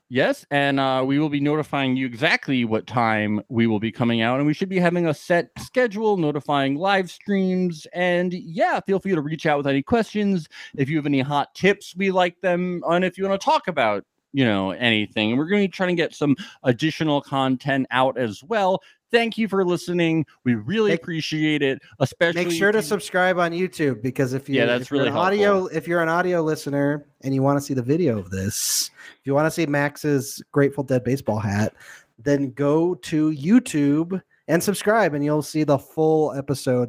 Yes, 0.10 0.46
and 0.52 0.80
uh, 0.80 1.04
we 1.04 1.18
will 1.18 1.30
be 1.30 1.40
notifying 1.40 1.96
you 1.96 2.06
exactly 2.06 2.66
what 2.66 2.86
time 2.86 3.42
we 3.50 3.66
will 3.66 3.80
be 3.80 3.92
coming 3.92 4.22
out, 4.22 4.38
and 4.38 4.46
we 4.46 4.54
should 4.54 4.70
be 4.70 4.78
having 4.78 5.08
a 5.08 5.14
set 5.14 5.50
schedule, 5.58 6.18
notifying 6.18 6.76
live 6.76 7.10
streams. 7.10 7.88
And 7.94 8.32
yeah, 8.32 8.80
feel 8.82 9.00
free 9.00 9.16
to 9.16 9.22
reach 9.22 9.48
out 9.48 9.58
with 9.58 9.66
any 9.66 9.82
questions 9.82 10.48
if 10.78 10.88
you 10.88 10.98
have 10.98 11.08
any 11.08 11.22
hot 11.22 11.56
tips. 11.56 11.96
We 11.98 12.12
like 12.12 12.40
them, 12.42 12.84
and 12.88 13.04
if 13.04 13.18
you 13.18 13.28
want 13.28 13.42
to 13.42 13.44
talk 13.44 13.68
about 13.68 14.06
you 14.34 14.44
know 14.44 14.72
anything, 14.72 15.30
and 15.30 15.38
we're 15.40 15.46
going 15.48 15.62
to 15.62 15.68
be 15.68 15.72
trying 15.72 15.90
to 15.90 15.96
get 15.96 16.14
some 16.14 16.36
additional 16.64 17.22
content 17.22 17.88
out 17.92 18.18
as 18.18 18.44
well. 18.44 18.82
Thank 19.12 19.38
you 19.38 19.48
for 19.48 19.64
listening. 19.64 20.26
We 20.44 20.56
really 20.56 20.90
Make- 20.90 21.02
appreciate 21.02 21.62
it, 21.62 21.80
especially 22.00 22.46
Make 22.46 22.54
sure 22.54 22.72
to 22.72 22.80
you- 22.80 22.84
subscribe 22.84 23.38
on 23.38 23.52
YouTube 23.52 24.02
because 24.02 24.34
if 24.34 24.50
you 24.50 24.56
Yeah, 24.56 24.66
that's 24.66 24.90
really 24.92 25.08
an 25.10 25.16
audio 25.16 25.68
if 25.68 25.88
you're 25.88 26.02
an 26.02 26.10
audio 26.10 26.42
listener 26.42 27.06
and 27.22 27.34
you 27.34 27.44
want 27.44 27.60
to 27.60 27.62
see 27.64 27.76
the 27.76 27.84
video 27.84 28.18
of 28.18 28.32
this, 28.32 28.90
if 29.22 29.28
you 29.28 29.36
want 29.36 29.46
to 29.46 29.52
see 29.52 29.68
Max's 29.68 30.42
Grateful 30.52 30.84
Dead 30.84 31.04
baseball 31.04 31.38
hat, 31.40 31.76
then 32.18 32.52
go 32.54 32.96
to 32.96 33.30
YouTube 33.32 34.20
and 34.48 34.62
subscribe 34.64 35.14
and 35.14 35.24
you'll 35.24 35.44
see 35.44 35.64
the 35.64 35.78
full 35.78 36.34
episode 36.34 36.82